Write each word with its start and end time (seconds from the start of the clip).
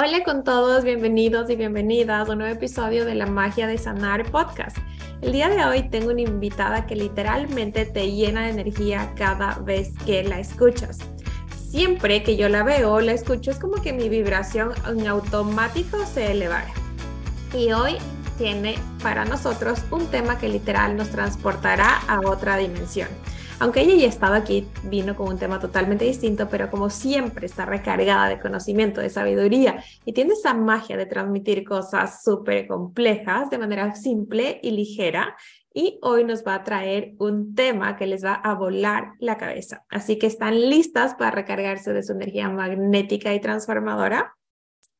Hola 0.00 0.22
con 0.22 0.44
todos, 0.44 0.84
bienvenidos 0.84 1.50
y 1.50 1.56
bienvenidas 1.56 2.28
a 2.28 2.30
un 2.30 2.38
nuevo 2.38 2.54
episodio 2.54 3.04
de 3.04 3.16
La 3.16 3.26
Magia 3.26 3.66
de 3.66 3.78
Sanar 3.78 4.30
podcast. 4.30 4.76
El 5.22 5.32
día 5.32 5.48
de 5.48 5.64
hoy 5.64 5.88
tengo 5.88 6.12
una 6.12 6.20
invitada 6.20 6.86
que 6.86 6.94
literalmente 6.94 7.84
te 7.84 8.12
llena 8.12 8.44
de 8.44 8.50
energía 8.50 9.12
cada 9.16 9.58
vez 9.58 9.94
que 10.06 10.22
la 10.22 10.38
escuchas. 10.38 10.98
Siempre 11.68 12.22
que 12.22 12.36
yo 12.36 12.48
la 12.48 12.62
veo 12.62 12.92
o 12.92 13.00
la 13.00 13.10
escucho 13.10 13.50
es 13.50 13.58
como 13.58 13.82
que 13.82 13.92
mi 13.92 14.08
vibración 14.08 14.70
en 14.86 15.08
automático 15.08 16.06
se 16.06 16.30
elevara. 16.30 16.72
Y 17.52 17.72
hoy 17.72 17.96
tiene 18.38 18.76
para 19.02 19.24
nosotros 19.24 19.80
un 19.90 20.06
tema 20.06 20.38
que 20.38 20.48
literal 20.48 20.96
nos 20.96 21.08
transportará 21.08 22.02
a 22.06 22.20
otra 22.20 22.56
dimensión. 22.56 23.08
Aunque 23.60 23.80
ella 23.80 23.96
ya 23.96 24.06
estado 24.06 24.34
aquí, 24.34 24.68
vino 24.84 25.16
con 25.16 25.28
un 25.30 25.38
tema 25.38 25.58
totalmente 25.58 26.04
distinto, 26.04 26.48
pero 26.48 26.70
como 26.70 26.90
siempre 26.90 27.46
está 27.46 27.66
recargada 27.66 28.28
de 28.28 28.38
conocimiento, 28.38 29.00
de 29.00 29.10
sabiduría 29.10 29.82
y 30.04 30.12
tiene 30.12 30.34
esa 30.34 30.54
magia 30.54 30.96
de 30.96 31.06
transmitir 31.06 31.64
cosas 31.64 32.22
súper 32.22 32.68
complejas 32.68 33.50
de 33.50 33.58
manera 33.58 33.96
simple 33.96 34.60
y 34.62 34.70
ligera. 34.70 35.36
Y 35.74 35.98
hoy 36.02 36.22
nos 36.22 36.44
va 36.44 36.54
a 36.54 36.62
traer 36.62 37.14
un 37.18 37.56
tema 37.56 37.96
que 37.96 38.06
les 38.06 38.24
va 38.24 38.34
a 38.34 38.54
volar 38.54 39.14
la 39.18 39.36
cabeza. 39.36 39.84
Así 39.88 40.20
que 40.20 40.28
están 40.28 40.70
listas 40.70 41.16
para 41.16 41.32
recargarse 41.32 41.92
de 41.92 42.04
su 42.04 42.12
energía 42.12 42.48
magnética 42.48 43.34
y 43.34 43.40
transformadora. 43.40 44.36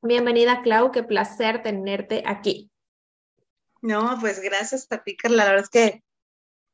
Bienvenida, 0.03 0.63
Clau, 0.63 0.91
qué 0.91 1.05
placer 1.05 1.63
tenerte 1.63 2.25
aquí. 2.27 2.73
No, 3.83 4.19
pues 4.21 4.41
gracias 4.41 4.89
a 4.91 4.99
ti, 4.99 5.17
Carla. 5.17 5.45
La 5.45 5.51
verdad 5.51 5.65
es 5.65 5.71
que 5.71 6.03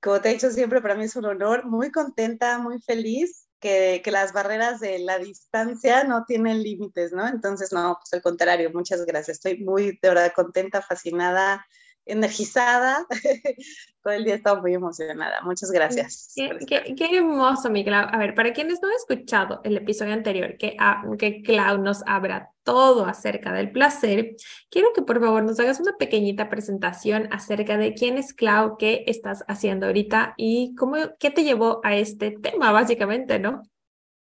como 0.05 0.21
te 0.21 0.29
he 0.29 0.35
dicho 0.35 0.51
siempre, 0.51 0.83
para 0.83 0.95
mí 0.97 1.05
es 1.05 1.17
un 1.17 1.25
honor, 1.25 1.65
muy 1.65 1.91
contenta, 1.91 2.59
muy 2.59 2.79
feliz 2.83 3.49
que, 3.59 4.03
que, 4.05 4.11
las 4.11 4.35
barreras 4.35 4.79
de 4.79 4.99
la 4.99 5.19
distancia 5.19 6.05
no 6.05 6.27
tienen 6.27 6.63
límites, 6.63 7.13
¿no? 7.13 7.27
Entonces, 7.27 7.73
no, 7.73 7.97
pues 7.99 8.13
al 8.13 8.21
contrario, 8.21 8.71
muchas 8.75 9.07
gracias. 9.07 9.39
Estoy 9.39 9.65
muy, 9.65 9.99
de 10.03 10.09
verdad, 10.11 10.33
contenta, 10.37 10.83
fascinada, 10.83 11.67
energizada. 12.05 13.07
Todo 14.05 14.13
el 14.13 14.25
día 14.25 14.35
estaba 14.35 14.61
muy 14.61 14.75
emocionada. 14.75 15.41
Muchas 15.45 15.71
gracias. 15.71 16.35
Qué, 16.37 16.95
qué, 16.95 17.17
hermoso, 17.17 17.71
mi 17.71 17.87
Clau. 17.87 18.07
A 18.13 18.19
ver, 18.19 18.35
para 18.35 18.53
quienes 18.53 18.83
no 18.83 18.89
han 18.89 18.95
escuchado 18.97 19.63
el 19.65 19.79
episodio 19.79 20.13
anterior, 20.13 20.59
que, 20.59 20.77
que 21.19 21.41
Clau 21.41 21.79
nos 21.79 22.03
habla 22.07 22.51
todo 22.65 23.07
acerca 23.07 23.55
del 23.55 23.73
placer, 23.73 24.37
quiero 24.69 24.93
que 24.95 25.01
por 25.01 25.21
favor 25.21 25.43
nos 25.43 25.59
hagas 25.59 25.81
una 25.81 25.97
pequeñita 25.97 26.51
presentación 26.51 27.33
acerca 27.33 27.79
de 27.79 27.95
quién 27.95 28.19
es 28.19 28.35
Clau, 28.35 28.77
qué 28.77 29.05
estás 29.07 29.43
haciendo 29.49 29.87
ahorita 29.87 30.35
y 30.37 30.75
cómo, 30.75 30.97
qué 31.19 31.31
te 31.31 31.43
llevó 31.43 31.81
a 31.83 31.97
este 31.97 32.33
tema, 32.33 32.73
básicamente, 32.73 33.39
¿no? 33.39 33.63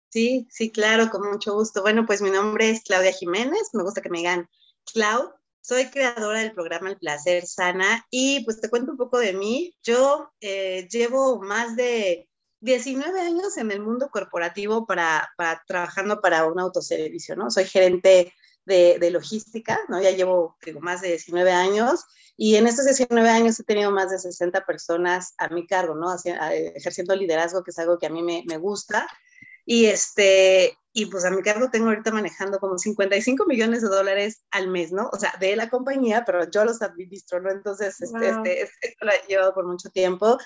Sí, 0.09 0.45
sí, 0.51 0.71
claro, 0.71 1.09
con 1.09 1.27
mucho 1.27 1.55
gusto. 1.55 1.81
Bueno, 1.81 2.05
pues 2.05 2.21
mi 2.21 2.29
nombre 2.29 2.69
es 2.69 2.83
Claudia 2.83 3.11
Jiménez, 3.11 3.71
me 3.73 3.81
gusta 3.81 4.01
que 4.01 4.11
me 4.11 4.19
digan 4.19 4.47
Clau, 4.94 5.33
soy 5.64 5.89
creadora 5.89 6.39
del 6.39 6.52
programa 6.52 6.89
El 6.89 6.97
Placer 6.97 7.47
Sana 7.47 8.06
y 8.11 8.44
pues 8.44 8.59
te 8.59 8.69
cuento 8.69 8.92
un 8.92 8.97
poco 8.97 9.17
de 9.17 9.31
mí. 9.31 9.73
Yo 9.81 10.30
eh, 10.42 10.88
llevo 10.92 11.42
más 11.42 11.78
de 11.78 12.28
19 12.59 13.22
años 13.22 13.56
en 13.56 13.72
el 13.72 13.81
mundo 13.81 14.09
corporativo 14.11 14.86
para, 14.86 15.31
para 15.38 15.64
trabajando 15.66 16.19
para 16.19 16.45
un 16.45 16.59
autoservicio, 16.59 17.38
¿no? 17.38 17.50
Soy 17.50 17.64
gerente 17.64 18.34
de, 18.66 19.09
logística, 19.09 19.80
¿no? 19.88 20.02
Ya 20.02 20.11
llevo 20.11 20.58
más 20.81 21.00
de 21.02 21.09
19 21.09 21.52
años 21.52 22.03
y 22.36 22.58
en 22.58 22.67
estos 22.67 22.86
19 22.86 23.30
años 23.30 23.58
he 23.58 23.64
tenido 23.64 23.89
más 23.89 24.11
de 24.11 24.19
60 24.19 24.66
personas 24.66 25.34
a 25.38 25.47
mi 25.47 25.66
cargo, 25.66 25.95
¿no? 25.95 26.14
ejerciendo 26.75 27.16
liderazgo, 27.16 27.64
que 27.64 27.72
es 27.72 27.80
algo 27.80 27.97
que 27.97 28.08
a 28.08 28.09
mí 28.09 28.22
me 28.22 28.58
gusta. 28.58 29.08
Y, 29.66 29.86
este, 29.86 30.78
y 30.92 31.08
pues 31.08 31.25
a 31.25 31.31
mi 31.31 31.42
cargo 31.42 31.69
tengo 31.72 31.88
ahorita 31.88 32.11
manejando 32.11 32.59
como 32.59 32.78
55 32.78 33.45
millones 33.45 33.81
de 33.81 33.88
dólares 33.88 34.44
al 34.52 34.67
mes, 34.67 34.92
¿no? 34.92 35.09
O 35.11 35.19
sea, 35.19 35.33
de 35.39 35.56
la 35.56 35.69
compañía, 35.69 36.23
pero 36.25 36.50
yo 36.50 36.66
los 36.66 36.81
administro, 36.81 37.42
¿no? 37.42 37.50
Entonces, 37.50 38.00
este, 38.02 38.30
este, 38.30 38.61
esto 38.61 39.06
lo 39.06 39.11
he 39.11 39.28
llevado 39.28 39.53
por 39.53 39.66
mucho 39.66 39.89
tiempo. 39.89 40.38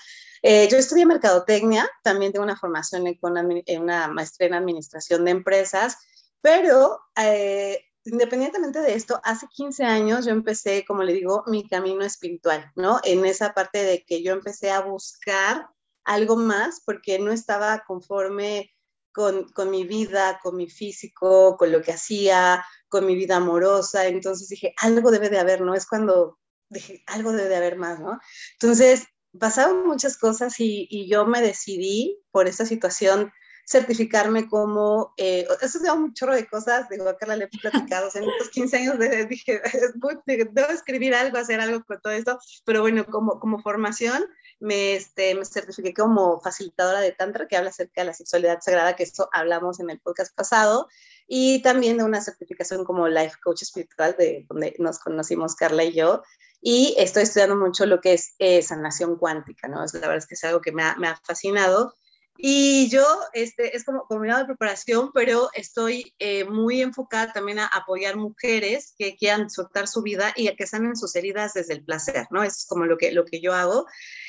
Eh, 0.42 0.68
yo 0.70 0.78
estudié 0.78 1.04
mercadotecnia, 1.04 1.88
también 2.02 2.32
tengo 2.32 2.44
una 2.44 2.56
formación 2.56 3.06
en, 3.06 3.18
en 3.66 3.82
una 3.82 4.08
maestría 4.08 4.48
en 4.48 4.54
administración 4.54 5.24
de 5.24 5.32
empresas, 5.32 5.98
pero 6.40 7.00
eh, 7.16 7.84
independientemente 8.04 8.80
de 8.80 8.94
esto, 8.94 9.20
hace 9.24 9.46
15 9.48 9.84
años 9.84 10.24
yo 10.24 10.32
empecé, 10.32 10.84
como 10.86 11.02
le 11.02 11.12
digo, 11.12 11.44
mi 11.46 11.68
camino 11.68 12.04
espiritual, 12.04 12.72
¿no? 12.74 13.00
En 13.04 13.24
esa 13.24 13.52
parte 13.52 13.82
de 13.82 14.04
que 14.04 14.22
yo 14.22 14.32
empecé 14.32 14.70
a 14.70 14.80
buscar 14.80 15.68
algo 16.04 16.36
más 16.36 16.80
porque 16.84 17.18
no 17.18 17.32
estaba 17.32 17.84
conforme 17.86 18.72
con, 19.18 19.48
con, 19.48 19.68
mi 19.68 19.84
vida, 19.84 20.38
con 20.44 20.54
mi 20.54 20.70
físico, 20.70 21.56
con 21.56 21.72
lo 21.72 21.82
que 21.82 21.90
hacía, 21.90 22.64
con 22.88 23.04
mi 23.04 23.16
vida 23.16 23.34
amorosa. 23.34 24.06
Entonces 24.06 24.48
dije, 24.48 24.74
algo 24.76 25.10
debe 25.10 25.28
de 25.28 25.40
haber, 25.40 25.60
¿no? 25.60 25.74
Es 25.74 25.86
cuando 25.86 26.38
dije, 26.68 27.02
algo 27.08 27.32
debe 27.32 27.48
de 27.48 27.56
haber 27.56 27.76
más, 27.76 27.98
¿no? 27.98 28.20
Entonces 28.52 29.08
pasaron 29.36 29.88
muchas 29.88 30.18
cosas 30.18 30.60
y, 30.60 30.86
y 30.88 31.08
yo 31.08 31.26
me 31.26 31.42
decidí 31.42 32.22
por 32.30 32.46
esta 32.46 32.64
situación 32.64 33.32
certificarme 33.68 34.48
como, 34.48 35.12
eh, 35.16 35.46
eso 35.60 35.80
da 35.80 35.94
un 35.94 36.14
chorro 36.14 36.34
de 36.34 36.46
cosas, 36.46 36.88
digo, 36.88 37.06
acá 37.08 37.26
le 37.34 37.44
he 37.44 37.48
platicado, 37.48 38.08
en 38.14 38.24
estos 38.24 38.48
15 38.50 38.76
años 38.78 38.98
de, 38.98 39.26
dije, 39.26 39.60
debo 40.26 40.70
escribir 40.70 41.14
algo, 41.14 41.36
hacer 41.36 41.60
algo 41.60 41.84
con 41.84 42.00
todo 42.00 42.12
esto, 42.12 42.38
pero 42.64 42.82
bueno, 42.82 43.04
como, 43.04 43.40
como 43.40 43.60
formación 43.60 44.24
me, 44.60 44.94
este, 44.94 45.34
me 45.34 45.44
certifiqué 45.44 45.94
como 45.94 46.40
facilitadora 46.40 47.00
de 47.00 47.12
Tantra, 47.12 47.46
que 47.46 47.56
habla 47.56 47.70
acerca 47.70 48.00
de 48.00 48.08
la 48.08 48.14
sexualidad 48.14 48.60
sagrada, 48.60 48.96
que 48.96 49.04
eso 49.04 49.28
hablamos 49.32 49.80
en 49.80 49.90
el 49.90 50.00
podcast 50.00 50.34
pasado, 50.34 50.88
y 51.26 51.62
también 51.62 51.98
de 51.98 52.04
una 52.04 52.20
certificación 52.20 52.84
como 52.84 53.08
Life 53.08 53.36
Coach 53.42 53.62
Espiritual, 53.62 54.16
de 54.18 54.46
donde 54.48 54.74
nos 54.78 54.98
conocimos 54.98 55.54
Carla 55.54 55.84
y 55.84 55.92
yo, 55.92 56.22
y 56.60 56.94
estoy 56.98 57.22
estudiando 57.22 57.56
mucho 57.56 57.86
lo 57.86 58.00
que 58.00 58.14
es 58.14 58.34
eh, 58.38 58.62
sanación 58.62 59.16
cuántica, 59.16 59.68
¿no? 59.68 59.84
Es, 59.84 59.94
la 59.94 60.00
verdad 60.00 60.16
es 60.16 60.26
que 60.26 60.34
es 60.34 60.44
algo 60.44 60.60
que 60.60 60.72
me 60.72 60.82
ha, 60.82 60.96
me 60.96 61.08
ha 61.08 61.16
fascinado 61.24 61.94
y 62.40 62.88
yo, 62.88 63.04
este, 63.32 63.76
es 63.76 63.82
como 63.82 64.06
combinado 64.06 64.38
de 64.38 64.46
preparación, 64.46 65.10
pero 65.12 65.48
estoy 65.54 66.14
eh, 66.20 66.44
muy 66.44 66.80
enfocada 66.82 67.32
también 67.32 67.58
a 67.58 67.66
apoyar 67.66 68.16
mujeres 68.16 68.94
que 68.96 69.16
quieran 69.16 69.50
soltar 69.50 69.88
su 69.88 70.02
vida 70.02 70.32
y 70.36 70.46
a 70.46 70.54
que 70.54 70.68
sanen 70.68 70.94
sus 70.94 71.16
heridas 71.16 71.54
desde 71.54 71.74
el 71.74 71.84
placer, 71.84 72.28
¿no? 72.30 72.44
es 72.44 72.64
como 72.68 72.84
lo 72.84 72.96
que, 72.96 73.10
lo 73.10 73.24
que 73.24 73.40
yo 73.40 73.54
hago. 73.54 73.86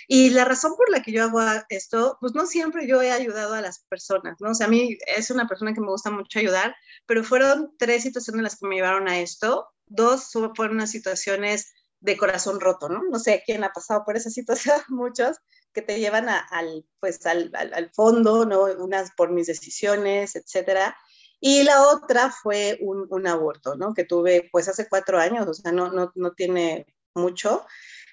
Y 0.07 0.31
la 0.31 0.43
razón 0.43 0.73
por 0.75 0.89
la 0.89 1.03
que 1.03 1.11
yo 1.11 1.23
hago 1.23 1.39
esto, 1.69 2.17
pues 2.19 2.33
no 2.33 2.47
siempre 2.47 2.87
yo 2.87 2.99
he 2.99 3.11
ayudado 3.11 3.53
a 3.53 3.61
las 3.61 3.83
personas, 3.87 4.37
¿no? 4.39 4.49
O 4.49 4.55
sea, 4.55 4.65
a 4.65 4.69
mí 4.69 4.97
es 5.15 5.29
una 5.29 5.47
persona 5.47 5.75
que 5.75 5.81
me 5.81 5.91
gusta 5.91 6.09
mucho 6.09 6.39
ayudar, 6.39 6.75
pero 7.05 7.23
fueron 7.23 7.75
tres 7.77 8.01
situaciones 8.01 8.41
las 8.41 8.57
que 8.57 8.65
me 8.65 8.77
llevaron 8.77 9.07
a 9.07 9.19
esto. 9.19 9.67
Dos 9.85 10.31
fueron 10.55 10.77
unas 10.77 10.89
situaciones 10.89 11.73
de 11.99 12.17
corazón 12.17 12.59
roto, 12.59 12.89
¿no? 12.89 13.03
No 13.03 13.19
sé 13.19 13.43
quién 13.45 13.63
ha 13.63 13.69
pasado 13.69 14.03
por 14.03 14.17
esa 14.17 14.29
situación, 14.31 14.81
muchos, 14.87 15.37
que 15.73 15.81
te 15.81 15.99
llevan 15.99 16.27
al, 16.29 16.85
pues, 16.99 17.25
al, 17.25 17.51
al, 17.53 17.91
fondo, 17.93 18.45
¿no? 18.45 18.63
Unas 18.63 19.11
por 19.11 19.31
mis 19.31 19.47
decisiones, 19.47 20.35
etcétera. 20.35 20.95
Y 21.39 21.63
la 21.63 21.83
otra 21.83 22.31
fue 22.31 22.77
un, 22.81 23.07
un, 23.09 23.27
aborto, 23.27 23.75
¿no? 23.75 23.93
Que 23.93 24.03
tuve 24.03 24.49
pues 24.51 24.67
hace 24.67 24.89
cuatro 24.89 25.19
años, 25.19 25.47
o 25.47 25.53
sea, 25.53 25.71
no, 25.71 25.91
no, 25.91 26.11
no 26.15 26.31
tiene 26.33 26.85
mucho, 27.13 27.65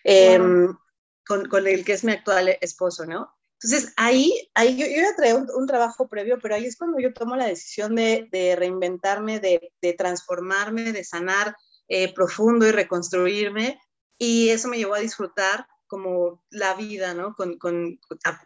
eh, 0.04 0.38
con, 1.26 1.48
con, 1.48 1.66
el 1.66 1.84
que 1.84 1.94
es 1.94 2.04
mi 2.04 2.12
actual 2.12 2.56
esposo, 2.60 3.04
¿no? 3.04 3.36
Entonces 3.60 3.92
ahí, 3.96 4.48
ahí 4.54 4.76
yo, 4.76 4.86
yo 4.86 5.02
ya 5.02 5.16
traía 5.16 5.34
un, 5.34 5.48
un, 5.50 5.66
trabajo 5.66 6.08
previo, 6.08 6.38
pero 6.40 6.54
ahí 6.54 6.66
es 6.66 6.76
cuando 6.76 7.00
yo 7.00 7.12
tomo 7.12 7.36
la 7.36 7.46
decisión 7.46 7.94
de, 7.94 8.28
de 8.30 8.54
reinventarme, 8.54 9.40
de, 9.40 9.72
de, 9.80 9.92
transformarme, 9.94 10.92
de 10.92 11.04
sanar 11.04 11.56
eh, 11.88 12.12
profundo 12.14 12.66
y 12.66 12.72
reconstruirme. 12.72 13.80
Y 14.18 14.50
eso 14.50 14.68
me 14.68 14.76
llevó 14.76 14.94
a 14.94 15.00
disfrutar 15.00 15.66
como 15.86 16.42
la 16.50 16.74
vida, 16.74 17.14
¿no? 17.14 17.34
Con, 17.34 17.58
con, 17.58 17.98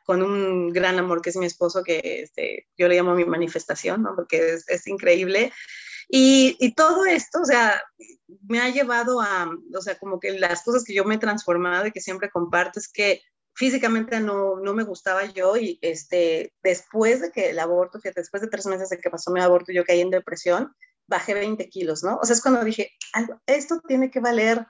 con, 0.05 0.23
un 0.23 0.71
gran 0.73 0.99
amor 0.99 1.23
que 1.23 1.31
es 1.31 1.37
mi 1.37 1.47
esposo, 1.47 1.83
que 1.83 2.23
este, 2.23 2.69
yo 2.77 2.89
le 2.89 2.97
llamo 2.97 3.15
mi 3.15 3.25
manifestación, 3.25 4.03
¿no? 4.03 4.15
Porque 4.15 4.55
es, 4.55 4.69
es 4.69 4.87
increíble. 4.87 5.53
Y, 6.09 6.57
y, 6.59 6.75
todo 6.75 7.07
esto, 7.07 7.41
o 7.41 7.45
sea, 7.45 7.81
me 8.49 8.61
ha 8.61 8.69
llevado 8.69 9.21
a, 9.21 9.51
o 9.75 9.81
sea, 9.81 9.99
como 9.99 10.19
que 10.19 10.39
las 10.39 10.63
cosas 10.65 10.85
que 10.85 10.95
yo 10.95 11.05
me 11.05 11.15
he 11.15 11.19
transformado 11.19 11.87
y 11.87 11.93
que 11.93 12.01
siempre 12.01 12.31
comparto 12.31 12.81
es 12.81 12.89
que 12.89 13.23
físicamente 13.55 14.21
no, 14.21 14.59
no 14.59 14.75
me 14.75 14.85
gustaba 14.85 15.27
yo 15.27 15.57
y 15.57 15.79
este, 15.83 16.55
después 16.63 17.21
de 17.21 17.31
que 17.31 17.51
el 17.51 17.59
aborto, 17.59 18.01
fíjate, 18.01 18.23
después 18.23 18.43
de 18.43 18.49
tres 18.49 18.67
meses 18.67 18.89
de 18.89 18.99
que 18.99 19.11
pasó 19.11 19.31
mi 19.31 19.41
aborto, 19.41 19.73
yo 19.73 19.85
caí 19.85 20.01
en 20.01 20.11
depresión, 20.11 20.75
bajé 21.07 21.35
20 21.35 21.69
kilos, 21.69 22.03
¿no? 22.03 22.19
O 22.23 22.25
sea, 22.25 22.35
es 22.35 22.43
cuando 22.43 22.65
dije, 22.65 22.91
esto 23.47 23.81
tiene 23.87 24.11
que 24.11 24.21
valer 24.21 24.67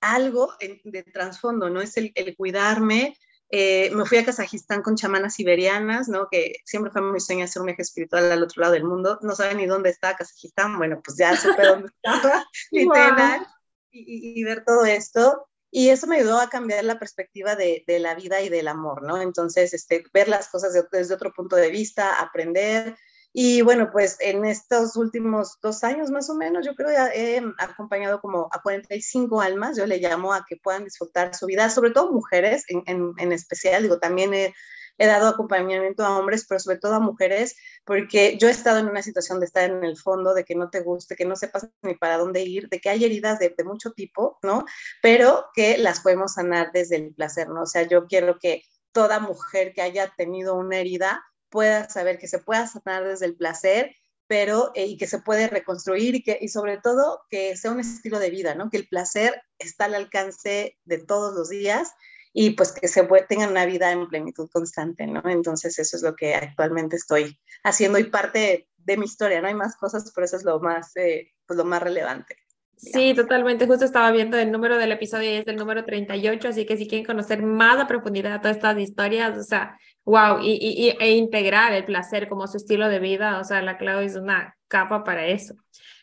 algo 0.00 0.54
de 0.84 1.02
trasfondo, 1.02 1.70
¿no? 1.70 1.80
Es 1.80 1.96
el, 1.96 2.12
el 2.14 2.36
cuidarme. 2.36 3.16
Eh, 3.52 3.90
me 3.90 4.04
fui 4.04 4.18
a 4.18 4.24
Kazajistán 4.24 4.80
con 4.82 4.94
chamanas 4.94 5.34
siberianas, 5.34 6.08
¿no? 6.08 6.28
Que 6.30 6.54
siempre 6.64 6.92
fue 6.92 7.02
mi 7.02 7.18
sueño 7.18 7.44
hacer 7.44 7.60
un 7.60 7.66
viaje 7.66 7.82
espiritual 7.82 8.30
al 8.30 8.42
otro 8.42 8.60
lado 8.60 8.74
del 8.74 8.84
mundo. 8.84 9.18
No 9.22 9.34
saben 9.34 9.56
ni 9.56 9.66
dónde 9.66 9.90
está 9.90 10.16
Kazajistán. 10.16 10.78
Bueno, 10.78 11.00
pues 11.04 11.16
ya 11.18 11.36
supe 11.36 11.66
dónde 11.66 11.88
estaba, 12.02 12.46
literal. 12.70 13.46
Y, 13.90 14.40
y, 14.40 14.44
ver 14.44 14.64
todo 14.64 14.84
esto. 14.84 15.48
Y 15.72 15.88
eso 15.88 16.06
me 16.06 16.16
ayudó 16.16 16.40
a 16.40 16.48
cambiar 16.48 16.84
la 16.84 16.98
perspectiva 16.98 17.56
de, 17.56 17.84
de 17.86 17.98
la 17.98 18.14
vida 18.14 18.40
y 18.40 18.48
del 18.48 18.68
amor, 18.68 19.02
¿no? 19.02 19.20
Entonces, 19.20 19.74
este, 19.74 20.04
ver 20.12 20.28
las 20.28 20.48
cosas 20.48 20.72
desde 20.90 21.14
otro 21.14 21.32
punto 21.32 21.56
de 21.56 21.70
vista, 21.70 22.20
aprender, 22.20 22.96
Y 23.32 23.62
bueno, 23.62 23.90
pues 23.92 24.16
en 24.20 24.44
estos 24.44 24.96
últimos 24.96 25.58
dos 25.62 25.84
años 25.84 26.10
más 26.10 26.28
o 26.30 26.34
menos, 26.34 26.66
yo 26.66 26.74
creo 26.74 26.90
ya 26.90 27.08
he 27.14 27.40
acompañado 27.58 28.20
como 28.20 28.48
a 28.50 28.60
45 28.60 29.40
almas, 29.40 29.76
yo 29.76 29.86
le 29.86 29.98
llamo 29.98 30.34
a 30.34 30.44
que 30.48 30.56
puedan 30.56 30.84
disfrutar 30.84 31.34
su 31.34 31.46
vida, 31.46 31.70
sobre 31.70 31.92
todo 31.92 32.12
mujeres 32.12 32.64
en, 32.68 32.82
en, 33.16 33.32
especial, 33.32 33.82
digo, 33.84 33.98
también 33.98 34.34
he 34.34 34.52
he 35.00 35.06
dado 35.06 35.28
acompañamiento 35.28 36.04
a 36.04 36.18
hombres, 36.18 36.44
pero 36.46 36.60
sobre 36.60 36.76
todo 36.76 36.94
a 36.94 37.00
mujeres, 37.00 37.56
porque 37.86 38.36
yo 38.36 38.48
he 38.48 38.50
estado 38.50 38.80
en 38.80 38.86
una 38.86 39.02
situación 39.02 39.40
de 39.40 39.46
estar 39.46 39.70
en 39.70 39.82
el 39.82 39.96
fondo, 39.96 40.34
de 40.34 40.44
que 40.44 40.54
no 40.54 40.68
te 40.68 40.80
guste, 40.80 41.16
que 41.16 41.24
no 41.24 41.36
sepas 41.36 41.70
ni 41.80 41.94
para 41.94 42.18
dónde 42.18 42.42
ir, 42.42 42.68
de 42.68 42.80
que 42.80 42.90
hay 42.90 43.02
heridas 43.02 43.38
de, 43.38 43.54
de 43.56 43.64
mucho 43.64 43.92
tipo, 43.92 44.38
¿no? 44.42 44.66
Pero 45.00 45.46
que 45.54 45.78
las 45.78 46.00
podemos 46.00 46.34
sanar 46.34 46.70
desde 46.72 46.96
el 46.96 47.14
placer, 47.14 47.48
¿no? 47.48 47.62
O 47.62 47.66
sea, 47.66 47.84
yo 47.84 48.06
quiero 48.08 48.38
que 48.38 48.62
toda 48.92 49.20
mujer 49.20 49.72
que 49.72 49.80
haya 49.80 50.12
tenido 50.18 50.54
una 50.54 50.76
herida 50.76 51.24
pueda 51.50 51.88
saber 51.90 52.18
que 52.18 52.28
se 52.28 52.38
pueda 52.38 52.66
sanar 52.66 53.06
desde 53.06 53.26
el 53.26 53.36
placer 53.36 53.94
pero 54.30 54.70
eh, 54.76 54.86
y 54.86 54.96
que 54.96 55.08
se 55.08 55.18
puede 55.18 55.48
reconstruir 55.48 56.14
y 56.14 56.22
que 56.22 56.38
y 56.40 56.46
sobre 56.46 56.78
todo 56.78 57.22
que 57.30 57.56
sea 57.56 57.72
un 57.72 57.80
estilo 57.80 58.20
de 58.20 58.30
vida, 58.30 58.54
¿no? 58.54 58.70
Que 58.70 58.76
el 58.76 58.86
placer 58.86 59.42
está 59.58 59.86
al 59.86 59.96
alcance 59.96 60.78
de 60.84 60.98
todos 60.98 61.34
los 61.34 61.48
días 61.48 61.92
y 62.32 62.50
pues 62.50 62.70
que 62.70 62.86
se 62.86 63.02
tengan 63.28 63.50
una 63.50 63.66
vida 63.66 63.90
en 63.90 64.06
plenitud 64.08 64.48
constante, 64.52 65.08
¿no? 65.08 65.20
Entonces 65.28 65.76
eso 65.80 65.96
es 65.96 66.04
lo 66.04 66.14
que 66.14 66.36
actualmente 66.36 66.94
estoy 66.94 67.40
haciendo 67.64 67.98
y 67.98 68.04
parte 68.04 68.68
de 68.76 68.96
mi 68.96 69.06
historia, 69.06 69.40
¿no? 69.40 69.48
Hay 69.48 69.54
más 69.54 69.74
cosas, 69.74 70.12
pero 70.14 70.24
eso 70.24 70.36
es 70.36 70.44
lo 70.44 70.60
más, 70.60 70.96
eh, 70.96 71.32
pues 71.44 71.56
lo 71.56 71.64
más 71.64 71.82
relevante. 71.82 72.36
Sí, 72.76 73.14
totalmente. 73.14 73.66
Justo 73.66 73.84
estaba 73.84 74.12
viendo 74.12 74.38
el 74.38 74.52
número 74.52 74.78
del 74.78 74.92
episodio 74.92 75.28
y 75.28 75.34
es 75.38 75.46
el 75.48 75.56
número 75.56 75.84
38, 75.84 76.48
así 76.48 76.66
que 76.66 76.76
si 76.76 76.86
quieren 76.86 77.04
conocer 77.04 77.42
más 77.42 77.80
a 77.80 77.88
profundidad 77.88 78.40
todas 78.40 78.56
estas 78.56 78.78
historias, 78.78 79.36
o 79.36 79.42
sea, 79.42 79.76
wow, 80.04 80.40
y, 80.42 80.94
e 80.98 81.10
integrar 81.12 81.72
el 81.72 81.84
placer 81.84 82.28
como 82.28 82.46
su 82.46 82.56
estilo 82.56 82.88
de 82.88 82.98
vida, 82.98 83.38
o 83.38 83.44
sea, 83.44 83.62
la 83.62 83.78
clave 83.78 84.04
es 84.04 84.16
una 84.16 84.56
capa 84.68 85.04
para 85.04 85.26
eso. 85.26 85.54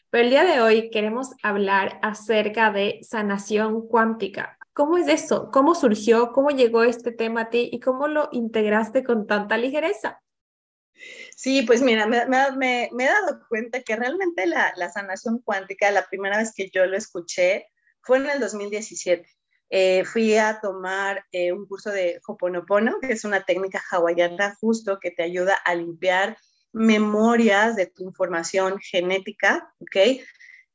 Pero 0.10 0.24
el 0.24 0.30
día 0.30 0.46
de 0.46 0.62
hoy 0.62 0.90
queremos 0.90 1.32
hablar 1.44 2.00
acerca 2.02 2.72
de 2.72 3.00
sanación 3.02 3.88
cuántica. 3.88 4.58
¿Cómo 4.74 4.98
es 4.98 5.08
eso? 5.08 5.50
¿Cómo 5.52 5.76
surgió? 5.76 6.32
¿Cómo 6.32 6.52
llegó 6.52 6.84
este 6.84 7.12
tema 7.12 7.42
a 7.42 7.50
ti 7.50 7.70
y 7.72 7.80
cómo 7.80 8.08
lo 8.08 8.30
integraste 8.32 9.04
con 9.04 9.28
tanta 9.28 9.58
ligereza? 9.58 10.22
Sí, 11.36 11.64
pues 11.64 11.82
mira, 11.82 12.08
me, 12.08 12.86
he 12.86 13.06
dado 13.06 13.40
cuenta 13.50 13.82
que 13.82 13.96
realmente 13.96 14.46
la, 14.48 14.90
sanación 14.92 15.40
cuántica, 15.40 15.92
la 15.92 16.08
primera 16.08 16.38
vez 16.38 16.54
que 16.56 16.70
yo 16.70 16.86
lo 16.86 16.98
escuché 16.98 17.68
fue 18.02 18.18
en 18.18 18.30
el 18.30 18.40
2017. 18.40 19.28
Eh, 19.70 20.06
fui 20.06 20.38
a 20.38 20.60
tomar 20.62 21.26
eh, 21.32 21.52
un 21.52 21.66
curso 21.66 21.92
de 21.92 22.22
Hoponopono, 22.26 23.00
que 23.02 23.14
es 23.14 23.26
una 23.26 23.44
técnica 23.44 23.84
hawaiana 23.92 24.56
justo 24.60 25.00
que 25.00 25.12
te 25.12 25.24
ayuda 25.24 25.56
a 25.66 25.76
limpiar 25.76 26.38
memorias 26.72 27.76
de 27.76 27.88
tu 27.88 28.04
información 28.04 28.80
genética, 28.80 29.74
¿ok? 29.80 30.22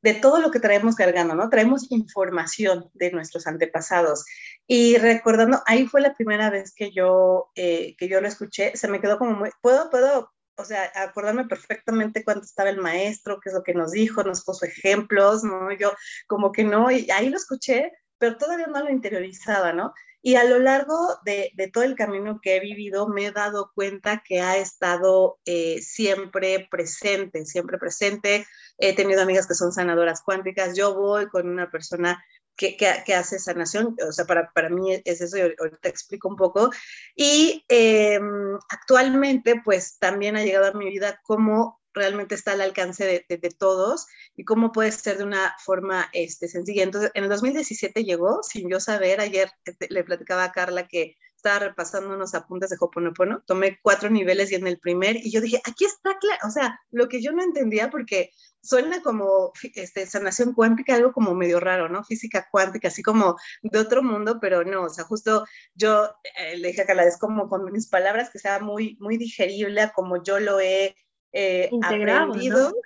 de 0.02 0.14
todo 0.14 0.40
lo 0.40 0.50
que 0.50 0.60
traemos 0.60 0.96
cargando, 0.96 1.34
¿no? 1.34 1.48
Traemos 1.48 1.90
información 1.90 2.90
de 2.92 3.12
nuestros 3.12 3.46
antepasados. 3.46 4.24
Y 4.66 4.98
recordando, 4.98 5.62
ahí 5.64 5.86
fue 5.86 6.00
la 6.00 6.14
primera 6.14 6.50
vez 6.50 6.74
que 6.74 6.90
yo, 6.90 7.50
eh, 7.54 7.94
que 7.96 8.08
yo 8.08 8.20
lo 8.20 8.26
escuché, 8.26 8.76
se 8.76 8.88
me 8.88 9.00
quedó 9.00 9.16
como 9.16 9.32
muy, 9.32 9.50
puedo, 9.62 9.90
puedo, 9.90 10.32
o 10.56 10.64
sea, 10.64 10.90
acordarme 10.96 11.46
perfectamente 11.46 12.24
cuando 12.24 12.44
estaba 12.44 12.68
el 12.68 12.78
maestro, 12.78 13.38
qué 13.40 13.50
es 13.50 13.54
lo 13.54 13.62
que 13.62 13.74
nos 13.74 13.92
dijo, 13.92 14.24
nos 14.24 14.44
puso 14.44 14.66
ejemplos, 14.66 15.44
¿no? 15.44 15.72
Yo 15.72 15.92
como 16.26 16.50
que 16.50 16.64
no, 16.64 16.90
y 16.90 17.08
ahí 17.12 17.30
lo 17.30 17.36
escuché, 17.36 17.92
pero 18.22 18.36
todavía 18.36 18.68
no 18.68 18.78
lo 18.84 18.88
interiorizaba, 18.88 19.72
¿no? 19.72 19.94
Y 20.22 20.36
a 20.36 20.44
lo 20.44 20.60
largo 20.60 21.18
de, 21.24 21.52
todo 21.72 21.82
el 21.82 21.96
camino 21.96 22.38
que 22.40 22.54
he 22.54 22.60
vivido, 22.60 23.08
me 23.08 23.26
he 23.26 23.32
dado 23.32 23.72
cuenta 23.74 24.22
que 24.24 24.40
ha 24.40 24.58
estado 24.58 25.40
eh, 25.44 25.82
siempre 25.82 26.68
presente, 26.70 27.44
siempre 27.44 27.78
presente. 27.78 28.46
He 28.78 28.94
tenido 28.94 29.22
amigas 29.22 29.48
que 29.48 29.54
son 29.54 29.72
sanadoras 29.72 30.22
cuánticas. 30.22 30.76
Yo 30.76 30.94
voy 30.94 31.26
con 31.30 31.48
una 31.48 31.68
persona 31.68 32.24
que, 32.54 32.76
hace 33.12 33.40
sanación, 33.40 33.96
o 34.08 34.12
sea, 34.12 34.24
para, 34.24 34.52
para 34.52 34.68
mí 34.68 35.02
es 35.04 35.20
eso, 35.20 35.36
y 35.38 35.40
ahorita 35.40 35.88
explico 35.88 36.28
un 36.28 36.36
poco. 36.36 36.70
Y 37.16 37.64
eh, 37.68 38.20
actualmente, 38.68 39.60
pues 39.64 39.98
también 39.98 40.36
ha 40.36 40.44
llegado 40.44 40.66
a 40.66 40.78
mi 40.78 40.88
vida 40.90 41.20
como 41.24 41.81
realmente 41.94 42.34
está 42.34 42.52
al 42.52 42.60
alcance 42.60 43.24
de, 43.28 43.50
todos 43.58 44.06
y 44.36 44.44
cómo 44.44 44.72
puede 44.72 44.92
ser 44.92 45.18
de 45.18 45.24
una 45.24 45.54
forma 45.58 46.08
este, 46.12 46.48
sencilla. 46.48 46.82
Entonces, 46.82 47.10
en 47.14 47.24
el 47.24 47.30
2017 47.30 48.04
llegó, 48.04 48.42
sin 48.42 48.68
yo 48.68 48.80
saber, 48.80 49.20
ayer 49.20 49.50
este, 49.64 49.88
le 49.90 50.04
platicaba 50.04 50.44
a 50.44 50.52
Carla 50.52 50.88
que 50.88 51.16
estaba 51.42 51.58
repasando 51.58 52.14
unos 52.14 52.34
apuntes 52.34 52.70
de 52.70 52.76
Hoponopono, 52.78 53.42
tomé 53.44 53.80
cuatro 53.82 54.08
niveles 54.08 54.52
y 54.52 54.54
en 54.54 54.66
el 54.68 54.78
primer, 54.78 55.16
y 55.16 55.32
yo 55.32 55.40
dije, 55.40 55.60
aquí 55.68 55.84
está 55.84 56.16
claro, 56.20 56.38
o 56.46 56.50
sea, 56.50 56.80
lo 56.92 57.08
que 57.08 57.20
yo 57.20 57.32
no 57.32 57.42
entendía 57.42 57.90
porque 57.90 58.30
suena 58.60 59.02
como 59.02 59.52
este, 59.74 60.06
sanación 60.06 60.54
cuántica, 60.54 60.94
algo 60.94 61.12
como 61.12 61.34
medio 61.34 61.58
raro, 61.58 61.88
¿no? 61.88 62.04
Física 62.04 62.46
cuántica, 62.50 62.88
así 62.88 63.02
como 63.02 63.36
de 63.62 63.78
otro 63.80 64.04
mundo, 64.04 64.38
pero 64.40 64.62
no, 64.62 64.84
o 64.84 64.88
sea, 64.88 65.02
justo 65.04 65.44
yo 65.74 66.14
eh, 66.38 66.56
le 66.58 66.68
dije 66.68 66.82
a 66.82 66.86
Carla, 66.86 67.04
es 67.04 67.18
como 67.18 67.48
con 67.48 67.64
mis 67.72 67.88
palabras 67.88 68.30
que 68.30 68.38
sea 68.38 68.60
muy, 68.60 68.96
muy 69.00 69.16
digerible, 69.16 69.90
como 69.96 70.22
yo 70.22 70.38
lo 70.38 70.60
he 70.60 70.94
eh, 71.32 71.70
aprendido. 71.82 72.70
¿no? 72.70 72.76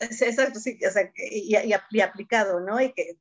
Exacto, 0.00 0.58
sí, 0.60 0.78
o 0.86 0.90
sea, 0.90 1.10
y, 1.16 1.56
y, 1.56 1.74
y, 1.90 2.00
aplicado, 2.00 2.60
¿no? 2.60 2.80
Y 2.80 2.92
que, 2.92 3.18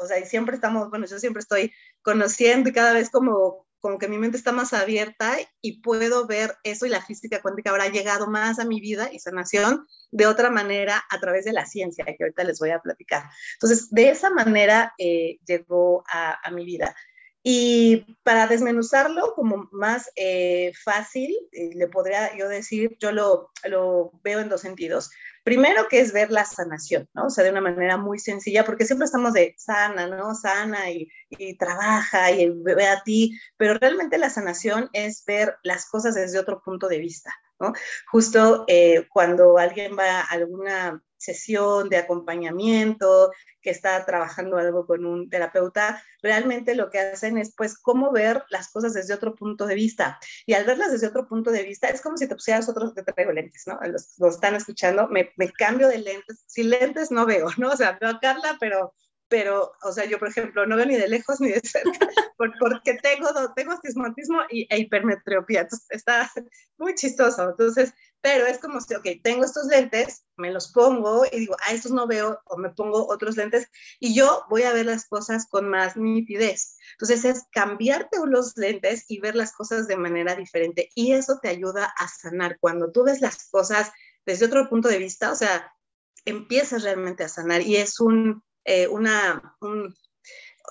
o 0.00 0.06
sea, 0.06 0.18
y 0.18 0.26
siempre 0.26 0.56
estamos, 0.56 0.90
bueno, 0.90 1.06
yo 1.06 1.18
siempre 1.18 1.40
estoy 1.40 1.72
conociendo 2.02 2.68
y 2.68 2.72
cada 2.72 2.92
vez 2.92 3.10
como, 3.10 3.66
como 3.80 3.98
que 3.98 4.08
mi 4.08 4.18
mente 4.18 4.36
está 4.36 4.52
más 4.52 4.72
abierta 4.72 5.36
y 5.60 5.80
puedo 5.80 6.26
ver 6.26 6.56
eso 6.64 6.86
y 6.86 6.90
la 6.90 7.02
física 7.02 7.40
cuántica 7.40 7.70
ahora 7.70 7.84
ha 7.84 7.90
llegado 7.90 8.26
más 8.26 8.58
a 8.58 8.64
mi 8.64 8.80
vida 8.80 9.10
y 9.12 9.20
sanación 9.20 9.86
de 10.10 10.26
otra 10.26 10.50
manera 10.50 11.02
a 11.10 11.20
través 11.20 11.44
de 11.44 11.52
la 11.52 11.66
ciencia, 11.66 12.04
que 12.04 12.16
ahorita 12.20 12.44
les 12.44 12.58
voy 12.58 12.70
a 12.70 12.80
platicar. 12.80 13.24
Entonces, 13.54 13.90
de 13.90 14.10
esa 14.10 14.30
manera 14.30 14.94
eh, 14.98 15.38
llegó 15.46 16.04
a, 16.12 16.38
a 16.42 16.50
mi 16.50 16.64
vida. 16.64 16.94
Y 17.42 18.16
para 18.24 18.46
desmenuzarlo 18.46 19.34
como 19.34 19.68
más 19.70 20.10
eh, 20.16 20.72
fácil, 20.84 21.34
eh, 21.52 21.70
le 21.74 21.86
podría 21.86 22.36
yo 22.36 22.48
decir, 22.48 22.96
yo 23.00 23.12
lo, 23.12 23.50
lo, 23.64 24.10
veo 24.22 24.40
en 24.40 24.48
dos 24.48 24.62
sentidos. 24.62 25.10
Primero 25.44 25.88
que 25.88 26.00
es 26.00 26.12
ver 26.12 26.30
la 26.30 26.44
sanación, 26.44 27.08
¿no? 27.14 27.26
O 27.26 27.30
sea, 27.30 27.44
de 27.44 27.50
una 27.50 27.60
manera 27.60 27.96
muy 27.96 28.18
sencilla, 28.18 28.64
porque 28.64 28.84
siempre 28.84 29.06
estamos 29.06 29.32
de 29.32 29.54
sana, 29.56 30.08
¿no? 30.08 30.34
Sana 30.34 30.90
y, 30.90 31.08
y 31.30 31.56
trabaja 31.56 32.30
y 32.32 32.50
ve 32.50 32.86
a 32.86 33.02
ti, 33.02 33.38
pero 33.56 33.74
realmente 33.74 34.18
la 34.18 34.30
sanación 34.30 34.90
es 34.92 35.24
ver 35.24 35.56
las 35.62 35.86
cosas 35.86 36.16
desde 36.16 36.38
otro 36.38 36.60
punto 36.60 36.88
de 36.88 36.98
vista, 36.98 37.32
¿no? 37.60 37.72
Justo 38.10 38.64
eh, 38.66 39.06
cuando 39.10 39.58
alguien 39.58 39.96
va 39.96 40.20
a 40.20 40.24
alguna 40.24 41.02
sesión 41.18 41.88
de 41.88 41.98
acompañamiento, 41.98 43.30
que 43.60 43.70
está 43.70 44.04
trabajando 44.06 44.56
algo 44.56 44.86
con 44.86 45.04
un 45.04 45.28
terapeuta, 45.28 46.02
realmente 46.22 46.74
lo 46.74 46.90
que 46.90 47.00
hacen 47.00 47.38
es 47.38 47.54
pues 47.56 47.78
cómo 47.78 48.10
ver 48.12 48.44
las 48.50 48.70
cosas 48.70 48.94
desde 48.94 49.14
otro 49.14 49.34
punto 49.34 49.66
de 49.66 49.74
vista. 49.74 50.18
Y 50.46 50.54
al 50.54 50.64
verlas 50.64 50.92
desde 50.92 51.08
otro 51.08 51.28
punto 51.28 51.50
de 51.50 51.64
vista, 51.64 51.88
es 51.88 52.00
como 52.00 52.16
si 52.16 52.28
te 52.28 52.34
pusieras 52.34 52.68
otros, 52.68 52.94
te 52.94 53.02
traigo 53.02 53.32
lentes, 53.32 53.64
¿no? 53.66 53.78
Los, 53.86 54.14
los 54.18 54.34
están 54.34 54.54
escuchando, 54.54 55.08
me, 55.08 55.32
me, 55.36 55.50
cambio 55.52 55.88
de 55.88 55.98
lentes, 55.98 56.44
sin 56.46 56.70
lentes 56.70 57.10
no 57.10 57.26
veo, 57.26 57.48
¿no? 57.58 57.70
O 57.70 57.76
sea, 57.76 57.98
veo 58.00 58.10
a 58.10 58.20
Carla, 58.20 58.56
pero 58.60 58.94
pero, 59.28 59.72
o 59.82 59.92
sea, 59.92 60.06
yo, 60.06 60.18
por 60.18 60.28
ejemplo, 60.28 60.66
no 60.66 60.76
veo 60.76 60.86
ni 60.86 60.96
de 60.96 61.08
lejos 61.08 61.40
ni 61.40 61.50
de 61.50 61.60
cerca, 61.60 62.08
porque 62.60 62.94
tengo, 63.02 63.28
tengo 63.54 63.72
astigmatismo 63.72 64.40
y, 64.50 64.66
e 64.70 64.78
hipermetropía, 64.78 65.60
entonces 65.62 65.86
está 65.90 66.30
muy 66.78 66.94
chistoso, 66.94 67.50
entonces, 67.50 67.92
pero 68.20 68.46
es 68.46 68.58
como 68.58 68.80
si, 68.80 68.94
ok, 68.94 69.06
tengo 69.22 69.44
estos 69.44 69.66
lentes, 69.66 70.24
me 70.36 70.50
los 70.50 70.72
pongo 70.72 71.24
y 71.30 71.40
digo, 71.40 71.56
ah, 71.66 71.72
estos 71.72 71.92
no 71.92 72.06
veo, 72.06 72.40
o 72.46 72.56
me 72.56 72.70
pongo 72.70 73.06
otros 73.06 73.36
lentes, 73.36 73.68
y 74.00 74.14
yo 74.14 74.44
voy 74.48 74.62
a 74.62 74.72
ver 74.72 74.86
las 74.86 75.06
cosas 75.06 75.46
con 75.48 75.68
más 75.68 75.96
nitidez. 75.96 76.76
Entonces 76.92 77.24
es 77.24 77.44
cambiarte 77.52 78.18
los 78.26 78.56
lentes 78.56 79.04
y 79.08 79.20
ver 79.20 79.36
las 79.36 79.52
cosas 79.52 79.86
de 79.86 79.96
manera 79.96 80.34
diferente, 80.34 80.90
y 80.94 81.12
eso 81.12 81.38
te 81.40 81.48
ayuda 81.48 81.92
a 81.96 82.08
sanar. 82.08 82.58
Cuando 82.60 82.90
tú 82.90 83.04
ves 83.04 83.20
las 83.20 83.48
cosas 83.50 83.92
desde 84.24 84.46
otro 84.46 84.68
punto 84.68 84.88
de 84.88 84.98
vista, 84.98 85.30
o 85.30 85.36
sea, 85.36 85.72
empiezas 86.24 86.82
realmente 86.82 87.24
a 87.24 87.28
sanar, 87.28 87.62
y 87.62 87.76
es 87.76 88.00
un, 88.00 88.42
eh, 88.68 88.86
una, 88.86 89.56
un, 89.62 89.94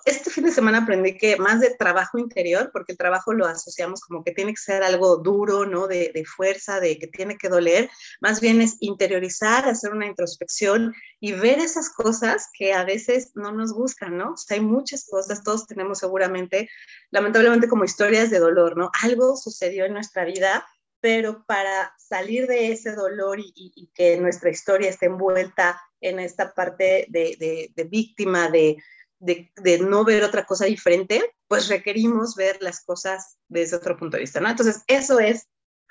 este 0.06 0.30
fin 0.30 0.44
de 0.44 0.52
semana 0.52 0.80
aprendí 0.80 1.18
que 1.18 1.38
más 1.38 1.60
de 1.60 1.72
trabajo 1.72 2.20
interior, 2.20 2.70
porque 2.72 2.92
el 2.92 2.98
trabajo 2.98 3.34
lo 3.34 3.48
asociamos 3.48 4.02
como 4.02 4.24
que 4.24 4.32
tiene 4.32 4.52
que 4.52 4.62
ser 4.62 4.84
algo 4.84 5.18
duro, 5.18 5.66
¿no? 5.66 5.88
De, 5.88 6.12
de, 6.14 6.24
fuerza, 6.24 6.80
de 6.80 7.00
que 7.00 7.08
tiene 7.08 7.38
que 7.38 7.50
doler, 7.50 7.90
más 8.22 8.40
bien 8.40 8.62
es 8.62 8.78
interiorizar, 8.82 9.68
hacer 9.68 9.92
una 9.92 10.06
introspección 10.06 10.94
y 11.20 11.32
ver 11.32 11.58
esas 11.58 11.90
cosas 11.90 12.50
que 12.54 12.74
a 12.74 12.84
veces 12.84 13.32
no 13.34 13.52
nos 13.52 13.74
gustan, 13.74 14.16
¿no? 14.16 14.34
O 14.34 14.38
sea, 14.38 14.58
hay 14.58 14.64
muchas 14.64 15.08
cosas, 15.10 15.44
todos 15.44 15.66
tenemos 15.66 15.98
seguramente, 15.98 16.70
lamentablemente 17.10 17.68
como 17.68 17.84
historias 17.84 18.30
de 18.30 18.38
dolor, 18.38 18.78
¿no? 18.78 18.92
Algo 19.02 19.36
sucedió 19.36 19.86
en 19.86 19.94
nuestra 19.94 20.24
vida 20.24 20.66
pero 21.00 21.46
para 21.46 21.94
salir 22.00 22.48
de 22.48 22.72
ese 22.72 22.94
dolor 22.94 23.40
y, 23.40 23.54
y, 23.56 23.72
y, 23.76 23.92
que 23.94 24.18
nuestra 24.18 24.50
historia 24.50 24.90
esté 24.90 25.06
envuelta 25.06 25.80
en 26.02 26.20
esta 26.20 26.54
parte 26.54 27.08
de, 27.10 27.72
de, 27.76 27.84
víctima, 27.86 28.50
de, 28.50 28.78
de, 29.20 29.52
de, 29.56 29.80
no 29.80 30.04
ver 30.04 30.24
otra 30.24 30.46
cosa 30.46 30.66
diferente, 30.66 31.34
pues 31.48 31.68
requerimos 31.68 32.36
ver 32.36 32.58
las 32.62 32.84
cosas 32.84 33.38
desde 33.48 33.78
otro 33.78 33.98
punto 33.98 34.18
de 34.18 34.22
vista, 34.22 34.40
¿no? 34.40 34.50
Entonces, 34.50 34.84
eso 34.88 35.20
es 35.20 35.48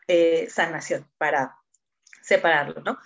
eh, 0.08 0.48
sanación 0.50 1.10
para 1.18 1.56
separarlo, 2.22 2.80
¿no? 2.82 2.98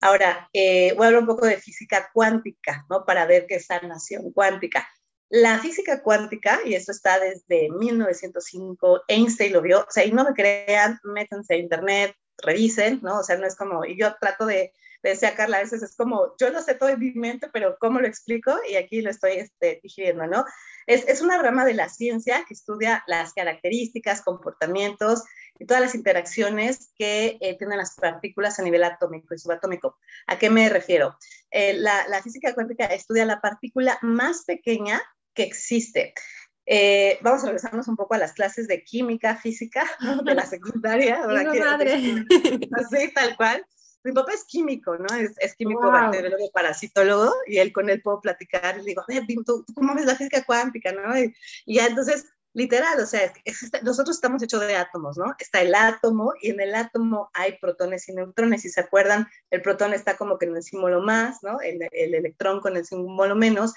Ahora, 0.00 0.48
eh, 0.52 0.94
voy 0.96 1.04
a 1.04 1.06
hablar 1.08 1.22
un 1.22 1.28
poco 1.28 1.46
de 1.46 1.58
física 1.58 2.10
cuántica, 2.12 2.84
¿no? 2.90 3.04
Para 3.04 3.24
ver 3.26 3.46
qué 3.46 3.56
es 3.56 3.66
sanación 3.66 4.32
cuántica. 4.32 4.88
La 5.28 5.58
física 5.58 6.02
cuántica, 6.02 6.60
y 6.64 6.74
esto 6.74 6.92
está 6.92 7.20
desde 7.20 7.70
1905, 7.70 9.02
Einstein 9.08 9.52
lo 9.52 9.62
vio, 9.62 9.80
o 9.80 9.90
sea, 9.90 10.04
y 10.04 10.12
no 10.12 10.24
me 10.24 10.34
crean, 10.34 10.98
métanse 11.04 11.54
a 11.54 11.56
internet, 11.56 12.14
revisen, 12.38 13.00
¿no? 13.02 13.20
O 13.20 13.22
sea, 13.22 13.36
no 13.36 13.46
es 13.46 13.56
como, 13.56 13.84
y 13.84 13.96
yo 13.98 14.14
trato 14.20 14.46
de, 14.46 14.72
de 15.02 15.10
decía 15.10 15.34
Carla, 15.34 15.58
a 15.58 15.62
veces 15.62 15.82
es 15.82 15.96
como, 15.96 16.34
yo 16.38 16.50
lo 16.50 16.62
sé 16.62 16.74
todo 16.74 16.88
en 16.88 17.00
mi 17.00 17.12
mente, 17.12 17.48
pero 17.52 17.76
¿cómo 17.80 18.00
lo 18.00 18.06
explico? 18.06 18.56
Y 18.68 18.76
aquí 18.76 19.00
lo 19.00 19.10
estoy 19.10 19.32
este, 19.32 19.80
digiriendo, 19.82 20.26
¿no? 20.26 20.44
Es, 20.86 21.06
es 21.08 21.20
una 21.20 21.40
rama 21.40 21.64
de 21.64 21.74
la 21.74 21.88
ciencia 21.88 22.44
que 22.46 22.54
estudia 22.54 23.02
las 23.06 23.32
características, 23.32 24.22
comportamientos 24.22 25.24
y 25.58 25.66
todas 25.66 25.82
las 25.82 25.94
interacciones 25.94 26.92
que 26.96 27.38
eh, 27.40 27.56
tienen 27.58 27.78
las 27.78 27.94
partículas 27.96 28.58
a 28.58 28.62
nivel 28.62 28.84
atómico 28.84 29.34
y 29.34 29.38
subatómico. 29.38 29.98
¿A 30.26 30.38
qué 30.38 30.50
me 30.50 30.68
refiero? 30.68 31.16
Eh, 31.50 31.74
la, 31.74 32.06
la, 32.08 32.22
física 32.22 32.54
cuántica 32.54 32.86
estudia 32.86 33.24
la 33.24 33.40
partícula 33.40 33.98
más 34.02 34.44
pequeña 34.44 35.00
que 35.34 35.42
existe. 35.42 36.14
Eh, 36.64 37.18
vamos 37.22 37.42
a 37.42 37.46
regresarnos 37.46 37.88
un 37.88 37.96
poco 37.96 38.14
a 38.14 38.18
las 38.18 38.32
clases 38.32 38.68
de 38.68 38.84
química, 38.84 39.36
física 39.36 39.84
de 40.24 40.34
la 40.34 40.46
secundaria. 40.46 41.20
madre. 41.58 41.94
Así, 42.72 43.12
tal 43.12 43.36
cual. 43.36 43.66
Mi 44.04 44.12
papá 44.12 44.32
es 44.32 44.44
químico, 44.44 44.96
¿no? 44.96 45.14
Es, 45.14 45.32
es 45.38 45.54
químico, 45.54 45.90
bacteriólogo, 45.90 46.50
parasitólogo, 46.52 47.32
y 47.46 47.58
él 47.58 47.72
con 47.72 47.88
él 47.88 48.02
puedo 48.02 48.20
platicar, 48.20 48.76
y 48.76 48.80
le 48.80 48.84
digo, 48.86 49.02
a 49.02 49.04
ver, 49.06 49.24
¿tú, 49.46 49.64
cómo 49.74 49.94
ves 49.94 50.06
la 50.06 50.16
física 50.16 50.44
cuántica, 50.44 50.92
no? 50.92 51.18
Y, 51.18 51.34
y 51.66 51.76
ya 51.76 51.86
entonces 51.86 52.26
literal, 52.54 53.00
o 53.00 53.06
sea, 53.06 53.32
nosotros 53.82 54.16
estamos 54.16 54.42
hechos 54.42 54.60
de 54.60 54.76
átomos, 54.76 55.16
¿no? 55.16 55.34
Está 55.38 55.62
el 55.62 55.74
átomo 55.74 56.34
y 56.40 56.50
en 56.50 56.60
el 56.60 56.74
átomo 56.74 57.30
hay 57.32 57.58
protones 57.58 58.08
y 58.08 58.12
neutrones. 58.12 58.62
Si 58.62 58.68
se 58.68 58.80
acuerdan, 58.80 59.26
el 59.50 59.62
protón 59.62 59.94
está 59.94 60.16
como 60.16 60.38
que 60.38 60.46
en 60.46 60.56
el 60.56 60.62
símbolo 60.62 61.00
más, 61.00 61.42
¿no? 61.42 61.60
El, 61.60 61.88
el 61.90 62.14
electrón 62.14 62.60
con 62.60 62.76
el 62.76 62.84
símbolo 62.84 63.34
menos. 63.34 63.72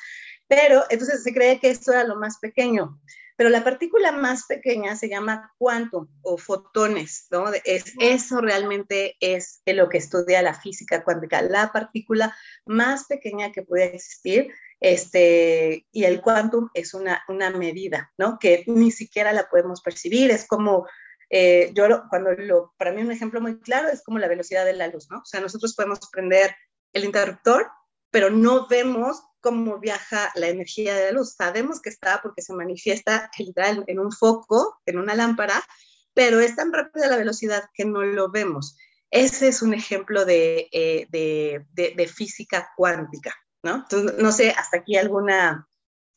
Pero 0.47 0.83
entonces 0.89 1.23
se 1.23 1.33
cree 1.33 1.59
que 1.59 1.69
esto 1.69 1.91
era 1.91 2.03
lo 2.03 2.17
más 2.17 2.37
pequeño. 2.39 2.99
Pero 3.35 3.49
la 3.49 3.63
partícula 3.63 4.11
más 4.11 4.45
pequeña 4.45 4.95
se 4.95 5.09
llama 5.09 5.53
quantum 5.57 6.07
o 6.21 6.37
fotones, 6.37 7.27
¿no? 7.31 7.45
Es, 7.65 7.93
eso 7.99 8.39
realmente 8.39 9.17
es 9.19 9.61
lo 9.65 9.89
que 9.89 9.97
estudia 9.97 10.41
la 10.41 10.53
física 10.53 11.03
cuántica, 11.03 11.41
la 11.41 11.71
partícula 11.71 12.35
más 12.65 13.05
pequeña 13.05 13.51
que 13.51 13.63
puede 13.63 13.95
existir 13.95 14.53
este, 14.79 15.87
y 15.91 16.03
el 16.03 16.21
quantum 16.21 16.69
es 16.73 16.93
una, 16.93 17.23
una 17.27 17.49
medida, 17.49 18.11
¿no? 18.17 18.37
Que 18.39 18.63
ni 18.67 18.91
siquiera 18.91 19.33
la 19.33 19.49
podemos 19.49 19.81
percibir, 19.81 20.31
es 20.31 20.45
como, 20.47 20.87
eh, 21.29 21.71
yo 21.73 22.03
cuando 22.09 22.33
lo, 22.33 22.73
para 22.77 22.91
mí 22.91 23.01
un 23.01 23.11
ejemplo 23.11 23.41
muy 23.41 23.59
claro 23.59 23.87
es 23.89 24.03
como 24.03 24.19
la 24.19 24.27
velocidad 24.27 24.65
de 24.65 24.73
la 24.73 24.87
luz, 24.87 25.09
¿no? 25.09 25.19
O 25.19 25.25
sea, 25.25 25.39
nosotros 25.39 25.75
podemos 25.75 25.99
prender 26.11 26.55
el 26.93 27.05
interruptor, 27.05 27.67
pero 28.15 28.29
no 28.29 28.65
vemos 28.67 29.21
cómo 29.41 29.77
viaja 29.77 30.31
la 30.35 30.47
energía 30.47 30.95
de 30.95 31.07
la 31.07 31.11
luz. 31.11 31.33
Sabemos 31.33 31.81
que 31.81 31.89
está 31.89 32.21
porque 32.23 32.41
se 32.41 32.53
manifiesta 32.53 33.29
en 33.87 33.99
un 33.99 34.09
foco, 34.13 34.79
en 34.85 34.99
una 34.99 35.15
lámpara, 35.15 35.61
pero 36.13 36.39
es 36.39 36.55
tan 36.55 36.71
rápida 36.71 37.09
la 37.09 37.17
velocidad 37.17 37.65
que 37.73 37.83
no 37.83 38.03
lo 38.03 38.31
vemos. 38.31 38.77
Ese 39.11 39.49
es 39.49 39.61
un 39.61 39.73
ejemplo 39.73 40.23
de, 40.23 40.69
eh, 40.71 41.07
de, 41.09 41.65
de, 41.73 41.93
de 41.93 42.07
física 42.07 42.71
cuántica. 42.77 43.35
¿no? 43.63 43.85
no 44.17 44.31
sé, 44.31 44.51
hasta 44.51 44.77
aquí 44.77 44.95
alguna, 44.95 45.67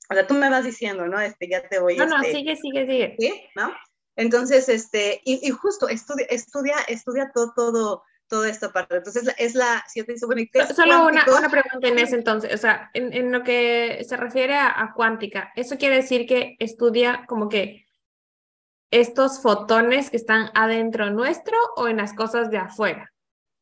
o 0.09 0.14
sea, 0.14 0.25
tú 0.25 0.35
me 0.35 0.50
vas 0.50 0.64
diciendo, 0.64 1.05
¿no? 1.09 1.21
Este, 1.21 1.49
ya 1.49 1.69
te 1.69 1.81
voy. 1.81 1.97
No, 1.97 2.07
no, 2.07 2.23
este, 2.23 2.31
sigue, 2.31 2.55
sigue, 2.55 2.87
sigue. 2.87 3.17
¿Sí? 3.19 3.43
¿No? 3.57 3.73
Entonces, 4.14 4.69
este, 4.69 5.21
y, 5.25 5.40
y 5.45 5.50
justo 5.50 5.88
estudia, 5.88 6.26
estudia, 6.26 6.76
estudia 6.87 7.33
todo, 7.35 7.52
todo, 7.57 8.02
todo 8.28 8.44
esto 8.44 8.73
parte. 8.73 8.97
Entonces, 8.97 9.35
es 9.38 9.54
la, 9.54 9.85
si 9.88 10.00
yo 10.00 10.06
te 10.06 10.14
bueno, 10.26 10.42
Solo 10.75 11.06
una, 11.06 11.25
una, 11.26 11.49
pregunta 11.49 11.88
en 11.88 11.99
ese 11.99 12.16
entonces, 12.16 12.54
o 12.54 12.58
sea, 12.58 12.90
en, 12.94 13.12
en 13.12 13.32
lo 13.32 13.42
que 13.42 14.04
se 14.08 14.16
refiere 14.16 14.54
a, 14.54 14.68
a, 14.68 14.92
cuántica, 14.94 15.52
¿eso 15.56 15.78
quiere 15.78 15.97
decir 15.97 16.26
que 16.26 16.56
estudia 16.58 17.25
como 17.26 17.49
que 17.49 17.87
estos 18.90 19.40
fotones 19.40 20.11
que 20.11 20.16
están 20.16 20.50
adentro 20.54 21.11
nuestro 21.11 21.56
o 21.76 21.88
en 21.88 21.99
las 21.99 22.14
cosas 22.14 22.50
de 22.50 22.58
afuera? 22.58 23.12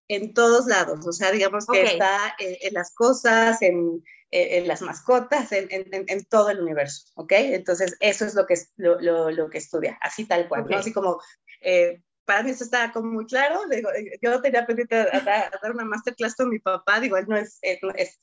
en 0.08 0.34
todos 0.34 0.66
lados, 0.66 1.06
o 1.06 1.12
sea, 1.12 1.32
digamos 1.32 1.66
que 1.66 1.82
está 1.82 2.36
en, 2.38 2.74
las 2.74 2.94
cosas, 2.94 3.60
en, 3.62 4.04
en 4.30 4.68
las 4.68 4.82
mascotas, 4.82 5.50
en, 5.52 5.68
en, 5.70 6.24
todo 6.26 6.50
el 6.50 6.60
universo, 6.60 7.06
¿ok? 7.14 7.32
Entonces, 7.32 7.96
eso 8.00 8.24
es 8.24 8.34
lo 8.34 8.46
que, 8.46 8.54
es, 8.54 8.72
lo, 8.76 9.00
lo, 9.00 9.30
lo 9.30 9.50
que 9.50 9.58
estudia, 9.58 9.98
así 10.00 10.24
tal 10.24 10.48
cual, 10.48 10.62
okay. 10.62 10.74
¿no? 10.74 10.80
Así 10.80 10.92
como, 10.92 11.20
eh, 11.60 12.02
para 12.26 12.42
mí 12.42 12.50
eso 12.50 12.64
está 12.64 12.92
como 12.92 13.10
muy 13.10 13.26
claro, 13.26 13.62
digo, 13.70 13.88
yo 14.20 14.42
tenía 14.42 14.66
pendiente 14.66 14.96
a, 14.96 15.20
dar, 15.20 15.54
a 15.54 15.58
dar 15.62 15.72
una 15.72 15.84
masterclass 15.84 16.34
con 16.34 16.50
mi 16.50 16.58
papá, 16.58 17.00
digo, 17.00 17.16
él 17.16 17.26
no 17.28 17.36
es, 17.36 17.58
es, 17.62 17.78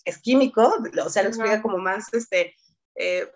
es 0.05 0.17
químico, 0.19 0.75
o 1.03 1.09
sea, 1.09 1.23
lo 1.23 1.29
explica 1.29 1.61
como 1.61 1.77
más, 1.77 2.13
este, 2.13 2.53
eh, 2.95 3.27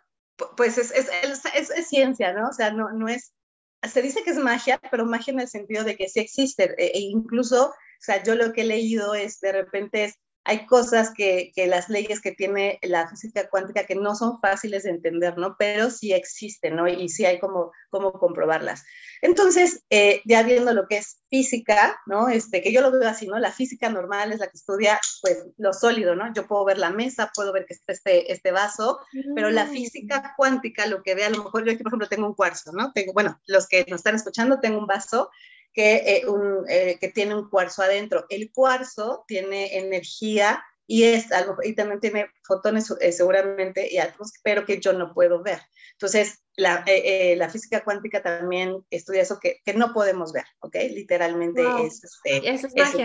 pues 0.55 0.77
es, 0.77 0.91
es, 0.91 1.09
es, 1.55 1.87
ciencia, 1.87 2.33
¿no? 2.33 2.49
O 2.49 2.53
sea, 2.53 2.71
no, 2.71 2.91
no 2.91 3.07
es, 3.07 3.33
se 3.81 4.01
dice 4.01 4.23
que 4.23 4.31
es 4.31 4.37
magia, 4.37 4.79
pero 4.91 5.05
magia 5.05 5.33
en 5.33 5.39
el 5.39 5.47
sentido 5.47 5.83
de 5.83 5.95
que 5.95 6.09
sí 6.09 6.19
existe, 6.19 6.75
e, 6.77 6.97
e 6.97 6.99
incluso 6.99 7.73
o 7.97 7.99
sea, 7.99 8.23
yo 8.23 8.35
lo 8.35 8.53
que 8.53 8.61
he 8.61 8.65
leído 8.65 9.15
es, 9.15 9.39
de 9.39 9.51
repente, 9.51 10.03
es, 10.05 10.19
hay 10.47 10.65
cosas 10.65 11.11
que, 11.13 11.51
que, 11.53 11.67
las 11.67 11.89
leyes 11.89 12.21
que 12.21 12.31
tiene 12.31 12.79
la 12.81 13.09
física 13.09 13.49
cuántica 13.49 13.85
que 13.85 13.95
no 13.95 14.15
son 14.15 14.39
fáciles 14.39 14.83
de 14.83 14.91
entender, 14.91 15.37
¿no? 15.37 15.57
Pero 15.59 15.89
sí 15.89 16.13
existen, 16.13 16.77
¿no? 16.77 16.87
Y 16.87 17.09
sí 17.09 17.25
hay 17.25 17.37
como, 17.37 17.73
como 17.89 18.13
comprobarlas. 18.13 18.85
Entonces, 19.21 19.83
eh, 19.89 20.21
ya 20.23 20.43
viendo 20.43 20.71
lo 20.71 20.87
que 20.87 20.99
es 20.99 21.19
física, 21.29 21.99
¿no? 22.05 22.29
Este, 22.29 22.61
que 22.61 22.71
yo 22.71 22.79
lo 22.79 22.91
veo 22.91 23.09
así, 23.09 23.27
¿no? 23.27 23.37
La 23.39 23.51
física 23.51 23.89
normal 23.89 24.31
es 24.31 24.39
la 24.39 24.47
que 24.47 24.55
estudia, 24.57 24.97
pues, 25.21 25.45
lo 25.57 25.73
sólido, 25.73 26.15
¿no? 26.15 26.33
Yo 26.33 26.47
puedo 26.47 26.63
ver 26.63 26.77
la 26.77 26.91
mesa, 26.91 27.29
puedo 27.35 27.51
ver 27.51 27.65
que 27.65 27.73
está 27.73 27.91
este, 27.91 28.31
este 28.31 28.51
vaso, 28.51 28.99
mm. 29.11 29.35
pero 29.35 29.49
la 29.49 29.65
mm. 29.65 29.71
física 29.71 30.33
cuántica 30.37 30.85
lo 30.85 31.03
que 31.03 31.13
ve, 31.13 31.25
a 31.25 31.29
lo 31.29 31.43
mejor 31.43 31.65
yo 31.65 31.73
aquí, 31.73 31.83
por 31.83 31.89
ejemplo, 31.89 32.07
tengo 32.07 32.25
un 32.25 32.35
cuarzo, 32.35 32.71
¿no? 32.71 32.93
Tengo, 32.93 33.11
bueno, 33.11 33.37
los 33.47 33.67
que 33.67 33.85
nos 33.89 33.99
están 33.99 34.15
escuchando, 34.15 34.61
tengo 34.61 34.79
un 34.79 34.87
vaso 34.87 35.29
que, 35.77 35.97
eh, 36.07 36.27
un, 36.27 36.65
eh, 36.67 36.97
que 36.99 37.09
tiene 37.09 37.35
un 37.35 37.51
cuarzo 37.51 37.83
adentro. 37.83 38.25
El 38.29 38.51
cuarzo 38.51 39.23
tiene 39.27 39.77
energía 39.77 40.65
y, 40.87 41.03
es 41.03 41.31
algo, 41.31 41.57
y 41.63 41.75
también 41.75 41.99
tiene 41.99 42.31
fotones 42.43 42.91
eh, 42.99 43.11
seguramente 43.11 43.87
y 43.93 43.99
átomos, 43.99 44.33
pero 44.41 44.65
que 44.65 44.79
yo 44.79 44.91
no 44.93 45.13
puedo 45.13 45.43
ver. 45.43 45.59
Entonces, 45.91 46.39
la, 46.55 46.83
eh, 46.87 47.33
eh, 47.33 47.35
la 47.35 47.47
física 47.47 47.83
cuántica 47.83 48.23
también 48.23 48.83
estudia 48.89 49.21
eso 49.21 49.39
que, 49.39 49.61
que, 49.63 49.75
no 49.75 49.93
podemos 49.93 50.33
ver, 50.33 50.45
¿ok? 50.61 50.77
Literalmente 50.89 51.63
wow. 51.63 51.85
es, 51.85 52.03
este, 52.03 52.49
eso 52.49 52.65
es 52.65 52.75
magia. 52.75 53.03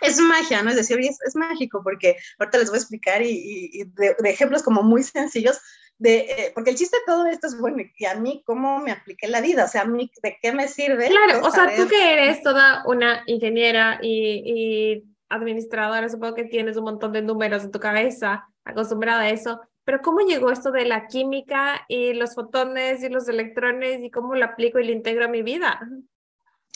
Es, 0.00 0.14
es 0.14 0.18
magia, 0.18 0.64
¿no? 0.64 0.70
Es 0.70 0.76
decir, 0.76 0.98
es, 0.98 1.18
es, 1.24 1.36
mágico 1.36 1.80
porque 1.84 2.16
ahorita 2.40 2.58
les 2.58 2.70
voy 2.70 2.78
a 2.78 2.80
explicar 2.80 3.22
y, 3.22 3.30
y, 3.30 3.82
y 3.82 3.84
de, 3.84 4.16
de, 4.18 4.30
ejemplos 4.30 4.64
como 4.64 4.82
muy 4.82 5.04
sencillos, 5.04 5.60
de, 6.02 6.16
eh, 6.16 6.52
porque 6.52 6.70
el 6.70 6.76
chiste 6.76 6.96
de 6.96 7.04
todo 7.06 7.26
esto 7.26 7.46
es, 7.46 7.56
bueno, 7.56 7.82
y 7.96 8.04
a 8.06 8.16
mí 8.16 8.42
cómo 8.44 8.80
me 8.80 8.90
apliqué 8.90 9.28
la 9.28 9.40
vida, 9.40 9.64
o 9.64 9.68
sea, 9.68 9.82
a 9.82 9.84
mí 9.84 10.10
de 10.20 10.36
qué 10.42 10.52
me 10.52 10.66
sirve. 10.66 11.08
Claro, 11.08 11.46
o 11.46 11.50
sea, 11.50 11.74
tú 11.76 11.86
que 11.86 12.12
eres 12.12 12.42
toda 12.42 12.82
una 12.86 13.22
ingeniera 13.26 14.00
y, 14.02 14.42
y 14.44 15.04
administradora, 15.28 16.08
supongo 16.08 16.34
que 16.34 16.44
tienes 16.44 16.76
un 16.76 16.84
montón 16.84 17.12
de 17.12 17.22
números 17.22 17.62
en 17.62 17.70
tu 17.70 17.78
cabeza, 17.78 18.48
acostumbrada 18.64 19.22
a 19.22 19.30
eso, 19.30 19.60
pero 19.84 20.00
¿cómo 20.02 20.20
llegó 20.26 20.50
esto 20.50 20.72
de 20.72 20.86
la 20.86 21.06
química 21.06 21.84
y 21.88 22.14
los 22.14 22.34
fotones 22.34 23.02
y 23.04 23.08
los 23.08 23.28
electrones 23.28 24.02
y 24.02 24.10
cómo 24.10 24.34
lo 24.34 24.44
aplico 24.44 24.80
y 24.80 24.84
lo 24.84 24.92
integro 24.92 25.26
a 25.26 25.28
mi 25.28 25.42
vida? 25.42 25.80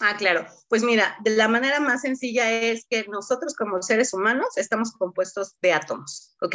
Ah, 0.00 0.16
claro. 0.16 0.46
Pues 0.68 0.82
mira, 0.82 1.16
de 1.24 1.30
la 1.30 1.48
manera 1.48 1.80
más 1.80 2.02
sencilla 2.02 2.50
es 2.50 2.84
que 2.88 3.06
nosotros 3.08 3.54
como 3.54 3.82
seres 3.82 4.12
humanos 4.12 4.56
estamos 4.56 4.92
compuestos 4.92 5.56
de 5.62 5.72
átomos, 5.72 6.36
¿ok? 6.42 6.54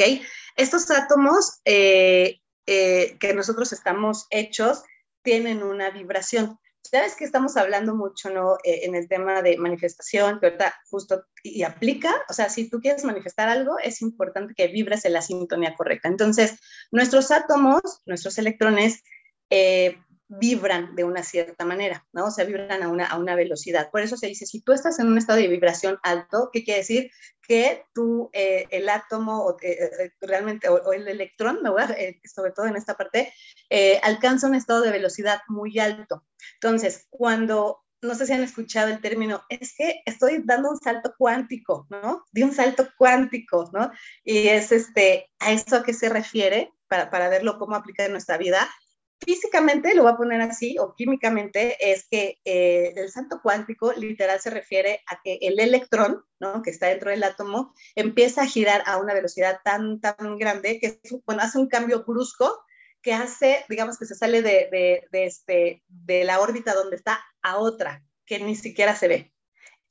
Estos 0.56 0.90
átomos 0.90 1.60
eh, 1.64 2.41
eh, 2.66 3.16
que 3.18 3.34
nosotros 3.34 3.72
estamos 3.72 4.26
hechos 4.30 4.82
tienen 5.22 5.62
una 5.62 5.90
vibración. 5.90 6.58
Sabes 6.82 7.14
que 7.14 7.24
estamos 7.24 7.56
hablando 7.56 7.94
mucho 7.94 8.28
¿no? 8.30 8.56
Eh, 8.64 8.80
en 8.84 8.94
el 8.94 9.08
tema 9.08 9.40
de 9.40 9.56
manifestación, 9.56 10.40
que 10.40 10.46
ahorita 10.46 10.74
justo 10.90 11.24
y 11.42 11.62
aplica, 11.62 12.12
o 12.28 12.32
sea, 12.32 12.48
si 12.48 12.68
tú 12.68 12.80
quieres 12.80 13.04
manifestar 13.04 13.48
algo, 13.48 13.78
es 13.78 14.02
importante 14.02 14.54
que 14.54 14.68
vibres 14.68 15.04
en 15.04 15.12
la 15.12 15.22
sintonía 15.22 15.74
correcta. 15.76 16.08
Entonces, 16.08 16.58
nuestros 16.90 17.30
átomos, 17.30 17.80
nuestros 18.04 18.36
electrones, 18.38 19.02
eh, 19.50 19.98
vibran 20.38 20.94
de 20.94 21.04
una 21.04 21.22
cierta 21.22 21.64
manera, 21.64 22.06
¿no? 22.12 22.26
O 22.26 22.30
sea, 22.30 22.44
vibran 22.44 22.82
a 22.82 22.88
una, 22.88 23.06
a 23.06 23.18
una 23.18 23.34
velocidad. 23.34 23.90
Por 23.90 24.00
eso 24.00 24.16
se 24.16 24.28
dice, 24.28 24.46
si 24.46 24.62
tú 24.62 24.72
estás 24.72 24.98
en 24.98 25.08
un 25.08 25.18
estado 25.18 25.38
de 25.38 25.48
vibración 25.48 25.98
alto, 26.02 26.48
¿qué 26.52 26.64
quiere 26.64 26.80
decir? 26.80 27.10
Que 27.46 27.84
tú, 27.92 28.30
eh, 28.32 28.66
el 28.70 28.88
átomo, 28.88 29.44
o, 29.44 29.56
eh, 29.60 29.90
eh 30.00 30.12
realmente, 30.20 30.68
o, 30.68 30.92
el 30.92 31.06
electrón, 31.06 31.60
me 31.62 31.70
sobre 32.24 32.52
todo 32.52 32.66
en 32.66 32.76
esta 32.76 32.96
parte, 32.96 33.32
alcanza 34.02 34.46
un 34.46 34.54
estado 34.54 34.80
de 34.80 34.90
velocidad 34.90 35.40
muy 35.48 35.78
alto. 35.78 36.24
Entonces, 36.54 37.06
cuando, 37.10 37.82
no 38.00 38.14
sé 38.14 38.26
si 38.26 38.32
han 38.32 38.42
escuchado 38.42 38.88
el 38.88 39.00
término, 39.00 39.42
es 39.50 39.74
que 39.76 40.02
estoy 40.06 40.42
dando 40.44 40.70
un 40.70 40.78
salto 40.78 41.14
cuántico, 41.18 41.86
¿no? 41.90 42.24
De 42.32 42.44
un 42.44 42.54
salto 42.54 42.88
cuántico, 42.96 43.70
¿no? 43.72 43.90
Y 44.24 44.48
es 44.48 44.72
este, 44.72 45.30
a 45.40 45.52
esto 45.52 45.76
a 45.76 45.82
qué 45.82 45.92
se 45.92 46.08
refiere, 46.08 46.72
para, 46.88 47.10
para 47.10 47.28
verlo 47.28 47.58
cómo 47.58 47.74
aplica 47.74 48.04
en 48.04 48.12
nuestra 48.12 48.38
vida, 48.38 48.68
físicamente, 49.24 49.94
lo 49.94 50.02
voy 50.02 50.12
a 50.12 50.16
poner 50.16 50.40
así, 50.40 50.76
o 50.78 50.94
químicamente, 50.94 51.76
es 51.92 52.06
que 52.08 52.38
eh, 52.44 52.92
el 52.96 53.10
salto 53.10 53.40
cuántico 53.42 53.92
literal 53.92 54.40
se 54.40 54.50
refiere 54.50 55.00
a 55.06 55.20
que 55.22 55.38
el 55.42 55.60
electrón, 55.60 56.24
¿no? 56.40 56.62
que 56.62 56.70
está 56.70 56.88
dentro 56.88 57.10
del 57.10 57.22
átomo, 57.24 57.74
empieza 57.94 58.42
a 58.42 58.46
girar 58.46 58.82
a 58.86 58.98
una 58.98 59.14
velocidad 59.14 59.60
tan, 59.64 60.00
tan 60.00 60.38
grande 60.38 60.78
que 60.80 61.00
hace 61.38 61.58
un 61.58 61.68
cambio 61.68 62.04
brusco 62.04 62.64
que 63.02 63.12
hace, 63.12 63.64
digamos 63.68 63.98
que 63.98 64.06
se 64.06 64.14
sale 64.14 64.42
de, 64.42 64.68
de, 65.10 65.24
este, 65.24 65.82
de 65.88 66.24
la 66.24 66.40
órbita 66.40 66.72
donde 66.72 66.96
está 66.96 67.20
a 67.42 67.58
otra, 67.58 68.02
que 68.24 68.38
ni 68.38 68.54
siquiera 68.54 68.94
se 68.94 69.08
ve. 69.08 69.32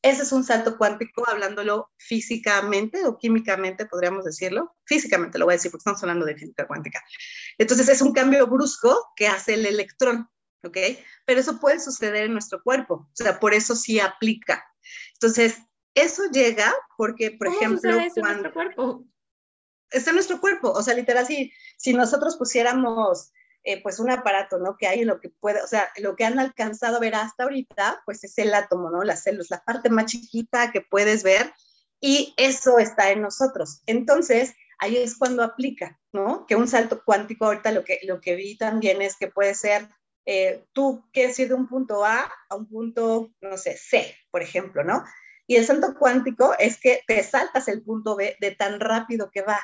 Ese 0.03 0.23
es 0.23 0.31
un 0.31 0.43
salto 0.43 0.77
cuántico, 0.77 1.27
hablándolo 1.29 1.91
físicamente 1.97 3.05
o 3.05 3.17
químicamente, 3.17 3.85
podríamos 3.85 4.25
decirlo. 4.25 4.75
Físicamente 4.85 5.37
lo 5.37 5.45
voy 5.45 5.53
a 5.53 5.57
decir 5.57 5.69
porque 5.69 5.81
estamos 5.81 6.01
hablando 6.01 6.25
de 6.25 6.35
física 6.35 6.67
cuántica. 6.67 7.03
Entonces 7.57 7.87
es 7.87 8.01
un 8.01 8.11
cambio 8.11 8.47
brusco 8.47 9.11
que 9.15 9.27
hace 9.27 9.53
el 9.53 9.65
electrón, 9.65 10.27
¿ok? 10.63 10.77
Pero 11.25 11.39
eso 11.39 11.59
puede 11.59 11.79
suceder 11.79 12.25
en 12.25 12.33
nuestro 12.33 12.63
cuerpo, 12.63 13.09
o 13.11 13.11
sea, 13.13 13.39
por 13.39 13.53
eso 13.53 13.75
sí 13.75 13.99
aplica. 13.99 14.65
Entonces, 15.13 15.57
eso 15.93 16.23
llega 16.31 16.73
porque, 16.97 17.31
por 17.31 17.47
ejemplo, 17.47 17.91
eso 17.91 18.19
en 18.19 18.23
nuestro 18.23 18.53
cuerpo? 18.53 19.05
Está 19.91 20.11
en 20.11 20.15
nuestro 20.15 20.39
cuerpo, 20.39 20.71
o 20.71 20.81
sea, 20.81 20.95
literal, 20.95 21.27
si, 21.27 21.51
si 21.77 21.93
nosotros 21.93 22.37
pusiéramos 22.37 23.31
eh, 23.63 23.81
pues 23.83 23.99
un 23.99 24.09
aparato, 24.09 24.57
¿no? 24.57 24.75
Que 24.77 24.87
hay 24.87 25.01
en 25.01 25.07
lo 25.07 25.19
que 25.19 25.29
puede, 25.29 25.61
o 25.61 25.67
sea, 25.67 25.89
lo 25.97 26.15
que 26.15 26.25
han 26.25 26.39
alcanzado 26.39 26.97
a 26.97 26.99
ver 26.99 27.15
hasta 27.15 27.43
ahorita, 27.43 28.01
pues 28.05 28.23
es 28.23 28.37
el 28.37 28.53
átomo, 28.53 28.89
¿no? 28.89 29.03
Las 29.03 29.23
células, 29.23 29.51
la 29.51 29.63
parte 29.63 29.89
más 29.89 30.05
chiquita 30.07 30.71
que 30.71 30.81
puedes 30.81 31.23
ver 31.23 31.53
y 31.99 32.33
eso 32.37 32.79
está 32.79 33.11
en 33.11 33.21
nosotros. 33.21 33.83
Entonces, 33.85 34.55
ahí 34.79 34.97
es 34.97 35.15
cuando 35.15 35.43
aplica, 35.43 35.99
¿no? 36.11 36.45
Que 36.47 36.55
un 36.55 36.67
salto 36.67 37.03
cuántico, 37.05 37.45
ahorita 37.45 37.71
lo 37.71 37.83
que, 37.83 37.99
lo 38.03 38.19
que 38.19 38.35
vi 38.35 38.57
también 38.57 39.01
es 39.01 39.15
que 39.15 39.27
puede 39.27 39.53
ser, 39.53 39.87
eh, 40.25 40.65
tú 40.73 41.07
quieres 41.13 41.37
ir 41.39 41.49
de 41.49 41.53
un 41.53 41.67
punto 41.67 42.03
A 42.03 42.31
a 42.49 42.55
un 42.55 42.67
punto, 42.67 43.31
no 43.41 43.57
sé, 43.57 43.77
C, 43.77 44.15
por 44.31 44.41
ejemplo, 44.41 44.83
¿no? 44.83 45.03
Y 45.45 45.57
el 45.57 45.65
salto 45.65 45.95
cuántico 45.97 46.55
es 46.57 46.79
que 46.79 47.01
te 47.05 47.21
saltas 47.23 47.67
el 47.67 47.83
punto 47.83 48.15
B 48.15 48.37
de 48.39 48.51
tan 48.51 48.79
rápido 48.79 49.29
que 49.31 49.41
va. 49.41 49.59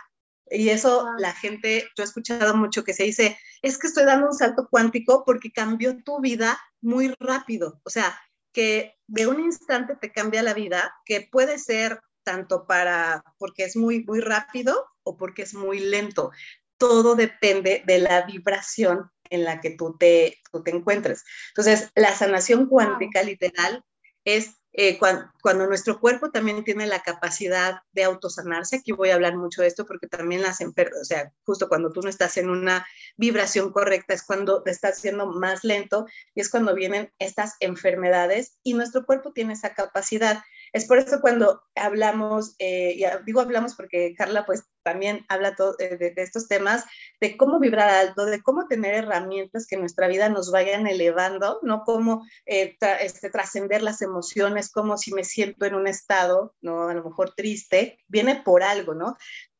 Y 0.49 0.69
eso 0.69 1.07
la 1.17 1.33
gente, 1.33 1.87
yo 1.95 2.03
he 2.03 2.05
escuchado 2.05 2.55
mucho 2.55 2.83
que 2.83 2.93
se 2.93 3.03
dice, 3.03 3.37
es 3.61 3.77
que 3.77 3.87
estoy 3.87 4.05
dando 4.05 4.27
un 4.27 4.33
salto 4.33 4.67
cuántico 4.69 5.23
porque 5.25 5.51
cambió 5.51 6.01
tu 6.03 6.19
vida 6.19 6.59
muy 6.81 7.13
rápido. 7.19 7.81
O 7.83 7.89
sea, 7.89 8.19
que 8.53 8.97
de 9.07 9.27
un 9.27 9.39
instante 9.39 9.95
te 9.95 10.11
cambia 10.11 10.43
la 10.43 10.53
vida, 10.53 10.95
que 11.05 11.21
puede 11.21 11.59
ser 11.59 12.01
tanto 12.23 12.65
para 12.65 13.23
porque 13.37 13.63
es 13.63 13.75
muy, 13.75 14.03
muy 14.03 14.19
rápido 14.19 14.85
o 15.03 15.17
porque 15.17 15.43
es 15.43 15.53
muy 15.53 15.79
lento. 15.79 16.31
Todo 16.77 17.15
depende 17.15 17.83
de 17.85 17.99
la 17.99 18.23
vibración 18.23 19.09
en 19.29 19.43
la 19.43 19.61
que 19.61 19.71
tú 19.71 19.95
te, 19.97 20.39
tú 20.51 20.63
te 20.63 20.71
encuentres. 20.71 21.23
Entonces, 21.49 21.91
la 21.95 22.13
sanación 22.13 22.67
cuántica 22.67 23.23
literal 23.23 23.83
es 24.25 24.55
eh, 24.79 24.99
cuando, 24.99 25.65
nuestro 25.65 25.99
cuerpo 25.99 26.29
también 26.29 26.63
tiene 26.63 26.85
la 26.85 27.01
capacidad 27.01 27.81
de 27.93 28.03
autosanarse, 28.03 28.75
aquí 28.75 28.91
voy 28.91 29.09
a 29.09 29.15
hablar 29.15 29.35
mucho 29.35 29.63
de 29.63 29.67
esto 29.67 29.87
porque 29.87 30.05
también 30.05 30.43
las 30.43 30.61
enfermedades, 30.61 31.01
o 31.01 31.05
sea, 31.05 31.33
justo 31.45 31.67
cuando 31.67 31.91
tú 31.91 32.01
no 32.01 32.09
estás 32.09 32.37
en 32.37 32.47
una 32.47 32.85
vibración 33.15 33.71
correcta 33.71 34.13
es 34.13 34.21
cuando 34.21 34.61
te 34.61 34.69
estás 34.69 34.99
haciendo 34.99 35.25
más 35.25 35.63
lento 35.63 36.05
y 36.35 36.41
es 36.41 36.51
cuando 36.51 36.75
vienen 36.75 37.11
estas 37.17 37.55
enfermedades 37.59 38.59
y 38.61 38.75
nuestro 38.75 39.03
cuerpo 39.03 39.33
tiene 39.33 39.53
esa 39.53 39.73
capacidad. 39.73 40.43
Es 40.73 40.85
por 40.85 40.99
eso 40.99 41.21
cuando 41.21 41.63
hablamos, 41.73 42.53
eh, 42.59 43.03
digo 43.25 43.41
hablamos 43.41 43.73
porque 43.73 44.13
Carla 44.15 44.45
pues 44.45 44.63
también 44.87 45.25
habla 45.27 45.53
eh, 45.79 45.97
de, 45.97 46.13
estos 46.15 46.47
temas, 46.47 46.85
de 47.19 47.35
cómo 47.35 47.59
vibrar 47.59 47.89
alto, 47.89 48.25
de 48.25 48.41
cómo 48.41 48.69
tener 48.69 48.93
herramientas 48.93 49.67
que 49.67 49.75
nuestra 49.75 50.07
vida 50.07 50.29
nos 50.29 50.49
vayan 50.49 50.87
elevando, 50.87 51.59
¿no? 51.61 51.83
Cómo 51.83 52.25
eh, 52.45 52.77
este, 53.01 53.29
trascender 53.29 53.81
las 53.81 54.01
emociones, 54.01 54.71
como 54.71 54.97
si 54.97 55.13
me 55.13 55.25
siento 55.25 55.65
en 55.65 55.75
un 55.75 55.87
estado, 55.87 56.55
¿no? 56.61 56.87
A 56.87 56.93
lo 56.93 57.03
mejor 57.03 57.33
triste, 57.35 57.99
viene 58.07 58.41
por 58.45 58.63
algo, 58.63 58.93
¿no? 58.93 59.17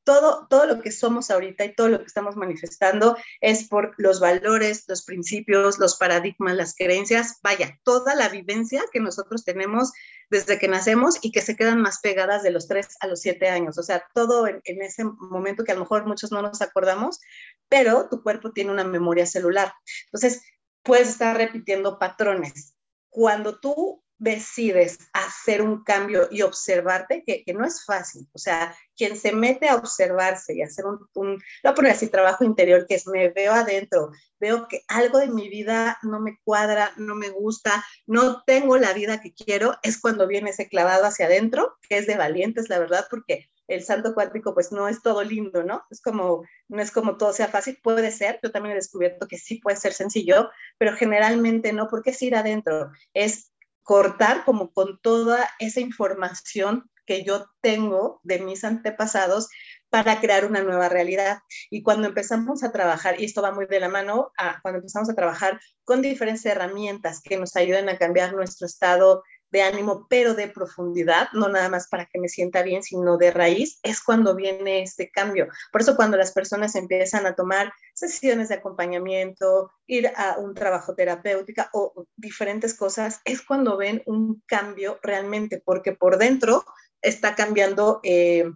Todo, 0.07 0.47
todo 0.49 0.65
lo 0.65 0.79
que 0.79 0.93
somos 0.93 1.29
ahorita 1.29 1.65
y 1.65 1.75
todo 1.75 1.89
lo 1.89 1.99
que 1.99 2.05
estamos 2.05 2.37
manifestando 2.37 3.17
es 3.41 3.67
por 3.67 3.93
los 3.97 4.21
valores, 4.21 4.85
los 4.87 5.03
principios, 5.03 5.79
los 5.79 5.97
paradigmas, 5.97 6.55
las 6.55 6.75
creencias, 6.75 7.41
vaya, 7.43 7.77
toda 7.83 8.15
la 8.15 8.29
vivencia 8.29 8.81
que 8.93 9.01
nosotros 9.01 9.43
tenemos 9.43 9.91
desde 10.29 10.59
que 10.59 10.69
nacemos 10.69 11.19
y 11.21 11.33
que 11.33 11.41
se 11.41 11.57
quedan 11.57 11.81
más 11.81 11.99
pegadas 11.99 12.41
de 12.41 12.51
los 12.51 12.69
3 12.69 12.87
a 13.01 13.07
los 13.07 13.19
7 13.19 13.49
años. 13.49 13.77
O 13.77 13.83
sea, 13.83 14.01
todo 14.13 14.47
en, 14.47 14.61
en 14.63 14.81
ese 14.81 15.03
momento 15.03 15.65
que 15.65 15.73
a 15.73 15.75
lo 15.75 15.81
mejor 15.81 16.05
muchos 16.05 16.31
no 16.31 16.41
nos 16.41 16.61
acordamos, 16.61 17.19
pero 17.67 18.07
tu 18.07 18.23
cuerpo 18.23 18.53
tiene 18.53 18.71
una 18.71 18.85
memoria 18.85 19.25
celular. 19.25 19.73
Entonces, 20.05 20.41
puedes 20.83 21.09
estar 21.09 21.35
repitiendo 21.35 21.99
patrones. 21.99 22.77
Cuando 23.09 23.59
tú 23.59 24.01
decides 24.19 24.97
hacer 25.13 25.61
un 25.61 25.83
cambio 25.83 26.27
y 26.31 26.41
observarte, 26.41 27.23
que, 27.25 27.43
no 27.53 27.65
es 27.65 27.85
fácil. 27.85 28.27
O 28.33 28.39
sea, 28.39 28.75
quien 28.95 29.15
se 29.15 29.31
mete 29.31 29.69
a 29.69 29.75
observarse 29.75 30.55
y 30.55 30.61
hacer 30.61 30.85
un, 30.85 31.07
un, 31.13 31.31
lo 31.33 31.39
voy 31.63 31.71
a 31.71 31.75
poner 31.75 32.09
trabajo 32.09 32.43
interior, 32.43 32.85
que 32.87 32.95
es 32.95 33.07
me 33.07 33.29
veo 33.29 33.53
adentro, 33.53 34.11
veo 34.39 34.67
que 34.67 34.81
algo 34.87 35.19
de 35.19 35.27
mi 35.27 35.49
vida 35.49 35.97
no 36.03 36.19
me 36.19 36.39
cuadra, 36.43 36.91
no 36.97 37.15
me 37.15 37.29
gusta, 37.29 37.85
no 38.05 38.43
tengo 38.45 38.77
la 38.77 38.93
vida 38.93 39.21
que 39.21 39.33
quiero, 39.33 39.75
es 39.83 39.99
cuando 39.99 40.27
viene 40.27 40.51
ese 40.51 40.67
clavado 40.67 41.05
hacia 41.05 41.25
adentro, 41.25 41.77
que 41.87 41.97
es 41.97 42.07
de 42.07 42.17
valientes, 42.17 42.69
la 42.69 42.79
verdad, 42.79 43.07
porque 43.09 43.49
el 43.67 43.83
salto 43.83 44.13
cuántico 44.13 44.53
pues 44.53 44.71
no 44.71 44.87
es 44.87 45.01
todo 45.01 45.23
lindo, 45.23 45.63
¿no? 45.63 45.83
Es 45.89 46.01
como, 46.01 46.43
no 46.69 46.81
es 46.81 46.91
como 46.91 47.17
todo 47.17 47.33
sea 47.33 47.47
fácil, 47.47 47.77
puede 47.83 48.11
ser, 48.11 48.39
yo 48.41 48.51
también 48.51 48.73
he 48.73 48.75
descubierto 48.75 49.27
que 49.27 49.37
sí 49.37 49.59
puede 49.59 49.77
ser 49.77 49.93
sencillo, 49.93 50.49
pero 50.77 50.95
generalmente 50.95 51.73
no, 51.73 51.87
porque 51.89 52.11
es 52.11 52.21
ir 52.21 52.35
adentro, 52.35 52.91
es 53.13 53.51
cortar 53.87 54.43
como 54.43 54.73
con 54.73 54.99
toda 54.99 55.49
esa 55.59 55.79
información 55.79 56.91
que 57.05 57.23
yo 57.23 57.45
tengo 57.61 58.19
de 58.21 58.39
mis 58.39 58.65
antepasados 58.65 59.47
para 59.89 60.19
crear 60.19 60.43
una 60.43 60.61
nueva 60.61 60.89
realidad. 60.89 61.39
Y 61.69 61.83
cuando 61.83 62.09
empezamos 62.09 62.63
a 62.63 62.73
trabajar, 62.73 63.17
y 63.17 63.23
esto 63.23 63.41
va 63.41 63.53
muy 63.53 63.65
de 63.65 63.79
la 63.79 63.87
mano, 63.87 64.33
a, 64.37 64.59
cuando 64.61 64.79
empezamos 64.79 65.09
a 65.09 65.15
trabajar 65.15 65.61
con 65.85 66.01
diferentes 66.01 66.45
herramientas 66.45 67.21
que 67.21 67.37
nos 67.37 67.55
ayuden 67.55 67.87
a 67.87 67.97
cambiar 67.97 68.33
nuestro 68.33 68.67
estado 68.67 69.23
de 69.51 69.61
ánimo, 69.61 70.07
pero 70.09 70.33
de 70.33 70.47
profundidad, 70.47 71.29
no 71.33 71.47
nada 71.47 71.69
más 71.69 71.87
para 71.87 72.05
que 72.05 72.19
me 72.19 72.27
sienta 72.27 72.63
bien, 72.63 72.83
sino 72.83 73.17
de 73.17 73.31
raíz, 73.31 73.79
es 73.83 74.01
cuando 74.01 74.35
viene 74.35 74.81
este 74.81 75.09
cambio. 75.09 75.47
Por 75.71 75.81
eso 75.81 75.95
cuando 75.95 76.17
las 76.17 76.31
personas 76.31 76.75
empiezan 76.75 77.25
a 77.25 77.35
tomar 77.35 77.73
sesiones 77.93 78.49
de 78.49 78.55
acompañamiento, 78.55 79.71
ir 79.85 80.11
a 80.15 80.37
un 80.37 80.53
trabajo 80.53 80.95
terapéutico 80.95 81.63
o 81.73 82.05
diferentes 82.15 82.73
cosas, 82.73 83.21
es 83.25 83.41
cuando 83.41 83.77
ven 83.77 84.03
un 84.05 84.43
cambio 84.45 84.99
realmente, 85.01 85.61
porque 85.63 85.93
por 85.93 86.17
dentro 86.17 86.65
está 87.01 87.35
cambiando 87.35 87.99
eh, 88.03 88.51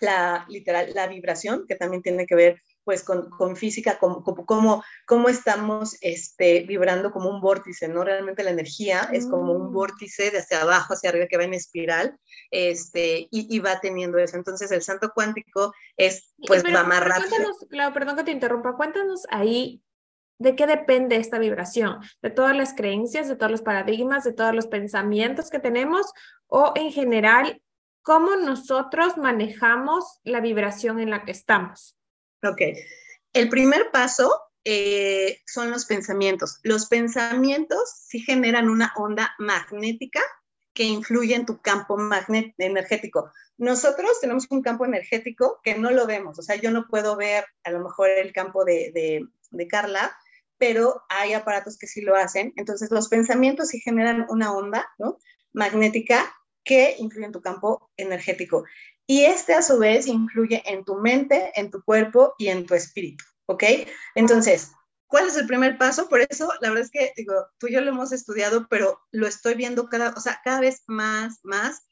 la 0.00 0.44
literal, 0.48 0.92
la 0.94 1.06
vibración, 1.06 1.66
que 1.66 1.76
también 1.76 2.02
tiene 2.02 2.26
que 2.26 2.34
ver 2.34 2.62
pues 2.84 3.02
con, 3.02 3.30
con 3.30 3.56
física, 3.56 3.98
como, 3.98 4.22
como, 4.22 4.84
como, 5.06 5.28
estamos 5.28 5.96
este, 6.00 6.62
vibrando 6.62 7.12
como 7.12 7.30
un 7.30 7.40
vórtice, 7.40 7.88
¿no? 7.88 8.04
Realmente 8.04 8.42
la 8.42 8.50
energía 8.50 9.08
es 9.12 9.26
como 9.26 9.52
un 9.52 9.70
mm. 9.70 9.72
vórtice 9.72 10.30
de 10.30 10.38
hacia 10.38 10.62
abajo, 10.62 10.94
hacia 10.94 11.10
arriba, 11.10 11.26
que 11.26 11.36
va 11.36 11.44
en 11.44 11.54
espiral, 11.54 12.16
este, 12.50 13.28
y, 13.30 13.54
y 13.54 13.58
va 13.60 13.80
teniendo 13.80 14.18
eso. 14.18 14.36
Entonces 14.36 14.70
el 14.72 14.82
santo 14.82 15.12
cuántico 15.14 15.72
es, 15.96 16.34
pues, 16.46 16.64
va 16.64 16.84
más 16.84 17.04
rápido. 17.04 17.52
Claro, 17.70 17.94
perdón 17.94 18.16
que 18.16 18.24
te 18.24 18.32
interrumpa, 18.32 18.76
cuéntanos 18.76 19.26
ahí 19.30 19.82
¿De 20.42 20.56
qué 20.56 20.66
depende 20.66 21.14
esta 21.14 21.38
vibración? 21.38 22.00
¿De 22.20 22.28
todas 22.28 22.56
las 22.56 22.74
creencias, 22.74 23.28
de 23.28 23.36
todos 23.36 23.52
los 23.52 23.62
paradigmas, 23.62 24.24
de 24.24 24.32
todos 24.32 24.52
los 24.52 24.66
pensamientos 24.66 25.50
que 25.50 25.60
tenemos? 25.60 26.12
¿O 26.48 26.72
en 26.74 26.90
general, 26.90 27.62
cómo 28.02 28.34
nosotros 28.34 29.16
manejamos 29.16 30.18
la 30.24 30.40
vibración 30.40 30.98
en 30.98 31.10
la 31.10 31.24
que 31.24 31.30
estamos? 31.30 31.96
Ok. 32.42 32.60
El 33.32 33.48
primer 33.48 33.90
paso 33.90 34.32
eh, 34.64 35.40
son 35.46 35.70
los 35.70 35.86
pensamientos. 35.86 36.60
Los 36.62 36.86
pensamientos 36.86 37.92
sí 38.06 38.20
generan 38.20 38.68
una 38.68 38.92
onda 38.96 39.34
magnética 39.38 40.20
que 40.74 40.84
influye 40.84 41.34
en 41.34 41.46
tu 41.46 41.60
campo 41.60 41.98
energético. 42.58 43.30
Nosotros 43.58 44.20
tenemos 44.20 44.46
un 44.50 44.62
campo 44.62 44.84
energético 44.84 45.60
que 45.62 45.76
no 45.76 45.90
lo 45.90 46.06
vemos, 46.06 46.38
o 46.38 46.42
sea, 46.42 46.56
yo 46.56 46.70
no 46.70 46.88
puedo 46.88 47.16
ver 47.16 47.44
a 47.64 47.70
lo 47.70 47.80
mejor 47.80 48.08
el 48.08 48.32
campo 48.32 48.64
de, 48.64 48.90
de 49.50 49.68
Carla, 49.68 50.16
pero 50.56 51.02
hay 51.08 51.34
aparatos 51.34 51.76
que 51.76 51.86
sí 51.86 52.00
lo 52.00 52.16
hacen. 52.16 52.52
Entonces, 52.56 52.90
los 52.90 53.08
pensamientos 53.08 53.68
sí 53.68 53.80
generan 53.80 54.26
una 54.28 54.52
onda 54.52 54.88
¿no? 54.98 55.18
magnética 55.52 56.32
que 56.64 56.94
influye 56.98 57.26
en 57.26 57.32
tu 57.32 57.42
campo 57.42 57.90
energético. 57.96 58.64
Y 59.06 59.24
este 59.24 59.54
a 59.54 59.62
su 59.62 59.78
vez 59.78 60.06
influye 60.06 60.62
en 60.64 60.84
tu 60.84 60.96
mente, 60.96 61.52
en 61.54 61.70
tu 61.70 61.82
cuerpo 61.82 62.34
y 62.38 62.48
en 62.48 62.66
tu 62.66 62.74
espíritu, 62.74 63.24
¿ok? 63.46 63.64
Entonces, 64.14 64.72
¿cuál 65.06 65.26
es 65.26 65.36
el 65.36 65.46
primer 65.46 65.76
paso? 65.76 66.08
Por 66.08 66.20
eso, 66.20 66.50
la 66.60 66.70
verdad 66.70 66.84
es 66.84 66.90
que, 66.90 67.12
tú 67.58 67.66
y 67.66 67.72
yo 67.72 67.80
lo 67.80 67.90
hemos 67.90 68.12
estudiado, 68.12 68.66
pero 68.68 69.00
lo 69.10 69.26
estoy 69.26 69.54
viendo 69.54 69.88
cada, 69.88 70.10
o 70.16 70.20
sea, 70.20 70.40
cada 70.44 70.60
vez 70.60 70.82
más, 70.86 71.40
más 71.42 71.82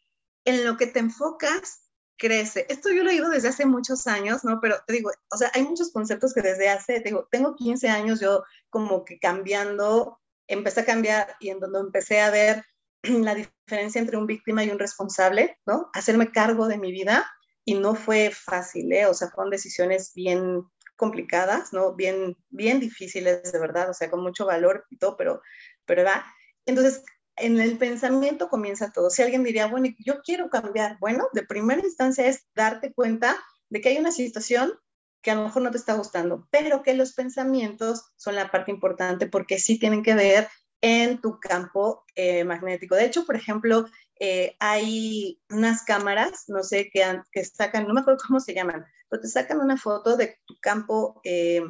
en 0.45 0.65
lo 0.65 0.77
que 0.77 0.87
te 0.87 1.01
enfocas 1.01 1.91
crece. 2.17 2.67
Esto 2.69 2.91
yo 2.91 3.03
lo 3.03 3.11
he 3.11 3.15
oído 3.15 3.31
desde 3.31 3.49
hace 3.49 3.67
muchos 3.67 4.07
años, 4.07 4.45
¿no? 4.45 4.61
Pero 4.61 4.77
te 4.87 4.93
digo, 4.93 5.11
o 5.31 5.37
sea, 5.37 5.51
hay 5.55 5.65
muchos 5.65 5.91
conceptos 5.91 6.33
que 6.35 6.43
desde 6.43 6.69
hace, 6.69 7.01
digo, 7.01 7.27
tengo 7.31 7.57
15 7.57 7.89
años 7.89 8.21
yo 8.21 8.45
como 8.69 9.05
que 9.05 9.19
cambiando, 9.19 10.21
empecé 10.47 10.81
a 10.81 10.85
cambiar 10.85 11.37
y 11.41 11.49
en 11.49 11.61
donde 11.61 11.81
empecé 11.81 12.21
a 12.21 12.31
ver 12.31 12.65
la 13.03 13.35
diferencia 13.35 14.01
entre 14.01 14.17
un 14.17 14.27
víctima 14.27 14.65
y 14.65 14.71
un 14.71 14.79
responsable, 14.79 15.59
¿no? 15.67 15.91
Hacerme 15.95 16.33
cargo 16.33 16.69
de 16.69 16.79
mi 16.79 16.93
vida 16.93 17.31
y 17.65 17.75
no 17.75 17.95
fue 17.95 18.31
fácil, 18.31 18.93
¿eh? 18.93 19.07
O 19.07 19.15
sea, 19.15 19.29
fueron 19.29 19.51
decisiones 19.51 20.13
bien 20.15 20.65
complicadas, 20.97 21.73
¿no? 21.73 21.95
Bien, 21.95 22.37
bien 22.51 22.81
difíciles, 22.81 23.53
de 23.53 23.59
verdad, 23.59 23.91
o 23.91 23.95
sea, 23.95 24.11
con 24.11 24.23
mucho 24.23 24.47
valor 24.47 24.85
y 24.91 24.99
todo, 24.99 25.17
pero, 25.17 25.41
pero 25.87 26.05
va. 26.05 26.25
Entonces, 26.67 27.03
en 27.37 27.59
el 27.59 27.79
pensamiento 27.79 28.49
comienza 28.49 28.93
todo. 28.93 29.09
Si 29.11 29.23
alguien 29.23 29.43
diría, 29.43 29.67
bueno, 29.67 29.89
yo 29.99 30.21
quiero 30.23 30.51
cambiar, 30.51 30.99
bueno, 31.01 31.29
de 31.33 31.43
primera 31.43 31.81
instancia 31.81 32.27
es 32.27 32.47
darte 32.55 32.93
cuenta 32.93 33.37
de 33.71 33.81
que 33.81 33.91
hay 33.91 33.99
una 33.99 34.13
situación 34.13 34.75
que 35.23 35.31
a 35.31 35.35
lo 35.35 35.45
mejor 35.45 35.63
no 35.63 35.71
te 35.71 35.77
está 35.77 35.95
gustando, 35.95 36.49
pero 36.51 36.83
que 36.83 36.95
los 36.95 37.13
pensamientos 37.13 38.13
son 38.17 38.35
la 38.35 38.51
parte 38.51 38.71
importante 38.71 39.27
porque 39.27 39.59
sí 39.59 39.79
tienen 39.79 40.03
que 40.03 40.15
ver 40.15 40.49
en 40.81 41.21
tu 41.21 41.39
campo 41.41 42.05
eh, 42.15 42.45
magnético. 42.45 42.95
De 42.95 43.05
hecho, 43.05 43.27
por 43.27 43.37
ejemplo, 43.37 43.87
eh, 44.19 44.57
hay 44.59 45.41
unas 45.51 45.83
cámaras, 45.83 46.45
no 46.49 46.63
sé, 46.63 46.91
que, 46.93 47.21
que, 47.33 47.45
sacan, 47.45 47.87
no 47.87 47.95
me 47.95 48.01
acuerdo 48.01 48.23
cómo 48.27 48.41
se 48.41 48.55
llaman, 48.55 48.85
pero 49.09 49.23
te 49.23 49.29
sacan 49.29 49.61
una 49.61 49.77
foto 49.77 50.17
de 50.17 50.39
tu 50.47 50.55
campo 50.61 51.21
eh, 51.25 51.63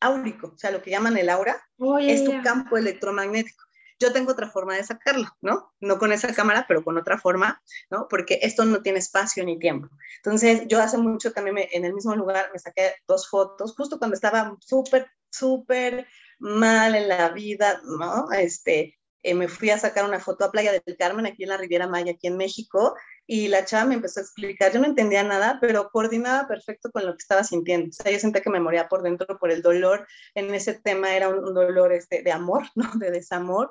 áurico, 0.00 0.52
o 0.54 0.58
sea, 0.58 0.70
lo 0.70 0.82
que 0.82 0.90
llaman 0.90 1.16
el 1.16 1.28
aura, 1.28 1.60
es 2.00 2.24
tu 2.24 2.42
campo 2.42 2.76
electromagnético. 2.76 3.64
Yo 3.98 4.12
tengo 4.12 4.32
otra 4.32 4.50
forma 4.50 4.74
de 4.74 4.84
sacarlo, 4.84 5.26
¿no? 5.40 5.72
No 5.80 5.98
con 5.98 6.12
esa 6.12 6.32
cámara, 6.34 6.66
pero 6.68 6.84
con 6.84 6.98
otra 6.98 7.16
forma, 7.16 7.62
¿no? 7.90 8.06
Porque 8.08 8.38
esto 8.42 8.66
no 8.66 8.82
tiene 8.82 8.98
espacio 8.98 9.42
ni 9.42 9.58
tiempo. 9.58 9.88
Entonces, 10.18 10.64
yo 10.68 10.82
hace 10.82 10.98
mucho 10.98 11.32
también 11.32 11.66
en 11.72 11.84
el 11.86 11.94
mismo 11.94 12.14
lugar 12.14 12.50
me 12.52 12.58
saqué 12.58 12.94
dos 13.08 13.26
fotos, 13.28 13.74
justo 13.74 13.98
cuando 13.98 14.14
estaba 14.14 14.54
súper, 14.60 15.10
súper 15.30 16.06
mal 16.38 16.94
en 16.94 17.08
la 17.08 17.30
vida, 17.30 17.80
¿no? 17.84 18.30
Este, 18.32 18.96
eh, 19.26 19.34
me 19.34 19.48
fui 19.48 19.70
a 19.70 19.78
sacar 19.78 20.04
una 20.04 20.20
foto 20.20 20.44
a 20.44 20.52
Playa 20.52 20.70
del 20.72 20.96
Carmen, 20.96 21.26
aquí 21.26 21.42
en 21.42 21.48
la 21.48 21.56
Riviera 21.56 21.88
Maya, 21.88 22.12
aquí 22.12 22.28
en 22.28 22.36
México, 22.36 22.94
y 23.26 23.48
la 23.48 23.64
chava 23.64 23.84
me 23.84 23.96
empezó 23.96 24.20
a 24.20 24.22
explicar, 24.22 24.72
yo 24.72 24.78
no 24.78 24.86
entendía 24.86 25.24
nada, 25.24 25.58
pero 25.60 25.90
coordinaba 25.90 26.46
perfecto 26.46 26.92
con 26.92 27.04
lo 27.04 27.12
que 27.12 27.22
estaba 27.22 27.42
sintiendo. 27.42 27.88
O 27.88 27.92
sea, 27.92 28.12
yo 28.12 28.20
sentía 28.20 28.40
que 28.40 28.50
me 28.50 28.60
moría 28.60 28.88
por 28.88 29.02
dentro 29.02 29.36
por 29.38 29.50
el 29.50 29.62
dolor. 29.62 30.06
En 30.36 30.54
ese 30.54 30.74
tema 30.74 31.16
era 31.16 31.28
un, 31.28 31.54
dolor 31.54 31.92
este, 31.92 32.22
de 32.22 32.30
amor, 32.30 32.62
¿no? 32.76 32.92
De 32.94 33.10
desamor, 33.10 33.68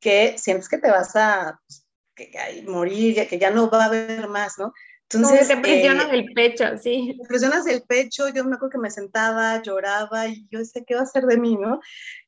que 0.00 0.38
sientes 0.38 0.70
que 0.70 0.78
te 0.78 0.90
vas 0.90 1.14
a, 1.16 1.60
pues, 1.66 1.86
que, 2.14 2.64
morir, 2.66 3.28
que 3.28 3.38
ya 3.38 3.50
no 3.50 3.68
va 3.68 3.82
a 3.84 3.86
haber 3.88 4.28
más, 4.28 4.58
¿no? 4.58 4.72
Entonces, 5.10 5.48
te 5.48 5.56
presionas 5.58 6.06
eh, 6.06 6.14
el 6.14 6.32
pecho, 6.32 6.64
sí. 6.78 7.16
Te 7.20 7.28
presionas 7.28 7.66
el 7.66 7.82
pecho, 7.82 8.28
yo 8.28 8.44
me 8.44 8.56
acuerdo 8.56 8.70
que 8.70 8.78
me 8.78 8.90
sentaba, 8.90 9.62
lloraba 9.62 10.28
y 10.28 10.46
yo 10.50 10.58
decía, 10.58 10.82
¿qué 10.86 10.94
va 10.94 11.00
a 11.00 11.04
hacer 11.04 11.24
de 11.24 11.36
mí, 11.36 11.56
no? 11.56 11.80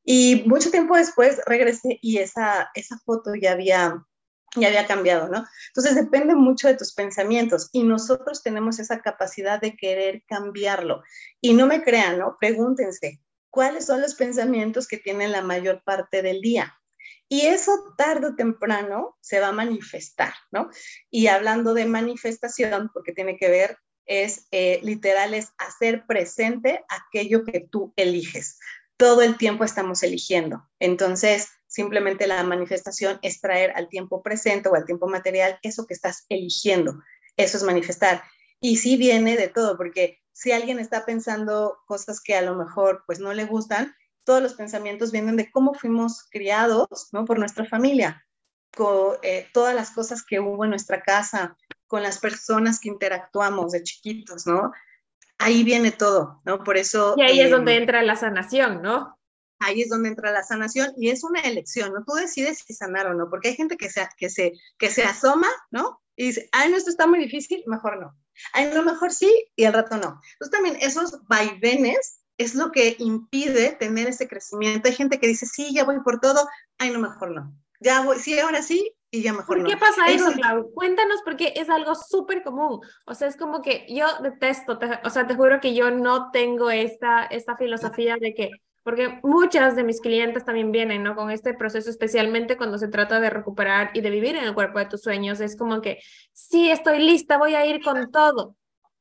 Y 0.05 0.45
mucho 0.47 0.71
tiempo 0.71 0.97
después 0.97 1.41
regresé 1.47 1.99
y 2.01 2.19
esa, 2.19 2.71
esa 2.75 2.99
foto 2.99 3.35
ya 3.35 3.53
había, 3.53 4.05
ya 4.57 4.69
había 4.69 4.87
cambiado, 4.87 5.29
¿no? 5.29 5.45
Entonces 5.69 5.95
depende 5.95 6.35
mucho 6.35 6.69
de 6.69 6.77
tus 6.77 6.95
pensamientos 6.95 7.71
y 7.73 7.83
nosotros 7.83 8.43
tenemos 8.43 8.79
esa 8.79 9.01
capacidad 9.01 9.61
de 9.61 9.77
querer 9.77 10.23
cambiarlo. 10.27 11.03
Y 11.41 11.55
no 11.55 11.67
me 11.67 11.83
crean, 11.83 12.19
¿no? 12.19 12.37
Pregúntense, 12.39 13.21
¿cuáles 13.51 13.87
son 13.87 14.01
los 14.01 14.15
pensamientos 14.15 14.87
que 14.87 14.99
tienen 14.99 15.33
la 15.33 15.43
mayor 15.43 15.83
parte 15.83 16.23
del 16.23 16.41
día? 16.41 16.79
Y 17.29 17.43
eso 17.43 17.95
tarde 17.97 18.29
o 18.29 18.37
temprano 18.37 19.17
se 19.21 19.41
va 19.41 19.49
a 19.49 19.53
manifestar, 19.53 20.33
¿no? 20.53 20.71
Y 21.11 21.27
hablando 21.27 21.75
de 21.75 21.87
manifestación, 21.87 22.91
porque 22.93 23.13
tiene 23.13 23.37
que 23.37 23.49
ver, 23.49 23.79
es 24.07 24.47
eh, 24.53 24.79
literal, 24.83 25.35
es 25.35 25.53
hacer 25.59 26.07
presente 26.07 26.85
aquello 26.89 27.45
que 27.45 27.61
tú 27.61 27.93
eliges. 27.97 28.59
Todo 28.97 29.23
el 29.23 29.37
tiempo 29.37 29.65
estamos 29.65 30.03
eligiendo. 30.05 30.63
Entonces, 30.79 31.49
simplemente 31.67 32.29
la 32.29 32.43
manifestación 32.45 33.19
es 33.23 33.41
traer 33.41 33.73
al 33.75 33.89
tiempo 33.89 34.23
presente 34.23 34.69
o 34.69 34.75
al 34.75 34.87
tiempo 34.87 35.09
material 35.09 35.59
eso 35.63 35.87
que 35.87 35.95
estás 35.95 36.25
eligiendo. 36.29 37.03
Eso 37.37 37.57
es 37.57 37.65
manifestar. 37.65 38.23
Y 38.61 38.77
sí 38.77 38.97
viene 38.97 39.37
de 39.37 39.49
todo, 39.49 39.77
porque 39.77 40.21
si 40.33 40.53
alguien 40.53 40.79
está 40.79 41.05
pensando 41.05 41.79
cosas 41.87 42.21
que 42.21 42.35
a 42.35 42.43
lo 42.43 42.55
mejor 42.55 43.03
pues 43.07 43.19
no 43.19 43.35
le 43.35 43.45
gustan, 43.45 43.95
todos 44.27 44.43
los 44.43 44.55
pensamientos 44.55 45.13
vienen 45.13 45.37
de 45.37 45.51
cómo 45.51 45.73
fuimos 45.73 46.27
criados, 46.31 47.09
¿no? 47.13 47.25
Por 47.25 47.39
nuestra 47.39 47.65
familia, 47.65 48.27
con 48.77 49.17
eh, 49.23 49.49
todas 49.55 49.75
las 49.75 49.93
cosas 49.93 50.23
que 50.23 50.41
hubo 50.41 50.65
en 50.65 50.71
nuestra 50.71 51.01
casa, 51.01 51.57
con 51.87 52.03
las 52.03 52.19
personas 52.19 52.81
que 52.81 52.89
interactuamos 52.89 53.73
de 53.73 53.85
chiquitos, 53.85 54.47
¿no? 54.47 54.73
Ahí 55.39 55.63
viene 55.63 55.93
todo, 55.93 56.43
¿no? 56.45 56.65
Por 56.65 56.77
eso... 56.77 57.15
Y 57.17 57.23
ahí 57.23 57.41
es 57.41 57.51
donde 57.51 57.77
em, 57.77 57.83
entra 57.83 58.03
la 58.03 58.17
sanación, 58.17 58.83
¿no? 58.83 59.17
Ahí 59.61 59.83
es 59.83 59.89
donde 59.89 60.09
entra 60.09 60.33
la 60.33 60.43
sanación 60.43 60.93
y 60.99 61.11
es 61.11 61.23
una 61.23 61.41
elección, 61.41 61.93
¿no? 61.93 62.05
Tú 62.05 62.15
decides 62.15 62.59
si 62.67 62.75
sanar 62.75 63.07
o 63.07 63.15
no, 63.15 63.31
porque 63.31 63.49
hay 63.49 63.55
gente 63.55 63.77
que 63.77 63.89
se, 63.89 64.07
que 64.19 64.29
se, 64.29 64.53
que 64.77 64.91
se 64.91 65.05
asoma, 65.05 65.49
¿no? 65.71 66.03
Y 66.17 66.27
dice, 66.27 66.49
ay, 66.51 66.71
no, 66.71 66.77
esto 66.77 66.91
está 66.91 67.07
muy 67.07 67.21
difícil, 67.21 67.63
mejor 67.67 68.01
no. 68.01 68.19
Ay, 68.53 68.71
no, 68.75 68.83
mejor 68.83 69.13
sí, 69.13 69.33
y 69.55 69.65
al 69.65 69.75
rato 69.75 69.97
no. 69.97 70.21
Entonces 70.33 70.51
también 70.51 70.77
esos 70.81 71.25
vaivenes 71.29 72.21
es 72.39 72.55
lo 72.55 72.71
que 72.71 72.97
impide 72.99 73.73
tener 73.73 74.09
ese 74.09 74.29
crecimiento. 74.29 74.89
Hay 74.89 74.95
gente 74.95 75.19
que 75.19 75.27
dice, 75.27 75.47
sí, 75.47 75.73
ya 75.73 75.85
voy 75.85 76.01
por 76.01 76.21
todo, 76.21 76.49
ay, 76.79 76.91
no, 76.91 76.99
mejor 76.99 77.31
no. 77.31 77.53
Ya 77.81 78.03
voy, 78.03 78.19
sí, 78.19 78.39
ahora 78.39 78.63
sí, 78.63 78.95
y 79.11 79.23
ya 79.23 79.33
mejor 79.33 79.47
¿Por 79.47 79.59
no. 79.61 79.69
qué 79.69 79.77
pasa 79.77 80.07
eso, 80.09 80.33
Clau? 80.33 80.71
Cuéntanos 80.73 81.21
porque 81.25 81.53
es 81.57 81.71
algo 81.71 81.95
súper 81.95 82.43
común. 82.43 82.81
O 83.07 83.15
sea, 83.15 83.29
es 83.29 83.37
como 83.37 83.63
que 83.63 83.87
yo 83.89 84.07
detesto, 84.23 84.79
o 85.05 85.11
sea, 85.11 85.27
te 85.27 85.35
juro 85.35 85.61
que 85.61 85.75
yo 85.75 85.91
no 85.91 86.31
tengo 86.31 86.71
esta, 86.71 87.25
esta 87.25 87.57
filosofía 87.57 88.17
de 88.19 88.35
que, 88.35 88.51
porque 88.83 89.19
muchas 89.23 89.77
de 89.77 89.85
mis 89.85 90.01
clientes 90.01 90.45
también 90.45 90.73
vienen, 90.73 91.03
¿no? 91.03 91.17
Con 91.17 91.31
este 91.31 91.55
proceso, 91.55 91.91
especialmente 91.91 92.57
cuando 92.57 92.79
se 92.79 92.89
trata 92.89 93.21
de 93.21 93.31
recuperar 93.31 93.91
y 93.95 94.01
de 94.01 94.11
vivir 94.11 94.37
en 94.37 94.45
el 94.45 94.55
cuerpo 94.55 94.79
de 94.79 94.87
tus 94.87 95.03
sueños. 95.03 95.41
Es 95.41 95.57
como 95.57 95.81
que, 95.81 95.99
sí, 96.33 96.71
estoy 96.71 97.01
lista, 97.01 97.39
voy 97.39 97.55
a 97.55 97.67
ir 97.67 97.83
con 97.83 98.11
todo. 98.11 98.57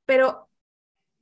Pero 0.06 0.50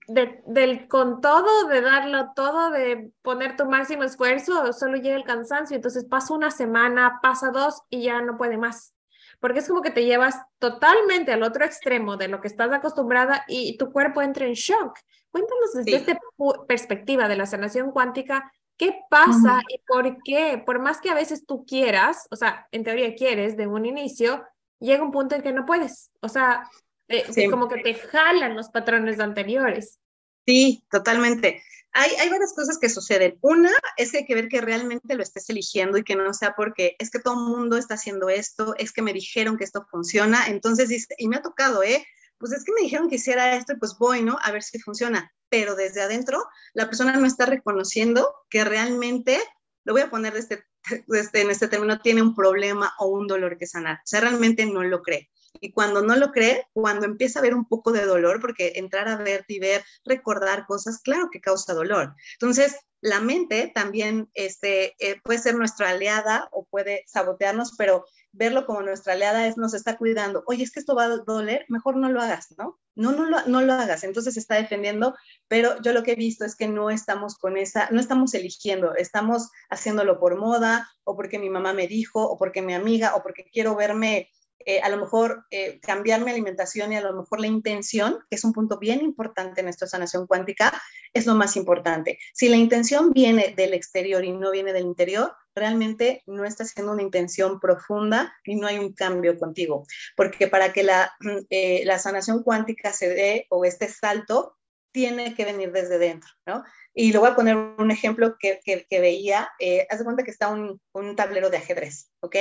del 0.07 0.87
con 0.87 1.21
todo, 1.21 1.67
de 1.67 1.81
darlo 1.81 2.31
todo, 2.35 2.69
de 2.71 3.11
poner 3.21 3.55
tu 3.55 3.65
máximo 3.65 4.03
esfuerzo, 4.03 4.73
solo 4.73 4.97
llega 4.97 5.15
el 5.15 5.23
cansancio. 5.23 5.75
Entonces 5.75 6.05
pasa 6.05 6.33
una 6.33 6.51
semana, 6.51 7.19
pasa 7.21 7.51
dos 7.51 7.81
y 7.89 8.03
ya 8.03 8.21
no 8.21 8.37
puede 8.37 8.57
más. 8.57 8.93
Porque 9.39 9.59
es 9.59 9.67
como 9.67 9.81
que 9.81 9.91
te 9.91 10.05
llevas 10.05 10.39
totalmente 10.59 11.33
al 11.33 11.43
otro 11.43 11.65
extremo 11.65 12.17
de 12.17 12.27
lo 12.27 12.39
que 12.39 12.47
estás 12.47 12.71
acostumbrada 12.71 13.43
y 13.47 13.77
tu 13.77 13.91
cuerpo 13.91 14.21
entra 14.21 14.45
en 14.45 14.53
shock. 14.53 14.97
Cuéntanos 15.31 15.73
desde 15.73 15.95
esta 15.95 16.19
perspectiva 16.67 17.27
de 17.27 17.35
la 17.35 17.45
sanación 17.45 17.91
cuántica, 17.91 18.51
¿qué 18.77 19.01
pasa 19.09 19.61
y 19.67 19.79
por 19.87 20.17
qué? 20.23 20.61
Por 20.63 20.79
más 20.79 21.01
que 21.01 21.09
a 21.09 21.15
veces 21.15 21.45
tú 21.45 21.65
quieras, 21.65 22.27
o 22.31 22.35
sea, 22.35 22.67
en 22.71 22.83
teoría 22.83 23.15
quieres 23.15 23.57
de 23.57 23.67
un 23.67 23.85
inicio, 23.85 24.45
llega 24.79 25.03
un 25.03 25.11
punto 25.11 25.35
en 25.35 25.41
que 25.41 25.53
no 25.53 25.65
puedes. 25.65 26.11
O 26.21 26.29
sea, 26.29 26.69
eh, 27.13 27.49
como 27.49 27.67
que 27.67 27.81
te 27.81 27.93
jalan 27.93 28.55
los 28.55 28.69
patrones 28.69 29.19
anteriores. 29.19 29.99
Sí, 30.45 30.85
totalmente. 30.89 31.63
Hay, 31.93 32.11
hay, 32.19 32.29
varias 32.29 32.53
cosas 32.53 32.79
que 32.79 32.89
suceden. 32.89 33.37
Una 33.41 33.71
es 33.97 34.11
que 34.11 34.19
hay 34.19 34.25
que 34.25 34.33
ver 34.33 34.47
que 34.47 34.61
realmente 34.61 35.15
lo 35.15 35.21
estés 35.21 35.47
eligiendo 35.49 35.97
y 35.97 36.03
que 36.03 36.15
no 36.15 36.33
sea 36.33 36.55
porque 36.55 36.95
es 36.97 37.11
que 37.11 37.19
todo 37.19 37.35
el 37.35 37.55
mundo 37.55 37.77
está 37.77 37.93
haciendo 37.93 38.29
esto, 38.29 38.73
es 38.77 38.91
que 38.91 39.03
me 39.03 39.13
dijeron 39.13 39.57
que 39.57 39.63
esto 39.63 39.85
funciona, 39.91 40.47
entonces 40.47 40.89
dice, 40.89 41.13
y 41.19 41.27
me 41.27 41.35
ha 41.35 41.41
tocado, 41.43 41.83
¿eh? 41.83 42.03
Pues 42.39 42.51
es 42.51 42.63
que 42.63 42.73
me 42.73 42.81
dijeron 42.81 43.09
que 43.09 43.15
hiciera 43.15 43.55
esto 43.55 43.73
y 43.73 43.77
pues 43.77 43.95
voy, 43.97 44.23
¿no? 44.23 44.37
A 44.41 44.51
ver 44.51 44.63
si 44.63 44.79
funciona. 44.79 45.31
Pero 45.49 45.75
desde 45.75 46.01
adentro, 46.01 46.43
la 46.73 46.87
persona 46.87 47.15
no 47.15 47.27
está 47.27 47.45
reconociendo 47.45 48.33
que 48.49 48.63
realmente, 48.63 49.39
lo 49.85 49.93
voy 49.93 50.01
a 50.01 50.09
poner 50.09 50.35
este, 50.35 50.65
este, 51.09 51.41
en 51.41 51.51
este 51.51 51.67
término, 51.67 51.99
tiene 51.99 52.21
un 52.21 52.35
problema 52.35 52.93
o 52.99 53.07
un 53.07 53.27
dolor 53.27 53.57
que 53.57 53.67
sanar. 53.67 53.97
O 53.97 54.05
sea, 54.05 54.21
realmente 54.21 54.65
no 54.65 54.83
lo 54.83 55.01
cree. 55.03 55.29
Y 55.59 55.71
cuando 55.71 56.01
no 56.01 56.15
lo 56.15 56.31
cree, 56.31 56.67
cuando 56.73 57.05
empieza 57.05 57.39
a 57.39 57.41
ver 57.43 57.53
un 57.53 57.65
poco 57.65 57.91
de 57.91 58.05
dolor, 58.05 58.39
porque 58.41 58.73
entrar 58.75 59.07
a 59.07 59.17
verte 59.17 59.53
y 59.53 59.59
ver, 59.59 59.83
recordar 60.05 60.65
cosas, 60.65 60.99
claro 60.99 61.29
que 61.31 61.41
causa 61.41 61.73
dolor. 61.73 62.15
Entonces, 62.33 62.75
la 63.03 63.19
mente 63.19 63.69
también 63.75 64.29
este, 64.33 64.95
eh, 64.97 65.19
puede 65.21 65.37
ser 65.37 65.55
nuestra 65.55 65.89
aliada 65.89 66.47
o 66.53 66.63
puede 66.63 67.03
sabotearnos, 67.05 67.75
pero 67.77 68.05
verlo 68.31 68.65
como 68.65 68.81
nuestra 68.81 69.11
aliada 69.11 69.45
es 69.45 69.57
nos 69.57 69.73
está 69.73 69.97
cuidando. 69.97 70.43
Oye, 70.47 70.63
es 70.63 70.71
que 70.71 70.79
esto 70.79 70.95
va 70.95 71.03
a 71.03 71.17
doler, 71.17 71.65
mejor 71.67 71.97
no 71.97 72.09
lo 72.09 72.21
hagas, 72.21 72.55
¿no? 72.57 72.79
No, 72.95 73.11
no 73.11 73.25
lo, 73.25 73.45
no 73.45 73.61
lo 73.61 73.73
hagas. 73.73 74.05
Entonces 74.05 74.37
está 74.37 74.55
defendiendo, 74.55 75.15
pero 75.49 75.81
yo 75.81 75.91
lo 75.91 76.03
que 76.03 76.13
he 76.13 76.15
visto 76.15 76.45
es 76.45 76.55
que 76.55 76.69
no 76.69 76.89
estamos 76.89 77.37
con 77.37 77.57
esa, 77.57 77.89
no 77.91 77.99
estamos 77.99 78.33
eligiendo, 78.35 78.95
estamos 78.95 79.51
haciéndolo 79.69 80.17
por 80.17 80.37
moda 80.37 80.89
o 81.03 81.17
porque 81.17 81.39
mi 81.39 81.49
mamá 81.49 81.73
me 81.73 81.87
dijo 81.87 82.23
o 82.23 82.37
porque 82.37 82.61
mi 82.61 82.73
amiga 82.73 83.15
o 83.15 83.21
porque 83.21 83.49
quiero 83.51 83.75
verme 83.75 84.29
eh, 84.65 84.81
a 84.81 84.89
lo 84.89 84.97
mejor 84.97 85.45
eh, 85.51 85.79
cambiar 85.81 86.21
mi 86.21 86.31
alimentación 86.31 86.93
y 86.93 86.97
a 86.97 87.01
lo 87.01 87.13
mejor 87.13 87.39
la 87.39 87.47
intención, 87.47 88.19
que 88.29 88.35
es 88.35 88.43
un 88.43 88.53
punto 88.53 88.79
bien 88.79 89.01
importante 89.01 89.61
en 89.61 89.67
esta 89.67 89.87
sanación 89.87 90.27
cuántica, 90.27 90.73
es 91.13 91.25
lo 91.25 91.35
más 91.35 91.55
importante. 91.55 92.19
Si 92.33 92.49
la 92.49 92.55
intención 92.55 93.11
viene 93.11 93.53
del 93.55 93.73
exterior 93.73 94.23
y 94.23 94.31
no 94.31 94.51
viene 94.51 94.73
del 94.73 94.85
interior, 94.85 95.33
realmente 95.55 96.23
no 96.25 96.45
está 96.45 96.63
haciendo 96.63 96.93
una 96.93 97.01
intención 97.01 97.59
profunda 97.59 98.33
y 98.43 98.55
no 98.55 98.67
hay 98.67 98.79
un 98.79 98.93
cambio 98.93 99.37
contigo. 99.37 99.85
Porque 100.15 100.47
para 100.47 100.73
que 100.73 100.83
la, 100.83 101.11
eh, 101.49 101.83
la 101.85 101.99
sanación 101.99 102.43
cuántica 102.43 102.93
se 102.93 103.09
dé 103.09 103.47
o 103.49 103.65
este 103.65 103.87
salto, 103.87 104.57
tiene 104.91 105.33
que 105.33 105.43
venir 105.43 105.71
desde 105.71 105.97
dentro, 105.97 106.29
¿no? 106.45 106.63
Y 106.93 107.11
le 107.11 107.17
voy 107.17 107.27
a 107.27 107.35
poner 107.35 107.55
un 107.55 107.89
ejemplo 107.89 108.35
que, 108.39 108.59
que, 108.63 108.99
veía. 108.99 109.49
Haz 109.89 109.97
de 109.97 110.05
cuenta 110.05 110.21
que 110.21 110.29
está 110.29 110.49
un, 110.49 110.79
un, 110.93 111.15
tablero 111.15 111.49
de 111.49 111.57
ajedrez, 111.57 112.11
¿ok? 112.19 112.35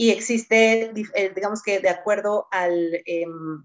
Y 0.00 0.12
existe, 0.12 0.94
eh, 1.14 1.32
digamos 1.34 1.62
que 1.62 1.78
de 1.78 1.90
acuerdo 1.90 2.48
al, 2.52 3.02
em, 3.04 3.62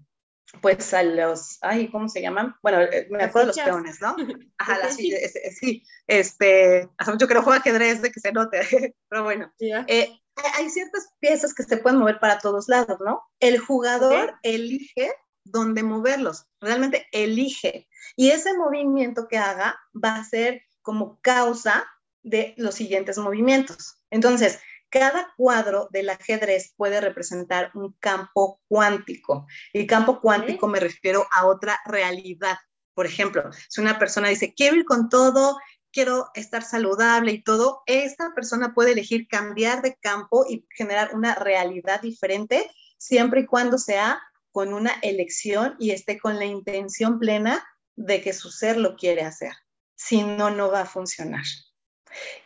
pues 0.60 0.92
a 0.92 1.02
los, 1.02 1.56
ay, 1.62 1.90
¿cómo 1.90 2.10
se 2.10 2.20
llaman? 2.20 2.54
Bueno, 2.62 2.82
eh, 2.82 3.06
me 3.08 3.24
acuerdo 3.24 3.52
de 3.52 3.56
los 3.56 3.64
peones, 3.64 4.02
¿no? 4.02 4.14
Ajá, 4.58 4.76
las, 4.80 4.96
sí, 4.96 5.14
sí, 5.58 5.82
este, 6.06 6.90
hace 6.98 7.10
mucho 7.10 7.26
que 7.26 7.32
no 7.32 7.42
juego 7.42 7.58
ajedrez 7.58 8.02
de 8.02 8.12
que 8.12 8.20
se 8.20 8.32
note, 8.32 8.60
pero 9.08 9.24
bueno. 9.24 9.50
Eh, 9.58 10.10
hay 10.56 10.68
ciertas 10.68 11.08
piezas 11.20 11.54
que 11.54 11.62
se 11.62 11.78
pueden 11.78 12.00
mover 12.00 12.20
para 12.20 12.38
todos 12.38 12.68
lados, 12.68 12.98
¿no? 13.00 13.22
El 13.40 13.58
jugador 13.58 14.34
elige 14.42 15.10
dónde 15.42 15.82
moverlos, 15.82 16.44
realmente 16.60 17.06
elige. 17.12 17.88
Y 18.14 18.28
ese 18.28 18.52
movimiento 18.58 19.26
que 19.26 19.38
haga 19.38 19.80
va 19.94 20.16
a 20.16 20.24
ser 20.24 20.60
como 20.82 21.18
causa 21.22 21.86
de 22.22 22.52
los 22.58 22.74
siguientes 22.74 23.16
movimientos. 23.16 24.02
Entonces, 24.10 24.60
cada 24.98 25.34
cuadro 25.36 25.88
del 25.90 26.08
ajedrez 26.08 26.72
puede 26.74 27.00
representar 27.00 27.70
un 27.74 27.92
campo 28.00 28.60
cuántico. 28.66 29.46
Y 29.74 29.86
campo 29.86 30.20
cuántico 30.22 30.68
me 30.68 30.80
refiero 30.80 31.26
a 31.32 31.46
otra 31.46 31.78
realidad. 31.84 32.56
Por 32.94 33.04
ejemplo, 33.04 33.50
si 33.68 33.82
una 33.82 33.98
persona 33.98 34.28
dice, 34.28 34.54
quiero 34.54 34.76
ir 34.76 34.86
con 34.86 35.10
todo, 35.10 35.58
quiero 35.92 36.30
estar 36.34 36.62
saludable 36.62 37.32
y 37.32 37.42
todo, 37.42 37.82
esta 37.84 38.34
persona 38.34 38.72
puede 38.72 38.92
elegir 38.92 39.28
cambiar 39.28 39.82
de 39.82 39.96
campo 39.96 40.46
y 40.48 40.66
generar 40.70 41.14
una 41.14 41.34
realidad 41.34 42.00
diferente 42.00 42.70
siempre 42.96 43.42
y 43.42 43.46
cuando 43.46 43.76
sea 43.76 44.22
con 44.50 44.72
una 44.72 44.92
elección 45.02 45.76
y 45.78 45.90
esté 45.90 46.18
con 46.18 46.38
la 46.38 46.46
intención 46.46 47.18
plena 47.18 47.62
de 47.96 48.22
que 48.22 48.32
su 48.32 48.50
ser 48.50 48.78
lo 48.78 48.96
quiere 48.96 49.22
hacer. 49.22 49.52
Si 49.94 50.22
no, 50.22 50.48
no 50.48 50.70
va 50.70 50.82
a 50.82 50.86
funcionar. 50.86 51.44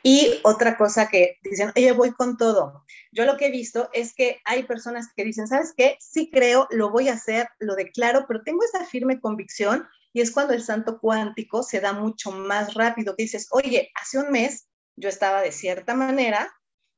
Y 0.03 0.41
otra 0.45 0.77
cosa 0.77 1.09
que 1.09 1.39
dicen, 1.43 1.73
oye, 1.77 1.93
voy 1.93 2.13
con 2.13 2.37
todo. 2.37 2.85
Yo 3.13 3.25
lo 3.25 3.37
que 3.37 3.47
he 3.47 3.51
visto 3.51 3.91
es 3.93 4.15
que 4.15 4.41
hay 4.45 4.65
personas 4.65 5.09
que 5.15 5.25
dicen, 5.25 5.47
¿sabes 5.47 5.73
qué? 5.77 5.97
Sí 6.01 6.31
creo, 6.33 6.67
lo 6.71 6.91
voy 6.91 7.09
a 7.09 7.15
hacer, 7.15 7.49
lo 7.59 7.75
declaro, 7.75 8.25
pero 8.27 8.43
tengo 8.43 8.65
esa 8.65 8.85
firme 8.85 9.21
convicción 9.21 9.87
y 10.13 10.21
es 10.21 10.33
cuando 10.33 10.55
el 10.55 10.63
santo 10.63 10.99
cuántico 10.99 11.63
se 11.63 11.81
da 11.81 11.93
mucho 11.93 12.33
más 12.33 12.75
rápido, 12.75 13.15
que 13.17 13.25
dices, 13.25 13.49
oye, 13.51 13.91
hace 14.01 14.19
un 14.19 14.31
mes 14.31 14.69
yo 14.97 15.09
estaba 15.09 15.41
de 15.41 15.53
cierta 15.53 15.95
manera 15.95 16.53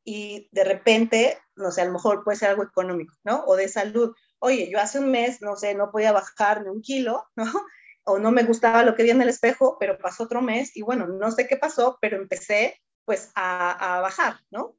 y 0.05 0.49
de 0.53 0.65
repente, 0.65 1.39
no 1.57 1.71
sé, 1.71 1.83
a 1.83 1.85
lo 1.85 1.93
mejor 1.93 2.25
puede 2.25 2.39
ser 2.39 2.51
algo 2.51 2.65
económico, 2.65 3.15
¿no? 3.25 3.45
O 3.47 3.57
de 3.57 3.69
salud. 3.69 4.15
Oye, 4.39 4.69
yo 4.71 4.81
hace 4.81 4.99
un 4.99 5.11
mes, 5.11 5.41
no 5.41 5.57
sé, 5.57 5.75
no 5.75 5.91
podía 5.91 6.13
bajar 6.13 6.63
ni 6.63 6.69
un 6.71 6.83
kilo, 6.83 7.25
¿no? 7.37 7.45
O 8.05 8.19
no 8.19 8.31
me 8.33 8.43
gustaba 8.43 8.83
lo 8.83 8.95
que 8.95 9.03
vi 9.03 9.11
en 9.11 9.23
el 9.23 9.29
espejo, 9.29 9.77
pero 9.79 9.99
pasó 9.99 10.25
otro 10.25 10.43
mes 10.43 10.77
y 10.77 10.83
bueno, 10.83 11.07
no 11.07 11.31
sé 11.31 11.47
qué 11.47 11.57
pasó, 11.57 11.99
pero 12.01 12.17
empecé 12.17 12.81
pues 13.05 13.31
a, 13.35 14.01
bajar, 14.01 14.37
¿no? 14.51 14.77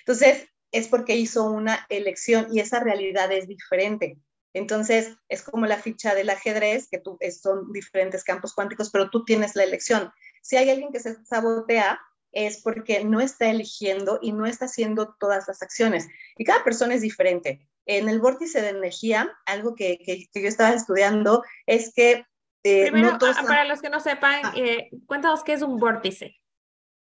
Entonces, 0.00 0.48
es 0.72 0.88
porque 0.88 1.16
hizo 1.16 1.44
una 1.44 1.86
elección 1.88 2.48
y 2.52 2.60
esa 2.60 2.80
realidad 2.80 3.30
es 3.32 3.46
diferente. 3.46 4.18
Entonces, 4.54 5.16
es 5.28 5.42
como 5.42 5.66
la 5.66 5.76
ficha 5.76 6.14
del 6.14 6.30
ajedrez, 6.30 6.88
que 6.90 6.98
tú, 6.98 7.18
son 7.40 7.72
diferentes 7.72 8.24
campos 8.24 8.54
cuánticos, 8.54 8.90
pero 8.90 9.10
tú 9.10 9.24
tienes 9.24 9.54
la 9.54 9.64
elección. 9.64 10.10
Si 10.42 10.56
hay 10.56 10.70
alguien 10.70 10.92
que 10.92 11.00
se 11.00 11.22
sabotea, 11.24 12.00
es 12.32 12.62
porque 12.62 13.04
no 13.04 13.20
está 13.20 13.50
eligiendo 13.50 14.18
y 14.20 14.32
no 14.32 14.46
está 14.46 14.66
haciendo 14.66 15.14
todas 15.18 15.48
las 15.48 15.62
acciones. 15.62 16.06
Y 16.36 16.44
cada 16.44 16.64
persona 16.64 16.94
es 16.94 17.00
diferente. 17.02 17.66
En 17.86 18.08
el 18.08 18.20
vórtice 18.20 18.60
de 18.60 18.68
energía, 18.68 19.30
algo 19.46 19.74
que, 19.74 19.98
que 19.98 20.40
yo 20.40 20.48
estaba 20.48 20.74
estudiando 20.74 21.42
es 21.66 21.92
que 21.94 22.24
eh, 22.68 22.90
Primero, 22.90 23.18
para 23.18 23.64
los 23.64 23.80
que 23.80 23.90
no 23.90 24.00
sepan, 24.00 24.40
ah. 24.44 24.52
eh, 24.56 24.90
cuéntanos 25.06 25.42
qué 25.44 25.52
es 25.52 25.62
un 25.62 25.78
vórtice. 25.78 26.36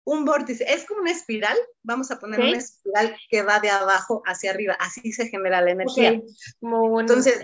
Un 0.03 0.25
vórtice 0.25 0.65
es 0.67 0.85
como 0.85 1.01
una 1.01 1.11
espiral, 1.11 1.57
vamos 1.83 2.09
a 2.09 2.19
poner 2.19 2.39
una 2.39 2.57
espiral 2.57 3.15
que 3.29 3.43
va 3.43 3.59
de 3.59 3.69
abajo 3.69 4.23
hacia 4.25 4.49
arriba, 4.49 4.75
así 4.79 5.11
se 5.11 5.27
genera 5.27 5.61
la 5.61 5.71
energía. 5.71 6.19
Entonces, 6.61 7.39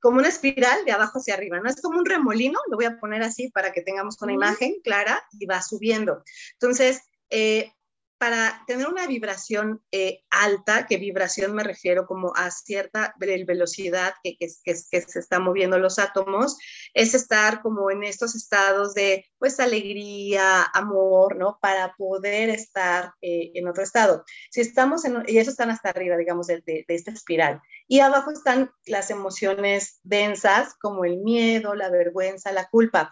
como 0.00 0.18
una 0.18 0.28
espiral 0.28 0.84
de 0.84 0.92
abajo 0.92 1.18
hacia 1.18 1.34
arriba, 1.34 1.58
¿no? 1.60 1.68
Es 1.68 1.82
como 1.82 1.98
un 1.98 2.06
remolino, 2.06 2.58
lo 2.70 2.76
voy 2.76 2.86
a 2.86 2.98
poner 2.98 3.22
así 3.22 3.50
para 3.50 3.72
que 3.72 3.82
tengamos 3.82 4.20
una 4.22 4.32
imagen 4.32 4.76
clara 4.82 5.22
y 5.38 5.46
va 5.46 5.60
subiendo. 5.62 6.22
Entonces, 6.52 7.02
eh, 7.28 7.72
para 8.20 8.62
tener 8.66 8.86
una 8.86 9.06
vibración 9.06 9.82
eh, 9.90 10.24
alta, 10.28 10.86
que 10.86 10.98
vibración 10.98 11.54
me 11.54 11.64
refiero 11.64 12.06
como 12.06 12.34
a 12.36 12.50
cierta 12.50 13.14
velocidad 13.18 14.12
que, 14.22 14.36
que, 14.36 14.46
que, 14.62 14.74
se 14.74 15.18
están 15.18 15.42
moviendo 15.42 15.78
los 15.78 15.98
átomos, 15.98 16.58
es 16.92 17.14
estar 17.14 17.62
como 17.62 17.90
en 17.90 18.04
estos 18.04 18.34
estados 18.34 18.92
de 18.92 19.24
pues 19.38 19.58
alegría, 19.58 20.64
amor, 20.74 21.36
¿no? 21.36 21.58
Para 21.62 21.94
poder 21.96 22.50
estar 22.50 23.14
eh, 23.22 23.52
en 23.54 23.66
otro 23.66 23.82
estado. 23.82 24.22
Si 24.50 24.60
estamos 24.60 25.06
en, 25.06 25.24
y 25.26 25.38
eso 25.38 25.50
están 25.50 25.70
hasta 25.70 25.88
arriba, 25.88 26.18
digamos, 26.18 26.46
de, 26.46 26.60
de, 26.60 26.84
de 26.86 26.94
esta 26.94 27.12
espiral. 27.12 27.62
Y 27.88 28.00
abajo 28.00 28.32
están 28.32 28.70
las 28.84 29.08
emociones 29.08 29.98
densas, 30.02 30.74
como 30.74 31.06
el 31.06 31.16
miedo, 31.20 31.74
la 31.74 31.88
vergüenza, 31.88 32.52
la 32.52 32.68
culpa. 32.68 33.10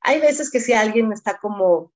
Hay 0.00 0.20
veces 0.20 0.48
que 0.48 0.60
si 0.60 0.74
alguien 0.74 1.12
está 1.12 1.38
como 1.38 1.92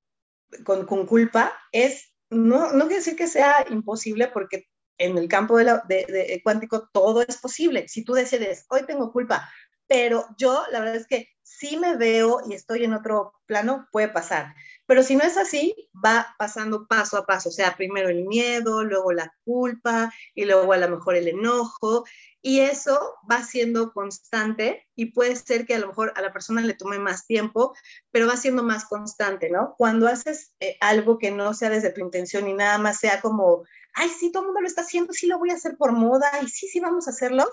con, 0.65 0.87
con 0.87 1.07
culpa, 1.07 1.57
es 1.71 2.13
no, 2.31 2.73
no 2.73 2.87
quiere 2.87 2.97
decir 2.97 3.17
que 3.17 3.27
sea 3.27 3.65
imposible 3.71 4.29
porque 4.29 4.69
en 4.99 5.17
el 5.17 5.29
campo 5.29 5.57
de, 5.57 5.65
la, 5.65 5.83
de, 5.89 6.41
cuántico 6.43 6.89
todo 6.93 7.23
es 7.23 7.39
posible. 7.39 7.89
Si 7.89 8.05
tú 8.05 8.15
decides, 8.15 8.67
hoy 8.69 8.85
tengo 8.85 9.13
culpa, 9.13 9.49
pero 9.87 10.27
yo 10.37 10.65
la 10.71 10.81
verdad 10.81 10.97
es 10.97 11.07
que 11.07 11.29
si 11.43 11.77
me 11.77 11.97
veo 11.97 12.41
y 12.49 12.55
estoy 12.55 12.85
en 12.85 12.93
otro 12.93 13.33
plano, 13.47 13.89
puede 13.91 14.09
pasar. 14.09 14.55
Pero 14.89 15.03
si 15.03 15.17
no 15.17 15.23
es 15.23 15.37
así, 15.37 15.75
va 15.95 16.35
pasando 16.39 16.87
paso 16.87 17.19
a 17.19 17.27
paso. 17.27 17.51
O 17.51 17.53
sea, 17.53 17.77
primero 17.77 18.09
el 18.09 18.25
miedo, 18.25 18.85
luego 18.85 19.13
la 19.13 19.35
culpa 19.45 20.11
y 20.35 20.47
luego 20.47 20.73
a 20.73 20.79
lo 20.79 20.89
mejor 20.89 21.15
el 21.15 21.29
enojo. 21.29 22.05
Y 22.41 22.61
eso 22.61 23.17
va 23.31 23.43
siendo 23.43 23.93
constante 23.93 24.87
y 24.95 25.13
puede 25.13 25.37
ser 25.37 25.67
que 25.67 25.75
a 25.75 25.79
lo 25.79 25.89
mejor 25.89 26.15
a 26.17 26.23
la 26.23 26.33
persona 26.33 26.63
le 26.63 26.73
tome 26.73 26.99
más 26.99 27.27
tiempo, 27.27 27.75
pero 28.11 28.29
va 28.29 28.39
siendo 28.39 28.63
más 28.63 28.87
constante, 28.87 29.51
¿no? 29.51 29.75
Cuando 29.77 30.09
haces 30.09 30.55
eh, 30.61 30.79
algo 30.81 31.19
que 31.19 31.33
no 31.33 31.53
sea 31.53 31.69
desde 31.69 31.91
tu 31.91 32.01
intención 32.01 32.49
y 32.49 32.55
nada 32.55 32.79
más 32.79 32.99
sea 32.99 33.21
como, 33.21 33.65
ay, 33.93 34.09
sí, 34.09 34.33
todo 34.33 34.45
el 34.45 34.47
mundo 34.47 34.63
lo 34.63 34.69
está 34.69 34.81
haciendo, 34.81 35.13
sí 35.13 35.27
lo 35.27 35.39
voy 35.39 35.51
a 35.51 35.55
hacer 35.55 35.77
por 35.77 35.93
moda 35.93 36.31
y 36.41 36.49
sí, 36.49 36.67
sí, 36.67 36.81
vamos 36.81 37.09
a 37.09 37.11
hacerlo, 37.11 37.45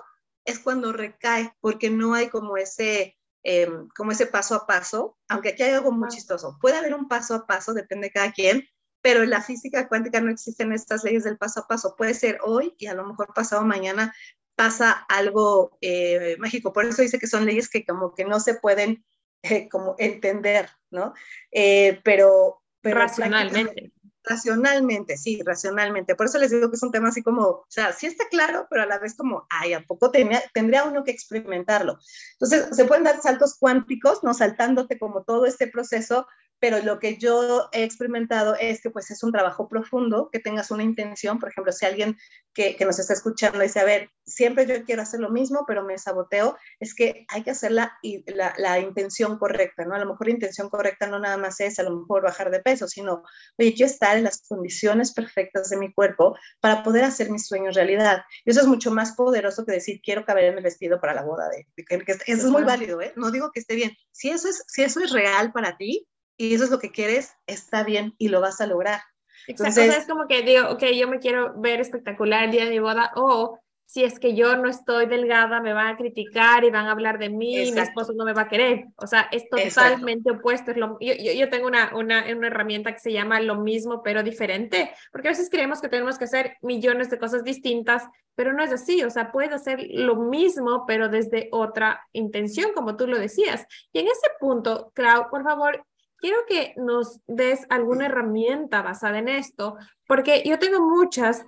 es 0.45 0.59
cuando 0.59 0.93
recae, 0.93 1.53
porque 1.59 1.89
no 1.89 2.13
hay 2.13 2.29
como 2.29 2.55
ese, 2.55 3.14
em, 3.45 3.87
como 3.95 4.11
ese 4.11 4.25
paso 4.25 4.55
a 4.55 4.65
paso, 4.65 5.17
aunque 5.29 5.49
aquí 5.49 5.63
hay 5.63 5.71
algo 5.71 5.91
muy 5.91 6.09
chistoso. 6.09 6.57
Puede 6.59 6.77
haber 6.77 6.95
un 6.95 7.07
paso 7.07 7.35
a 7.35 7.45
paso, 7.45 7.73
depende 7.73 8.07
de 8.07 8.13
cada 8.13 8.31
quien, 8.33 8.67
pero 9.01 9.21
en 9.21 9.29
la 9.29 9.41
física 9.41 9.87
cuántica 9.87 10.19
no 10.19 10.31
existen 10.31 10.73
estas 10.73 11.03
leyes 11.03 11.23
del 11.23 11.37
paso 11.37 11.61
a 11.61 11.67
paso. 11.67 11.95
Puede 11.95 12.15
ser 12.15 12.39
hoy 12.43 12.73
y 12.79 12.87
a 12.87 12.95
lo 12.95 13.05
mejor 13.05 13.33
pasado 13.33 13.63
mañana 13.63 14.13
pasa 14.55 14.91
algo 14.91 15.77
eh, 15.81 16.35
mágico. 16.39 16.73
Por 16.73 16.85
eso 16.85 17.03
dice 17.03 17.19
que 17.19 17.27
son 17.27 17.45
leyes 17.45 17.69
que 17.69 17.85
como 17.85 18.15
que 18.15 18.25
no 18.25 18.39
se 18.39 18.55
pueden 18.55 19.05
eh, 19.43 19.69
como 19.69 19.95
entender, 19.99 20.69
¿no? 20.89 21.13
Eh, 21.51 22.01
pero, 22.03 22.63
pero... 22.81 22.99
Racionalmente. 22.99 23.93
Racionalmente, 24.27 25.17
sí, 25.17 25.41
racionalmente. 25.45 26.15
Por 26.15 26.25
eso 26.25 26.39
les 26.39 26.49
digo 26.49 26.69
que 26.69 26.75
es 26.75 26.83
un 26.83 26.91
tema 26.91 27.09
así 27.09 27.21
como, 27.21 27.43
o 27.43 27.65
sea, 27.67 27.93
sí 27.93 28.07
está 28.07 28.27
claro, 28.29 28.65
pero 28.69 28.83
a 28.83 28.85
la 28.87 28.97
vez 28.97 29.15
como, 29.15 29.45
ay, 29.49 29.73
¿a 29.73 29.85
poco 29.85 30.09
tenía, 30.09 30.41
tendría 30.53 30.83
uno 30.83 31.03
que 31.03 31.11
experimentarlo? 31.11 31.99
Entonces, 32.33 32.75
se 32.75 32.85
pueden 32.85 33.03
dar 33.03 33.21
saltos 33.21 33.55
cuánticos, 33.59 34.23
¿no? 34.23 34.33
Saltándote 34.33 34.97
como 34.97 35.23
todo 35.23 35.45
este 35.45 35.67
proceso, 35.67 36.27
pero 36.65 36.81
lo 36.81 36.97
que 36.97 37.17
yo 37.17 37.69
he 37.73 37.83
experimentado 37.83 38.55
es 38.59 38.81
que 38.81 38.89
pues 38.89 39.11
es 39.11 39.21
un 39.21 39.31
trabajo 39.31 39.69
profundo, 39.69 40.29
que 40.31 40.39
tengas 40.39 40.71
una 40.71 40.81
intención, 40.81 41.37
por 41.37 41.49
ejemplo, 41.49 41.71
si 41.71 41.85
alguien 41.85 42.17
que, 42.55 42.75
que, 42.75 42.85
nos 42.85 42.97
está 42.97 43.13
escuchando 43.13 43.59
dice, 43.59 43.81
a 43.81 43.83
ver, 43.83 44.09
siempre 44.25 44.65
yo 44.65 44.83
quiero 44.83 45.03
hacer 45.03 45.19
lo 45.19 45.29
mismo, 45.29 45.65
pero 45.67 45.83
me 45.83 45.95
saboteo, 45.99 46.57
es 46.79 46.95
que 46.95 47.27
hay 47.27 47.43
que 47.43 47.51
hacer 47.51 47.71
la, 47.71 47.99
la, 48.25 48.55
la, 48.57 48.79
intención 48.79 49.37
correcta, 49.37 49.85
¿no? 49.85 49.93
A 49.93 49.99
lo 49.99 50.07
mejor 50.07 50.25
la 50.25 50.33
intención 50.33 50.71
correcta 50.71 51.05
no 51.05 51.19
nada 51.19 51.37
más 51.37 51.59
es 51.59 51.77
a 51.77 51.83
lo 51.83 51.99
mejor 51.99 52.23
bajar 52.23 52.49
de 52.49 52.61
peso, 52.61 52.87
sino, 52.87 53.21
oye, 53.59 53.75
quiero 53.75 53.91
estar 53.91 54.17
en 54.17 54.23
las 54.23 54.41
condiciones 54.47 55.13
perfectas 55.13 55.69
de 55.69 55.77
mi 55.77 55.93
cuerpo 55.93 56.35
para 56.61 56.81
poder 56.81 57.03
hacer 57.03 57.29
mis 57.29 57.45
sueños 57.45 57.75
realidad. 57.75 58.23
Y 58.43 58.49
eso 58.49 58.61
es 58.61 58.67
mucho 58.67 58.89
más 58.89 59.11
poderoso 59.11 59.67
que 59.67 59.73
decir, 59.73 60.01
quiero 60.03 60.25
caber 60.25 60.45
en 60.45 60.57
el 60.57 60.63
vestido 60.63 60.99
para 60.99 61.13
la 61.13 61.21
boda 61.21 61.47
de... 61.49 61.67
que, 61.75 62.11
eso 62.11 62.23
es 62.25 62.45
muy 62.45 62.63
válido, 62.63 63.01
¿eh? 63.01 63.13
No 63.15 63.29
digo 63.29 63.51
que 63.51 63.59
esté 63.59 63.75
bien. 63.75 63.91
Si 64.11 64.31
eso 64.31 64.49
es, 64.49 64.63
si 64.65 64.81
eso 64.81 64.99
es 65.01 65.11
real 65.11 65.51
para 65.51 65.77
ti, 65.77 66.07
y 66.37 66.53
eso 66.53 66.65
es 66.65 66.71
lo 66.71 66.79
que 66.79 66.91
quieres, 66.91 67.33
está 67.47 67.83
bien 67.83 68.13
y 68.17 68.29
lo 68.29 68.41
vas 68.41 68.61
a 68.61 68.67
lograr. 68.67 69.01
Exacto, 69.47 69.81
o 69.81 69.83
sea, 69.83 69.97
es 69.97 70.07
como 70.07 70.27
que 70.27 70.41
digo, 70.41 70.69
ok, 70.69 70.83
yo 70.95 71.07
me 71.07 71.19
quiero 71.19 71.53
ver 71.59 71.79
espectacular 71.79 72.45
el 72.45 72.51
día 72.51 72.65
de 72.65 72.71
mi 72.71 72.79
boda 72.79 73.11
o 73.15 73.59
si 73.87 74.03
es 74.03 74.19
que 74.19 74.35
yo 74.35 74.57
no 74.57 74.67
estoy 74.67 75.05
delgada, 75.05 75.61
me 75.61 75.73
van 75.73 75.87
a 75.87 75.97
criticar 75.97 76.63
y 76.63 76.71
van 76.71 76.87
a 76.87 76.91
hablar 76.91 77.19
de 77.19 77.29
mí, 77.29 77.71
mi 77.71 77.79
esposo 77.79 78.13
no 78.13 78.25
me 78.25 78.33
va 78.33 78.43
a 78.43 78.47
querer. 78.49 78.85
O 78.95 79.05
sea, 79.05 79.29
es 79.31 79.47
totalmente 79.47 80.31
opuesto. 80.31 80.71
Es 80.71 80.77
lo, 80.77 80.97
yo, 80.99 81.13
yo, 81.13 81.49
tengo 81.49 81.67
una, 81.67 81.95
una, 81.95 82.25
una, 82.35 82.47
herramienta 82.47 82.91
que 82.93 82.99
se 82.99 83.13
llama 83.13 83.39
lo 83.39 83.55
mismo, 83.55 84.01
pero 84.01 84.23
diferente, 84.23 84.91
porque 85.11 85.27
a 85.27 85.31
veces 85.31 85.49
creemos 85.51 85.81
que 85.81 85.89
tenemos 85.89 86.17
que 86.17 86.25
hacer 86.25 86.57
millones 86.61 87.11
de 87.11 87.19
cosas 87.19 87.43
distintas, 87.43 88.03
pero 88.33 88.53
no 88.53 88.63
es 88.63 88.71
así. 88.71 89.03
O 89.03 89.11
sea, 89.11 89.31
puedes 89.31 89.53
hacer 89.53 89.85
lo 89.91 90.15
mismo, 90.15 90.85
pero 90.87 91.07
desde 91.07 91.49
otra 91.51 92.01
intención, 92.11 92.71
como 92.73 92.97
tú 92.97 93.07
lo 93.07 93.19
decías. 93.19 93.65
Y 93.93 93.99
en 93.99 94.07
ese 94.07 94.27
punto, 94.39 94.91
Clau, 94.95 95.29
por 95.29 95.43
favor, 95.43 95.85
quiero 96.19 96.37
que 96.47 96.73
nos 96.77 97.19
des 97.27 97.65
alguna 97.69 98.05
herramienta 98.07 98.81
basada 98.81 99.19
en 99.19 99.29
esto, 99.29 99.77
porque 100.07 100.43
yo 100.45 100.59
tengo 100.59 100.81
muchas 100.81 101.45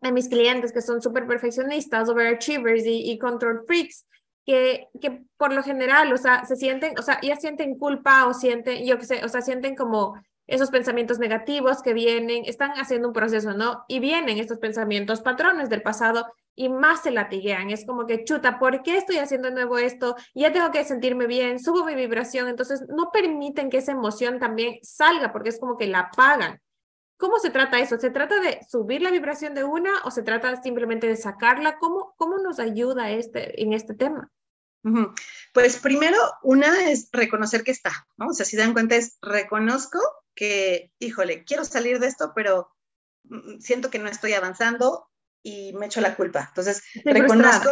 de 0.00 0.12
mis 0.12 0.28
clientes 0.28 0.72
que 0.72 0.82
son 0.82 1.02
súper 1.02 1.26
perfeccionistas, 1.26 2.08
overachievers 2.08 2.86
y, 2.86 3.10
y 3.10 3.18
control 3.18 3.64
freaks, 3.66 4.06
que, 4.46 4.88
que 5.00 5.22
por 5.36 5.52
lo 5.52 5.62
general, 5.62 6.12
o 6.12 6.16
sea, 6.16 6.44
se 6.44 6.56
sienten, 6.56 6.98
o 6.98 7.02
sea, 7.02 7.20
ya 7.22 7.36
sienten 7.36 7.78
culpa 7.78 8.26
o 8.26 8.34
sienten, 8.34 8.84
yo 8.84 8.98
qué 8.98 9.04
sé, 9.04 9.24
o 9.24 9.28
sea, 9.28 9.42
sienten 9.42 9.76
como 9.76 10.14
esos 10.46 10.70
pensamientos 10.70 11.18
negativos 11.18 11.82
que 11.82 11.94
vienen, 11.94 12.44
están 12.44 12.72
haciendo 12.72 13.08
un 13.08 13.14
proceso, 13.14 13.52
¿no? 13.54 13.84
Y 13.86 14.00
vienen 14.00 14.38
estos 14.38 14.58
pensamientos, 14.58 15.20
patrones 15.20 15.68
del 15.68 15.82
pasado 15.82 16.26
y 16.54 16.68
más 16.68 17.02
se 17.02 17.10
latiguean. 17.10 17.70
Es 17.70 17.86
como 17.86 18.06
que, 18.06 18.24
chuta, 18.24 18.58
¿por 18.58 18.82
qué 18.82 18.96
estoy 18.96 19.18
haciendo 19.18 19.48
de 19.48 19.54
nuevo 19.54 19.78
esto? 19.78 20.16
Ya 20.34 20.52
tengo 20.52 20.70
que 20.70 20.84
sentirme 20.84 21.26
bien, 21.26 21.58
subo 21.58 21.84
mi 21.84 21.94
vibración, 21.94 22.48
entonces 22.48 22.84
no 22.88 23.10
permiten 23.12 23.70
que 23.70 23.78
esa 23.78 23.92
emoción 23.92 24.38
también 24.38 24.78
salga 24.82 25.32
porque 25.32 25.50
es 25.50 25.58
como 25.58 25.76
que 25.76 25.86
la 25.86 26.00
apagan. 26.00 26.60
¿Cómo 27.16 27.38
se 27.38 27.50
trata 27.50 27.78
eso? 27.78 27.98
¿Se 27.98 28.10
trata 28.10 28.40
de 28.40 28.60
subir 28.66 29.02
la 29.02 29.10
vibración 29.10 29.54
de 29.54 29.64
una 29.64 29.90
o 30.04 30.10
se 30.10 30.22
trata 30.22 30.62
simplemente 30.62 31.06
de 31.06 31.16
sacarla? 31.16 31.78
¿Cómo, 31.78 32.14
cómo 32.16 32.38
nos 32.38 32.58
ayuda 32.58 33.10
este, 33.10 33.62
en 33.62 33.74
este 33.74 33.94
tema? 33.94 34.30
Pues 35.52 35.78
primero, 35.78 36.16
una 36.42 36.90
es 36.90 37.10
reconocer 37.12 37.62
que 37.62 37.72
está, 37.72 37.90
¿no? 38.16 38.28
O 38.28 38.32
sea, 38.32 38.46
si 38.46 38.56
dan 38.56 38.72
cuenta 38.72 38.96
es 38.96 39.18
reconozco 39.20 39.98
que, 40.34 40.92
híjole, 40.98 41.44
quiero 41.44 41.66
salir 41.66 41.98
de 41.98 42.06
esto, 42.06 42.32
pero 42.34 42.70
mm, 43.24 43.58
siento 43.58 43.90
que 43.90 43.98
no 43.98 44.08
estoy 44.08 44.32
avanzando 44.32 45.09
y 45.42 45.72
me 45.74 45.86
echo 45.86 46.00
la 46.00 46.16
culpa. 46.16 46.46
Entonces, 46.48 46.82
reconozco, 47.04 47.70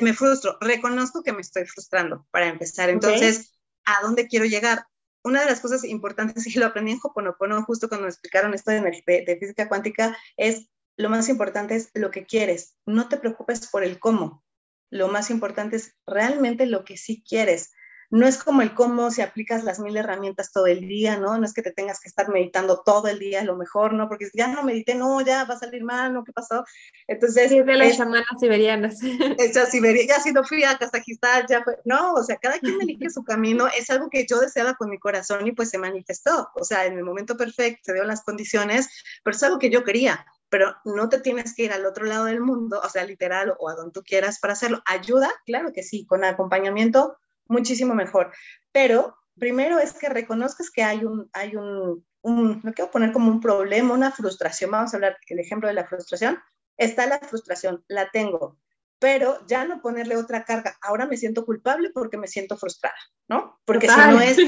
me 0.00 0.12
frustro, 0.12 0.58
reconozco 0.60 1.22
que 1.22 1.32
me 1.32 1.40
estoy 1.40 1.64
frustrando 1.66 2.26
para 2.30 2.48
empezar. 2.48 2.90
Entonces, 2.90 3.52
¿a 3.84 4.02
dónde 4.02 4.26
quiero 4.26 4.44
llegar? 4.44 4.86
una 5.26 5.40
de 5.40 5.46
las 5.46 5.60
cosas 5.60 5.84
importantes, 5.84 6.46
y 6.56 6.58
lo 6.58 6.66
aprendí 6.66 6.92
en 6.92 7.00
Hoponopono 7.02 7.62
justo 7.64 7.88
cuando 7.88 8.04
me 8.04 8.10
explicaron 8.10 8.54
esto 8.54 8.70
de, 8.70 8.80
de, 9.06 9.36
física 9.38 9.68
cuántica, 9.68 10.16
es 10.36 10.68
lo 10.96 11.10
más 11.10 11.28
importante 11.28 11.76
es 11.76 11.90
lo 11.92 12.10
que 12.10 12.24
quieres. 12.24 12.76
No 12.86 13.08
te 13.08 13.18
preocupes 13.18 13.66
por 13.66 13.84
el 13.84 13.98
cómo. 13.98 14.44
Lo 14.88 15.08
más 15.08 15.30
importante 15.30 15.76
es 15.76 15.94
realmente 16.06 16.64
lo 16.64 16.84
que 16.84 16.96
sí 16.96 17.22
quieres 17.28 17.72
no 18.10 18.26
es 18.26 18.38
como 18.38 18.62
el 18.62 18.74
cómo 18.74 19.10
si 19.10 19.22
aplicas 19.22 19.64
las 19.64 19.78
mil 19.78 19.96
herramientas 19.96 20.52
todo 20.52 20.66
el 20.66 20.86
día, 20.86 21.16
¿no? 21.16 21.38
No 21.38 21.44
es 21.44 21.52
que 21.52 21.62
te 21.62 21.72
tengas 21.72 22.00
que 22.00 22.08
estar 22.08 22.28
meditando 22.28 22.82
todo 22.84 23.08
el 23.08 23.18
día, 23.18 23.40
a 23.40 23.44
lo 23.44 23.56
mejor, 23.56 23.92
¿no? 23.92 24.08
Porque 24.08 24.28
ya 24.34 24.48
no 24.48 24.62
medité, 24.62 24.94
no, 24.94 25.20
ya 25.20 25.44
va 25.44 25.54
a 25.54 25.58
salir 25.58 25.84
mal, 25.84 26.12
¿no? 26.12 26.24
¿Qué 26.24 26.32
pasó? 26.32 26.64
Entonces... 27.06 27.50
Sí, 27.50 27.62
de 27.62 27.74
las 27.74 27.96
chamanas 27.96 28.26
siberianas. 28.38 28.98
Esa 29.38 29.66
Siberia, 29.66 30.06
ya 30.06 30.20
si 30.20 30.32
no 30.32 30.44
fui 30.44 30.64
a 30.64 30.78
Kazajistán, 30.78 31.46
ya 31.48 31.62
fue, 31.62 31.78
no, 31.84 32.14
o 32.14 32.22
sea, 32.22 32.36
cada 32.36 32.58
quien 32.58 32.80
elige 32.80 33.10
su 33.10 33.24
camino, 33.24 33.66
es 33.68 33.90
algo 33.90 34.08
que 34.10 34.26
yo 34.26 34.40
deseaba 34.40 34.74
con 34.74 34.90
mi 34.90 34.98
corazón 34.98 35.46
y 35.46 35.52
pues 35.52 35.70
se 35.70 35.78
manifestó, 35.78 36.50
o 36.54 36.64
sea, 36.64 36.86
en 36.86 36.98
el 36.98 37.04
momento 37.04 37.36
perfecto, 37.36 37.82
se 37.84 37.92
dieron 37.92 38.08
las 38.08 38.22
condiciones, 38.22 38.88
pero 39.22 39.36
es 39.36 39.42
algo 39.42 39.58
que 39.58 39.70
yo 39.70 39.84
quería, 39.84 40.26
pero 40.48 40.74
no 40.84 41.08
te 41.08 41.20
tienes 41.20 41.54
que 41.54 41.64
ir 41.64 41.72
al 41.72 41.86
otro 41.86 42.04
lado 42.04 42.26
del 42.26 42.40
mundo, 42.40 42.80
o 42.82 42.88
sea, 42.88 43.04
literal 43.04 43.54
o 43.58 43.68
a 43.68 43.74
donde 43.74 43.92
tú 43.92 44.02
quieras 44.02 44.38
para 44.38 44.52
hacerlo. 44.52 44.82
¿Ayuda? 44.86 45.30
Claro 45.44 45.72
que 45.72 45.82
sí, 45.82 46.06
con 46.06 46.24
acompañamiento 46.24 47.16
muchísimo 47.48 47.94
mejor. 47.94 48.32
Pero 48.72 49.16
primero 49.38 49.78
es 49.78 49.92
que 49.92 50.08
reconozcas 50.08 50.70
que 50.70 50.82
hay 50.82 51.04
un, 51.04 51.28
hay 51.32 51.56
un, 51.56 52.04
un, 52.22 52.60
no 52.62 52.72
quiero 52.72 52.90
poner 52.90 53.12
como 53.12 53.30
un 53.30 53.40
problema, 53.40 53.94
una 53.94 54.12
frustración. 54.12 54.70
Vamos 54.70 54.92
a 54.92 54.96
hablar 54.96 55.18
el 55.28 55.38
ejemplo 55.38 55.68
de 55.68 55.74
la 55.74 55.86
frustración. 55.86 56.38
Está 56.76 57.06
la 57.06 57.18
frustración, 57.20 57.84
la 57.88 58.10
tengo, 58.10 58.58
pero 58.98 59.46
ya 59.46 59.64
no 59.64 59.80
ponerle 59.80 60.16
otra 60.16 60.44
carga. 60.44 60.76
Ahora 60.82 61.06
me 61.06 61.16
siento 61.16 61.44
culpable 61.44 61.90
porque 61.90 62.18
me 62.18 62.28
siento 62.28 62.56
frustrada, 62.56 62.96
¿no? 63.28 63.58
Porque 63.64 63.88
si 63.88 63.96
no 63.96 64.20
es, 64.20 64.38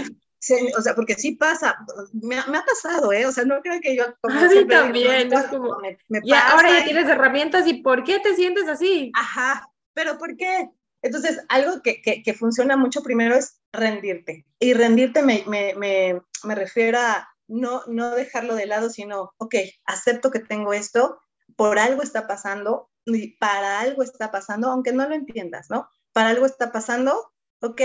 o 0.76 0.82
sea, 0.82 0.94
porque 0.94 1.14
sí 1.14 1.32
pasa, 1.32 1.76
me, 2.12 2.36
me, 2.48 2.58
ha 2.58 2.64
pasado, 2.64 3.12
¿eh? 3.12 3.26
O 3.26 3.32
sea, 3.32 3.44
no 3.44 3.60
creo 3.60 3.80
que 3.80 3.96
yo... 3.96 4.04
Como 4.20 4.38
a 4.38 4.44
mí 4.44 4.66
también, 4.66 5.30
como, 5.50 5.78
me, 6.08 6.20
ahora 6.32 6.78
ya 6.78 6.84
tienes 6.84 7.08
herramientas 7.08 7.66
y 7.66 7.82
¿por 7.82 8.04
qué 8.04 8.20
te 8.20 8.34
sientes 8.34 8.68
así? 8.68 9.10
Ajá, 9.14 9.68
pero 9.94 10.16
¿por 10.18 10.36
qué? 10.36 10.70
Entonces, 11.02 11.40
algo 11.48 11.80
que, 11.82 12.02
que, 12.02 12.34
funciona 12.34 12.76
mucho 12.76 13.02
primero 13.02 13.36
es 13.36 13.60
rendirte. 13.72 14.46
Y 14.58 14.74
rendirte 14.74 15.22
me, 15.22 15.44
me, 15.46 15.74
me, 15.74 16.20
me, 16.44 16.54
refiero 16.54 16.98
a 16.98 17.28
no, 17.46 17.82
no 17.86 18.14
dejarlo 18.14 18.54
de 18.54 18.66
lado, 18.66 18.90
sino, 18.90 19.32
ok, 19.38 19.54
acepto 19.84 20.30
que 20.30 20.40
tengo 20.40 20.72
esto, 20.72 21.20
por 21.56 21.78
algo 21.78 22.02
está 22.02 22.26
pasando, 22.26 22.90
y 23.06 23.36
para 23.36 23.80
algo 23.80 24.02
está 24.02 24.30
pasando, 24.30 24.70
aunque 24.70 24.92
no 24.92 25.08
lo 25.08 25.14
entiendas, 25.14 25.70
¿no? 25.70 25.88
Para 26.12 26.30
algo 26.30 26.46
está 26.46 26.72
pasando, 26.72 27.32
ok, 27.60 27.80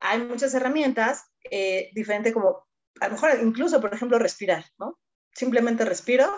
hay 0.00 0.18
muchas 0.20 0.54
herramientas, 0.54 1.24
eh, 1.50 1.90
diferentes 1.94 2.32
como, 2.32 2.66
a 3.00 3.08
lo 3.08 3.14
mejor 3.14 3.38
incluso, 3.42 3.80
por 3.80 3.94
ejemplo, 3.94 4.18
respirar, 4.18 4.64
¿no? 4.78 4.98
Simplemente 5.32 5.84
respiro, 5.84 6.28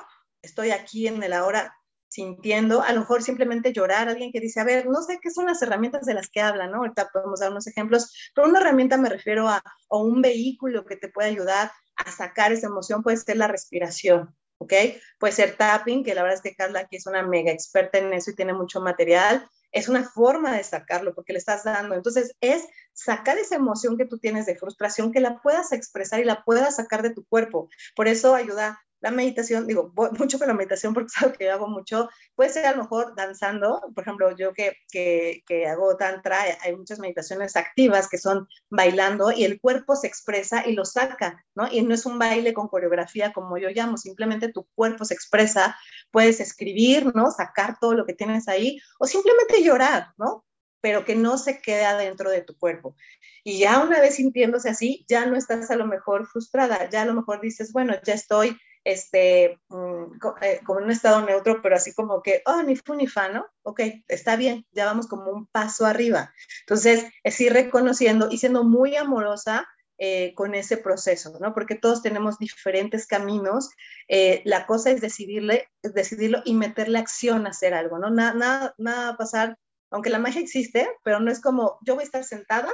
estoy 0.43 0.71
aquí 0.71 1.07
en 1.09 1.23
el 1.23 1.33
ahora, 1.33 1.75
sintiendo, 2.11 2.83
a 2.83 2.93
lo 2.93 3.01
mejor 3.01 3.23
simplemente 3.23 3.73
llorar, 3.73 4.09
alguien 4.09 4.33
que 4.33 4.41
dice, 4.41 4.61
a 4.61 4.65
ver, 4.65 4.87
no 4.87 5.01
sé 5.01 5.21
qué 5.23 5.31
son 5.31 5.47
las 5.47 5.63
herramientas 5.63 6.05
de 6.05 6.15
las 6.15 6.29
que 6.29 6.41
hablan, 6.41 6.73
¿no? 6.73 6.79
Ahorita 6.79 7.09
podemos 7.13 7.39
dar 7.39 7.53
unos 7.53 7.69
ejemplos, 7.69 8.33
pero 8.35 8.49
una 8.49 8.61
herramienta 8.61 8.97
me 8.97 9.09
refiero 9.09 9.49
a, 9.49 9.63
un 9.89 10.21
vehículo 10.21 10.85
que 10.85 10.97
te 10.97 11.09
puede 11.09 11.29
ayudar 11.29 11.71
a 11.97 12.11
sacar 12.11 12.53
esa 12.53 12.67
emoción, 12.67 13.03
puede 13.03 13.17
ser 13.17 13.37
la 13.37 13.47
respiración, 13.47 14.35
¿ok? 14.59 14.73
Puede 15.19 15.33
ser 15.33 15.57
tapping, 15.57 16.03
que 16.03 16.15
la 16.15 16.23
verdad 16.23 16.39
es 16.39 16.43
que 16.43 16.57
Carla 16.57 16.81
aquí 16.81 16.97
es 16.97 17.07
una 17.07 17.23
mega 17.23 17.53
experta 17.53 17.99
en 17.99 18.13
eso 18.13 18.33
y 18.33 18.35
tiene 18.35 18.55
mucho 18.55 18.81
material, 18.81 19.49
es 19.71 19.89
una 19.89 20.03
forma 20.03 20.57
de 20.57 20.65
sacarlo 20.65 21.15
porque 21.15 21.33
le 21.33 21.39
estás 21.39 21.63
dando. 21.63 21.95
Entonces, 21.95 22.35
es 22.41 22.67
sacar 22.93 23.39
esa 23.39 23.55
emoción 23.55 23.97
que 23.97 24.05
tú 24.05 24.19
tienes 24.19 24.47
de 24.47 24.57
frustración, 24.57 25.13
que 25.13 25.21
la 25.21 25.41
puedas 25.41 25.71
expresar 25.73 26.19
y 26.19 26.25
la 26.25 26.43
puedas 26.43 26.77
sacar 26.77 27.03
de 27.03 27.15
tu 27.15 27.25
cuerpo. 27.25 27.69
Por 27.95 28.09
eso 28.09 28.35
ayuda 28.35 28.81
la 29.01 29.11
meditación, 29.11 29.67
digo, 29.67 29.93
mucho 30.19 30.39
con 30.39 30.49
la 30.49 30.55
meditación 30.55 30.95
porque 30.95 31.09
es 31.09 31.23
algo 31.23 31.37
que 31.37 31.45
yo 31.45 31.53
hago 31.53 31.69
mucho, 31.69 32.09
puede 32.35 32.51
ser 32.51 32.67
a 32.67 32.73
lo 32.73 32.83
mejor 32.83 33.15
danzando, 33.17 33.81
por 33.95 34.05
ejemplo, 34.05 34.37
yo 34.37 34.53
que, 34.53 34.77
que, 34.91 35.43
que, 35.47 35.67
hago 35.67 35.97
tantra, 35.97 36.39
hay 36.63 36.77
muchas 36.77 36.99
meditaciones 36.99 37.57
activas 37.57 38.09
que 38.09 38.19
son 38.19 38.47
bailando 38.69 39.33
y 39.33 39.45
el 39.45 39.61
cuerpo 39.61 39.97
se 39.97 40.07
expresa 40.07 40.67
y 40.67 40.75
lo 40.75 40.85
saca, 40.85 41.45
¿no? 41.55 41.69
Y 41.71 41.83
no 41.83 41.95
es 41.95 42.07
un 42.07 42.19
baile 42.19 42.55
con 42.55 42.69
coreografía 42.69 43.33
como 43.33 43.59
yo 43.59 43.71
llamo, 43.71 43.97
simplemente 43.97 44.53
tu 44.53 44.67
cuerpo 44.75 45.05
se 45.05 45.15
expresa, 45.15 45.77
puedes 46.11 46.41
escribir, 46.41 47.15
¿no? 47.15 47.31
Sacar 47.31 47.79
todo 47.81 47.95
lo 47.95 48.07
que 48.07 48.15
tienes 48.15 48.49
ahí 48.49 48.79
o 48.99 49.07
simplemente 49.07 49.63
llorar, 49.63 50.09
¿no? 50.19 50.45
pero 50.81 51.05
que 51.05 51.15
no 51.15 51.39
se 51.39 51.61
quede 51.61 51.95
dentro 51.99 52.31
de 52.31 52.43
tu 52.43 52.57
cuerpo. 52.57 52.97
Y 53.45 53.59
ya 53.59 53.83
una 53.83 54.01
vez 54.01 54.17
sintiéndose 54.17 54.71
así, 54.71 55.05
ya 55.09 55.27
no 55.27 55.37
estás 55.37 55.71
a 55.71 55.77
lo 55.77 55.87
mejor 55.87 56.27
frustrada, 56.27 56.89
ya 56.91 57.03
a 57.03 57.05
lo 57.05 57.15
mejor 57.15 57.41
dices, 57.41 57.73
bueno, 57.73 57.95
ya 58.05 58.15
estoy 58.15 58.57
este, 58.85 59.59
mm, 59.69 60.05
eh, 60.43 60.61
como 60.65 60.81
en 60.81 60.87
un 60.87 60.91
estado 60.91 61.25
neutro, 61.25 61.61
pero 61.63 61.77
así 61.77 61.93
como 61.95 62.23
que, 62.23 62.43
oh, 62.47 62.63
ni 62.63 62.77
fu 62.77 62.95
ni 62.95 63.07
fa, 63.07 63.29
¿no? 63.29 63.47
Ok, 63.63 63.81
está 64.09 64.37
bien, 64.37 64.67
ya 64.73 64.87
vamos 64.87 65.07
como 65.07 65.31
un 65.31 65.47
paso 65.47 65.87
arriba. 65.87 66.33
Entonces, 66.61 67.07
es 67.23 67.41
ir 67.41 67.53
reconociendo 67.53 68.29
y 68.31 68.39
siendo 68.39 68.65
muy 68.65 68.97
amorosa 68.97 69.69
eh, 69.99 70.33
con 70.35 70.55
ese 70.55 70.79
proceso, 70.79 71.37
¿no? 71.41 71.53
Porque 71.53 71.75
todos 71.75 72.01
tenemos 72.03 72.39
diferentes 72.39 73.07
caminos. 73.07 73.69
Eh, 74.09 74.41
la 74.47 74.67
cosa 74.67 74.91
es 74.91 75.03
decidirle, 75.03 75.69
decidirlo 75.83 76.41
y 76.47 76.55
meterle 76.55 76.99
acción 76.99 77.47
a 77.47 77.51
hacer 77.51 77.75
algo, 77.75 77.99
¿no? 77.99 78.09
Nada, 78.11 78.33
nada, 78.35 78.75
nada 78.79 79.05
va 79.05 79.09
a 79.11 79.17
pasar, 79.19 79.59
aunque 79.91 80.09
la 80.09 80.19
magia 80.19 80.41
existe, 80.41 80.89
pero 81.05 81.21
no 81.21 81.31
es 81.31 81.41
como 81.43 81.79
yo 81.85 81.97
voy 81.97 82.03
a 82.03 82.07
estar 82.07 82.25
sentada 82.25 82.73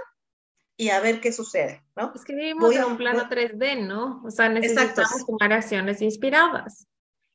y 0.76 0.90
a 0.90 1.00
ver 1.00 1.20
qué 1.20 1.32
sucede, 1.32 1.82
¿no? 1.96 2.12
Es 2.14 2.24
que 2.24 2.34
vivimos 2.34 2.74
en 2.74 2.84
un 2.84 2.96
plano 2.96 3.28
3D, 3.28 3.86
¿no? 3.86 4.22
O 4.24 4.30
sea, 4.30 4.48
necesitamos 4.48 5.24
tomar 5.26 5.52
acciones 5.52 6.02
inspiradas. 6.02 6.86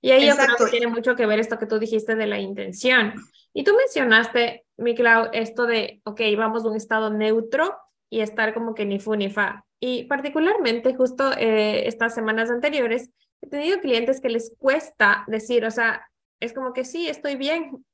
Y 0.01 0.11
ahí 0.11 0.27
yo 0.27 0.35
creo 0.35 0.55
que 0.57 0.71
tiene 0.71 0.87
mucho 0.87 1.15
que 1.15 1.25
ver 1.25 1.39
esto 1.39 1.59
que 1.59 1.67
tú 1.67 1.79
dijiste 1.79 2.15
de 2.15 2.27
la 2.27 2.39
intención. 2.39 3.13
Y 3.53 3.63
tú 3.63 3.75
mencionaste, 3.75 4.65
mi 4.77 4.95
Clau, 4.95 5.29
esto 5.33 5.65
de, 5.65 6.01
ok, 6.05 6.21
vamos 6.37 6.63
de 6.63 6.69
un 6.69 6.75
estado 6.75 7.11
neutro 7.11 7.77
y 8.09 8.21
estar 8.21 8.53
como 8.53 8.73
que 8.73 8.85
ni 8.85 8.99
fu 8.99 9.15
ni 9.15 9.29
fa. 9.29 9.65
Y 9.79 10.05
particularmente 10.05 10.95
justo 10.95 11.31
eh, 11.37 11.87
estas 11.87 12.13
semanas 12.13 12.49
anteriores, 12.49 13.09
he 13.41 13.47
tenido 13.47 13.79
clientes 13.79 14.21
que 14.21 14.29
les 14.29 14.55
cuesta 14.57 15.23
decir, 15.27 15.65
o 15.65 15.71
sea, 15.71 16.07
es 16.39 16.53
como 16.53 16.73
que 16.73 16.85
sí, 16.85 17.07
estoy 17.07 17.35
bien, 17.35 17.85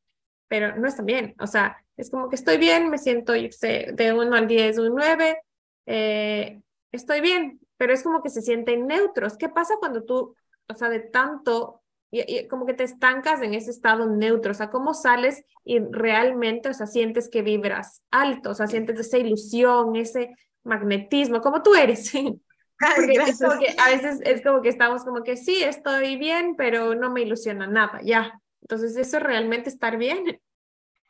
pero 0.48 0.76
no 0.76 0.88
está 0.88 1.04
bien. 1.04 1.36
O 1.40 1.48
sea, 1.48 1.78
es 1.98 2.10
como 2.10 2.30
que 2.30 2.36
estoy 2.36 2.58
bien, 2.58 2.90
me 2.90 2.98
siento, 2.98 3.36
yo 3.36 3.52
sé, 3.52 3.90
de 3.94 4.14
1 4.14 4.36
al 4.36 4.48
10, 4.48 4.78
un 4.78 4.96
9, 4.96 5.42
eh, 5.88 6.62
estoy 6.92 7.22
bien, 7.22 7.60
pero 7.76 7.94
es 7.94 8.04
como 8.04 8.22
que 8.22 8.30
se 8.30 8.42
sienten 8.42 8.88
neutros. 8.88 9.38
¿Qué 9.38 9.50
pasa 9.50 9.76
cuando 9.80 10.04
tú, 10.04 10.36
o 10.68 10.74
sea, 10.74 10.90
de 10.90 11.00
tanto 11.00 11.82
y, 12.12 12.48
como 12.48 12.66
que 12.66 12.74
te 12.74 12.84
estancas 12.84 13.42
en 13.42 13.54
ese 13.54 13.72
estado 13.72 14.06
neutro, 14.08 14.52
o 14.52 14.56
sea, 14.56 14.70
¿cómo 14.70 14.94
sales 14.94 15.44
y 15.66 15.80
realmente, 15.80 16.70
o 16.70 16.74
sea, 16.74 16.88
sientes 16.88 17.30
que 17.30 17.42
vibras 17.42 18.04
alto, 18.12 18.52
o 18.52 18.56
sea, 18.56 18.68
sientes 18.68 19.00
esa 19.00 19.18
ilusión, 19.18 19.96
ese 19.96 20.36
magnetismo, 20.64 21.42
como 21.42 21.64
tú 21.64 21.76
eres? 21.76 22.14
Es 22.80 23.40
como 23.40 23.60
que 23.60 23.76
a 23.76 23.90
veces 23.90 24.22
es 24.24 24.44
como 24.44 24.62
que 24.62 24.70
estamos 24.70 25.04
como 25.04 25.24
que 25.24 25.36
sí, 25.36 25.64
estoy 25.64 26.16
bien, 26.16 26.54
pero 26.56 26.94
no 26.94 27.10
me 27.10 27.22
ilusiona 27.22 27.66
nada, 27.66 28.02
ya. 28.04 28.40
Entonces, 28.62 28.96
eso 28.98 29.18
es 29.18 29.24
realmente 29.24 29.68
estar 29.68 29.98
bien. 29.98 30.40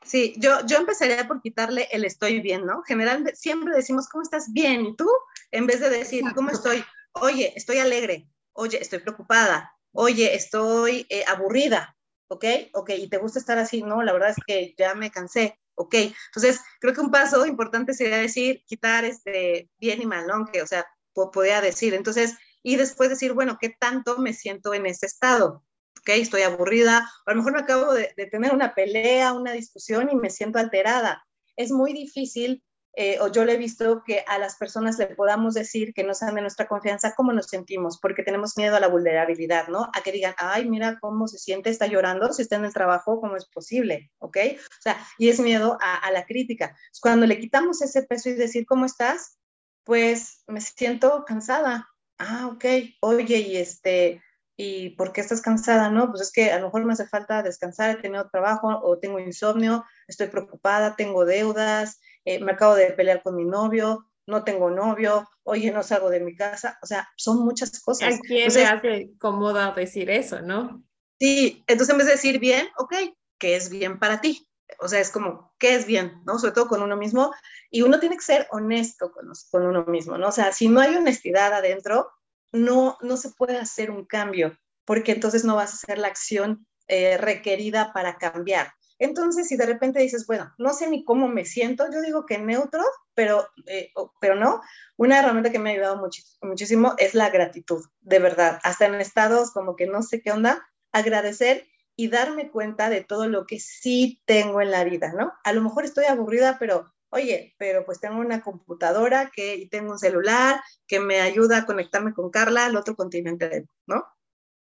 Sí, 0.07 0.33
yo, 0.37 0.65
yo 0.65 0.77
empezaría 0.77 1.27
por 1.27 1.41
quitarle 1.41 1.87
el 1.91 2.05
estoy 2.05 2.39
bien, 2.39 2.65
¿no? 2.65 2.81
Generalmente 2.83 3.35
siempre 3.35 3.75
decimos, 3.75 4.07
¿cómo 4.07 4.23
estás 4.23 4.51
bien? 4.53 4.85
¿Y 4.85 4.95
tú? 4.95 5.09
En 5.51 5.67
vez 5.67 5.79
de 5.81 5.89
decir, 5.89 6.23
¿cómo 6.33 6.49
estoy? 6.49 6.83
Oye, 7.13 7.53
estoy 7.55 7.79
alegre. 7.79 8.29
Oye, 8.53 8.81
estoy 8.81 8.99
preocupada 8.99 9.77
oye, 9.97 10.35
estoy 10.35 11.07
eh, 11.09 11.23
aburrida, 11.27 11.97
¿ok? 12.27 12.45
Ok, 12.73 12.91
y 12.91 13.09
te 13.09 13.17
gusta 13.17 13.39
estar 13.39 13.57
así, 13.57 13.81
no, 13.81 14.03
la 14.03 14.13
verdad 14.13 14.29
es 14.29 14.37
que 14.45 14.75
ya 14.77 14.93
me 14.93 15.09
cansé, 15.09 15.59
¿ok? 15.75 15.95
Entonces, 16.27 16.61
creo 16.79 16.93
que 16.93 17.01
un 17.01 17.09
paso 17.09 17.45
importante 17.47 17.93
sería 17.95 18.17
decir, 18.17 18.63
quitar 18.67 19.05
este 19.05 19.69
bien 19.79 20.01
y 20.01 20.05
mal, 20.05 20.27
¿no? 20.27 20.45
Que, 20.45 20.61
o 20.61 20.67
sea, 20.67 20.85
podría 21.13 21.61
decir, 21.61 21.95
entonces, 21.95 22.35
y 22.61 22.75
después 22.75 23.09
decir, 23.09 23.33
bueno, 23.33 23.57
¿qué 23.59 23.69
tanto 23.69 24.19
me 24.19 24.33
siento 24.33 24.75
en 24.75 24.85
ese 24.85 25.07
estado? 25.07 25.63
¿Ok? 25.99 26.09
Estoy 26.09 26.43
aburrida, 26.43 27.09
a 27.25 27.31
lo 27.31 27.37
mejor 27.37 27.53
me 27.53 27.59
acabo 27.59 27.93
de, 27.93 28.13
de 28.15 28.25
tener 28.27 28.53
una 28.53 28.73
pelea, 28.75 29.33
una 29.33 29.53
discusión 29.53 30.09
y 30.11 30.15
me 30.15 30.29
siento 30.29 30.59
alterada. 30.59 31.25
Es 31.55 31.71
muy 31.71 31.93
difícil 31.93 32.63
eh, 32.99 33.19
o 33.21 33.31
yo 33.31 33.45
le 33.45 33.53
he 33.53 33.57
visto 33.57 34.01
que 34.03 34.23
a 34.25 34.39
las 34.39 34.55
personas 34.55 34.97
le 34.97 35.05
podamos 35.05 35.53
decir 35.53 35.93
que 35.93 36.03
no 36.03 36.15
sean 36.15 36.33
de 36.33 36.41
nuestra 36.41 36.67
confianza 36.67 37.13
cómo 37.13 37.31
nos 37.31 37.45
sentimos, 37.45 37.99
porque 37.99 38.23
tenemos 38.23 38.57
miedo 38.57 38.75
a 38.75 38.79
la 38.79 38.87
vulnerabilidad, 38.87 39.67
¿no? 39.67 39.91
A 39.93 40.01
que 40.01 40.11
digan, 40.11 40.33
ay, 40.39 40.67
mira 40.67 40.97
cómo 40.99 41.27
se 41.27 41.37
siente, 41.37 41.69
está 41.69 41.85
llorando, 41.85 42.33
si 42.33 42.41
está 42.41 42.55
en 42.55 42.65
el 42.65 42.73
trabajo, 42.73 43.21
¿cómo 43.21 43.35
es 43.35 43.45
posible? 43.45 44.09
¿Ok? 44.17 44.37
O 44.57 44.81
sea, 44.81 44.97
y 45.19 45.29
es 45.29 45.39
miedo 45.39 45.77
a, 45.79 46.09
la 46.09 46.25
crítica. 46.25 46.75
Cuando 46.99 47.27
le 47.27 47.37
quitamos 47.37 47.83
ese 47.83 48.01
peso 48.01 48.29
y 48.29 48.33
decir, 48.33 48.65
¿cómo 48.65 48.85
estás? 48.87 49.37
Pues 49.83 50.41
me 50.47 50.59
siento 50.59 51.23
cansada. 51.23 51.87
Ah, 52.17 52.49
ok. 52.51 52.65
Oye, 53.01 53.37
y 53.41 53.57
este, 53.57 54.23
¿y 54.57 54.89
por 54.89 55.13
qué 55.13 55.21
estás 55.21 55.41
cansada? 55.41 55.89
No, 55.91 56.09
pues 56.09 56.21
es 56.21 56.31
que 56.31 56.51
a 56.51 56.59
lo 56.59 56.65
mejor 56.65 56.83
me 56.83 56.93
hace 56.93 57.07
falta 57.07 57.43
descansar, 57.43 57.91
he 57.91 58.01
tenido 58.01 58.27
trabajo 58.29 58.67
o 58.83 58.97
tengo 58.97 59.19
insomnio, 59.19 59.85
estoy 60.07 60.27
preocupada, 60.27 60.95
tengo 60.95 61.23
deudas, 61.25 62.01
eh, 62.25 62.39
me 62.39 62.53
acabo 62.53 62.75
de 62.75 62.91
pelear 62.91 63.21
con 63.21 63.35
mi 63.35 63.45
novio, 63.45 64.09
no 64.25 64.43
tengo 64.43 64.71
novio, 64.71 65.29
oye, 65.43 65.71
no 65.71 65.83
salgo 65.83 66.09
de 66.09 66.19
mi 66.19 66.35
casa, 66.35 66.79
o 66.81 66.87
sea, 66.87 67.07
son 67.15 67.45
muchas 67.45 67.79
cosas. 67.79 68.15
¿A 68.15 68.19
quién 68.19 68.51
le 68.51 68.65
hace 68.65 69.11
cómoda 69.19 69.71
decir 69.73 70.09
eso, 70.09 70.41
no? 70.41 70.83
Sí, 71.19 71.63
entonces 71.67 71.93
en 71.93 71.97
vez 71.99 72.07
de 72.07 72.13
decir 72.13 72.39
bien, 72.39 72.67
ok, 72.77 72.95
¿qué 73.39 73.55
es 73.55 73.69
bien 73.69 73.99
para 73.99 74.19
ti? 74.19 74.49
O 74.79 74.87
sea, 74.87 74.99
es 74.99 75.11
como, 75.11 75.53
¿qué 75.59 75.75
es 75.75 75.85
bien? 75.85 76.21
¿no? 76.25 76.37
Sobre 76.39 76.53
todo 76.53 76.67
con 76.67 76.81
uno 76.81 76.97
mismo. 76.97 77.33
Y 77.71 77.83
uno 77.83 77.99
tiene 77.99 78.17
que 78.17 78.23
ser 78.23 78.47
honesto 78.51 79.11
con, 79.11 79.31
con 79.49 79.65
uno 79.65 79.85
mismo, 79.85 80.17
¿no? 80.17 80.27
O 80.27 80.31
sea, 80.31 80.51
si 80.51 80.67
no 80.67 80.81
hay 80.81 80.95
honestidad 80.95 81.53
adentro, 81.53 82.11
no, 82.51 82.97
no 83.01 83.17
se 83.17 83.29
puede 83.31 83.57
hacer 83.57 83.91
un 83.91 84.05
cambio, 84.05 84.57
porque 84.85 85.11
entonces 85.11 85.43
no 85.43 85.55
vas 85.55 85.71
a 85.71 85.75
hacer 85.75 85.97
la 85.97 86.07
acción 86.07 86.65
eh, 86.87 87.17
requerida 87.17 87.91
para 87.93 88.17
cambiar. 88.17 88.73
Entonces, 88.99 89.47
si 89.47 89.57
de 89.57 89.65
repente 89.65 89.99
dices, 89.99 90.25
bueno, 90.25 90.53
no 90.57 90.73
sé 90.73 90.89
ni 90.89 91.03
cómo 91.03 91.27
me 91.27 91.45
siento, 91.45 91.85
yo 91.91 92.01
digo 92.01 92.25
que 92.25 92.39
neutro, 92.39 92.83
pero, 93.13 93.47
eh, 93.67 93.91
pero 94.19 94.35
no, 94.35 94.61
una 94.95 95.19
herramienta 95.19 95.51
que 95.51 95.59
me 95.59 95.69
ha 95.69 95.73
ayudado 95.73 96.01
muchísimo 96.41 96.95
es 96.97 97.13
la 97.13 97.29
gratitud, 97.29 97.83
de 98.01 98.19
verdad, 98.19 98.59
hasta 98.63 98.85
en 98.85 98.95
estados 98.95 99.51
como 99.51 99.75
que 99.75 99.85
no 99.85 100.01
sé 100.01 100.21
qué 100.21 100.31
onda, 100.31 100.67
agradecer 100.91 101.67
y 101.95 102.09
darme 102.09 102.49
cuenta 102.49 102.89
de 102.89 103.01
todo 103.01 103.27
lo 103.27 103.45
que 103.45 103.59
sí 103.59 104.21
tengo 104.25 104.61
en 104.61 104.71
la 104.71 104.83
vida, 104.83 105.13
¿no? 105.13 105.33
A 105.43 105.53
lo 105.53 105.61
mejor 105.61 105.85
estoy 105.85 106.05
aburrida, 106.05 106.57
pero 106.59 106.93
oye, 107.09 107.55
pero 107.57 107.85
pues 107.85 107.99
tengo 107.99 108.19
una 108.19 108.41
computadora 108.41 109.31
que, 109.33 109.55
y 109.55 109.69
tengo 109.69 109.91
un 109.91 109.99
celular 109.99 110.61
que 110.87 110.99
me 110.99 111.21
ayuda 111.21 111.59
a 111.59 111.65
conectarme 111.65 112.13
con 112.13 112.29
Carla 112.29 112.65
al 112.65 112.75
otro 112.75 112.95
continente, 112.95 113.65
¿no? 113.85 114.05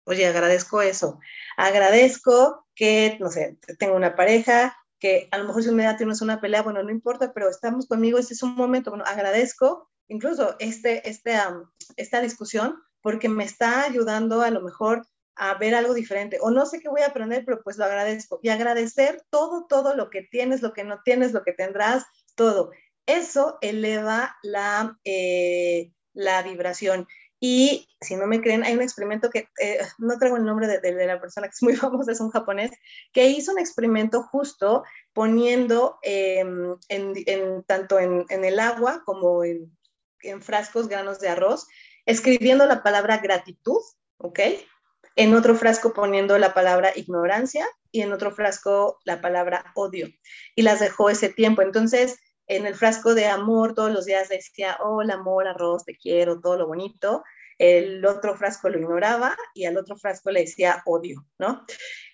Oye, 0.06 0.28
agradezco 0.28 0.82
eso. 0.82 1.20
Agradezco 1.58 2.68
que, 2.76 3.18
no 3.20 3.30
sé, 3.30 3.58
tengo 3.80 3.96
una 3.96 4.16
pareja, 4.16 4.76
que 5.00 5.28
a 5.32 5.38
lo 5.38 5.46
mejor 5.46 5.64
si 5.64 5.70
un 5.70 5.78
día 5.78 5.98
tienes 5.98 6.22
una 6.22 6.41
pelea, 6.41 6.62
bueno, 6.62 6.84
no 6.84 6.89
importa, 6.89 7.34
pero 7.34 7.50
estamos 7.50 7.88
conmigo, 7.88 8.18
este 8.18 8.34
es 8.34 8.44
un 8.44 8.56
momento, 8.56 8.89
bueno, 8.89 9.06
agradezco 9.06 9.89
incluso 10.08 10.56
este, 10.60 11.08
este, 11.10 11.34
esta 11.98 12.22
discusión 12.22 12.82
porque 13.02 13.30
me 13.30 13.44
está 13.44 13.84
ayudando 13.84 14.41
a 14.41 14.50
lo 14.50 14.62
mejor 14.62 15.06
a 15.36 15.56
ver 15.56 15.76
algo 15.76 15.94
diferente 15.94 16.38
o 16.41 16.52
no 16.52 16.66
sé 16.66 16.80
qué 16.80 16.89
voy 16.89 17.02
a 17.02 17.08
aprender, 17.08 17.44
pero 17.46 17.62
pues 17.64 17.78
lo 17.78 17.86
agradezco 17.86 18.39
y 18.44 18.50
agradecer 18.50 19.24
todo, 19.30 19.66
todo 19.68 19.96
lo 19.96 20.10
que 20.10 20.22
tienes, 20.22 20.62
lo 20.62 20.74
que 20.74 20.84
no 20.84 21.02
tienes, 21.04 21.34
lo 21.34 21.44
que 21.44 21.54
tendrás, 21.54 22.06
todo. 22.36 22.71
Eso 23.05 23.57
eleva 23.61 24.38
la, 24.43 24.97
eh, 25.03 25.91
la 26.13 26.41
vibración. 26.43 27.07
Y 27.45 27.89
si 27.99 28.15
no 28.15 28.25
me 28.25 28.39
creen, 28.39 28.63
hay 28.63 28.73
un 28.73 28.81
experimento 28.81 29.29
que 29.29 29.49
eh, 29.59 29.79
no 29.97 30.17
traigo 30.17 30.38
el 30.38 30.45
nombre 30.45 30.65
de, 30.65 31.05
la 31.05 31.19
persona 31.19 31.47
que 31.47 31.51
es 31.51 31.61
muy 31.61 31.75
famosa, 31.75 32.13
es 32.13 32.21
un 32.21 32.31
japonés, 32.31 32.71
que 33.11 33.27
hizo 33.27 33.51
un 33.51 33.59
experimento 33.59 34.23
justo 34.23 34.84
poniendo 35.11 35.97
em, 36.03 36.77
en, 36.88 37.63
tanto 37.63 37.99
en, 37.99 38.25
el 38.29 38.59
agua 38.61 39.03
como 39.05 39.43
en, 39.43 39.69
frascos 40.41 40.88
granos 40.88 41.19
de 41.19 41.27
arroz, 41.27 41.67
escribiendo 42.05 42.65
la 42.65 42.81
palabra 42.81 43.17
gratitud, 43.17 43.81
¿ok? 44.19 44.39
En 45.16 45.36
otro 45.36 45.55
frasco 45.55 45.93
poniendo 45.93 46.38
la 46.38 46.53
palabra 46.53 46.91
ignorancia 46.95 47.68
y 47.91 48.01
en 48.01 48.11
otro 48.11 48.32
frasco 48.32 48.99
la 49.05 49.22
palabra 49.22 49.72
odio. 49.76 50.07
Y 50.55 50.64
las 50.64 50.80
dejó 50.80 51.09
ese 51.09 51.30
tiempo. 51.30 51.61
Entonces, 51.61 52.20
en 52.47 52.66
el 52.66 52.76
frasco 52.76 53.14
de 53.14 53.28
amor 53.28 53.74
todos 53.76 53.91
los 53.91 54.05
días 54.05 54.30
decía, 54.30 54.78
hola 54.82 55.16
amor, 55.16 55.47
arroz, 55.47 55.86
te 55.86 55.95
quiero, 55.95 56.41
todo 56.41 56.57
lo 56.57 56.68
bonito. 56.68 57.24
El 57.59 58.03
otro 58.05 58.36
frasco 58.36 58.70
lo 58.70 58.80
ignoraba 58.80 59.38
y 59.53 59.66
al 59.66 59.78
otro 59.78 59.95
frasco 59.95 60.32
le 60.32 60.41
decía 60.41 60.82
odio, 60.86 61.26
¿no? 61.38 61.66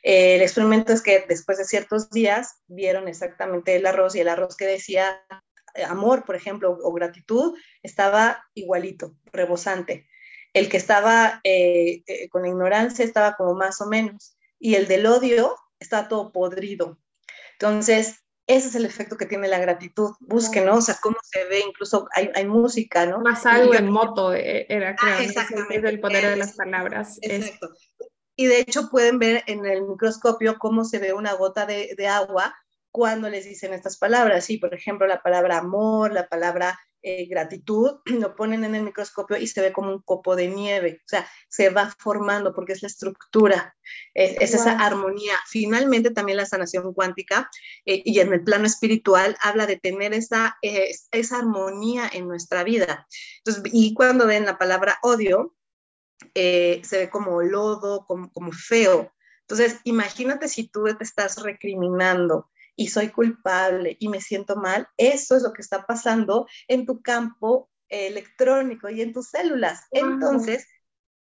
el 0.02 0.41
experimento 0.41 0.93
es 0.93 1.02
que 1.02 1.26
después 1.28 1.58
de 1.58 1.66
ciertos 1.66 2.10
días 2.10 2.62
vieron 2.68 3.08
exactamente 3.08 3.76
el 3.76 3.86
arroz 3.86 4.16
y 4.16 4.20
el 4.20 4.28
arroz 4.28 4.56
que 4.56 4.66
decía 4.66 5.22
eh, 5.76 5.84
amor, 5.84 6.26
por 6.26 6.36
ejemplo, 6.36 6.78
o 6.82 6.91
gratitud, 6.91 7.58
estaba 7.84 8.43
igualito, 8.54 9.16
rebosante. 9.32 10.09
El 10.60 10.68
que 10.68 10.76
estaba 10.76 11.39
eh, 11.45 12.03
eh, 12.05 12.28
con 12.28 12.41
la 12.41 12.49
ignorancia 12.49 13.05
estaba 13.05 13.36
como 13.36 13.55
más 13.55 13.80
o 13.80 13.86
menos 13.86 14.36
y 14.60 14.76
el 14.76 14.88
del 14.88 15.05
odio 15.05 15.55
estaba 15.80 16.10
todo 16.10 16.34
podrido. 16.34 16.99
Entonces, 17.53 18.26
ese 18.45 18.68
es 18.68 18.76
el 18.76 18.86
efecto 18.86 19.16
que 19.16 19.26
tiene 19.26 19.47
la 19.47 19.60
gratitud. 19.60 20.12
Busquen, 20.20 20.66
¿no? 20.66 20.76
O 20.76 20.82
sea, 20.82 20.97
cómo 21.01 21.16
se 21.24 21.45
ve, 21.45 21.62
incluso 21.66 22.10
hay, 22.14 22.30
hay 22.36 22.45
música, 22.45 23.05
¿no? 23.05 23.20
Más 23.20 23.45
algo 23.45 23.74
en 23.74 23.89
moto 23.89 24.34
eh, 24.34 24.66
era, 24.68 24.97
creo. 24.97 25.16
Ah, 25.16 25.24
exactamente. 25.24 25.78
Es 25.78 25.84
el 25.86 26.01
poder 26.01 26.30
de 26.30 26.36
las 26.36 26.57
palabras. 26.57 27.20
Exacto. 27.22 27.70
Y 28.36 28.47
de 28.47 28.60
hecho 28.60 28.89
pueden 28.89 29.18
ver 29.18 29.43
en 29.47 29.66
el 29.66 29.84
microscopio 29.84 30.57
cómo 30.60 30.84
se 30.84 30.99
ve 30.99 31.14
una 31.14 31.34
gota 31.34 31.66
de, 31.66 31.93
de 31.97 32.07
agua 32.07 32.53
cuando 32.91 33.30
les 33.30 33.45
dicen 33.45 33.74
estas 33.74 33.97
palabras. 33.97 34.43
Sí, 34.43 34.57
por 34.57 34.74
ejemplo, 34.74 35.07
la 35.07 35.22
palabra 35.22 35.60
amor, 35.60 36.12
la 36.12 36.28
palabra 36.28 36.78
eh, 37.02 37.28
gratitud, 37.28 38.00
lo 38.06 38.36
ponen 38.36 38.64
en 38.64 38.76
el 38.76 38.84
microscopio 38.84 39.38
y 39.38 39.47
se 39.47 39.62
ve 39.62 39.72
como 39.72 39.91
un 39.91 40.02
copo 40.02 40.36
de 40.36 40.47
nieve, 40.47 41.02
o 41.06 41.08
sea, 41.08 41.30
se 41.47 41.70
va 41.70 41.93
formando 41.97 42.54
porque 42.54 42.74
es 42.74 42.82
la 42.82 42.88
estructura, 42.88 43.76
es, 44.14 44.54
esa 44.54 44.74
armonía. 44.80 45.34
Finalmente 45.47 46.12
también 46.12 46.38
la 46.38 46.45
sanación 46.45 46.93
cuántica 46.93 47.50
eh, 47.86 48.02
y 48.04 48.20
en 48.20 48.34
el 48.34 48.43
plano 48.43 48.66
espiritual 48.66 49.38
habla 49.41 49.66
de 49.66 49.78
tener 49.78 50.14
esa, 50.14 50.58
eh, 50.62 50.91
esa 51.12 51.39
armonía 51.39 52.10
en 52.12 52.28
nuestra 52.28 52.64
vida. 52.64 53.08
Entonces, 53.45 53.72
y 53.74 53.93
cuando 53.93 54.28
ven 54.28 54.45
la 54.45 54.58
palabra 54.58 55.00
odio, 55.02 55.56
se 56.36 56.82
ve 56.91 57.10
como 57.10 57.41
lodo, 57.41 58.06
como, 58.06 58.32
como 58.32 58.52
feo. 58.52 59.14
Entonces, 59.41 59.80
imagínate 59.84 60.47
si 60.47 60.68
tú 60.68 60.84
te 60.97 61.04
estás 61.04 61.41
recriminando, 61.41 62.50
y 62.80 62.88
soy 62.88 63.10
culpable 63.10 63.98
y 64.00 64.08
me 64.08 64.22
siento 64.22 64.56
mal, 64.56 64.88
eso 64.96 65.36
es 65.36 65.44
lo 65.44 65.52
que 65.52 65.62
está 65.62 65.86
pasando 65.86 66.48
en 66.70 66.86
tu 66.86 67.02
campo 67.02 67.70
electrónico 67.90 68.90
y 68.90 69.02
en 69.02 69.12
tus 69.12 69.28
células. 69.28 69.82
Entonces, 69.92 70.66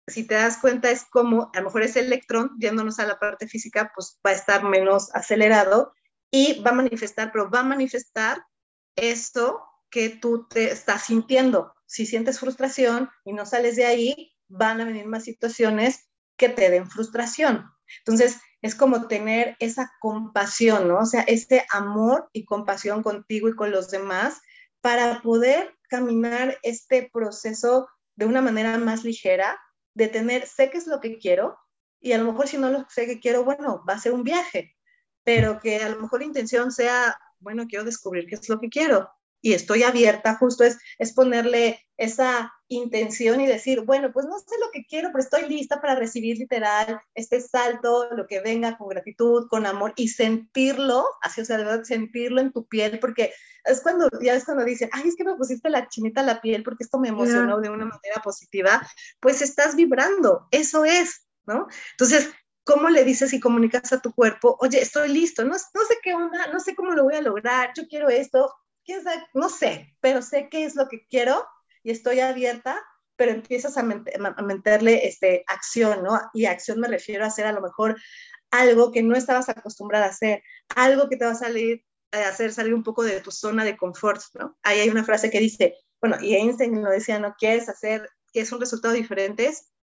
si 0.06 0.24
te 0.24 0.36
das 0.36 0.58
cuenta, 0.58 0.92
es 0.92 1.04
como 1.04 1.50
a 1.52 1.58
lo 1.58 1.64
mejor 1.64 1.82
ese 1.82 1.98
electrón, 1.98 2.52
yéndonos 2.60 3.00
a 3.00 3.06
la 3.06 3.18
parte 3.18 3.48
física, 3.48 3.90
pues 3.92 4.20
va 4.24 4.30
a 4.30 4.34
estar 4.34 4.62
menos 4.62 5.12
acelerado 5.16 5.92
y 6.30 6.62
va 6.62 6.70
a 6.70 6.74
manifestar, 6.74 7.32
pero 7.32 7.50
va 7.50 7.60
a 7.60 7.64
manifestar 7.64 8.46
esto 8.94 9.64
que 9.90 10.10
tú 10.10 10.46
te 10.46 10.70
estás 10.70 11.06
sintiendo. 11.06 11.74
Si 11.86 12.06
sientes 12.06 12.38
frustración 12.38 13.10
y 13.24 13.32
no 13.32 13.46
sales 13.46 13.74
de 13.74 13.86
ahí, 13.86 14.32
van 14.46 14.80
a 14.80 14.84
venir 14.84 15.06
más 15.06 15.24
situaciones 15.24 16.08
que 16.36 16.48
te 16.48 16.70
den 16.70 16.88
frustración. 16.88 17.68
Entonces, 17.98 18.38
es 18.60 18.74
como 18.74 19.08
tener 19.08 19.56
esa 19.58 19.92
compasión, 20.00 20.88
¿no? 20.88 21.00
O 21.00 21.06
sea, 21.06 21.22
ese 21.22 21.66
amor 21.70 22.28
y 22.32 22.44
compasión 22.44 23.02
contigo 23.02 23.48
y 23.48 23.56
con 23.56 23.70
los 23.70 23.90
demás 23.90 24.40
para 24.80 25.20
poder 25.22 25.76
caminar 25.88 26.58
este 26.62 27.10
proceso 27.12 27.88
de 28.16 28.26
una 28.26 28.40
manera 28.40 28.78
más 28.78 29.04
ligera, 29.04 29.58
de 29.94 30.08
tener, 30.08 30.46
sé 30.46 30.70
qué 30.70 30.78
es 30.78 30.86
lo 30.86 31.00
que 31.00 31.18
quiero, 31.18 31.58
y 32.00 32.12
a 32.12 32.18
lo 32.18 32.24
mejor 32.24 32.48
si 32.48 32.58
no 32.58 32.70
lo 32.70 32.86
sé 32.88 33.06
que 33.06 33.20
quiero, 33.20 33.44
bueno, 33.44 33.84
va 33.88 33.94
a 33.94 33.98
ser 33.98 34.12
un 34.12 34.24
viaje, 34.24 34.74
pero 35.24 35.60
que 35.60 35.82
a 35.82 35.88
lo 35.88 36.00
mejor 36.00 36.20
la 36.20 36.26
intención 36.26 36.72
sea, 36.72 37.16
bueno, 37.38 37.66
quiero 37.68 37.84
descubrir 37.84 38.26
qué 38.26 38.36
es 38.36 38.48
lo 38.48 38.58
que 38.58 38.68
quiero 38.68 39.10
y 39.42 39.54
estoy 39.54 39.82
abierta, 39.82 40.36
justo 40.36 40.62
es, 40.62 40.78
es 40.98 41.12
ponerle 41.12 41.84
esa 41.96 42.52
intención 42.68 43.40
y 43.40 43.46
decir, 43.46 43.82
bueno, 43.82 44.12
pues 44.12 44.24
no 44.26 44.38
sé 44.38 44.54
lo 44.60 44.70
que 44.70 44.86
quiero, 44.86 45.10
pero 45.12 45.22
estoy 45.22 45.48
lista 45.48 45.80
para 45.80 45.96
recibir 45.96 46.38
literal 46.38 47.00
este 47.14 47.40
salto, 47.40 48.08
lo 48.12 48.26
que 48.26 48.40
venga 48.40 48.78
con 48.78 48.88
gratitud, 48.88 49.48
con 49.48 49.66
amor 49.66 49.92
y 49.96 50.08
sentirlo, 50.08 51.04
así, 51.20 51.40
o 51.40 51.44
sea, 51.44 51.58
de 51.58 51.64
verdad, 51.64 51.84
sentirlo 51.84 52.40
en 52.40 52.52
tu 52.52 52.66
piel, 52.66 53.00
porque 53.00 53.32
es 53.64 53.80
cuando, 53.80 54.08
ya 54.22 54.34
es 54.34 54.44
cuando 54.44 54.64
dicen, 54.64 54.88
ay, 54.92 55.08
es 55.08 55.16
que 55.16 55.24
me 55.24 55.34
pusiste 55.34 55.68
la 55.70 55.88
chinita 55.88 56.20
a 56.20 56.24
la 56.24 56.40
piel 56.40 56.62
porque 56.62 56.84
esto 56.84 56.98
me 56.98 57.08
emocionó 57.08 57.60
de 57.60 57.68
una 57.68 57.84
manera 57.84 58.22
positiva, 58.22 58.88
pues 59.20 59.42
estás 59.42 59.74
vibrando, 59.74 60.46
eso 60.52 60.84
es, 60.84 61.26
¿no? 61.46 61.66
Entonces, 61.92 62.30
¿cómo 62.64 62.90
le 62.90 63.04
dices 63.04 63.32
y 63.32 63.40
comunicas 63.40 63.92
a 63.92 64.00
tu 64.00 64.12
cuerpo, 64.12 64.56
oye, 64.60 64.80
estoy 64.80 65.08
listo, 65.08 65.44
no, 65.44 65.50
no 65.50 65.84
sé 65.84 65.98
qué 66.00 66.14
onda, 66.14 66.46
no 66.52 66.60
sé 66.60 66.76
cómo 66.76 66.92
lo 66.92 67.04
voy 67.04 67.16
a 67.16 67.22
lograr, 67.22 67.72
yo 67.76 67.88
quiero 67.88 68.08
esto, 68.08 68.52
no 69.34 69.48
sé, 69.48 69.96
pero 70.00 70.22
sé 70.22 70.48
qué 70.50 70.64
es 70.64 70.74
lo 70.74 70.88
que 70.88 71.06
quiero 71.06 71.46
y 71.82 71.90
estoy 71.90 72.20
abierta, 72.20 72.80
pero 73.16 73.32
empiezas 73.32 73.76
a, 73.76 73.82
meterle 73.82 75.06
este, 75.06 75.44
acción, 75.46 76.02
¿no? 76.02 76.20
Y 76.32 76.46
acción 76.46 76.80
me 76.80 76.88
refiero 76.88 77.24
a 77.24 77.28
hacer 77.28 77.46
a 77.46 77.52
lo 77.52 77.60
mejor 77.60 78.00
algo 78.50 78.92
que 78.92 79.02
no 79.02 79.16
estabas 79.16 79.48
acostumbrada 79.48 80.06
a 80.06 80.10
hacer, 80.10 80.42
algo 80.76 81.08
que 81.08 81.16
te 81.16 81.24
va 81.24 81.32
a 81.32 81.36
salir, 81.36 81.84
a 82.10 82.28
hacer 82.28 82.52
salir 82.52 82.74
un 82.74 82.82
poco 82.82 83.02
de 83.02 83.20
tu 83.20 83.30
zona 83.30 83.64
de 83.64 83.76
confort, 83.76 84.20
¿no? 84.34 84.58
Ahí 84.62 84.80
hay 84.80 84.88
una 84.90 85.04
frase 85.04 85.30
que 85.30 85.40
dice, 85.40 85.74
bueno, 86.00 86.16
y 86.20 86.34
Einstein 86.34 86.82
lo 86.82 86.90
decía, 86.90 87.18
no 87.18 87.34
quieres 87.38 87.68
hacer, 87.68 88.08
que 88.32 88.40
es 88.40 88.52
un 88.52 88.60
resultado 88.60 88.92
diferente, 88.94 89.50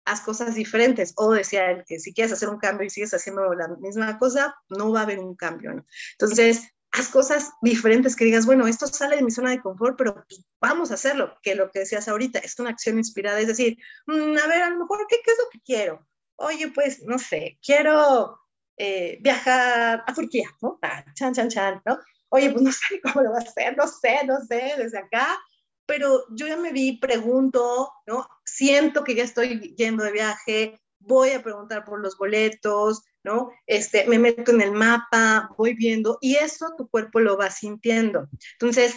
haz 0.05 0.21
cosas 0.21 0.55
diferentes. 0.55 1.13
O 1.17 1.33
decía 1.33 1.85
que 1.87 1.99
si 1.99 2.13
quieres 2.13 2.33
hacer 2.33 2.49
un 2.49 2.59
cambio 2.59 2.87
y 2.87 2.91
sigues 2.91 3.15
haciendo 3.15 3.55
la 3.55 3.69
misma 3.69 4.19
cosa, 4.19 4.55
no 4.69 4.93
va 4.93 5.01
a 5.01 5.03
haber 5.05 5.21
un 5.21 5.37
cambio, 5.37 5.73
¿no? 5.73 5.87
Entonces, 6.19 6.73
haz 6.93 7.09
cosas 7.09 7.53
diferentes 7.63 8.15
que 8.15 8.25
digas, 8.25 8.47
bueno, 8.47 8.67
esto 8.67 8.87
sale 8.87 9.17
de 9.17 9.23
mi 9.23 9.31
zona 9.31 9.51
de 9.51 9.61
confort, 9.61 9.97
pero 9.97 10.25
vamos 10.61 10.91
a 10.91 10.95
hacerlo, 10.95 11.37
que 11.43 11.55
lo 11.55 11.71
que 11.71 11.81
decías 11.81 12.07
ahorita 12.07 12.39
es 12.39 12.59
una 12.59 12.71
acción 12.71 12.99
inspirada, 12.99 13.41
es 13.41 13.47
decir, 13.47 13.79
mm, 14.07 14.37
a 14.37 14.47
ver, 14.47 14.63
a 14.63 14.71
lo 14.71 14.81
mejor, 14.81 15.07
¿qué, 15.09 15.17
es 15.17 15.39
lo 15.39 15.49
que 15.51 15.61
quiero? 15.61 16.07
Oye, 16.37 16.71
pues, 16.75 17.03
no 17.03 17.19
sé, 17.19 17.59
quiero 17.65 18.39
eh, 18.77 19.19
viajar 19.23 20.05
a 20.07 20.15
Turquía, 20.15 20.51
¿no? 20.61 20.79
Chan, 21.15 21.33
chan, 21.33 21.49
chan, 21.49 21.83
¿no? 21.87 21.99
Oye, 22.29 22.51
pues 22.51 22.63
no 22.63 22.73
sé 22.73 23.01
cómo 23.03 23.23
lo 23.23 23.33
va 23.33 23.39
a 23.39 23.43
hacer, 23.43 23.77
no 23.77 23.87
sé, 23.87 24.21
no 24.27 24.41
sé, 24.41 24.75
desde 24.77 24.99
acá, 24.99 25.41
pero 25.87 26.27
yo 26.31 26.47
ya 26.47 26.57
me 26.57 26.73
vi, 26.73 26.99
pregunto, 26.99 27.91
¿no? 28.07 28.29
Siento 28.45 29.03
que 29.03 29.15
ya 29.15 29.25
estoy 29.25 29.75
yendo 29.77 30.05
de 30.05 30.13
viaje, 30.13 30.81
voy 30.99 31.31
a 31.31 31.43
preguntar 31.43 31.85
por 31.85 32.01
los 32.01 32.17
boletos, 32.19 33.03
¿no? 33.25 33.53
Este, 33.67 34.07
me 34.07 34.19
meto 34.19 34.53
en 34.53 34.61
el 34.61 34.73
mapa, 34.73 35.51
voy 35.57 35.75
viendo 35.75 36.19
y 36.21 36.37
eso 36.37 36.75
tu 36.77 36.89
cuerpo 36.89 37.21
lo 37.21 37.37
va 37.37 37.51
sintiendo. 37.51 38.29
Entonces, 38.53 38.95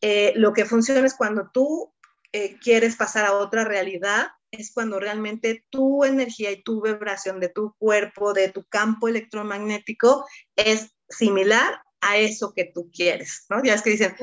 eh, 0.00 0.32
lo 0.36 0.52
que 0.52 0.64
funciona 0.64 1.04
es 1.04 1.14
cuando 1.14 1.50
tú 1.52 1.92
eh, 2.32 2.56
quieres 2.60 2.96
pasar 2.96 3.24
a 3.26 3.34
otra 3.34 3.64
realidad, 3.64 4.28
es 4.50 4.72
cuando 4.72 4.98
realmente 4.98 5.64
tu 5.70 6.04
energía 6.04 6.50
y 6.50 6.62
tu 6.62 6.82
vibración 6.82 7.40
de 7.40 7.48
tu 7.48 7.74
cuerpo, 7.78 8.32
de 8.32 8.48
tu 8.48 8.64
campo 8.64 9.08
electromagnético, 9.08 10.26
es 10.56 10.94
similar 11.08 11.82
a 12.00 12.16
eso 12.16 12.52
que 12.54 12.64
tú 12.64 12.90
quieres, 12.92 13.46
¿no? 13.50 13.62
Ya 13.62 13.74
es 13.74 13.82
que 13.82 13.90
dicen, 13.90 14.14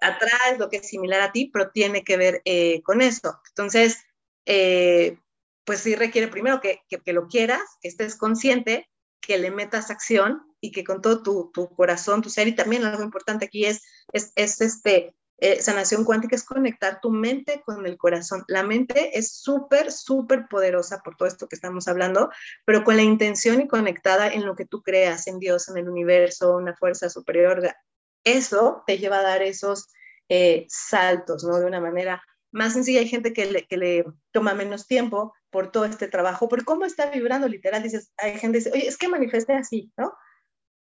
atrás 0.00 0.58
lo 0.58 0.68
que 0.68 0.78
es 0.78 0.88
similar 0.88 1.20
a 1.20 1.32
ti, 1.32 1.48
pero 1.52 1.70
tiene 1.70 2.02
que 2.02 2.16
ver 2.16 2.42
eh, 2.44 2.82
con 2.82 3.00
eso. 3.02 3.40
Entonces, 3.50 3.98
pues 5.64 5.80
sí 5.80 5.94
requiere 5.94 6.26
primero 6.26 6.60
que, 6.60 6.82
que, 6.88 7.12
lo 7.12 7.28
quieras, 7.28 7.62
que 7.80 7.86
estés 7.86 8.16
consciente, 8.16 8.90
que 9.30 9.38
le 9.38 9.52
metas 9.52 9.92
acción 9.92 10.42
y 10.60 10.72
que 10.72 10.82
con 10.82 11.00
todo 11.00 11.22
tu, 11.22 11.52
tu 11.54 11.72
corazón, 11.76 12.20
tu 12.20 12.28
ser, 12.28 12.48
y 12.48 12.56
también 12.56 12.84
algo 12.84 13.04
importante 13.04 13.44
aquí 13.44 13.64
es, 13.64 13.80
es, 14.12 14.32
es 14.34 14.60
este, 14.60 15.14
eh, 15.38 15.62
sanación 15.62 16.04
cuántica, 16.04 16.34
es 16.34 16.42
conectar 16.42 17.00
tu 17.00 17.12
mente 17.12 17.62
con 17.64 17.86
el 17.86 17.96
corazón. 17.96 18.42
La 18.48 18.64
mente 18.64 19.16
es 19.16 19.36
súper, 19.36 19.92
súper 19.92 20.48
poderosa 20.48 21.00
por 21.04 21.14
todo 21.16 21.28
esto 21.28 21.46
que 21.46 21.54
estamos 21.54 21.86
hablando, 21.86 22.28
pero 22.64 22.82
con 22.82 22.96
la 22.96 23.02
intención 23.02 23.60
y 23.60 23.68
conectada 23.68 24.26
en 24.26 24.44
lo 24.44 24.56
que 24.56 24.66
tú 24.66 24.82
creas, 24.82 25.28
en 25.28 25.38
Dios, 25.38 25.68
en 25.68 25.76
el 25.76 25.88
universo, 25.88 26.56
una 26.56 26.74
fuerza 26.74 27.08
superior. 27.08 27.62
Eso 28.24 28.82
te 28.84 28.98
lleva 28.98 29.20
a 29.20 29.22
dar 29.22 29.42
esos 29.42 29.92
eh, 30.28 30.66
saltos, 30.68 31.44
¿no? 31.44 31.60
De 31.60 31.66
una 31.66 31.80
manera 31.80 32.20
más 32.52 32.72
sencilla. 32.72 33.00
Hay 33.00 33.08
gente 33.08 33.32
que 33.32 33.46
le, 33.50 33.66
que 33.66 33.76
le 33.76 34.04
toma 34.32 34.54
menos 34.54 34.86
tiempo, 34.86 35.32
por 35.50 35.70
todo 35.72 35.84
este 35.84 36.08
trabajo, 36.08 36.48
por 36.48 36.64
cómo 36.64 36.84
está 36.84 37.10
vibrando 37.10 37.48
literal. 37.48 37.82
Dices, 37.82 38.12
hay 38.16 38.38
gente 38.38 38.58
que 38.58 38.64
dice, 38.64 38.72
oye, 38.72 38.86
es 38.86 38.96
que 38.96 39.08
manifesté 39.08 39.54
así, 39.54 39.92
¿no? 39.96 40.12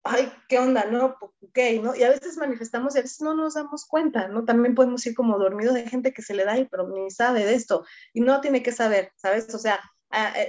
Ay, 0.05 0.31
¿qué 0.49 0.59
onda? 0.59 0.85
No, 0.85 1.17
ok, 1.21 1.59
¿no? 1.83 1.97
Y 1.97 2.03
a 2.03 2.11
veces 2.11 2.37
manifestamos 2.37 2.95
y 2.95 2.99
a 2.99 3.03
veces 3.03 3.21
no 3.23 3.35
nos 3.35 3.55
damos 3.55 3.87
cuenta, 3.87 4.29
¿no? 4.29 4.45
También 4.45 4.75
podemos 4.75 5.05
ir 5.07 5.15
como 5.15 5.39
dormidos 5.39 5.75
de 5.75 5.89
gente 5.89 6.13
que 6.13 6.23
se 6.23 6.35
le 6.35 6.45
da 6.45 6.59
y 6.59 6.67
pero 6.67 6.89
ni 6.89 7.11
sabe 7.11 7.45
de 7.45 7.55
esto 7.55 7.85
y 8.13 8.21
no 8.21 8.41
tiene 8.41 8.63
que 8.63 8.73
saber, 8.73 9.13
¿sabes? 9.17 9.53
O 9.55 9.59
sea, 9.59 9.81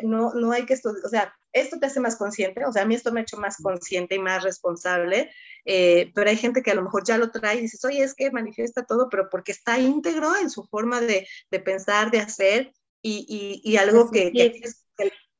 no, 0.03 0.33
no 0.33 0.51
hay 0.51 0.65
que 0.65 0.73
estudiar, 0.73 1.05
o 1.05 1.09
sea, 1.09 1.33
esto 1.55 1.79
te 1.79 1.85
hace 1.85 2.01
más 2.01 2.17
consciente, 2.17 2.65
o 2.65 2.71
sea, 2.71 2.83
a 2.83 2.85
mí 2.85 2.95
esto 2.95 3.11
me 3.11 3.21
ha 3.21 3.23
hecho 3.23 3.37
más 3.37 3.57
consciente 3.63 4.15
y 4.15 4.19
más 4.19 4.43
responsable, 4.43 5.31
eh, 5.63 6.11
pero 6.13 6.29
hay 6.29 6.35
gente 6.35 6.61
que 6.61 6.71
a 6.71 6.75
lo 6.75 6.83
mejor 6.83 7.05
ya 7.05 7.17
lo 7.17 7.31
trae 7.31 7.57
y 7.57 7.61
dices, 7.61 7.83
oye, 7.85 8.03
es 8.03 8.13
que 8.13 8.29
manifiesta 8.29 8.85
todo, 8.85 9.07
pero 9.09 9.29
porque 9.29 9.53
está 9.53 9.79
íntegro 9.79 10.35
en 10.35 10.49
su 10.49 10.65
forma 10.65 10.99
de, 10.99 11.25
de 11.49 11.59
pensar, 11.61 12.11
de 12.11 12.19
hacer, 12.19 12.73
y, 13.07 13.77
algo 13.77 14.09
que, 14.09 14.31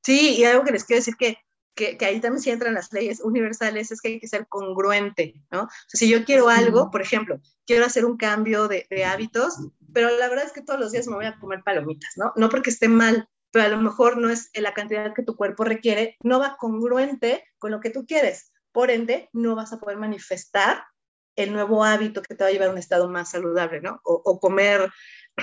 sí, 0.04 0.36
y 0.38 0.44
algo 0.46 0.64
que 0.64 0.72
les 0.72 0.84
quiero 0.84 1.00
decir 1.00 1.16
que, 1.16 1.38
que, 1.74 1.98
ahí 2.06 2.22
también 2.22 2.42
sí 2.42 2.52
entran 2.52 2.76
las 2.76 2.94
leyes 2.94 3.20
universales, 3.20 3.92
es 3.92 4.02
que 4.02 4.10
hay 4.10 4.20
que 4.20 4.28
ser 4.28 4.48
congruente, 4.48 5.34
¿no? 5.52 5.68
si 5.88 6.08
yo 6.08 6.24
quiero 6.26 6.48
algo, 6.48 6.92
por 6.92 7.02
ejemplo, 7.02 7.42
quiero 7.66 7.86
hacer 7.86 8.06
un 8.06 8.18
cambio 8.18 8.68
de, 8.68 8.88
de, 8.90 9.04
hábitos, 9.04 9.56
pero 9.94 10.16
la 10.18 10.30
verdad 10.30 10.46
es 10.46 10.54
que 10.54 10.62
todos 10.62 10.80
los 10.80 10.92
días 10.92 11.08
me 11.08 11.16
voy 11.16 11.26
a 11.26 11.38
comer 11.40 11.64
palomitas, 11.64 12.12
¿no? 12.18 12.34
No 12.36 12.50
porque 12.50 12.70
esté 12.70 12.88
mal, 12.88 13.28
pero 13.56 13.68
a 13.68 13.70
lo 13.70 13.82
mejor 13.82 14.18
no 14.18 14.30
es 14.30 14.50
la 14.54 14.74
cantidad 14.74 15.14
que 15.14 15.24
tu 15.24 15.38
cuerpo 15.38 15.64
requiere, 15.64 16.18
no 16.22 16.42
va 16.42 16.58
congruente 16.58 17.46
con 17.58 17.72
lo 17.72 17.80
que 17.80 17.90
tú 17.90 18.06
quieres. 18.06 18.52
Por 18.74 18.92
ende, 18.92 19.30
no 19.32 19.56
vas 19.56 19.72
a 19.72 19.80
poder 19.80 19.96
manifestar 19.96 20.84
el 21.38 21.54
nuevo 21.54 21.86
hábito 21.86 22.22
que 22.22 22.36
te 22.36 22.44
va 22.44 22.50
a 22.50 22.52
llevar 22.52 22.68
a 22.68 22.72
un 22.74 22.78
estado 22.78 23.08
más 23.08 23.32
saludable, 23.32 23.80
¿no? 23.80 24.02
O, 24.04 24.42
comer 24.42 24.92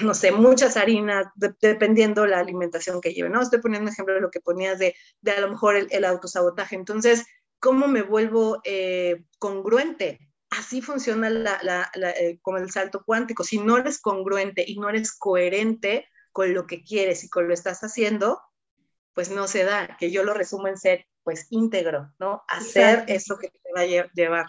no 0.02 0.12
sé, 0.12 0.30
muchas 0.30 0.76
harinas, 0.76 1.24
dependiendo 1.62 2.26
la 2.26 2.40
alimentación 2.40 3.00
que 3.00 3.14
lleven, 3.14 3.32
¿no? 3.32 3.40
Estoy 3.40 3.60
poniendo 3.62 3.88
un 3.88 3.94
ejemplo 3.94 4.14
de 4.14 4.20
lo 4.20 4.30
que 4.30 4.40
ponías 4.40 4.78
de, 4.78 4.94
de 5.22 5.30
a 5.30 5.40
lo 5.40 5.48
mejor 5.48 5.76
el, 5.76 6.04
autosabotaje. 6.04 6.76
Entonces, 6.76 7.24
¿cómo 7.60 7.88
me 7.88 8.02
vuelvo 8.02 8.60
eh, 8.64 9.24
congruente? 9.38 10.18
Así 10.50 10.82
funciona 10.82 11.30
la, 11.30 11.90
eh, 11.94 12.38
como 12.42 12.58
el 12.58 12.70
salto 12.70 13.04
cuántico. 13.06 13.42
Si 13.42 13.56
no 13.56 13.78
eres 13.78 13.98
congruente 13.98 14.62
y 14.66 14.78
no 14.78 14.90
eres 14.90 15.16
coherente 15.16 16.10
con 16.32 16.54
lo 16.54 16.66
que 16.66 16.82
quieres 16.82 17.24
y 17.24 17.30
con 17.30 17.44
lo 17.44 17.48
que 17.48 17.54
estás 17.54 17.80
haciendo, 17.82 18.40
pues 19.14 19.30
no 19.30 19.46
se 19.46 19.64
da, 19.64 19.96
que 19.98 20.10
yo 20.10 20.24
lo 20.24 20.34
resumo 20.34 20.68
en 20.68 20.78
ser, 20.78 21.06
pues, 21.22 21.46
íntegro, 21.50 22.12
¿no? 22.18 22.42
Hacer 22.48 23.04
eso 23.08 23.38
que 23.38 23.48
te 23.48 23.72
va 23.76 23.82
a 23.82 24.08
llevar. 24.14 24.46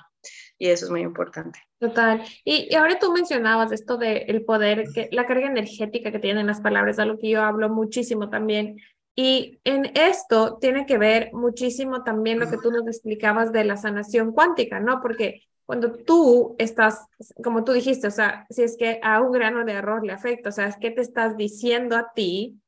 Y 0.57 0.69
eso 0.69 0.85
es 0.85 0.91
muy 0.91 1.01
importante. 1.01 1.59
Total. 1.79 2.23
Y, 2.45 2.73
ahora 2.75 2.97
tú 2.97 3.11
mencionabas 3.11 3.73
esto 3.73 3.97
del 3.97 4.23
el 4.27 4.45
poder, 4.45 4.85
que, 4.93 5.09
la 5.11 5.25
carga 5.25 5.47
energética 5.47 6.11
que 6.11 6.19
tienen 6.19 6.47
las 6.47 6.61
palabras, 6.61 6.99
algo 6.99 7.19
que 7.19 7.29
yo 7.29 7.41
hablo 7.41 7.69
muchísimo 7.69 8.29
también. 8.29 8.77
Y 9.15 9.59
en 9.65 9.91
esto 9.95 10.57
tiene 10.59 10.85
que 10.85 10.97
ver 10.97 11.29
muchísimo 11.33 12.03
también 12.03 12.39
lo 12.39 12.49
que 12.49 12.57
tú 12.57 12.71
nos 12.71 12.87
explicabas 12.87 13.51
de 13.51 13.65
la 13.65 13.77
sanación 13.77 14.31
cuántica, 14.31 14.79
¿no? 14.79 15.01
Porque 15.01 15.43
cuando 15.65 15.93
tú 15.93 16.55
estás, 16.59 17.05
como 17.43 17.63
tú 17.63 17.71
dijiste, 17.71 18.07
o 18.07 18.11
sea, 18.11 18.45
si 18.49 18.63
es 18.63 18.75
que 18.77 18.99
a 19.01 19.21
un 19.21 19.31
grano 19.31 19.63
de 19.63 19.73
error 19.73 20.05
le 20.05 20.13
afecta, 20.13 20.49
o 20.49 20.51
sea, 20.51 20.67
es 20.67 20.77
que 20.77 20.91
te 20.91 21.01
estás 21.01 21.37
diciendo 21.37 21.95
a 21.95 22.11
ti 22.13 22.59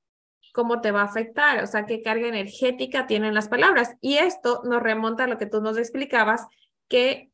cómo 0.54 0.80
te 0.80 0.92
va 0.92 1.02
a 1.02 1.06
afectar, 1.06 1.62
o 1.62 1.68
sea, 1.68 1.86
qué 1.86 2.02
carga 2.02 2.28
energética 2.28 3.08
tienen 3.08 3.34
las 3.34 3.50
palabras. 3.50 3.96
Y 4.00 4.18
esto 4.18 4.62
nos 4.64 4.82
remonta 4.82 5.26
a 5.26 5.28
lo 5.28 5.38
que 5.38 5.46
tú 5.46 5.62
nos 5.62 5.78
explicabas, 5.78 6.48
que 6.88 7.30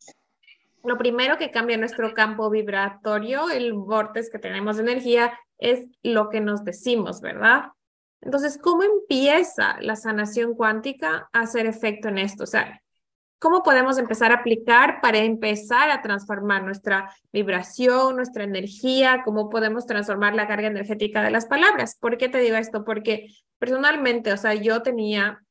lo 0.83 0.97
primero 0.97 1.37
que 1.37 1.51
cambia 1.51 1.77
nuestro 1.77 2.13
campo 2.15 2.49
vibratorio, 2.49 3.49
el 3.49 3.73
vórtice 3.73 4.31
que 4.31 4.39
tenemos 4.39 4.77
de 4.77 4.83
energía, 4.83 5.37
es 5.59 5.85
lo 6.01 6.29
que 6.29 6.41
nos 6.41 6.63
decimos, 6.63 7.21
¿verdad? 7.21 7.65
Entonces, 8.21 8.57
¿cómo 8.57 8.83
empieza 8.83 9.77
la 9.81 9.95
sanación 9.95 10.55
cuántica 10.55 11.29
a 11.31 11.41
hacer 11.41 11.67
efecto 11.67 12.07
en 12.07 12.17
esto? 12.17 12.43
O 12.43 12.47
sea, 12.47 12.81
¿cómo 13.41 13.63
podemos 13.63 13.97
empezar 13.97 14.31
a 14.31 14.35
aplicar 14.35 15.01
para 15.01 15.17
empezar 15.17 15.89
a 15.89 16.03
transformar 16.03 16.63
nuestra 16.63 17.11
vibración, 17.33 18.15
nuestra 18.15 18.43
energía? 18.43 19.23
¿Cómo 19.25 19.49
podemos 19.49 19.87
transformar 19.87 20.35
la 20.35 20.47
carga 20.47 20.67
energética 20.67 21.23
de 21.23 21.31
las 21.31 21.47
palabras? 21.47 21.97
¿Por 21.99 22.19
qué 22.19 22.29
te 22.29 22.37
digo 22.37 22.55
esto? 22.55 22.83
Porque 22.85 23.29
personalmente, 23.57 24.31
o 24.31 24.37
sea, 24.37 24.53
yo 24.53 24.83
tenía 24.83 25.41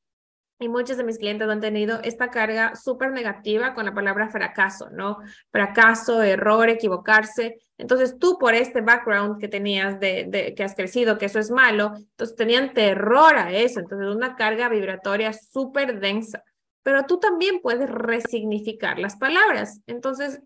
y 0.61 0.68
muchos 0.68 0.99
de 0.99 1.05
mis 1.05 1.18
clientes 1.18 1.49
han 1.49 1.61
tenido 1.61 2.01
esta 2.05 2.30
carga 2.30 2.76
súper 2.76 3.11
negativa 3.12 3.74
con 3.74 3.86
la 3.86 3.95
palabra 3.95 4.28
fracaso, 4.28 4.91
¿no? 4.91 5.16
Fracaso, 5.51 6.22
error, 6.22 6.68
equivocarse. 6.68 7.57
Entonces 7.78 8.18
tú 8.18 8.36
por 8.38 8.55
este 8.55 8.82
background 8.82 9.41
que 9.41 9.49
tenías 9.49 9.99
de, 9.99 10.26
de, 10.28 10.55
que 10.55 10.62
has 10.62 10.76
crecido, 10.76 11.18
que 11.18 11.26
eso 11.26 11.38
es 11.38 11.51
malo, 11.51 11.95
entonces 11.97 12.36
tenían 12.36 12.74
terror 12.74 13.36
a 13.36 13.53
eso, 13.53 13.80
entonces 13.80 14.14
una 14.14 14.36
carga 14.36 14.68
vibratoria 14.68 15.32
súper 15.32 15.99
densa. 15.99 16.45
Pero 16.83 17.07
tú 17.07 17.18
también 17.20 17.61
puedes 17.61 17.91
resignificar 17.91 18.99
las 18.99 19.16
palabras. 19.16 19.81
Entonces, 19.87 20.41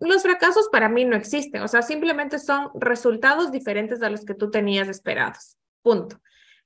los 0.00 0.22
fracasos 0.22 0.68
para 0.70 0.88
mí 0.88 1.04
no 1.04 1.14
existen, 1.14 1.62
o 1.62 1.68
sea, 1.68 1.82
simplemente 1.82 2.38
son 2.38 2.70
resultados 2.74 3.52
diferentes 3.52 4.02
a 4.02 4.10
los 4.10 4.24
que 4.24 4.34
tú 4.34 4.50
tenías 4.50 4.88
esperados. 4.88 5.56
Punto. 5.82 6.20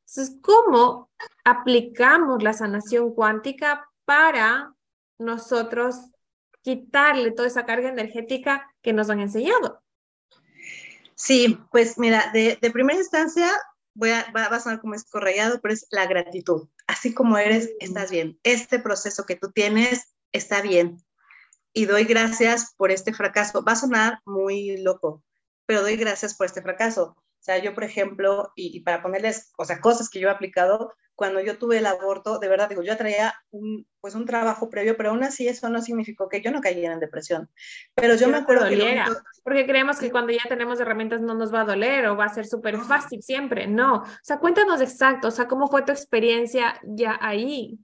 Entonces, 0.06 0.38
¿cómo 0.42 1.10
aplicamos 1.44 2.42
la 2.42 2.52
sanación 2.52 3.12
cuántica 3.14 3.88
para 4.04 4.74
nosotros 5.18 5.96
quitarle 6.62 7.32
toda 7.32 7.48
esa 7.48 7.66
carga 7.66 7.88
energética 7.88 8.72
que 8.82 8.92
nos 8.92 9.10
han 9.10 9.20
enseñado? 9.20 9.82
Sí, 11.14 11.58
pues 11.70 11.98
mira, 11.98 12.30
de, 12.32 12.58
primera 12.72 12.98
instancia 12.98 13.50
voy 13.94 14.10
a, 14.10 14.30
va, 14.32 14.44
a 14.44 14.60
sonar 14.60 14.80
como 14.80 14.94
escorrellado, 14.94 15.60
pero 15.60 15.74
es 15.74 15.86
la 15.90 16.06
gratitud. 16.06 16.68
Así 16.87 17.14
como 17.14 17.39
eres, 17.39 17.70
estás 17.80 18.11
bien. 18.11 18.39
Este 18.43 18.78
proceso 18.78 19.24
que 19.24 19.37
tú 19.37 19.51
tienes 19.53 20.14
está 20.32 20.61
bien. 20.61 20.99
Y 21.72 21.87
doy 21.87 22.05
gracias 22.05 22.74
por 22.76 22.91
este 22.91 23.12
fracaso. 23.12 23.64
Va 23.64 23.72
a 23.72 23.76
sonar 23.76 24.20
muy 24.24 24.76
loco, 24.78 25.22
pero 25.66 25.82
doy 25.82 25.97
gracias 25.97 26.35
por 26.35 26.47
este 26.47 26.62
fracaso. 26.62 27.16
O 27.45 27.47
sea, 27.47 27.59
yo, 27.59 27.74
por 27.74 27.84
ejemplo, 27.84 28.55
y, 28.57 28.80
para 28.80 29.03
ponerles, 29.03 29.53
o 29.59 29.66
sea, 29.66 29.78
cosas 29.78 30.09
que 30.09 30.18
yo 30.18 30.28
he 30.28 30.30
aplicado, 30.30 30.95
cuando 31.14 31.42
yo 31.42 31.59
tuve 31.59 31.76
el 31.76 31.84
aborto, 31.84 32.38
de 32.38 32.49
verdad 32.49 32.70
digo, 32.70 32.82
yo 32.82 32.97
traía 32.97 33.34
un, 33.51 33.86
pues 34.01 34.14
un 34.14 34.24
trabajo 34.24 34.70
previo, 34.70 34.97
pero 34.97 35.11
aún 35.11 35.22
así 35.22 35.47
eso 35.47 35.68
no 35.68 35.82
significó 35.82 36.30
que 36.30 36.40
yo 36.40 36.51
no 36.51 36.62
cayera 36.62 36.95
en 36.95 37.01
depresión. 37.01 37.51
Pero 37.95 38.14
yo 38.14 38.28
me 38.28 38.38
acuerdo 38.38 38.66
que... 38.70 39.05
Porque 39.42 39.66
creemos 39.66 39.99
que 39.99 40.11
cuando 40.11 40.32
ya 40.32 40.40
tenemos 40.49 40.80
herramientas 40.80 41.20
no 41.20 41.34
nos 41.34 41.53
va 41.53 41.61
a 41.61 41.64
doler 41.66 42.07
o 42.07 42.16
va 42.16 42.24
a 42.24 42.34
ser 42.34 42.47
súper 42.47 42.78
fácil 42.78 43.22
siempre. 43.22 43.66
No. 43.66 43.97
O 43.97 44.07
sea, 44.22 44.38
cuéntanos 44.38 44.80
exacto, 44.80 45.28
o 45.28 45.30
sea, 45.30 45.47
¿cómo 45.47 45.68
fue 45.68 45.82
tu 45.82 45.92
experiencia 45.92 46.80
ya 46.82 47.18
ahí? 47.20 47.78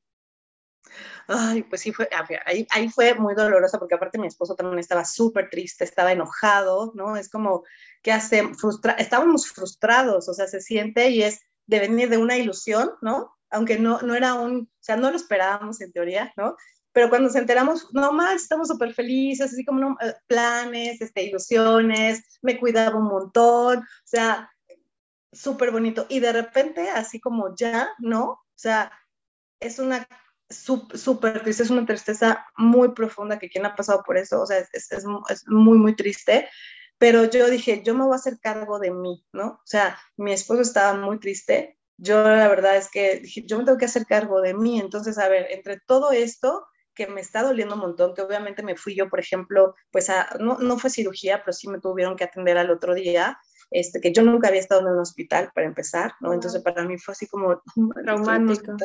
Ay, 1.29 1.65
pues 1.65 1.83
sí, 1.83 1.93
fue, 1.93 2.09
ahí, 2.47 2.67
ahí 2.71 2.89
fue 2.89 3.15
muy 3.15 3.35
dolorosa 3.35 3.79
porque 3.79 3.95
aparte 3.95 4.19
mi 4.19 4.27
esposo 4.27 4.55
también 4.55 4.79
estaba 4.79 5.05
súper 5.05 5.51
triste, 5.51 5.85
estaba 5.85 6.13
enojado, 6.13 6.93
¿no? 6.97 7.17
Es 7.17 7.29
como, 7.29 7.63
¿qué 8.03 8.13
hace? 8.13 8.55
Frustra 8.55 8.93
estábamos 8.93 9.49
frustrados, 9.49 10.29
o 10.29 10.35
sea, 10.35 10.47
se 10.47 10.61
siente 10.61 11.11
y 11.11 11.23
es 11.23 11.41
de 11.67 11.81
venir 11.81 12.09
de 12.09 12.19
una 12.19 12.37
ilusión, 12.37 12.93
¿no? 13.03 13.37
Aunque 13.51 13.79
no, 13.79 14.01
no 14.03 14.15
era 14.15 14.35
un, 14.35 14.63
o 14.63 14.83
sea, 14.83 14.97
no 14.97 15.11
lo 15.11 15.17
esperábamos 15.17 15.81
en 15.81 15.93
teoría, 15.93 16.33
¿no? 16.37 16.57
Pero 16.93 17.09
cuando 17.09 17.29
nos 17.29 17.37
enteramos, 17.37 17.89
no 17.93 18.13
más, 18.13 18.43
estamos 18.43 18.69
súper 18.69 18.95
felices, 18.95 19.53
así 19.53 19.65
como 19.65 19.81
no, 19.81 19.97
eh, 20.01 20.15
planes, 20.27 21.01
este, 21.01 21.23
ilusiones, 21.23 22.25
me 22.43 22.59
cuidaba 22.59 22.99
un 22.99 23.07
montón, 23.07 23.79
o 23.79 23.85
sea, 24.05 24.51
súper 25.33 25.71
bonito. 25.71 26.07
Y 26.09 26.21
de 26.21 26.33
repente, 26.33 26.91
así 26.91 27.21
como 27.21 27.55
ya, 27.55 27.91
¿no? 27.99 28.25
O 28.31 28.45
sea, 28.57 28.93
es 29.61 29.79
una 29.79 30.07
súper 30.51 31.43
triste, 31.43 31.63
es 31.63 31.71
una 31.71 31.87
tristeza 31.87 32.45
muy 32.57 32.93
profunda 32.93 33.39
que 33.39 33.49
quien 33.49 33.67
ha 33.67 33.77
pasado 33.77 34.03
por 34.05 34.19
eso, 34.19 34.43
o 34.43 34.47
sea, 34.47 34.59
es, 34.59 34.91
es, 34.91 35.05
muy, 35.47 35.79
muy 35.79 35.95
triste, 35.95 36.49
pero 37.01 37.25
yo 37.25 37.49
dije, 37.49 37.83
yo 37.83 37.95
me 37.95 38.05
voy 38.05 38.13
a 38.13 38.17
hacer 38.17 38.39
cargo 38.41 38.79
de 38.79 38.91
mí, 38.91 39.25
¿no? 39.33 39.47
O 39.47 39.63
sea, 39.65 39.99
mi 40.19 40.35
esposo 40.35 40.61
estaba 40.61 40.93
muy 41.01 41.19
triste, 41.19 41.79
yo 41.97 42.23
la 42.23 42.47
verdad 42.47 42.77
es 42.77 42.91
que 42.91 43.21
dije, 43.21 43.43
yo 43.47 43.59
me 43.59 43.65
tengo 43.65 43.79
que 43.79 43.87
hacer 43.87 44.05
cargo 44.05 44.43
de 44.43 44.53
mí, 44.53 44.79
entonces, 44.79 45.17
a 45.17 45.27
ver, 45.31 45.47
entre 45.49 45.81
todo 45.81 46.13
esto 46.13 46.67
que 46.95 47.07
me 47.07 47.23
está 47.23 47.43
doliendo 47.43 47.77
un 47.77 47.81
montón, 47.81 48.13
que 48.13 48.21
obviamente 48.21 48.63
me 48.63 48.77
fui 48.77 48.95
yo, 48.95 49.09
por 49.09 49.19
ejemplo, 49.19 49.75
pues 49.91 50.11
a, 50.11 50.29
no, 50.41 50.59
no 50.59 50.79
fue 50.79 50.91
cirugía, 50.91 51.43
pero 51.43 51.55
sí 51.55 51.69
me 51.69 51.81
tuvieron 51.81 52.17
que 52.17 52.25
atender 52.25 52.59
al 52.59 52.71
otro 52.71 52.93
día, 52.93 53.39
este, 53.71 54.03
que 54.03 54.13
yo 54.13 54.23
nunca 54.23 54.49
había 54.49 54.61
estado 54.61 54.83
en 54.83 54.89
un 54.89 54.99
hospital 54.99 55.53
para 55.55 55.67
empezar, 55.67 56.13
¿no? 56.21 56.35
Entonces 56.35 56.61
para 56.61 56.85
mí 56.85 56.99
fue 56.99 57.13
así 57.13 57.27
como 57.27 57.63
traumático. 58.05 58.77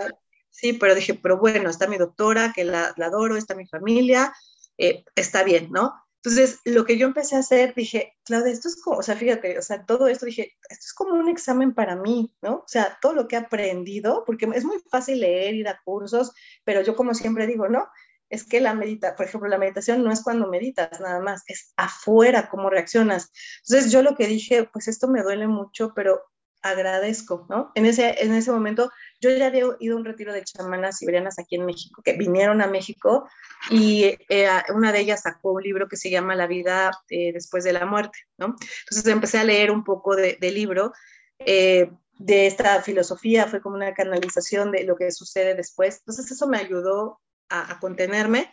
Sí, 0.50 0.72
pero 0.72 0.96
dije, 0.96 1.16
pero 1.16 1.38
bueno, 1.38 1.70
está 1.70 1.86
mi 1.86 1.98
doctora, 1.98 2.54
que 2.56 2.64
la, 2.64 2.96
adoro, 2.98 3.36
está 3.36 3.56
mi 3.56 3.68
familia, 3.68 4.34
eh, 4.78 5.04
está 5.16 5.44
bien, 5.44 5.70
¿no? 5.70 5.94
Entonces, 6.26 6.60
lo 6.66 6.86
que 6.86 6.98
yo 6.98 7.06
empecé 7.06 7.36
a 7.36 7.40
hacer, 7.40 7.76
dije, 7.76 8.16
Claudia, 8.24 8.52
esto 8.52 8.68
es 8.68 8.82
como, 8.82 8.98
o 8.98 9.04
sea, 9.04 9.16
fíjate, 9.16 9.60
o 9.60 9.62
sea, 9.62 9.86
todo 9.86 10.08
esto, 10.08 10.26
dije, 10.26 10.56
esto 10.70 10.84
es 10.84 10.94
como 10.94 11.14
un 11.14 11.30
examen 11.30 11.76
para 11.76 11.96
mí, 11.96 12.34
¿no? 12.42 12.56
O 12.56 12.68
sea, 12.68 12.98
todo 13.00 13.14
lo 13.14 13.28
que 13.28 13.36
he 13.36 13.40
aprendido, 13.40 14.24
porque 14.26 14.50
es 14.56 14.66
muy 14.66 14.80
fácil 14.90 15.20
leer, 15.20 15.54
ir 15.54 15.68
a 15.68 15.80
cursos, 15.86 16.34
pero 16.64 16.82
yo 16.82 16.96
como 16.96 17.14
siempre 17.14 17.46
digo, 17.46 17.70
no, 17.70 17.88
es 18.28 18.44
que 18.44 18.60
la 18.60 18.74
medita, 18.74 19.16
por 19.16 19.28
ejemplo, 19.28 19.48
la 19.48 19.60
meditación 19.60 20.04
no 20.04 20.12
es 20.12 20.24
cuando 20.24 20.48
meditas 20.48 21.00
nada 21.00 21.20
más, 21.20 21.44
es 21.46 21.74
afuera, 21.78 22.50
cómo 22.50 22.72
reaccionas. 22.72 23.32
Entonces, 23.68 23.92
yo 23.92 24.02
lo 24.02 24.16
que 24.16 24.26
dije, 24.26 24.64
pues 24.74 24.88
esto 24.88 25.08
me 25.08 25.22
duele 25.22 25.48
mucho, 25.48 25.94
pero 25.96 26.24
agradezco, 26.66 27.46
¿no? 27.48 27.72
En 27.76 27.86
ese, 27.86 28.16
en 28.24 28.34
ese 28.34 28.52
momento 28.52 28.92
yo 29.22 29.30
ya 29.30 29.46
había 29.46 29.66
ido 29.80 29.96
a 29.96 30.00
un 30.00 30.06
retiro 30.06 30.34
de 30.34 30.44
chamanas 30.44 30.98
siberianas 30.98 31.38
aquí 31.38 31.56
en 31.56 31.66
México, 31.66 32.02
que 32.04 32.14
vinieron 32.14 32.60
a 32.62 32.68
México 32.68 33.30
y 33.70 34.18
eh, 34.30 34.50
una 34.74 34.92
de 34.92 35.02
ellas 35.02 35.22
sacó 35.22 35.52
un 35.52 35.62
libro 35.62 35.88
que 35.88 35.96
se 35.96 36.10
llama 36.10 36.36
La 36.36 36.48
vida 36.48 36.92
eh, 37.10 37.32
después 37.34 37.64
de 37.64 37.74
la 37.74 37.86
muerte, 37.86 38.18
¿no? 38.38 38.56
Entonces 38.90 39.06
empecé 39.06 39.38
a 39.38 39.44
leer 39.44 39.70
un 39.70 39.84
poco 39.84 40.16
del 40.16 40.40
de 40.40 40.52
libro. 40.52 40.92
Eh, 41.40 41.92
de 42.18 42.48
esta 42.48 42.82
filosofía, 42.82 43.46
fue 43.46 43.62
como 43.62 43.76
una 43.76 43.94
canalización 43.94 44.72
de 44.72 44.86
lo 44.86 44.96
que 44.96 45.12
sucede 45.12 45.54
después. 45.54 45.98
Entonces 45.98 46.32
eso 46.32 46.48
me 46.48 46.58
ayudó 46.58 47.20
a, 47.50 47.74
a, 47.74 47.80
contenerme, 47.82 48.50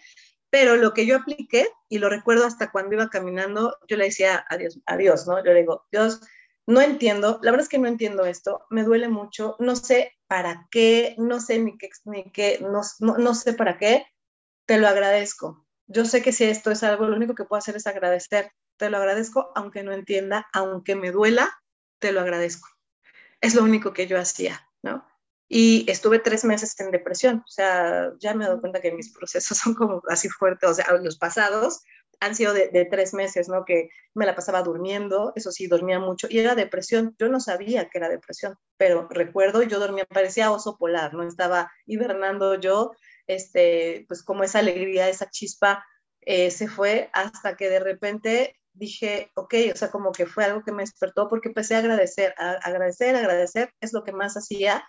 pero 0.50 0.74
lo 0.74 0.92
que 0.92 1.06
yo 1.06 1.16
apliqué, 1.16 1.68
y 1.88 1.98
lo 1.98 2.08
recuerdo 2.08 2.44
hasta 2.44 2.72
cuando 2.72 2.96
iba 2.96 3.08
caminando, 3.08 3.78
yo 3.86 3.96
le 3.96 4.06
decía 4.06 4.44
adiós, 4.50 4.80
adiós, 4.86 5.28
¿no? 5.28 5.38
Yo 5.44 5.52
le 5.52 5.60
digo, 5.60 5.86
Dios, 5.92 6.22
no 6.66 6.80
entiendo, 6.80 7.40
la 7.42 7.50
verdad 7.50 7.64
es 7.64 7.68
que 7.68 7.78
no 7.78 7.88
entiendo 7.88 8.24
esto, 8.24 8.64
me 8.70 8.84
duele 8.84 9.08
mucho, 9.08 9.56
no 9.58 9.74
sé 9.76 10.12
para 10.28 10.68
qué, 10.70 11.14
no 11.18 11.40
sé 11.40 11.58
ni 11.58 11.76
qué, 11.76 11.90
ni 12.04 12.24
qué 12.30 12.58
no, 12.60 12.82
no, 13.00 13.34
sé 13.34 13.52
para 13.52 13.78
qué, 13.78 14.06
te 14.66 14.78
lo 14.78 14.88
agradezco. 14.88 15.66
Yo 15.86 16.04
sé 16.04 16.22
que 16.22 16.32
si 16.32 16.44
esto 16.44 16.70
es 16.70 16.82
algo, 16.82 17.06
lo 17.06 17.16
único 17.16 17.34
que 17.34 17.44
puedo 17.44 17.58
hacer 17.58 17.76
es 17.76 17.86
agradecer. 17.86 18.52
Te 18.78 18.88
lo 18.88 18.96
agradezco, 18.96 19.50
aunque 19.54 19.82
no 19.82 19.92
entienda, 19.92 20.46
aunque 20.52 20.94
me 20.94 21.10
duela, 21.10 21.52
te 21.98 22.12
lo 22.12 22.20
agradezco. 22.20 22.68
Es 23.40 23.54
lo 23.54 23.64
único 23.64 23.92
que 23.92 24.06
yo 24.06 24.18
hacía, 24.18 24.68
¿no? 24.82 25.04
Y 25.48 25.84
estuve 25.90 26.18
tres 26.18 26.44
meses 26.44 26.78
en 26.80 26.90
depresión, 26.92 27.40
o 27.46 27.50
sea, 27.50 28.12
ya 28.18 28.32
me 28.32 28.44
he 28.44 28.46
dado 28.46 28.60
cuenta 28.60 28.80
que 28.80 28.92
mis 28.92 29.12
procesos 29.12 29.58
son 29.62 29.74
como 29.74 30.00
así 30.08 30.28
fuertes, 30.28 30.70
o 30.70 30.74
sea, 30.74 30.86
los 31.02 31.18
pasados, 31.18 31.82
han 32.22 32.36
sido 32.36 32.54
de, 32.54 32.86
tres 32.88 33.14
meses, 33.14 33.48
¿no? 33.48 33.64
Que 33.64 33.90
me 34.14 34.26
la 34.26 34.36
pasaba 34.36 34.62
durmiendo, 34.62 35.32
eso 35.34 35.50
sí, 35.50 35.66
dormía 35.66 35.98
mucho, 35.98 36.28
y 36.30 36.38
era 36.38 36.54
depresión. 36.54 37.16
Yo 37.18 37.28
no 37.28 37.40
sabía 37.40 37.88
que 37.88 37.98
era 37.98 38.08
depresión, 38.08 38.56
pero 38.76 39.08
recuerdo, 39.10 39.62
yo 39.62 39.80
dormía, 39.80 40.06
parecía 40.06 40.52
oso 40.52 40.76
polar, 40.78 41.14
¿no? 41.14 41.24
Estaba 41.24 41.72
hibernando 41.84 42.54
yo, 42.60 42.92
este, 43.26 44.04
pues 44.06 44.22
como 44.22 44.44
esa 44.44 44.60
alegría, 44.60 45.08
esa 45.08 45.30
chispa 45.30 45.84
eh, 46.20 46.52
se 46.52 46.68
fue 46.68 47.10
hasta 47.12 47.56
que 47.56 47.68
de 47.68 47.80
repente 47.80 48.56
dije, 48.72 49.32
ok, 49.34 49.54
o 49.74 49.76
sea, 49.76 49.90
como 49.90 50.12
que 50.12 50.26
fue 50.26 50.44
algo 50.44 50.62
que 50.62 50.72
me 50.72 50.84
despertó 50.84 51.28
porque 51.28 51.48
empecé 51.48 51.74
a 51.74 51.78
agradecer, 51.78 52.34
agradecer, 52.38 53.16
agradecer, 53.16 53.74
es 53.80 53.92
lo 53.92 54.04
que 54.04 54.12
más 54.12 54.36
hacía. 54.36 54.84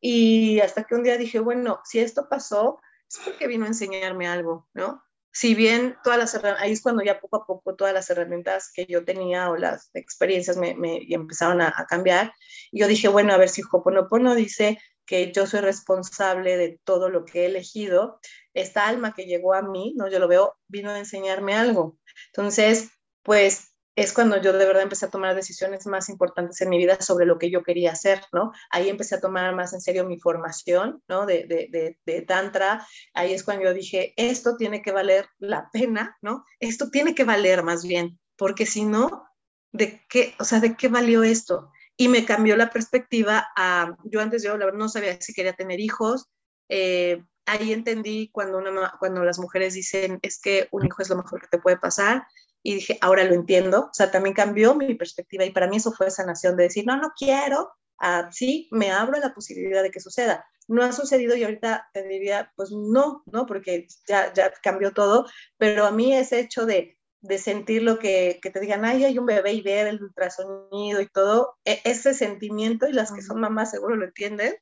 Y 0.00 0.60
hasta 0.60 0.84
que 0.84 0.94
un 0.94 1.02
día 1.02 1.16
dije, 1.16 1.40
bueno, 1.40 1.80
si 1.84 2.00
esto 2.00 2.28
pasó, 2.28 2.78
es 3.08 3.18
porque 3.24 3.46
vino 3.46 3.64
a 3.64 3.68
enseñarme 3.68 4.28
algo, 4.28 4.68
¿no? 4.74 5.02
Si 5.34 5.56
bien 5.56 5.96
todas 6.04 6.18
las 6.18 6.44
ahí 6.60 6.70
es 6.70 6.80
cuando 6.80 7.02
ya 7.02 7.20
poco 7.20 7.36
a 7.36 7.46
poco 7.46 7.74
todas 7.74 7.92
las 7.92 8.08
herramientas 8.08 8.70
que 8.72 8.86
yo 8.86 9.04
tenía 9.04 9.50
o 9.50 9.56
las 9.56 9.90
experiencias 9.92 10.56
me, 10.56 10.76
me 10.76 11.00
empezaron 11.08 11.60
a, 11.60 11.72
cambiar, 11.88 12.32
y 12.70 12.80
yo 12.80 12.86
dije, 12.86 13.08
bueno, 13.08 13.34
a 13.34 13.36
ver 13.36 13.48
si 13.48 13.62
Hoponopono 13.70 14.36
dice 14.36 14.78
que 15.04 15.32
yo 15.32 15.46
soy 15.46 15.60
responsable 15.60 16.56
de 16.56 16.78
todo 16.84 17.10
lo 17.10 17.24
que 17.24 17.42
he 17.42 17.46
elegido, 17.46 18.20
esta 18.54 18.86
alma 18.86 19.12
que 19.12 19.26
llegó 19.26 19.54
a 19.54 19.62
mí, 19.62 19.92
¿no? 19.96 20.08
Yo 20.08 20.20
lo 20.20 20.28
veo, 20.28 20.54
vino 20.68 20.90
a 20.90 20.98
enseñarme 20.98 21.54
algo. 21.54 21.98
Entonces, 22.28 22.90
pues 23.22 23.73
es 23.96 24.12
cuando 24.12 24.40
yo 24.40 24.52
de 24.52 24.66
verdad 24.66 24.82
empecé 24.82 25.06
a 25.06 25.10
tomar 25.10 25.34
decisiones 25.34 25.86
más 25.86 26.08
importantes 26.08 26.60
en 26.60 26.68
mi 26.68 26.78
vida 26.78 27.00
sobre 27.00 27.26
lo 27.26 27.38
que 27.38 27.50
yo 27.50 27.62
quería 27.62 27.92
hacer, 27.92 28.22
¿no? 28.32 28.52
Ahí 28.70 28.88
empecé 28.88 29.14
a 29.14 29.20
tomar 29.20 29.54
más 29.54 29.72
en 29.72 29.80
serio 29.80 30.04
mi 30.04 30.18
formación, 30.18 31.02
¿no? 31.08 31.26
De, 31.26 31.44
de, 31.46 31.98
de, 32.04 32.22
Tantra. 32.22 32.86
Ahí 33.12 33.32
es 33.32 33.44
cuando 33.44 33.64
yo 33.64 33.74
dije, 33.74 34.12
esto 34.16 34.56
tiene 34.56 34.82
que 34.82 34.90
valer 34.90 35.28
la 35.38 35.70
pena, 35.72 36.16
¿no? 36.22 36.44
Esto 36.58 36.90
tiene 36.90 37.14
que 37.14 37.24
valer 37.24 37.62
más 37.62 37.84
bien, 37.84 38.18
porque 38.36 38.66
si 38.66 38.84
no, 38.84 39.28
¿de 39.72 40.02
qué, 40.08 40.34
o 40.40 40.44
sea, 40.44 40.60
de 40.60 40.76
qué 40.76 40.88
valió 40.88 41.22
esto? 41.22 41.70
Y 41.96 42.08
me 42.08 42.24
cambió 42.24 42.56
la 42.56 42.70
perspectiva 42.70 43.46
a, 43.56 43.96
yo 44.04 44.20
antes 44.20 44.42
yo 44.42 44.56
la 44.56 44.64
verdad 44.64 44.78
no 44.80 44.88
sabía 44.88 45.20
si 45.20 45.32
quería 45.32 45.52
tener 45.52 45.78
hijos, 45.78 46.28
eh, 46.68 47.22
ahí 47.46 47.72
entendí 47.72 48.30
cuando, 48.32 48.58
una, 48.58 48.94
cuando 48.98 49.22
las 49.22 49.38
mujeres 49.38 49.74
dicen, 49.74 50.18
es 50.22 50.40
que 50.40 50.68
un 50.72 50.86
hijo 50.86 51.02
es 51.02 51.10
lo 51.10 51.16
mejor 51.16 51.40
que 51.40 51.48
te 51.48 51.58
puede 51.58 51.78
pasar, 51.78 52.26
y 52.64 52.76
dije, 52.76 52.98
ahora 53.02 53.24
lo 53.24 53.34
entiendo, 53.34 53.88
o 53.90 53.94
sea, 53.94 54.10
también 54.10 54.34
cambió 54.34 54.74
mi 54.74 54.94
perspectiva 54.94 55.44
y 55.44 55.50
para 55.50 55.68
mí 55.68 55.76
eso 55.76 55.92
fue 55.92 56.10
sanación 56.10 56.56
de 56.56 56.64
decir, 56.64 56.86
no, 56.86 56.96
no 56.96 57.12
quiero, 57.16 57.70
a 57.98 58.32
sí, 58.32 58.68
me 58.72 58.90
abro 58.90 59.18
a 59.18 59.20
la 59.20 59.34
posibilidad 59.34 59.82
de 59.82 59.90
que 59.90 60.00
suceda. 60.00 60.46
No 60.66 60.82
ha 60.82 60.92
sucedido 60.92 61.36
y 61.36 61.44
ahorita 61.44 61.90
te 61.92 62.08
diría, 62.08 62.50
pues 62.56 62.70
no, 62.72 63.22
¿no? 63.26 63.44
Porque 63.44 63.86
ya, 64.08 64.32
ya 64.32 64.50
cambió 64.62 64.92
todo, 64.94 65.26
pero 65.58 65.84
a 65.84 65.90
mí 65.90 66.14
ese 66.14 66.40
hecho 66.40 66.64
de, 66.64 66.98
de 67.20 67.36
sentir 67.36 67.82
lo 67.82 67.98
que, 67.98 68.40
que 68.42 68.48
te 68.48 68.60
digan, 68.60 68.86
ay, 68.86 69.04
hay 69.04 69.18
un 69.18 69.26
bebé 69.26 69.52
y 69.52 69.60
ver 69.60 69.86
el 69.86 70.02
ultrasonido 70.02 71.02
y 71.02 71.08
todo, 71.08 71.58
e, 71.66 71.82
ese 71.84 72.14
sentimiento, 72.14 72.88
y 72.88 72.94
las 72.94 73.12
que 73.12 73.20
son 73.20 73.40
mamás 73.40 73.72
seguro 73.72 73.94
lo 73.94 74.06
entienden, 74.06 74.56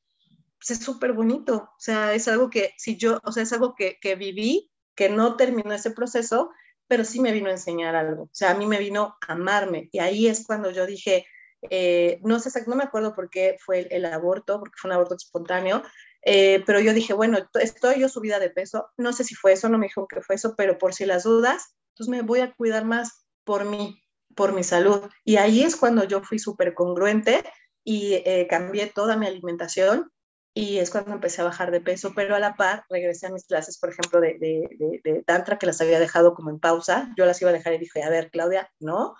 pues 0.59 0.71
es 0.71 0.79
súper 0.83 1.13
bonito. 1.13 1.55
O 1.55 1.79
sea, 1.79 2.13
es 2.13 2.27
algo 2.27 2.49
que 2.49 2.73
si 2.77 2.97
yo, 2.97 3.21
o 3.23 3.31
sea, 3.31 3.43
es 3.43 3.53
algo 3.53 3.75
que, 3.75 3.97
que 4.01 4.15
viví, 4.15 4.69
que 4.93 5.07
no 5.07 5.37
terminó 5.37 5.73
ese 5.73 5.91
proceso, 5.91 6.51
pero 6.87 7.03
sí 7.03 7.19
me 7.19 7.31
vino 7.31 7.49
a 7.49 7.53
enseñar 7.53 7.95
algo. 7.95 8.23
O 8.23 8.29
sea, 8.31 8.51
a 8.51 8.55
mí 8.55 8.65
me 8.65 8.79
vino 8.79 9.17
a 9.27 9.33
amarme. 9.33 9.89
Y 9.91 9.99
ahí 9.99 10.27
es 10.27 10.45
cuando 10.45 10.71
yo 10.71 10.85
dije, 10.85 11.25
eh, 11.69 12.19
no 12.23 12.39
sé, 12.39 12.49
no 12.67 12.75
me 12.75 12.83
acuerdo 12.83 13.15
por 13.15 13.29
qué 13.29 13.57
fue 13.59 13.87
el, 13.89 14.05
aborto, 14.05 14.59
porque 14.59 14.75
fue 14.77 14.89
un 14.89 14.95
aborto 14.95 15.15
espontáneo, 15.15 15.83
eh, 16.23 16.63
pero 16.65 16.79
yo 16.79 16.93
dije, 16.93 17.13
bueno, 17.13 17.37
estoy 17.59 17.99
yo 17.99 18.09
subida 18.09 18.39
de 18.39 18.49
peso, 18.49 18.89
no 18.97 19.13
sé 19.13 19.23
si 19.23 19.35
fue 19.35 19.53
eso, 19.53 19.69
no 19.69 19.77
me 19.77 19.87
dijo 19.87 20.07
que 20.07 20.21
fue 20.21 20.35
eso, 20.35 20.55
pero 20.55 20.77
por 20.77 20.93
si 20.93 21.05
las 21.05 21.23
dudas, 21.23 21.75
entonces 21.89 22.11
me 22.11 22.21
voy 22.21 22.39
a 22.39 22.53
cuidar 22.53 22.85
más 22.85 23.25
por 23.43 23.65
mí, 23.65 24.01
por 24.35 24.53
mi 24.53 24.63
salud. 24.63 25.01
Y 25.23 25.37
ahí 25.37 25.63
es 25.63 25.75
cuando 25.75 26.03
yo 26.05 26.21
fui 26.21 26.39
súper 26.39 26.73
congruente 26.73 27.43
y 27.83 28.13
eh, 28.25 28.47
cambié 28.49 28.87
toda 28.87 29.17
mi 29.17 29.27
alimentación 29.27 30.12
y 30.53 30.77
es 30.77 30.91
cuando 30.91 31.13
empecé 31.13 31.41
a 31.41 31.45
bajar 31.45 31.71
de 31.71 31.81
peso, 31.81 32.13
pero 32.15 32.35
a 32.35 32.39
la 32.39 32.55
par 32.55 32.85
regresé 32.89 33.25
a 33.25 33.31
mis 33.31 33.45
clases, 33.45 33.79
por 33.79 33.89
ejemplo, 33.89 34.21
de, 34.21 34.37
de, 34.39 35.01
de, 35.03 35.23
Tantra, 35.23 35.57
que 35.57 35.65
las 35.65 35.81
había 35.81 35.99
dejado 35.99 36.35
como 36.35 36.51
en 36.51 36.59
pausa. 36.59 37.11
Yo 37.17 37.25
las 37.25 37.41
iba 37.41 37.49
a 37.49 37.53
dejar 37.53 37.73
y 37.73 37.79
dije, 37.79 38.03
a 38.03 38.09
ver, 38.09 38.29
Claudia, 38.29 38.71
no. 38.79 39.15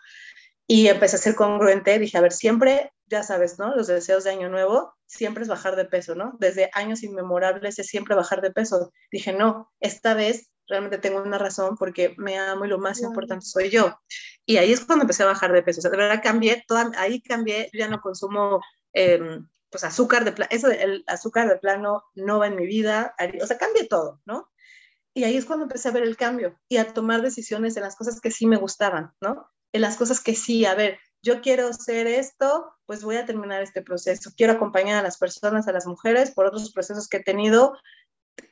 Y 0.67 0.87
empecé 0.87 1.15
a 1.15 1.19
ser 1.19 1.35
congruente, 1.35 1.97
dije, 1.97 2.17
a 2.19 2.21
ver, 2.21 2.33
siempre, 2.33 2.93
ya 3.07 3.23
sabes, 3.23 3.57
¿no? 3.57 3.75
Los 3.75 3.87
deseos 3.87 4.23
de 4.23 4.29
año 4.29 4.47
nuevo, 4.49 4.93
siempre 5.07 5.41
es 5.41 5.49
bajar 5.49 5.75
de 5.75 5.85
peso, 5.85 6.13
¿no? 6.13 6.37
Desde 6.39 6.69
años 6.73 7.01
inmemorables 7.01 7.79
es 7.79 7.87
siempre 7.87 8.15
bajar 8.15 8.41
de 8.41 8.51
peso. 8.51 8.91
Dije, 9.11 9.33
no, 9.33 9.71
esta 9.79 10.13
vez 10.13 10.51
realmente 10.67 10.99
tengo 10.99 11.21
una 11.21 11.39
razón 11.39 11.77
porque 11.77 12.13
me 12.17 12.37
amo 12.37 12.65
y 12.65 12.69
lo 12.69 12.77
más 12.77 13.01
importante 13.01 13.45
soy 13.45 13.71
yo. 13.71 13.99
Y 14.45 14.57
ahí 14.57 14.71
es 14.71 14.85
cuando 14.85 15.03
empecé 15.03 15.23
a 15.23 15.27
bajar 15.27 15.51
de 15.51 15.63
peso. 15.63 15.79
O 15.79 15.81
sea, 15.81 15.91
de 15.91 15.97
verdad 15.97 16.21
cambié, 16.21 16.63
toda, 16.67 16.91
ahí 16.97 17.21
cambié, 17.23 17.71
ya 17.73 17.87
no 17.87 17.99
consumo... 18.01 18.61
Eh, 18.93 19.19
pues 19.73 19.83
azúcar 19.83 20.23
de 20.23 20.33
plano, 20.33 20.51
el 20.51 21.03
azúcar 21.07 21.49
de 21.49 21.57
plano 21.57 22.03
no 22.13 22.37
va 22.37 22.45
en 22.45 22.55
mi 22.55 22.67
vida, 22.67 23.15
o 23.41 23.47
sea, 23.47 23.57
cambia 23.57 23.87
todo, 23.87 24.21
¿no? 24.23 24.51
Y 25.15 25.23
ahí 25.23 25.35
es 25.35 25.45
cuando 25.45 25.63
empecé 25.63 25.89
a 25.89 25.93
ver 25.93 26.03
el 26.03 26.15
cambio 26.15 26.59
y 26.69 26.77
a 26.77 26.93
tomar 26.93 27.23
decisiones 27.23 27.75
en 27.75 27.81
las 27.81 27.95
cosas 27.95 28.21
que 28.21 28.29
sí 28.29 28.45
me 28.45 28.57
gustaban, 28.57 29.13
¿no? 29.19 29.49
En 29.71 29.81
las 29.81 29.97
cosas 29.97 30.21
que 30.21 30.35
sí, 30.35 30.65
a 30.65 30.75
ver, 30.75 30.99
yo 31.23 31.41
quiero 31.41 31.69
hacer 31.69 32.05
esto, 32.05 32.71
pues 32.85 33.03
voy 33.03 33.15
a 33.15 33.25
terminar 33.25 33.63
este 33.63 33.81
proceso. 33.81 34.29
Quiero 34.37 34.53
acompañar 34.53 34.99
a 34.99 35.01
las 35.01 35.17
personas, 35.17 35.67
a 35.67 35.71
las 35.71 35.87
mujeres, 35.87 36.29
por 36.29 36.45
otros 36.45 36.71
procesos 36.71 37.07
que 37.07 37.17
he 37.17 37.23
tenido, 37.23 37.75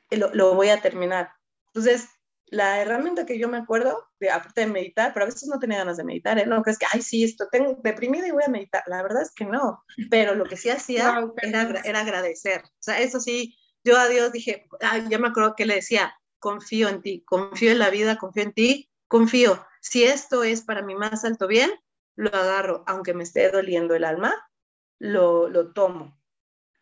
lo, 0.09 0.33
lo 0.33 0.55
voy 0.55 0.69
a 0.69 0.81
terminar. 0.81 1.29
Entonces, 1.67 2.07
la 2.51 2.81
herramienta 2.81 3.25
que 3.25 3.39
yo 3.39 3.47
me 3.47 3.57
acuerdo, 3.57 4.09
de, 4.19 4.29
aparte 4.29 4.61
de 4.61 4.67
meditar, 4.67 5.13
pero 5.13 5.23
a 5.23 5.29
veces 5.29 5.47
no 5.47 5.57
tenía 5.57 5.79
ganas 5.79 5.95
de 5.95 6.03
meditar, 6.03 6.37
¿eh? 6.37 6.45
No 6.45 6.61
crees 6.61 6.77
que, 6.77 6.85
ay, 6.91 7.01
sí, 7.01 7.23
esto 7.23 7.47
tengo 7.49 7.79
deprimida 7.81 8.27
y 8.27 8.31
voy 8.31 8.43
a 8.45 8.49
meditar. 8.49 8.83
La 8.87 9.01
verdad 9.01 9.21
es 9.21 9.31
que 9.33 9.45
no, 9.45 9.81
pero 10.09 10.35
lo 10.35 10.43
que 10.43 10.57
sí 10.57 10.69
hacía 10.69 11.23
era, 11.41 11.81
era, 11.85 12.01
agradecer. 12.01 12.61
O 12.65 12.83
sea, 12.83 12.99
eso 12.99 13.21
sí, 13.21 13.57
yo 13.85 13.97
a 13.97 14.09
Dios 14.09 14.33
dije, 14.33 14.67
ay, 14.81 15.05
ya 15.09 15.17
me 15.17 15.29
acuerdo 15.29 15.55
que 15.55 15.65
le 15.65 15.75
decía, 15.75 16.13
confío 16.39 16.89
en 16.89 17.01
ti, 17.01 17.23
confío 17.25 17.71
en 17.71 17.79
la 17.79 17.89
vida, 17.89 18.17
confío 18.17 18.43
en 18.43 18.53
ti, 18.53 18.91
confío. 19.07 19.65
Si 19.79 20.03
esto 20.03 20.43
es 20.43 20.61
para 20.61 20.81
mi 20.81 20.93
más 20.93 21.23
alto 21.23 21.47
bien, 21.47 21.71
lo 22.15 22.35
agarro, 22.35 22.83
aunque 22.85 23.13
me 23.13 23.23
esté 23.23 23.49
doliendo 23.49 23.95
el 23.95 24.03
alma, 24.03 24.33
lo, 24.99 25.47
lo 25.47 25.71
tomo 25.71 26.20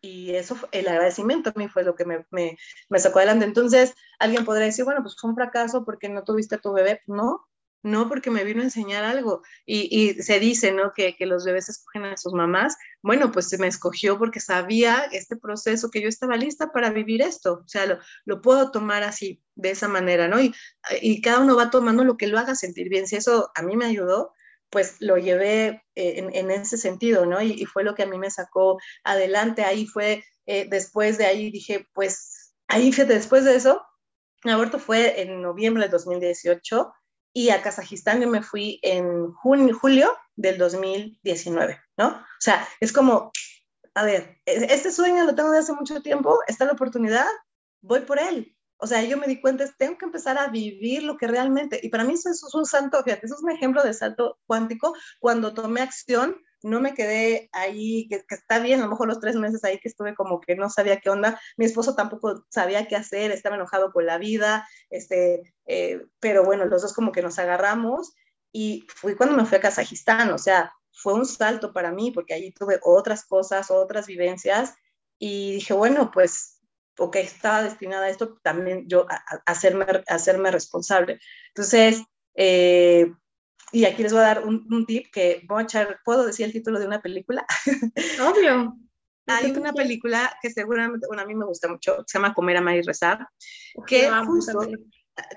y 0.00 0.34
eso, 0.34 0.56
el 0.72 0.88
agradecimiento 0.88 1.50
a 1.50 1.58
mí 1.58 1.68
fue 1.68 1.84
lo 1.84 1.94
que 1.94 2.04
me, 2.04 2.26
me, 2.30 2.56
me, 2.88 2.98
sacó 2.98 3.18
adelante. 3.18 3.44
Entonces, 3.44 3.94
alguien 4.18 4.44
podría 4.44 4.66
decir, 4.66 4.84
bueno, 4.84 5.02
pues 5.02 5.16
fue 5.18 5.30
un 5.30 5.36
fracaso 5.36 5.84
porque 5.84 6.08
no 6.08 6.24
tuviste 6.24 6.54
a 6.54 6.60
tu 6.60 6.72
bebé. 6.72 7.02
No, 7.06 7.46
no, 7.82 8.08
porque 8.08 8.30
me 8.30 8.44
vino 8.44 8.60
a 8.60 8.64
enseñar 8.64 9.04
algo. 9.04 9.42
Y, 9.66 9.88
y 9.90 10.22
se 10.22 10.40
dice, 10.40 10.72
¿no? 10.72 10.92
Que, 10.94 11.16
que, 11.16 11.26
los 11.26 11.44
bebés 11.44 11.68
escogen 11.68 12.04
a 12.04 12.16
sus 12.16 12.32
mamás. 12.32 12.76
Bueno, 13.02 13.30
pues 13.32 13.48
se 13.48 13.58
me 13.58 13.66
escogió 13.66 14.18
porque 14.18 14.40
sabía 14.40 15.04
este 15.12 15.36
proceso, 15.36 15.90
que 15.90 16.02
yo 16.02 16.08
estaba 16.08 16.36
lista 16.36 16.72
para 16.72 16.90
vivir 16.90 17.22
esto. 17.22 17.62
O 17.64 17.68
sea, 17.68 17.86
lo, 17.86 17.98
lo 18.24 18.40
puedo 18.42 18.70
tomar 18.70 19.02
así, 19.02 19.42
de 19.54 19.70
esa 19.70 19.88
manera, 19.88 20.28
¿no? 20.28 20.40
Y, 20.40 20.54
y 21.02 21.20
cada 21.22 21.40
uno 21.40 21.56
va 21.56 21.70
tomando 21.70 22.04
lo 22.04 22.16
que 22.16 22.26
lo 22.26 22.38
haga 22.38 22.54
sentir 22.54 22.88
bien. 22.88 23.06
Si 23.06 23.16
eso 23.16 23.50
a 23.54 23.62
mí 23.62 23.76
me 23.76 23.86
ayudó, 23.86 24.32
pues 24.70 24.96
lo 25.00 25.18
llevé 25.18 25.82
eh, 25.94 26.30
en, 26.32 26.50
ese 26.50 26.78
sentido, 26.78 27.26
¿no? 27.26 27.42
Y, 27.42 27.66
fue 27.66 27.84
lo 27.84 27.94
que 27.94 28.04
a 28.04 28.06
mí 28.06 28.18
me 28.18 28.30
sacó 28.30 28.78
adelante. 29.04 29.64
Ahí 29.64 29.86
fue, 29.86 30.24
eh, 30.46 30.66
después 30.70 31.18
de 31.18 31.26
ahí 31.26 31.50
dije, 31.50 31.88
pues, 31.92 32.54
ahí 32.68 32.92
fíjate, 32.92 33.14
después 33.14 33.44
de 33.44 33.56
eso, 33.56 33.82
mi 34.44 34.52
aborto 34.52 34.78
fue 34.78 35.20
en 35.20 35.42
noviembre 35.42 35.82
del 35.82 35.90
2018 35.90 36.92
y 37.32 37.50
a 37.50 37.62
Kazajistán 37.62 38.20
yo 38.20 38.28
me 38.28 38.42
fui 38.42 38.80
en 38.82 39.32
junio, 39.32 39.78
julio 39.78 40.16
del 40.36 40.58
2019, 40.58 41.80
¿no? 41.96 42.08
O 42.08 42.40
sea, 42.40 42.66
es 42.80 42.92
como, 42.92 43.30
a 43.94 44.04
ver, 44.04 44.38
e, 44.46 44.72
este 44.72 44.90
sueño 44.90 45.24
lo 45.24 45.34
tengo 45.34 45.50
de 45.50 45.58
hace 45.58 45.72
mucho 45.72 46.00
tiempo, 46.00 46.38
está 46.46 46.64
la 46.64 46.72
oportunidad, 46.72 47.26
voy 47.82 48.00
por 48.00 48.18
él. 48.18 48.56
O 48.80 48.86
sea, 48.86 49.02
yo 49.04 49.16
me 49.16 49.26
di 49.26 49.40
cuenta, 49.40 49.64
tengo 49.78 49.98
que 49.98 50.06
empezar 50.06 50.38
a 50.38 50.48
vivir 50.48 51.02
lo 51.02 51.16
que 51.16 51.26
realmente, 51.26 51.80
y 51.82 51.88
para 51.88 52.04
mí 52.04 52.14
eso, 52.14 52.30
es 52.30 52.54
un 52.54 52.64
santo, 52.64 53.02
fíjate, 53.02 53.26
eso 53.26 53.34
es 53.34 53.42
un 53.42 53.50
ejemplo 53.50 53.82
de 53.82 53.94
salto 53.94 54.38
cuántico. 54.46 54.94
Cuando 55.18 55.54
tomé 55.54 55.82
acción, 55.82 56.36
no 56.62 56.80
me 56.80 56.94
quedé 56.94 57.48
ahí, 57.52 58.08
que, 58.08 58.24
está 58.28 58.58
bien, 58.58 58.80
a 58.80 58.84
lo 58.84 58.90
mejor 58.90 59.08
los 59.08 59.20
tres 59.20 59.36
meses 59.36 59.64
ahí 59.64 59.78
que 59.78 59.88
estuve 59.88 60.14
como 60.14 60.40
que 60.40 60.56
no 60.56 60.68
sabía 60.70 61.00
qué 61.00 61.10
onda, 61.10 61.40
mi 61.56 61.64
esposo 61.64 61.94
tampoco 61.94 62.44
sabía 62.50 62.86
qué 62.86 62.96
hacer, 62.96 63.30
estaba 63.30 63.56
enojado 63.56 63.92
con 63.92 64.06
la 64.06 64.18
vida, 64.18 64.68
este, 64.90 65.54
eh, 65.66 66.02
pero 66.20 66.44
bueno, 66.44 66.66
los 66.66 66.82
dos 66.82 66.92
como 66.92 67.12
que 67.12 67.22
nos 67.22 67.38
agarramos 67.38 68.14
y 68.52 68.86
fui 68.94 69.14
cuando 69.14 69.36
me 69.36 69.46
fui 69.46 69.58
a 69.58 69.60
Kazajistán, 69.60 70.32
o 70.32 70.38
sea, 70.38 70.72
fue 70.92 71.14
un 71.14 71.24
salto 71.24 71.72
para 71.72 71.92
mí 71.92 72.10
porque 72.10 72.34
allí 72.34 72.52
tuve 72.52 72.78
otras 72.82 73.24
cosas, 73.24 73.70
otras 73.70 74.06
vivencias 74.06 74.74
y 75.18 75.52
dije, 75.52 75.72
bueno, 75.72 76.10
pues 76.12 76.59
o 77.00 77.10
que 77.10 77.20
estaba 77.20 77.62
destinada 77.62 78.06
a 78.06 78.10
esto, 78.10 78.38
también 78.42 78.86
yo 78.86 79.06
a, 79.10 79.22
hacerme, 79.46 79.86
hacerme 80.06 80.50
responsable. 80.50 81.18
Entonces, 81.48 82.02
eh, 82.34 83.10
y 83.72 83.86
aquí 83.86 84.02
les 84.02 84.12
voy 84.12 84.20
a 84.20 84.26
dar 84.26 84.44
un, 84.46 84.84
tip 84.86 85.06
que 85.10 85.42
voy 85.48 85.62
a 85.62 85.64
echar, 85.64 86.00
¿puedo 86.04 86.26
decir 86.26 86.44
el 86.44 86.52
título 86.52 86.78
de 86.78 86.86
una 86.86 87.00
película? 87.00 87.46
Obvio. 88.20 88.76
Hay 89.26 89.50
una 89.52 89.72
película 89.72 90.36
que 90.42 90.50
seguramente, 90.50 91.06
bueno, 91.06 91.22
a 91.22 91.26
mí 91.26 91.34
me 91.34 91.46
gusta 91.46 91.68
mucho, 91.68 92.04
se 92.06 92.18
llama 92.18 92.34
Comer, 92.34 92.56
Amar 92.56 92.76
y 92.76 92.82
Rezar, 92.82 93.26
que 93.86 94.10
justo, 94.26 94.58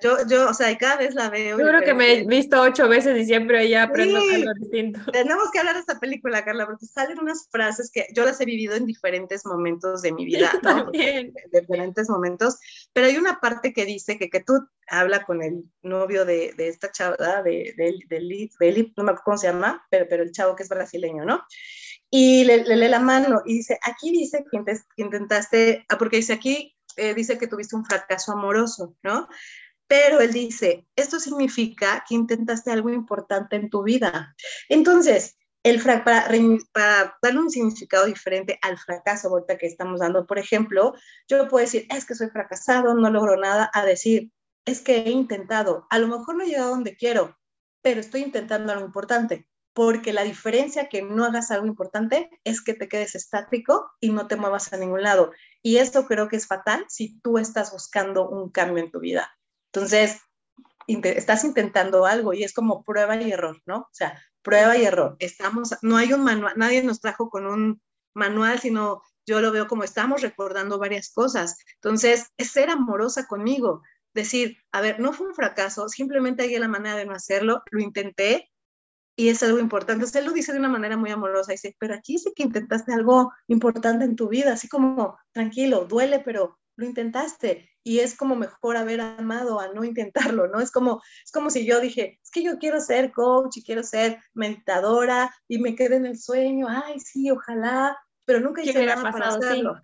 yo, 0.01 0.17
yo, 0.27 0.49
o 0.49 0.53
sea, 0.53 0.75
cada 0.77 0.97
vez 0.97 1.15
la 1.15 1.29
veo. 1.29 1.57
Yo 1.57 1.67
creo 1.67 1.81
que 1.81 1.93
me 1.93 2.13
he 2.13 2.25
visto 2.25 2.61
ocho 2.61 2.87
veces 2.87 3.17
y 3.19 3.25
siempre 3.25 3.67
ya 3.69 3.83
aprendo 3.83 4.19
algo 4.19 4.53
distinto. 4.59 4.99
Tenemos 5.11 5.51
que 5.51 5.59
hablar 5.59 5.75
de 5.75 5.81
esta 5.81 5.99
película, 5.99 6.43
Carla, 6.45 6.65
porque 6.65 6.85
salen 6.85 7.19
unas 7.19 7.47
frases 7.49 7.91
que 7.91 8.07
yo 8.13 8.25
las 8.25 8.39
he 8.41 8.45
vivido 8.45 8.75
en 8.75 8.85
diferentes 8.85 9.45
momentos 9.45 10.01
de 10.01 10.11
mi 10.11 10.25
vida, 10.25 10.51
¿no? 10.63 10.89
En 10.93 11.33
diferentes 11.51 12.09
momentos, 12.09 12.57
pero 12.93 13.07
hay 13.07 13.17
una 13.17 13.39
parte 13.39 13.73
que 13.73 13.85
dice 13.85 14.17
que, 14.17 14.29
que 14.29 14.41
tú 14.41 14.67
habla 14.87 15.25
con 15.25 15.41
el 15.41 15.63
novio 15.81 16.25
de, 16.25 16.53
de 16.57 16.67
esta 16.67 16.91
chava, 16.91 17.41
de, 17.43 17.73
de, 17.77 17.99
de, 18.09 18.49
de, 18.59 18.93
no 18.97 19.03
me 19.03 19.11
acuerdo 19.11 19.23
cómo 19.25 19.37
se 19.37 19.47
llama, 19.47 19.85
pero, 19.89 20.05
pero 20.09 20.23
el 20.23 20.31
chavo 20.31 20.55
que 20.55 20.63
es 20.63 20.69
brasileño, 20.69 21.25
¿no? 21.25 21.43
Y 22.15 22.43
le, 22.43 22.63
lee 22.63 22.89
la 22.89 22.99
mano 22.99 23.41
y 23.43 23.55
dice, 23.55 23.79
aquí 23.81 24.11
dice 24.11 24.45
que, 24.51 24.63
intentaste, 24.97 25.83
ah, 25.89 25.97
porque 25.97 26.17
dice 26.17 26.33
aquí, 26.33 26.75
eh, 26.95 27.15
dice 27.15 27.39
que 27.39 27.47
tuviste 27.47 27.75
un 27.75 27.85
fracaso 27.85 28.33
amoroso, 28.33 28.95
¿no? 29.01 29.27
Pero 29.93 30.21
él 30.21 30.33
dice, 30.33 30.87
esto 30.95 31.19
significa 31.19 32.03
que 32.09 32.15
intentaste 32.15 32.71
algo 32.71 32.89
importante 32.89 33.57
en 33.57 33.69
tu 33.69 33.83
vida. 33.83 34.35
Entonces, 34.67 35.37
el 35.61 35.79
para, 35.83 36.27
para, 36.71 37.15
darle 37.21 37.39
un 37.39 37.51
significado 37.51 38.07
diferente 38.07 38.57
al 38.63 38.79
fracaso 38.79 39.27
ahorita 39.27 39.59
que 39.59 39.67
estamos 39.67 39.99
dando, 39.99 40.25
por 40.25 40.39
ejemplo, 40.39 40.95
yo 41.27 41.47
puedo 41.47 41.63
decir, 41.63 41.85
es 41.91 42.05
que 42.05 42.15
soy 42.15 42.31
fracasado, 42.31 42.95
no 42.95 43.11
logro 43.11 43.37
nada, 43.37 43.69
a 43.71 43.85
decir, 43.85 44.31
es 44.65 44.81
que 44.81 44.95
he 44.97 45.11
intentado, 45.11 45.85
a 45.91 45.99
lo 45.99 46.07
mejor 46.07 46.37
no 46.37 46.43
he 46.43 46.47
llegado 46.47 46.71
donde 46.71 46.95
quiero, 46.95 47.37
pero 47.83 47.99
estoy 47.99 48.21
intentando 48.21 48.73
algo 48.73 48.87
importante, 48.87 49.47
porque 49.73 50.11
la 50.11 50.23
diferencia 50.23 50.89
que 50.89 51.03
no 51.03 51.23
hagas 51.23 51.51
algo 51.51 51.67
importante 51.67 52.31
es 52.43 52.63
que 52.63 52.73
te 52.73 52.87
quedes 52.87 53.13
estático 53.13 53.91
y 53.99 54.09
no 54.09 54.25
te 54.27 54.37
muevas 54.37 54.73
a 54.73 54.77
ningún 54.77 55.03
lado. 55.03 55.33
Y 55.61 55.77
esto 55.77 56.07
creo 56.07 56.29
que 56.29 56.37
es 56.37 56.47
fatal 56.47 56.83
si 56.89 57.19
tú 57.19 57.37
estás 57.37 57.71
buscando 57.71 58.27
un 58.27 58.49
cambio 58.49 58.83
en 58.83 58.89
tu 58.89 58.99
vida. 58.99 59.29
Entonces, 59.73 60.21
estás 60.87 61.43
intentando 61.43 62.05
algo 62.05 62.33
y 62.33 62.43
es 62.43 62.53
como 62.53 62.83
prueba 62.83 63.15
y 63.15 63.31
error, 63.31 63.61
¿no? 63.65 63.77
O 63.77 63.89
sea, 63.91 64.21
prueba 64.43 64.77
y 64.77 64.85
error. 64.85 65.15
Estamos, 65.19 65.75
no 65.81 65.97
hay 65.97 66.13
un 66.13 66.23
manual, 66.23 66.53
nadie 66.57 66.83
nos 66.83 67.01
trajo 67.01 67.29
con 67.29 67.47
un 67.47 67.81
manual, 68.13 68.59
sino 68.59 69.01
yo 69.25 69.41
lo 69.41 69.51
veo 69.51 69.67
como 69.67 69.83
estamos 69.83 70.21
recordando 70.21 70.77
varias 70.77 71.11
cosas. 71.11 71.57
Entonces, 71.75 72.27
es 72.37 72.51
ser 72.51 72.69
amorosa 72.69 73.25
conmigo, 73.25 73.81
decir, 74.13 74.57
a 74.71 74.81
ver, 74.81 74.99
no 74.99 75.13
fue 75.13 75.27
un 75.27 75.33
fracaso, 75.33 75.89
simplemente 75.89 76.43
hay 76.43 76.59
la 76.59 76.67
manera 76.67 76.95
de 76.95 77.05
no 77.05 77.13
hacerlo, 77.13 77.63
lo 77.71 77.81
intenté, 77.81 78.51
y 79.15 79.29
es 79.29 79.41
algo 79.43 79.59
importante. 79.59 80.05
O 80.05 80.19
él 80.19 80.25
lo 80.25 80.33
dice 80.33 80.53
de 80.53 80.59
una 80.59 80.69
manera 80.69 80.97
muy 80.97 81.09
amorosa, 81.11 81.51
dice, 81.51 81.75
pero 81.79 81.95
aquí 81.95 82.17
sí 82.17 82.31
que 82.35 82.43
intentaste 82.43 82.93
algo 82.93 83.31
importante 83.47 84.05
en 84.05 84.15
tu 84.15 84.27
vida, 84.27 84.53
así 84.53 84.67
como, 84.67 85.17
tranquilo, 85.31 85.85
duele, 85.85 86.19
pero 86.19 86.59
lo 86.75 86.85
intentaste 86.85 87.69
y 87.83 87.99
es 87.99 88.15
como 88.15 88.35
mejor 88.35 88.77
haber 88.77 89.01
amado 89.01 89.59
a 89.59 89.67
no 89.73 89.83
intentarlo, 89.83 90.47
¿no? 90.47 90.59
Es 90.59 90.71
como, 90.71 91.01
es 91.23 91.31
como 91.31 91.49
si 91.49 91.65
yo 91.65 91.79
dije, 91.79 92.19
es 92.23 92.31
que 92.31 92.43
yo 92.43 92.57
quiero 92.57 92.79
ser 92.79 93.11
coach 93.11 93.57
y 93.57 93.63
quiero 93.63 93.83
ser 93.83 94.19
meditadora 94.33 95.33
y 95.47 95.59
me 95.59 95.75
quedé 95.75 95.97
en 95.97 96.05
el 96.05 96.17
sueño, 96.17 96.67
ay, 96.69 96.99
sí, 96.99 97.29
ojalá, 97.29 97.97
pero 98.25 98.39
nunca 98.39 98.61
hice 98.61 98.85
nada 98.85 99.11
para 99.11 99.29
hacerlo. 99.29 99.79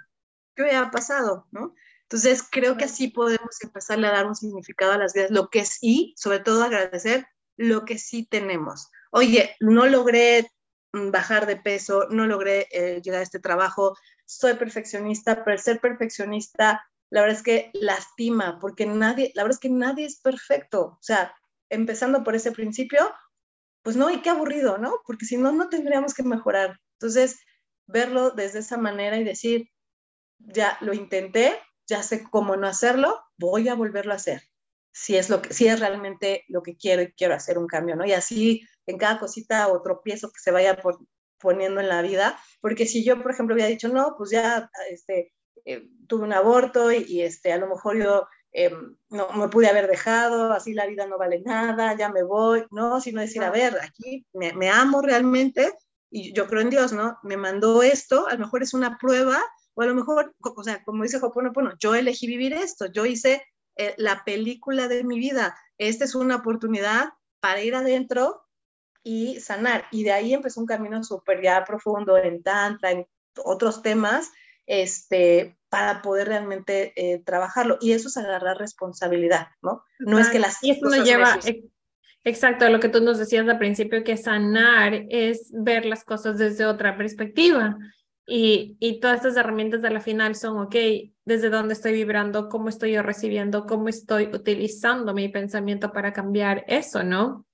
¿Qué 0.55 0.63
hubiera 0.63 0.91
pasado, 0.91 1.47
no? 1.51 1.73
Entonces, 2.03 2.43
creo 2.49 2.75
que 2.75 2.85
así 2.85 3.09
podemos 3.09 3.61
empezarle 3.61 4.07
a 4.07 4.11
dar 4.11 4.25
un 4.25 4.35
significado 4.35 4.93
a 4.93 4.97
las 4.97 5.13
vidas, 5.13 5.29
lo 5.29 5.49
que 5.49 5.63
sí, 5.63 6.13
sobre 6.17 6.39
todo 6.39 6.63
agradecer 6.63 7.27
lo 7.55 7.85
que 7.85 7.99
sí 7.99 8.25
tenemos. 8.25 8.89
Oye, 9.11 9.55
no 9.59 9.85
logré 9.85 10.49
mm, 10.93 11.11
bajar 11.11 11.45
de 11.45 11.57
peso, 11.57 12.07
no 12.09 12.25
logré 12.25 12.67
eh, 12.71 13.01
llegar 13.03 13.19
a 13.19 13.23
este 13.23 13.39
trabajo, 13.39 13.95
soy 14.29 14.53
perfeccionista, 14.53 15.43
pero 15.43 15.57
ser 15.57 15.81
perfeccionista, 15.81 16.87
la 17.09 17.21
verdad 17.21 17.37
es 17.37 17.43
que 17.43 17.71
lastima, 17.73 18.59
porque 18.59 18.85
nadie, 18.85 19.31
la 19.33 19.41
verdad 19.41 19.55
es 19.55 19.59
que 19.59 19.71
nadie 19.71 20.05
es 20.05 20.21
perfecto. 20.21 20.81
O 20.81 20.99
sea, 21.01 21.33
empezando 21.69 22.23
por 22.23 22.35
ese 22.35 22.51
principio, 22.51 23.11
pues 23.81 23.95
no, 23.95 24.11
y 24.11 24.21
qué 24.21 24.29
aburrido, 24.29 24.77
¿no? 24.77 25.01
Porque 25.03 25.25
si 25.25 25.35
no, 25.35 25.51
no 25.51 25.69
tendríamos 25.69 26.13
que 26.13 26.21
mejorar. 26.21 26.79
Entonces, 26.99 27.39
verlo 27.87 28.29
desde 28.29 28.59
esa 28.59 28.77
manera 28.77 29.17
y 29.17 29.23
decir, 29.23 29.71
ya 30.37 30.77
lo 30.81 30.93
intenté, 30.93 31.59
ya 31.87 32.03
sé 32.03 32.23
cómo 32.29 32.55
no 32.55 32.67
hacerlo, 32.67 33.19
voy 33.35 33.67
a 33.67 33.73
volverlo 33.73 34.13
a 34.13 34.17
hacer. 34.17 34.43
Si 34.91 35.17
es, 35.17 35.31
lo 35.31 35.41
que, 35.41 35.55
si 35.55 35.67
es 35.67 35.79
realmente 35.79 36.45
lo 36.49 36.61
que 36.61 36.77
quiero 36.77 37.01
y 37.01 37.13
quiero 37.13 37.33
hacer 37.33 37.57
un 37.57 37.65
cambio, 37.65 37.95
¿no? 37.95 38.05
Y 38.05 38.13
así 38.13 38.61
en 38.85 38.99
cada 38.99 39.17
cosita 39.17 39.69
o 39.69 39.81
tropiezo 39.81 40.29
que 40.29 40.39
se 40.39 40.51
vaya 40.51 40.79
por, 40.79 40.99
poniendo 41.39 41.81
en 41.81 41.89
la 41.89 42.01
vida, 42.01 42.39
porque 42.61 42.85
si 42.85 43.03
yo, 43.03 43.21
por 43.21 43.31
ejemplo, 43.31 43.55
hubiera 43.55 43.69
dicho, 43.69 43.89
no, 43.89 44.15
pues 44.17 44.31
ya 44.31 44.69
este, 44.89 45.33
eh, 45.65 45.89
tuve 46.07 46.23
un 46.23 46.33
aborto 46.33 46.91
y, 46.91 47.21
este, 47.21 47.51
a 47.53 47.57
lo 47.57 47.67
mejor 47.67 47.97
yo 47.97 48.27
em, 48.51 48.95
no 49.09 49.29
me 49.33 49.47
pude 49.49 49.67
haber 49.67 49.87
dejado, 49.87 50.51
así 50.51 50.73
la 50.73 50.87
vida 50.87 51.05
no 51.07 51.17
vale 51.17 51.41
nada, 51.41 51.95
ya 51.95 52.09
me 52.09 52.23
voy, 52.23 52.65
no, 52.71 52.99
sino 53.01 53.21
decir, 53.21 53.43
a 53.43 53.51
ver, 53.51 53.77
aquí 53.81 54.25
me, 54.33 54.53
me 54.53 54.69
amo 54.69 55.01
realmente 55.01 55.73
y 56.11 56.33
yo 56.33 56.47
creo 56.47 56.61
en 56.61 56.69
Dios, 56.69 56.91
¿no? 56.91 57.19
Me 57.23 57.37
mandó 57.37 57.83
esto, 57.83 58.27
a 58.27 58.33
lo 58.33 58.39
mejor 58.39 58.63
es 58.63 58.73
una 58.73 58.97
prueba, 58.97 59.41
o 59.75 59.81
a 59.81 59.85
lo 59.85 59.95
mejor, 59.95 60.33
o 60.41 60.63
sea, 60.63 60.83
como 60.83 61.03
dice 61.03 61.19
Hoponopono, 61.21 61.73
yo 61.79 61.95
elegí 61.95 62.27
vivir 62.27 62.53
esto, 62.53 62.87
yo 62.87 63.05
hice 63.05 63.43
eh, 63.75 63.93
la 63.97 64.23
película 64.25 64.87
de 64.87 65.03
mi 65.03 65.19
vida, 65.19 65.55
esta 65.77 66.05
es 66.05 66.15
una 66.15 66.37
oportunidad 66.37 67.09
para 67.39 67.61
ir 67.61 67.75
adentro 67.75 68.41
y 69.03 69.39
sanar. 69.39 69.85
Y 69.91 70.03
de 70.03 70.11
ahí 70.11 70.33
empezó 70.33 70.59
un 70.59 70.67
camino 70.67 71.03
súper 71.03 71.41
ya 71.41 71.63
profundo 71.65 72.17
en 72.17 72.43
Tantra, 72.43 72.91
en 72.91 73.07
otros 73.43 73.81
temas, 73.81 74.31
este, 74.65 75.57
para 75.69 76.01
poder 76.01 76.27
realmente 76.27 76.93
eh, 76.95 77.19
trabajarlo. 77.19 77.77
Y 77.81 77.93
eso 77.93 78.07
es 78.07 78.17
agarrar 78.17 78.57
responsabilidad, 78.57 79.47
¿no? 79.61 79.83
No 79.99 80.19
es 80.19 80.29
que 80.29 80.39
las... 80.39 80.63
Y 80.63 80.71
esto 80.71 80.87
nos 80.89 81.03
lleva... 81.03 81.39
Exacto, 82.25 82.67
lo 82.69 82.81
que 82.81 82.89
tú 82.89 83.01
nos 83.01 83.17
decías 83.17 83.47
al 83.47 83.57
principio, 83.57 84.03
que 84.03 84.17
sanar 84.17 84.93
es 85.09 85.51
ver 85.53 85.85
las 85.85 86.03
cosas 86.03 86.37
desde 86.37 86.65
otra 86.65 86.97
perspectiva. 86.97 87.77
Y, 88.27 88.77
y 88.79 88.99
todas 88.99 89.17
estas 89.17 89.37
herramientas 89.37 89.81
de 89.81 89.89
la 89.89 90.01
final 90.01 90.35
son, 90.35 90.59
ok, 90.59 90.75
desde 91.25 91.49
dónde 91.49 91.73
estoy 91.73 91.93
vibrando, 91.93 92.49
cómo 92.49 92.69
estoy 92.69 92.91
yo 92.91 93.01
recibiendo, 93.01 93.65
cómo 93.65 93.87
estoy 93.87 94.25
utilizando 94.25 95.13
mi 95.13 95.29
pensamiento 95.29 95.91
para 95.91 96.13
cambiar 96.13 96.65
eso, 96.67 97.03
¿no? 97.03 97.45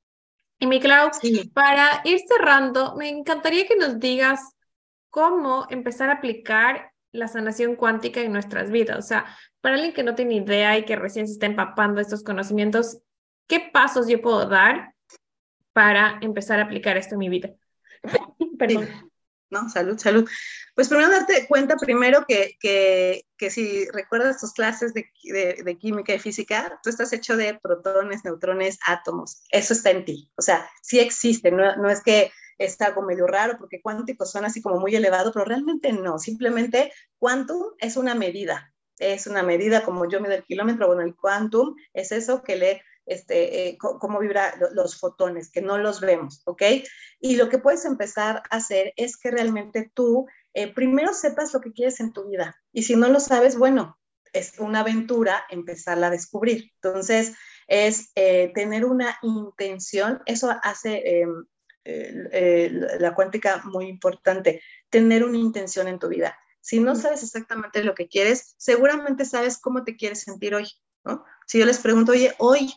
Y 0.65 0.67
mi 0.67 0.79
Clau, 0.79 1.11
para 1.53 2.01
ir 2.05 2.21
cerrando, 2.27 2.95
me 2.95 3.07
encantaría 3.07 3.67
que 3.67 3.75
nos 3.75 3.99
digas 3.99 4.55
cómo 5.11 5.67
empezar 5.69 6.09
a 6.09 6.13
aplicar 6.13 6.91
la 7.11 7.27
sanación 7.27 7.75
cuántica 7.75 8.19
en 8.21 8.33
nuestras 8.33 8.71
vidas. 8.71 8.97
O 8.97 9.07
sea, 9.07 9.25
para 9.61 9.75
alguien 9.75 9.93
que 9.93 10.01
no 10.01 10.15
tiene 10.15 10.37
idea 10.37 10.75
y 10.75 10.83
que 10.83 10.95
recién 10.95 11.27
se 11.27 11.33
está 11.33 11.45
empapando 11.45 12.01
estos 12.01 12.23
conocimientos, 12.23 12.97
¿qué 13.47 13.59
pasos 13.71 14.07
yo 14.07 14.19
puedo 14.23 14.49
dar 14.49 14.95
para 15.71 16.17
empezar 16.21 16.59
a 16.59 16.63
aplicar 16.63 16.97
esto 16.97 17.13
en 17.13 17.19
mi 17.19 17.29
vida? 17.29 17.51
Perdón. 18.57 18.87
¿No? 19.49 19.69
Salud, 19.69 19.97
salud. 19.97 20.29
Pues 20.75 20.87
primero 20.87 21.09
darte 21.09 21.47
cuenta 21.47 21.75
primero 21.77 22.25
que, 22.27 22.57
que, 22.59 23.25
que 23.37 23.49
si 23.49 23.87
recuerdas 23.91 24.39
tus 24.39 24.53
clases 24.53 24.93
de, 24.93 25.09
de, 25.23 25.77
química 25.77 26.13
y 26.13 26.19
física, 26.19 26.79
tú 26.83 26.89
estás 26.89 27.13
hecho 27.13 27.37
de 27.37 27.59
protones, 27.61 28.23
neutrones, 28.23 28.77
átomos. 28.87 29.43
Eso 29.51 29.73
está 29.73 29.91
en 29.91 30.05
ti. 30.05 30.31
O 30.37 30.41
sea, 30.41 30.69
sí 30.81 30.99
existe, 30.99 31.51
no, 31.51 31.75
no 31.75 31.89
es 31.89 32.01
que 32.01 32.31
es 32.57 32.79
algo 32.81 33.01
medio 33.01 33.27
raro 33.27 33.57
porque 33.57 33.81
cuántico 33.81 34.25
son 34.25 34.45
así 34.45 34.61
como 34.61 34.79
muy 34.79 34.95
elevado, 34.95 35.31
pero 35.31 35.45
realmente 35.45 35.91
no. 35.91 36.19
Simplemente 36.19 36.91
quantum 37.19 37.63
es 37.79 37.97
una 37.97 38.15
medida. 38.15 38.73
Es 38.97 39.27
una 39.27 39.43
medida 39.43 39.83
como 39.83 40.07
yo 40.09 40.21
mido 40.21 40.35
el 40.35 40.43
kilómetro, 40.43 40.87
bueno, 40.87 41.01
el 41.01 41.15
quantum 41.15 41.75
es 41.93 42.13
eso 42.13 42.43
que 42.43 42.55
le 42.55 42.81
este, 43.05 43.67
eh, 43.67 43.77
cómo 43.77 44.19
vibra 44.19 44.53
los 44.73 44.99
fotones, 44.99 45.51
que 45.51 45.61
no 45.61 45.77
los 45.77 46.01
vemos, 46.01 46.41
¿ok? 46.45 46.61
Y 47.19 47.35
lo 47.35 47.49
que 47.49 47.59
puedes 47.59 47.85
empezar 47.85 48.43
a 48.49 48.57
hacer 48.57 48.93
es 48.97 49.17
que 49.17 49.31
realmente 49.31 49.91
tú 49.93 50.27
eh, 50.53 50.73
primero 50.73 51.13
sepas 51.13 51.53
lo 51.53 51.61
que 51.61 51.73
quieres 51.73 51.99
en 51.99 52.13
tu 52.13 52.27
vida. 52.27 52.61
Y 52.71 52.83
si 52.83 52.95
no 52.95 53.09
lo 53.09 53.19
sabes, 53.19 53.57
bueno, 53.57 53.97
es 54.33 54.59
una 54.59 54.81
aventura 54.81 55.45
empezarla 55.49 56.07
a 56.07 56.11
descubrir. 56.11 56.71
Entonces, 56.81 57.33
es 57.67 58.11
eh, 58.15 58.51
tener 58.53 58.85
una 58.85 59.17
intención, 59.21 60.21
eso 60.25 60.55
hace 60.63 61.21
em, 61.21 61.45
la 62.99 63.13
cuántica 63.13 63.61
muy 63.65 63.87
importante, 63.87 64.61
tener 64.89 65.23
una 65.23 65.37
intención 65.37 65.87
en 65.87 65.99
tu 65.99 66.07
vida. 66.07 66.37
Si 66.65 66.79
no 66.79 66.95
sabes 66.95 67.21
exactamente 67.21 67.83
lo 67.83 67.93
que 67.93 68.07
quieres, 68.07 68.55
seguramente 68.57 69.23
sabes 69.23 69.59
cómo 69.59 69.83
te 69.83 69.95
quieres 69.95 70.21
sentir 70.21 70.55
hoy, 70.55 70.67
¿no? 71.03 71.23
Si 71.45 71.59
yo 71.59 71.65
les 71.67 71.77
pregunto, 71.77 72.11
oye, 72.11 72.33
hoy, 72.39 72.73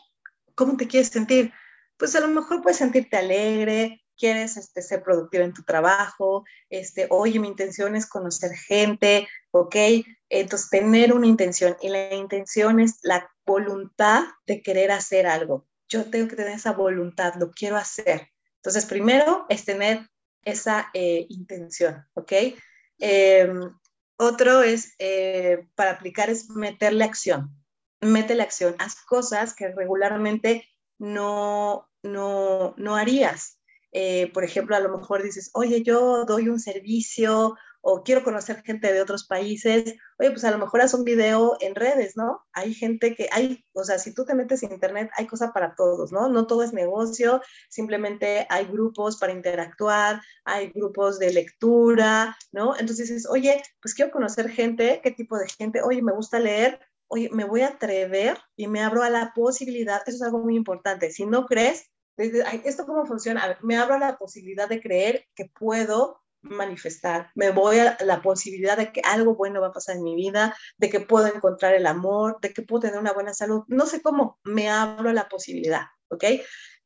¿cómo 0.59 0.75
te 0.75 0.89
quieres 0.89 1.07
sentir? 1.07 1.53
Pues 1.95 2.13
a 2.17 2.19
lo 2.19 2.27
mejor 2.27 2.61
puedes 2.61 2.79
sentirte 2.79 3.15
alegre, 3.15 4.03
quieres 4.17 4.57
este, 4.57 4.81
ser 4.81 5.01
productiva 5.01 5.45
en 5.45 5.53
tu 5.53 5.63
trabajo, 5.63 6.43
este, 6.69 7.07
oye, 7.09 7.39
mi 7.39 7.47
intención 7.47 7.95
es 7.95 8.05
conocer 8.05 8.51
gente, 8.51 9.25
¿ok? 9.51 9.75
Entonces, 10.27 10.69
tener 10.69 11.13
una 11.13 11.27
intención 11.27 11.77
y 11.81 11.87
la 11.87 12.13
intención 12.13 12.81
es 12.81 12.99
la 13.03 13.31
voluntad 13.45 14.25
de 14.45 14.61
querer 14.61 14.91
hacer 14.91 15.27
algo. 15.27 15.65
Yo 15.87 16.09
tengo 16.09 16.27
que 16.27 16.35
tener 16.35 16.55
esa 16.55 16.73
voluntad, 16.73 17.35
lo 17.35 17.51
quiero 17.51 17.77
hacer. 17.77 18.27
Entonces, 18.57 18.85
primero 18.85 19.45
es 19.47 19.63
tener 19.63 20.09
esa 20.43 20.89
eh, 20.93 21.25
intención, 21.29 22.05
¿ok? 22.15 22.33
Em, 22.97 23.61
otro 24.17 24.61
es, 24.61 24.93
eh, 24.99 25.69
para 25.75 25.91
aplicar, 25.91 26.29
es 26.29 26.49
meterle 26.49 27.05
acción 27.05 27.58
mete 28.01 28.35
la 28.35 28.43
acción, 28.43 28.75
haz 28.79 28.95
cosas 29.05 29.53
que 29.53 29.69
regularmente 29.69 30.67
no, 30.97 31.89
no, 32.03 32.73
no 32.77 32.95
harías. 32.95 33.59
Eh, 33.91 34.31
por 34.33 34.43
ejemplo, 34.43 34.75
a 34.75 34.79
lo 34.79 34.95
mejor 34.95 35.23
dices, 35.23 35.49
oye, 35.53 35.81
yo 35.81 36.25
doy 36.25 36.47
un 36.49 36.59
servicio 36.59 37.55
o 37.81 38.03
quiero 38.03 38.23
conocer 38.23 38.61
gente 38.63 38.91
de 38.91 39.01
otros 39.01 39.25
países, 39.25 39.95
oye, 40.19 40.31
pues 40.31 40.43
a 40.43 40.51
lo 40.51 40.57
mejor 40.57 40.81
haz 40.81 40.93
un 40.93 41.05
video 41.05 41.55
en 41.61 41.75
redes, 41.75 42.17
¿no? 42.17 42.45
Hay 42.51 42.73
gente 42.73 43.15
que 43.15 43.29
hay, 43.31 43.65
o 43.73 43.83
sea, 43.83 43.97
si 43.99 44.13
tú 44.13 44.25
te 44.25 44.35
metes 44.35 44.63
en 44.63 44.73
internet, 44.73 45.09
hay 45.15 45.27
cosa 45.27 45.53
para 45.53 45.75
todos, 45.75 46.11
¿no? 46.11 46.27
No 46.27 46.45
todo 46.45 46.63
es 46.63 46.73
negocio, 46.73 47.41
simplemente 47.69 48.45
hay 48.49 48.65
grupos 48.65 49.17
para 49.17 49.31
interactuar, 49.33 50.21
hay 50.43 50.71
grupos 50.71 51.19
de 51.19 51.33
lectura, 51.33 52.37
¿no? 52.51 52.73
Entonces 52.77 53.09
dices, 53.09 53.27
oye, 53.29 53.61
pues 53.81 53.93
quiero 53.93 54.11
conocer 54.11 54.49
gente, 54.49 54.99
¿qué 55.01 55.11
tipo 55.11 55.37
de 55.37 55.47
gente? 55.47 55.81
Oye, 55.81 56.01
me 56.01 56.13
gusta 56.13 56.39
leer, 56.39 56.79
oye, 57.09 57.29
me 57.31 57.43
voy 57.43 57.61
a 57.61 57.69
atrever 57.69 58.37
y 58.55 58.67
me 58.67 58.81
abro 58.81 59.03
a 59.03 59.09
la 59.09 59.33
posibilidad, 59.33 60.01
eso 60.05 60.17
es 60.17 60.21
algo 60.21 60.39
muy 60.39 60.55
importante, 60.55 61.11
si 61.11 61.25
no 61.25 61.45
crees, 61.45 61.91
¿esto 62.17 62.85
cómo 62.85 63.05
funciona? 63.05 63.57
me 63.61 63.77
abro 63.77 63.95
a 63.95 63.99
la 63.99 64.17
posibilidad 64.17 64.69
de 64.69 64.81
creer 64.81 65.25
que 65.35 65.45
puedo 65.45 66.21
manifestar, 66.41 67.31
me 67.35 67.51
voy 67.51 67.79
a 67.79 67.97
la 68.01 68.21
posibilidad 68.21 68.77
de 68.77 68.91
que 68.91 69.01
algo 69.03 69.35
bueno 69.35 69.59
va 69.59 69.67
a 69.67 69.73
pasar 69.73 69.97
en 69.97 70.03
mi 70.03 70.15
vida, 70.15 70.55
de 70.77 70.89
que 70.89 71.01
puedo 71.01 71.27
encontrar 71.27 71.73
el 71.73 71.85
amor, 71.85 72.39
de 72.41 72.53
que 72.53 72.61
puedo 72.61 72.81
tener 72.81 72.99
una 72.99 73.13
buena 73.13 73.33
salud, 73.33 73.63
no 73.67 73.85
sé 73.85 74.01
cómo, 74.01 74.39
me 74.43 74.69
abro 74.69 75.09
a 75.09 75.13
la 75.13 75.27
posibilidad, 75.27 75.87
¿ok? 76.09 76.23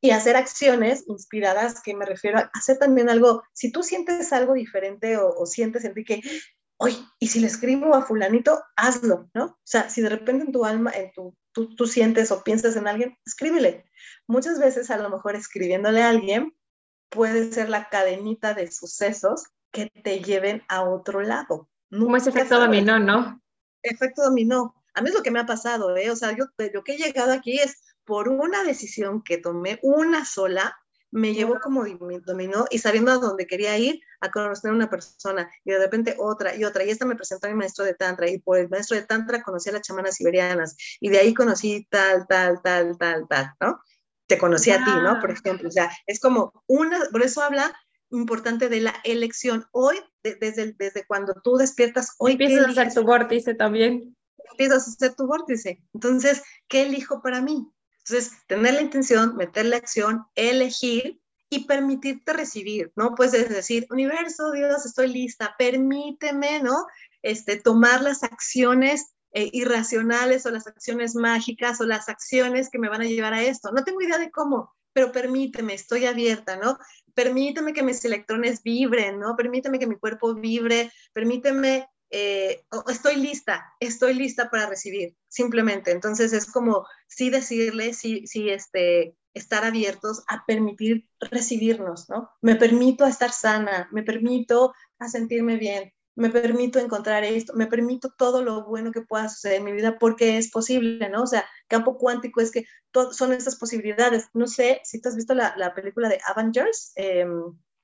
Y 0.02 0.12
hacer 0.12 0.36
acciones 0.36 1.04
inspiradas, 1.08 1.82
que 1.82 1.94
me 1.94 2.06
refiero 2.06 2.40
a 2.40 2.50
hacer 2.54 2.78
también 2.78 3.10
algo, 3.10 3.44
si 3.54 3.72
tú 3.72 3.84
sientes 3.84 4.34
algo 4.34 4.54
diferente 4.54 5.18
o, 5.18 5.30
o 5.30 5.46
sientes, 5.46 5.86
Enrique, 5.86 6.22
oye, 6.84 6.98
y 7.18 7.28
si 7.28 7.40
le 7.40 7.48
escribo 7.48 7.96
a 7.96 8.02
fulanito, 8.02 8.62
hazlo, 8.76 9.30
¿no? 9.34 9.46
O 9.46 9.60
sea, 9.64 9.90
si 9.90 10.02
de 10.02 10.10
repente 10.10 10.46
en 10.46 10.52
tu 10.52 10.66
alma, 10.66 10.92
en 10.92 11.12
tu, 11.14 11.34
tú, 11.54 11.74
tú 11.76 11.88
sientes 11.88 12.30
o 12.32 12.44
piensas 12.44 12.76
en 12.76 12.88
alguien, 12.88 13.18
escríbele. 13.26 13.86
Muchas 14.28 14.60
veces 14.60 14.92
a 14.92 14.98
lo 14.98 15.10
mejor 15.10 15.36
escribiéndole 15.36 16.04
a 16.04 16.10
alguien 16.10 16.54
puede 17.10 17.54
ser 17.54 17.70
la 17.70 17.88
cadenita 17.88 18.54
de 18.54 18.70
sucesos 18.70 19.46
que 19.72 19.90
te 20.04 20.20
lleven 20.20 20.64
a 20.68 20.84
otro 20.84 21.22
lado. 21.22 21.70
Como 21.90 22.18
ese 22.18 22.32
efecto 22.32 22.60
dominó, 22.60 23.00
¿no? 23.00 23.42
Efecto 23.82 24.24
dominó. 24.24 24.76
A 24.94 25.02
mí 25.02 25.10
es 25.10 25.16
lo 25.16 25.24
que 25.24 25.32
me 25.32 25.40
ha 25.40 25.46
pasado, 25.46 25.96
¿eh? 25.96 26.12
O 26.12 26.16
sea, 26.18 26.36
yo 26.36 26.46
lo 26.74 26.84
que 26.84 26.94
he 26.94 26.98
llegado 26.98 27.32
aquí 27.32 27.60
es 27.60 27.82
por 28.04 28.28
una 28.28 28.64
decisión 28.64 29.24
que 29.24 29.38
tomé, 29.38 29.80
una 29.84 30.26
sola, 30.26 30.76
me 31.14 31.34
llevó 31.34 31.60
como 31.62 31.86
dominó 32.26 32.66
y 32.72 32.80
sabiendo 32.80 33.12
a 33.12 33.18
dónde 33.18 33.46
quería 33.46 33.78
ir, 33.78 34.02
a 34.20 34.32
conocer 34.32 34.72
a 34.72 34.74
una 34.74 34.90
persona 34.90 35.48
y 35.64 35.72
de 35.72 35.78
repente 35.78 36.16
otra 36.18 36.56
y 36.56 36.64
otra. 36.64 36.84
Y 36.84 36.90
esta 36.90 37.06
me 37.06 37.16
presentó 37.16 37.46
a 37.46 37.52
mi 37.52 37.56
maestro 37.56 37.86
de 37.86 37.94
Tantra 37.94 38.28
y 38.28 38.40
por 38.40 38.58
el 38.58 38.68
maestro 38.68 38.98
de 38.98 39.04
Tantra 39.04 39.44
conocí 39.44 39.70
a 39.70 39.74
las 39.74 39.84
chamanas 39.84 40.16
siberianas 40.16 40.76
y 41.00 41.10
de 41.10 41.20
ahí 41.20 41.36
conocí 41.36 41.88
tal, 41.92 42.26
tal, 42.28 42.62
tal, 42.64 42.98
tal, 42.98 43.28
tal, 43.28 43.54
¿no? 43.62 43.80
Te 44.26 44.40
conocí 44.40 44.72
a 44.72 44.84
ti, 44.84 44.92
¿no? 45.04 45.20
Por 45.20 45.30
ejemplo, 45.30 45.70
o 45.70 45.72
sea, 45.72 45.92
es 46.08 46.20
como 46.20 46.52
una, 46.66 47.00
por 47.12 47.22
eso 47.22 47.44
habla 47.44 47.72
importante 48.10 48.68
de 48.68 48.82
la 48.82 48.96
elección. 49.04 49.68
Hoy, 49.72 49.98
desde, 50.24 50.74
desde 50.74 51.06
cuando 51.06 51.34
tú 51.44 51.58
despiertas, 51.58 52.16
hoy... 52.18 52.32
Empiezas 52.32 52.66
a 52.66 52.82
hacer 52.82 52.94
tu 52.94 53.04
vórtice 53.04 53.54
también. 53.54 54.16
Empiezas 54.50 54.88
a 54.88 54.92
hacer 54.92 55.16
tu 55.16 55.28
vórtice. 55.28 55.84
Entonces, 55.94 56.42
¿qué 56.68 56.84
elijo 56.84 57.22
para 57.22 57.40
mí? 57.40 57.68
Entonces, 58.06 58.34
tener 58.48 58.74
la 58.74 58.82
intención, 58.82 59.36
meter 59.38 59.66
la 59.66 59.78
acción, 59.78 60.26
elegir 60.36 61.22
y 61.50 61.66
permitirte 61.66 62.34
recibir, 62.34 62.92
¿no? 62.96 63.16
Puedes 63.16 63.50
decir, 63.50 63.86
universo, 63.90 64.52
Dios, 64.52 64.86
estoy 64.86 65.08
lista, 65.08 65.56
permíteme, 65.58 66.62
¿no? 66.62 66.88
Este, 67.22 67.58
tomar 67.58 68.02
las 68.02 68.24
acciones 68.24 69.14
eh, 69.32 69.50
irracionales 69.54 70.46
o 70.46 70.52
las 70.52 70.68
acciones 70.68 71.16
mágicas 71.16 71.80
o 71.80 71.86
las 71.86 72.10
acciones 72.10 72.70
que 72.70 72.80
me 72.80 72.90
van 72.90 73.02
a 73.02 73.06
llevar 73.06 73.34
a 73.34 73.44
esto. 73.44 73.72
No 73.72 73.84
tengo 73.84 74.02
idea 74.02 74.18
de 74.18 74.32
cómo, 74.32 74.74
pero 74.94 75.12
permíteme, 75.12 75.74
estoy 75.74 76.06
abierta, 76.06 76.58
¿no? 76.58 76.78
Permíteme 77.14 77.74
que 77.74 77.84
mis 77.84 78.04
electrones 78.04 78.64
vibren, 78.64 79.20
¿no? 79.20 79.36
Permíteme 79.36 79.80
que 79.80 79.88
mi 79.88 79.98
cuerpo 79.98 80.34
vibre, 80.36 80.92
permíteme 81.14 81.88
eh, 82.16 82.64
estoy 82.88 83.16
lista, 83.16 83.74
estoy 83.80 84.14
lista 84.14 84.52
para 84.52 84.68
recibir, 84.68 85.18
simplemente. 85.28 85.90
Entonces 85.90 86.32
es 86.32 86.46
como 86.46 86.86
sí 87.08 87.32
decirle, 87.32 87.96
sí, 87.96 88.28
sí, 88.28 88.50
este, 88.50 89.18
estar 89.34 89.66
abiertos 89.66 90.24
a 90.28 90.46
permitir 90.46 91.10
recibirnos, 91.20 92.10
¿no? 92.10 92.30
Me 92.42 92.56
permito 92.56 93.08
estar 93.08 93.32
sana, 93.32 93.90
me 93.92 94.04
permito 94.04 94.76
a 95.00 95.08
sentirme 95.08 95.58
bien, 95.58 95.92
me 96.16 96.30
permito 96.30 96.78
encontrar 96.78 97.24
esto, 97.24 97.54
me 97.56 97.66
permito 97.66 98.14
todo 98.16 98.44
lo 98.44 98.64
bueno 98.64 98.92
que 98.92 99.02
pueda 99.02 99.28
suceder 99.28 99.58
en 99.58 99.64
mi 99.64 99.72
vida 99.72 99.98
porque 99.98 100.38
es 100.38 100.52
posible, 100.52 101.10
¿no? 101.10 101.24
O 101.24 101.28
sea, 101.28 101.44
campo 101.68 101.98
cuántico 101.98 102.42
es 102.42 102.52
que 102.52 102.66
son 103.12 103.34
estas 103.34 103.56
posibilidades. 103.56 104.28
No 104.36 104.46
sé 104.46 104.82
si 104.84 105.02
tú 105.02 105.10
has 105.10 105.16
visto 105.16 105.34
la, 105.34 105.56
la 105.58 105.74
película 105.74 106.10
de 106.10 106.20
Avengers. 106.28 106.92
Eh, 106.96 107.26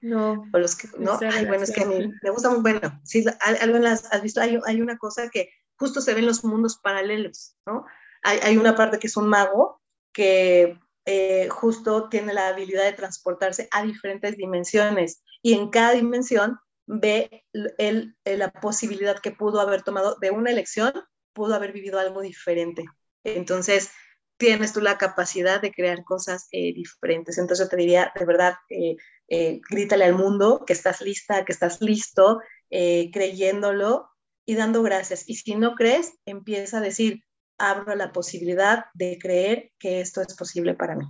no. 0.01 0.45
O 0.53 0.57
los 0.57 0.75
que, 0.75 0.87
¿no? 0.97 1.17
bueno, 1.17 1.63
es 1.63 1.71
que 1.71 1.83
a 1.83 1.85
mí 1.85 2.13
me 2.21 2.29
gusta 2.29 2.49
muy 2.49 2.61
bueno. 2.61 2.99
Sí, 3.03 3.25
algo 3.61 3.77
las, 3.79 4.11
has 4.11 4.21
visto, 4.21 4.41
hay, 4.41 4.59
hay, 4.65 4.81
una 4.81 4.97
cosa 4.97 5.29
que 5.29 5.49
justo 5.77 6.01
se 6.01 6.13
ven 6.13 6.25
los 6.25 6.43
mundos 6.43 6.77
paralelos, 6.77 7.55
¿no? 7.65 7.85
Hay, 8.23 8.39
hay 8.43 8.57
una 8.57 8.75
parte 8.75 8.99
que 8.99 9.07
es 9.07 9.17
un 9.17 9.27
mago 9.27 9.81
que 10.13 10.77
eh, 11.05 11.49
justo 11.49 12.09
tiene 12.09 12.33
la 12.33 12.49
habilidad 12.49 12.83
de 12.83 12.93
transportarse 12.93 13.67
a 13.71 13.83
diferentes 13.83 14.37
dimensiones 14.37 15.23
y 15.41 15.53
en 15.53 15.69
cada 15.69 15.93
dimensión 15.93 16.59
ve 16.85 17.45
el, 17.53 18.15
la 18.25 18.51
posibilidad 18.51 19.19
que 19.19 19.31
pudo 19.31 19.59
haber 19.59 19.83
tomado 19.83 20.17
de 20.19 20.31
una 20.31 20.51
elección, 20.51 20.93
pudo 21.33 21.55
haber 21.55 21.71
vivido 21.71 21.99
algo 21.99 22.21
diferente. 22.21 22.85
Entonces, 23.23 23.91
tienes 24.37 24.73
tú 24.73 24.81
la 24.81 24.97
capacidad 24.97 25.61
de 25.61 25.71
crear 25.71 26.03
cosas 26.03 26.47
eh, 26.51 26.73
diferentes. 26.73 27.37
Entonces 27.37 27.65
yo 27.65 27.69
te 27.69 27.77
diría, 27.77 28.11
de 28.17 28.25
verdad, 28.25 28.55
eh, 28.69 28.95
eh, 29.29 29.61
grítale 29.69 30.05
al 30.05 30.15
mundo 30.15 30.63
que 30.65 30.73
estás 30.73 31.01
lista, 31.01 31.45
que 31.45 31.51
estás 31.51 31.81
listo, 31.81 32.39
creyéndolo 32.69 34.09
y 34.45 34.55
dando 34.55 34.83
gracias. 34.83 35.27
Y 35.27 35.35
si 35.35 35.55
no 35.55 35.75
crees, 35.75 36.19
empieza 36.25 36.77
a 36.77 36.81
decir, 36.81 37.23
abro 37.59 37.95
la 37.95 38.11
posibilidad 38.11 38.85
de 38.93 39.19
creer 39.21 39.71
que 39.77 40.01
esto 40.01 40.21
es 40.21 40.35
posible 40.35 40.73
para 40.73 40.95
mí. 40.95 41.05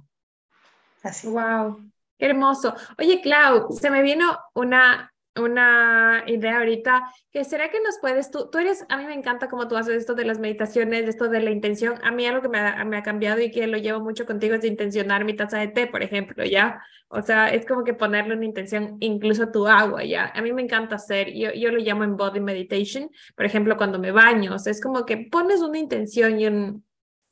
Así. 1.04 1.28
Wow, 1.28 1.90
qué 2.18 2.26
hermoso. 2.26 2.76
Oye, 2.98 3.22
Clau, 3.22 3.72
se 3.72 3.90
me 3.90 4.02
vino 4.02 4.38
una 4.54 5.14
una 5.36 6.24
idea 6.28 6.58
ahorita, 6.58 7.12
que 7.32 7.44
será 7.44 7.70
que 7.70 7.80
nos 7.82 7.98
puedes, 8.00 8.32
tú, 8.32 8.50
tú 8.52 8.58
eres, 8.58 8.86
a 8.90 8.98
mí 8.98 9.06
me 9.06 9.14
encanta 9.14 9.50
cómo 9.50 9.68
tú 9.68 9.78
haces 9.78 9.96
esto 9.96 10.16
de 10.16 10.26
las 10.26 10.40
meditaciones, 10.40 11.08
esto 11.08 11.30
de 11.30 11.42
la 11.42 11.52
intención, 11.52 11.96
a 12.04 12.12
mí 12.12 12.26
algo 12.26 12.42
que 12.42 12.50
me 12.50 12.60
ha, 12.60 12.84
me 12.86 12.98
ha 12.98 13.04
cambiado 13.04 13.42
y 13.42 13.52
que 13.52 13.68
lo 13.68 13.78
llevo 13.78 14.00
mucho 14.00 14.26
contigo 14.26 14.56
es 14.56 14.62
de 14.62 14.68
intencionar 14.68 15.26
mi 15.26 15.36
taza 15.36 15.60
de 15.60 15.68
té, 15.68 15.88
por 15.88 16.04
ejemplo, 16.04 16.44
¿ya? 16.44 16.82
O 17.08 17.22
sea, 17.22 17.50
es 17.54 17.66
como 17.66 17.84
que 17.84 17.94
ponerle 17.94 18.36
una 18.36 18.46
intención 18.46 18.98
incluso 19.00 19.44
a 19.44 19.52
tu 19.52 19.68
agua, 19.68 20.04
¿ya? 20.04 20.32
A 20.36 20.42
mí 20.42 20.54
me 20.54 20.62
encanta 20.62 20.96
hacer, 20.96 21.34
yo, 21.34 21.52
yo 21.54 21.72
lo 21.72 21.80
llamo 21.80 22.04
en 22.04 22.18
body 22.18 22.40
meditation, 22.40 23.10
por 23.36 23.46
ejemplo, 23.46 23.78
cuando 23.78 24.00
me 24.00 24.12
baño, 24.12 24.56
o 24.56 24.60
sea, 24.60 24.72
es 24.72 24.82
como 24.82 25.06
que 25.06 25.28
pones 25.32 25.62
una 25.62 25.80
intención 25.80 26.40
y 26.40 26.48
un, 26.48 26.84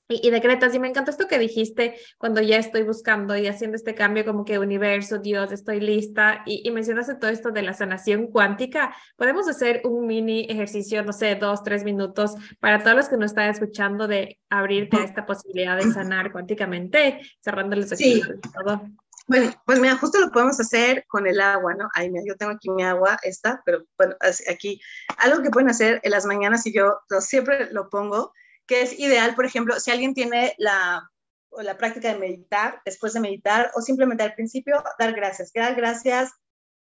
y, 0.09 0.29
decretas, 0.29 0.73
y 0.73 0.79
me 0.79 0.87
encanta 0.87 1.11
esto 1.11 1.27
que 1.27 1.37
dijiste 1.37 1.95
cuando 2.17 2.41
ya 2.41 2.57
estoy 2.57 2.83
buscando 2.83 3.35
y 3.35 3.47
haciendo 3.47 3.75
este 3.75 3.93
cambio 3.93 4.25
como 4.25 4.45
que 4.45 4.57
universo, 4.59 5.17
Dios, 5.17 5.51
estoy 5.51 5.79
lista, 5.79 6.43
y, 6.45 6.61
y 6.67 6.71
mencionaste 6.71 7.15
todo 7.15 7.29
esto 7.29 7.51
de 7.51 7.61
la 7.61 7.73
sanación 7.73 8.27
cuántica. 8.27 8.95
Podemos 9.17 9.47
hacer 9.49 9.81
un 9.83 10.07
mini 10.07 10.47
ejercicio, 10.49 11.03
no 11.03 11.13
sé, 11.13 11.35
dos, 11.35 11.63
tres 11.63 11.83
minutos 11.83 12.35
para 12.59 12.83
todos 12.83 12.95
los 12.95 13.09
que 13.09 13.17
nos 13.17 13.31
están 13.31 13.49
escuchando 13.49 14.07
de 14.07 14.39
abrirte 14.49 14.97
a 14.97 15.03
esta 15.03 15.25
posibilidad 15.25 15.77
de 15.77 15.91
sanar 15.91 16.31
cuánticamente, 16.31 17.21
cerrando 17.41 17.75
los 17.75 17.87
ojos 17.87 18.01
y 18.01 18.21
todo. 18.53 18.81
Bueno, 19.27 19.51
pues 19.65 19.79
mira, 19.81 19.97
justo 19.97 20.21
lo 20.21 20.31
podemos 20.31 20.57
hacer 20.57 21.03
con 21.07 21.27
el 21.27 21.41
agua, 21.41 21.73
¿no? 21.73 21.89
Ay, 21.93 22.09
mira, 22.09 22.23
yo 22.25 22.37
tengo 22.37 22.53
aquí 22.53 22.69
mi 22.69 22.83
agua, 22.83 23.19
esta, 23.23 23.61
pero 23.65 23.83
bueno, 23.97 24.15
aquí, 24.49 24.79
algo 25.17 25.43
que 25.43 25.49
pueden 25.49 25.69
hacer 25.69 25.99
en 26.03 26.11
las 26.11 26.25
mañanas 26.25 26.65
y 26.65 26.71
yo 26.71 26.97
siempre 27.19 27.69
lo 27.73 27.89
pongo, 27.89 28.31
que 28.67 28.81
es 28.81 28.99
ideal, 28.99 29.33
por 29.33 29.45
ejemplo, 29.45 29.79
si 29.79 29.91
alguien 29.91 30.13
tiene 30.13 30.53
la, 30.57 31.09
la 31.51 31.77
práctica 31.77 32.13
de 32.13 32.19
meditar, 32.19 32.81
después 32.85 33.13
de 33.13 33.21
meditar, 33.21 33.71
o 33.75 33.81
simplemente 33.81 34.23
al 34.23 34.35
principio, 34.35 34.83
dar 34.99 35.13
gracias, 35.13 35.51
dar 35.53 35.75
gracias 35.75 36.31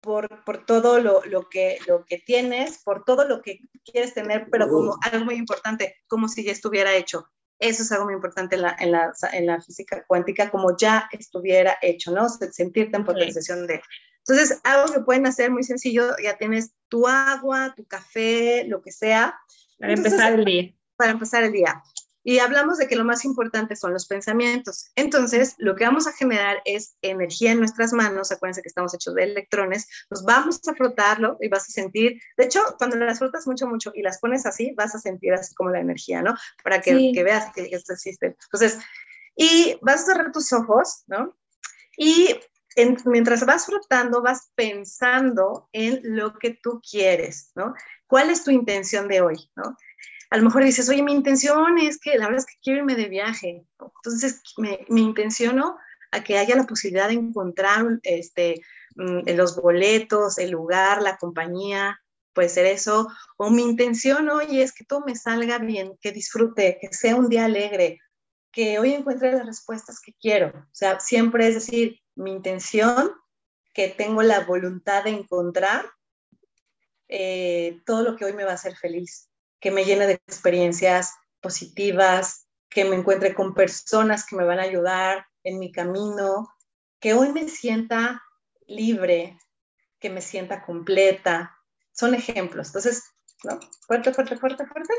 por, 0.01 0.43
por 0.43 0.65
todo 0.65 0.99
lo, 0.99 1.23
lo, 1.25 1.47
que, 1.49 1.79
lo 1.87 2.05
que 2.05 2.17
tienes, 2.17 2.83
por 2.83 3.03
todo 3.05 3.25
lo 3.25 3.41
que 3.41 3.59
quieres 3.85 4.13
tener, 4.13 4.47
pero 4.51 4.67
como 4.67 4.97
algo 5.01 5.25
muy 5.25 5.35
importante, 5.35 5.95
como 6.07 6.27
si 6.27 6.43
ya 6.43 6.51
estuviera 6.51 6.93
hecho. 6.93 7.27
Eso 7.59 7.83
es 7.83 7.91
algo 7.91 8.05
muy 8.05 8.15
importante 8.15 8.55
en 8.55 8.63
la, 8.63 8.75
en 8.79 8.91
la, 8.91 9.13
en 9.33 9.45
la 9.45 9.61
física 9.61 10.03
cuántica, 10.07 10.49
como 10.49 10.75
ya 10.75 11.07
estuviera 11.11 11.77
hecho, 11.81 12.11
¿no? 12.11 12.27
Sentirte 12.27 12.97
en 12.97 13.05
potenciación 13.05 13.67
de... 13.67 13.81
Entonces, 14.25 14.59
algo 14.63 14.91
que 14.91 15.01
pueden 15.01 15.27
hacer 15.27 15.51
muy 15.51 15.63
sencillo, 15.63 16.15
ya 16.23 16.37
tienes 16.37 16.73
tu 16.89 17.07
agua, 17.07 17.73
tu 17.75 17.85
café, 17.85 18.65
lo 18.67 18.81
que 18.81 18.91
sea. 18.91 19.39
Para 19.79 19.93
empezar 19.93 20.33
el 20.33 20.45
día 20.45 20.73
para 21.01 21.13
empezar 21.13 21.43
el 21.43 21.51
día. 21.51 21.81
Y 22.23 22.37
hablamos 22.37 22.77
de 22.77 22.87
que 22.87 22.95
lo 22.95 23.03
más 23.03 23.25
importante 23.25 23.75
son 23.75 23.91
los 23.91 24.05
pensamientos. 24.05 24.91
Entonces, 24.95 25.55
lo 25.57 25.75
que 25.75 25.85
vamos 25.85 26.05
a 26.05 26.13
generar 26.13 26.61
es 26.65 26.95
energía 27.01 27.53
en 27.53 27.57
nuestras 27.57 27.91
manos. 27.91 28.31
Acuérdense 28.31 28.61
que 28.61 28.67
estamos 28.67 28.93
hechos 28.93 29.15
de 29.15 29.23
electrones. 29.23 29.87
Nos 30.11 30.23
vamos 30.23 30.61
a 30.67 30.75
frotarlo 30.75 31.37
y 31.41 31.47
vas 31.47 31.63
a 31.63 31.71
sentir, 31.71 32.21
de 32.37 32.45
hecho, 32.45 32.61
cuando 32.77 32.97
las 32.97 33.17
frotas 33.17 33.47
mucho, 33.47 33.65
mucho 33.65 33.91
y 33.95 34.03
las 34.03 34.19
pones 34.19 34.45
así, 34.45 34.75
vas 34.77 34.93
a 34.93 34.99
sentir 34.99 35.33
así 35.33 35.55
como 35.55 35.71
la 35.71 35.79
energía, 35.79 36.21
¿no? 36.21 36.35
Para 36.63 36.79
que, 36.79 37.11
que 37.11 37.23
veas 37.23 37.51
que 37.55 37.69
esto 37.71 37.93
existe. 37.93 38.37
Entonces, 38.43 38.77
y 39.35 39.79
vas 39.81 40.03
a 40.03 40.05
cerrar 40.05 40.31
tus 40.31 40.53
ojos, 40.53 41.03
¿no? 41.07 41.35
Y 41.97 42.39
mientras 43.05 43.43
vas 43.47 43.65
frotando, 43.65 44.21
vas 44.21 44.51
pensando 44.53 45.69
en 45.73 46.01
lo 46.03 46.37
que 46.37 46.59
tú 46.61 46.79
quieres, 46.87 47.51
¿no? 47.55 47.73
¿Cuál 48.05 48.29
es 48.29 48.43
tu 48.43 48.51
intención 48.51 49.07
de 49.07 49.21
hoy, 49.21 49.49
¿no? 49.55 49.75
A 50.31 50.37
lo 50.37 50.43
mejor 50.43 50.63
dices, 50.63 50.87
oye, 50.87 51.03
mi 51.03 51.11
intención 51.11 51.77
es 51.77 51.99
que 51.99 52.17
la 52.17 52.25
verdad 52.25 52.39
es 52.39 52.45
que 52.45 52.59
quiero 52.63 52.79
irme 52.79 52.95
de 52.95 53.09
viaje. 53.09 53.65
Entonces, 53.77 54.41
me, 54.57 54.79
intenciono 54.89 55.77
a 56.09 56.23
que 56.23 56.37
haya 56.37 56.55
la 56.55 56.65
posibilidad 56.65 57.09
de 57.09 57.15
encontrar 57.15 57.85
este, 58.03 58.61
mm, 58.95 59.29
los 59.35 59.57
boletos, 59.57 60.37
el 60.37 60.51
lugar, 60.51 61.01
la 61.01 61.17
compañía, 61.17 61.99
puede 62.33 62.47
ser 62.47 62.65
eso. 62.65 63.09
O 63.35 63.49
mi 63.49 63.63
intención 63.63 64.29
hoy 64.29 64.61
es 64.61 64.71
que 64.71 64.85
todo 64.85 65.01
me 65.01 65.15
salga 65.15 65.57
bien, 65.57 65.97
que 66.01 66.13
disfrute, 66.13 66.77
que 66.79 66.93
sea 66.93 67.17
un 67.17 67.27
día 67.27 67.43
alegre, 67.43 67.99
que 68.53 68.79
hoy 68.79 68.93
encuentre 68.93 69.33
las 69.33 69.45
respuestas 69.45 69.99
que 69.99 70.13
quiero. 70.13 70.47
O 70.55 70.73
sea, 70.73 71.01
siempre 71.01 71.49
es 71.49 71.55
decir, 71.55 71.99
mi 72.15 72.31
intención, 72.31 73.11
que 73.73 73.89
tengo 73.89 74.23
la 74.23 74.45
voluntad 74.45 75.03
de 75.03 75.09
encontrar 75.09 75.89
eh, 77.09 77.81
todo 77.85 78.03
lo 78.03 78.15
que 78.15 78.23
hoy 78.23 78.33
me 78.33 78.45
va 78.45 78.51
a 78.51 78.55
hacer 78.55 78.77
feliz 78.77 79.30
que 79.61 79.71
me 79.71 79.85
llene 79.85 80.07
de 80.07 80.13
experiencias 80.13 81.13
positivas, 81.39 82.47
que 82.69 82.83
me 82.83 82.95
encuentre 82.95 83.33
con 83.33 83.53
personas 83.53 84.25
que 84.25 84.35
me 84.35 84.43
van 84.43 84.59
a 84.59 84.63
ayudar 84.63 85.25
en 85.43 85.59
mi 85.59 85.71
camino, 85.71 86.49
que 86.99 87.13
hoy 87.13 87.31
me 87.31 87.47
sienta 87.47 88.21
libre, 88.67 89.37
que 89.99 90.09
me 90.09 90.21
sienta 90.21 90.65
completa. 90.65 91.55
Son 91.93 92.15
ejemplos. 92.15 92.67
Entonces, 92.67 93.03
¿no? 93.43 93.59
Fuerte, 93.87 94.13
fuerte, 94.13 94.37
fuerte, 94.37 94.65
fuerte. 94.65 94.93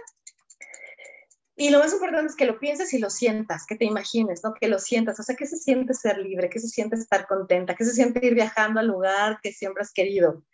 Y 1.57 1.71
lo 1.71 1.81
más 1.81 1.93
importante 1.93 2.31
es 2.31 2.37
que 2.37 2.47
lo 2.47 2.59
pienses 2.59 2.93
y 2.95 2.99
lo 2.99 3.11
sientas, 3.11 3.67
que 3.67 3.77
te 3.77 3.85
imagines, 3.85 4.43
¿no? 4.43 4.55
Que 4.55 4.69
lo 4.69 4.79
sientas. 4.79 5.19
O 5.21 5.23
sea, 5.23 5.37
¿qué 5.37 5.47
se 5.47 5.57
siente 5.57 5.93
ser 5.95 6.19
libre? 6.19 6.49
¿Qué 6.49 6.59
se 6.59 6.69
siente 6.69 6.97
estar 6.97 7.27
contenta? 7.27 7.75
¿Qué 7.75 7.85
se 7.85 7.93
siente 7.93 8.25
ir 8.25 8.35
viajando 8.35 8.81
al 8.81 8.87
lugar 8.87 9.39
que 9.43 9.53
siempre 9.53 9.83
has 9.83 9.93
querido? 9.93 10.45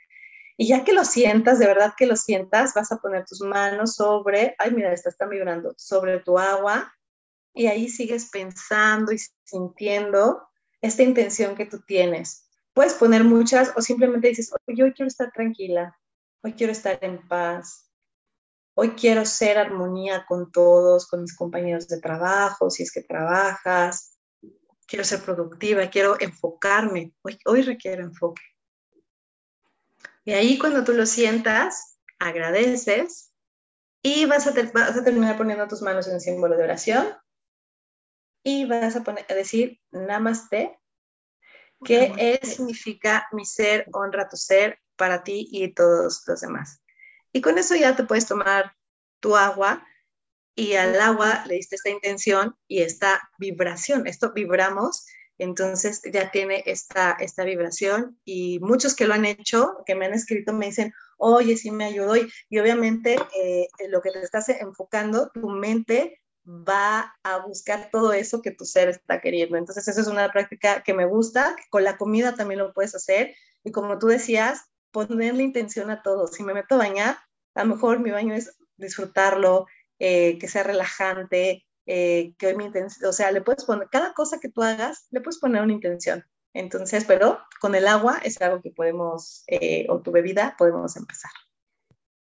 Y 0.60 0.66
ya 0.66 0.82
que 0.82 0.92
lo 0.92 1.04
sientas, 1.04 1.60
de 1.60 1.68
verdad 1.68 1.94
que 1.96 2.06
lo 2.06 2.16
sientas, 2.16 2.74
vas 2.74 2.90
a 2.90 2.96
poner 2.96 3.24
tus 3.24 3.40
manos 3.42 3.94
sobre, 3.94 4.56
ay, 4.58 4.72
mira, 4.72 4.92
esta 4.92 5.08
está 5.08 5.24
vibrando, 5.26 5.72
sobre 5.76 6.18
tu 6.18 6.36
agua. 6.36 6.92
Y 7.54 7.68
ahí 7.68 7.88
sigues 7.88 8.28
pensando 8.28 9.12
y 9.12 9.18
sintiendo 9.44 10.48
esta 10.80 11.04
intención 11.04 11.54
que 11.54 11.64
tú 11.64 11.80
tienes. 11.86 12.48
Puedes 12.74 12.94
poner 12.94 13.22
muchas 13.22 13.72
o 13.76 13.82
simplemente 13.82 14.28
dices, 14.28 14.50
yo 14.66 14.84
hoy 14.84 14.92
quiero 14.94 15.06
estar 15.06 15.30
tranquila, 15.30 15.96
hoy 16.42 16.54
quiero 16.54 16.72
estar 16.72 16.98
en 17.02 17.26
paz, 17.28 17.88
hoy 18.74 18.90
quiero 18.90 19.24
ser 19.26 19.58
armonía 19.58 20.26
con 20.26 20.50
todos, 20.50 21.06
con 21.06 21.22
mis 21.22 21.36
compañeros 21.36 21.86
de 21.86 22.00
trabajo, 22.00 22.68
si 22.68 22.82
es 22.82 22.90
que 22.90 23.02
trabajas, 23.02 24.18
quiero 24.88 25.04
ser 25.04 25.22
productiva, 25.22 25.88
quiero 25.88 26.16
enfocarme, 26.18 27.12
hoy, 27.22 27.38
hoy 27.44 27.62
requiero 27.62 28.02
enfoque. 28.02 28.42
Y 30.28 30.34
ahí 30.34 30.58
cuando 30.58 30.84
tú 30.84 30.92
lo 30.92 31.06
sientas, 31.06 31.98
agradeces 32.18 33.32
y 34.02 34.26
vas 34.26 34.46
a, 34.46 34.52
vas 34.74 34.94
a 34.94 35.02
terminar 35.02 35.38
poniendo 35.38 35.66
tus 35.66 35.80
manos 35.80 36.06
en 36.06 36.16
el 36.16 36.20
símbolo 36.20 36.54
de 36.54 36.64
oración 36.64 37.16
y 38.44 38.66
vas 38.66 38.94
a, 38.94 39.02
poner, 39.02 39.24
a 39.30 39.32
decir 39.32 39.80
Namaste, 39.90 40.78
que 41.82 42.12
es, 42.18 42.56
significa 42.56 43.26
mi 43.32 43.46
ser, 43.46 43.86
honra 43.94 44.28
tu 44.28 44.36
ser 44.36 44.78
para 44.96 45.24
ti 45.24 45.48
y 45.50 45.72
todos 45.72 46.22
los 46.26 46.40
demás. 46.42 46.82
Y 47.32 47.40
con 47.40 47.56
eso 47.56 47.74
ya 47.74 47.96
te 47.96 48.04
puedes 48.04 48.26
tomar 48.26 48.76
tu 49.20 49.34
agua 49.34 49.82
y 50.54 50.74
al 50.74 51.00
agua 51.00 51.42
le 51.46 51.54
diste 51.54 51.76
esta 51.76 51.88
intención 51.88 52.54
y 52.66 52.82
esta 52.82 53.30
vibración. 53.38 54.06
Esto 54.06 54.34
vibramos, 54.34 55.06
entonces 55.38 56.02
ya 56.12 56.30
tiene 56.30 56.62
esta, 56.66 57.16
esta 57.20 57.44
vibración 57.44 58.18
y 58.24 58.58
muchos 58.60 58.94
que 58.94 59.06
lo 59.06 59.14
han 59.14 59.24
hecho, 59.24 59.76
que 59.86 59.94
me 59.94 60.06
han 60.06 60.14
escrito, 60.14 60.52
me 60.52 60.66
dicen, 60.66 60.92
oye, 61.16 61.56
sí 61.56 61.70
me 61.70 61.84
ayudó. 61.84 62.16
Y, 62.16 62.58
obviamente 62.58 63.16
eh, 63.40 63.68
lo 63.88 64.00
que 64.00 64.10
te 64.10 64.20
estás 64.20 64.48
enfocando, 64.48 65.30
tu 65.30 65.48
mente 65.48 66.20
va 66.48 67.14
a 67.22 67.38
buscar 67.38 67.90
todo 67.92 68.12
eso 68.12 68.40
que 68.40 68.50
tu 68.50 68.64
ser 68.64 68.88
está 68.88 69.20
queriendo. 69.20 69.56
Entonces, 69.56 69.86
eso 69.86 70.00
es 70.00 70.06
una 70.06 70.32
práctica 70.32 70.82
que 70.82 70.94
me 70.94 71.04
gusta. 71.04 71.54
Con 71.70 71.84
la 71.84 71.98
comida 71.98 72.34
también 72.34 72.60
lo 72.60 72.72
puedes 72.72 72.94
hacer. 72.94 73.34
Y 73.64 73.70
como 73.70 73.98
tú 73.98 74.06
decías, 74.06 74.62
ponerle 74.90 75.42
intención 75.42 75.90
a 75.90 76.02
todo. 76.02 76.26
Si 76.26 76.42
me 76.42 76.54
meto 76.54 76.76
a 76.76 76.78
bañar, 76.78 77.18
a 77.54 77.64
lo 77.64 77.74
mejor 77.74 78.00
mi 78.00 78.10
baño 78.10 78.34
es 78.34 78.56
disfrutarlo, 78.76 79.66
eh, 79.98 80.38
que 80.38 80.48
sea 80.48 80.62
relajante, 80.62 81.66
eh, 81.90 82.34
que 82.36 82.48
hoy 82.48 82.54
mi 82.54 82.66
intención, 82.66 83.08
o 83.08 83.12
sea, 83.14 83.32
le 83.32 83.40
puedes 83.40 83.64
poner, 83.64 83.88
cada 83.90 84.12
cosa 84.12 84.38
que 84.38 84.50
tú 84.50 84.62
hagas, 84.62 85.08
le 85.10 85.22
puedes 85.22 85.38
poner 85.38 85.62
una 85.62 85.72
intención. 85.72 86.22
Entonces, 86.52 87.06
pero 87.06 87.38
con 87.62 87.74
el 87.74 87.88
agua 87.88 88.20
es 88.22 88.40
algo 88.42 88.60
que 88.60 88.70
podemos, 88.70 89.42
eh, 89.46 89.86
o 89.88 90.02
tu 90.02 90.12
bebida, 90.12 90.54
podemos 90.58 90.96
empezar. 90.96 91.30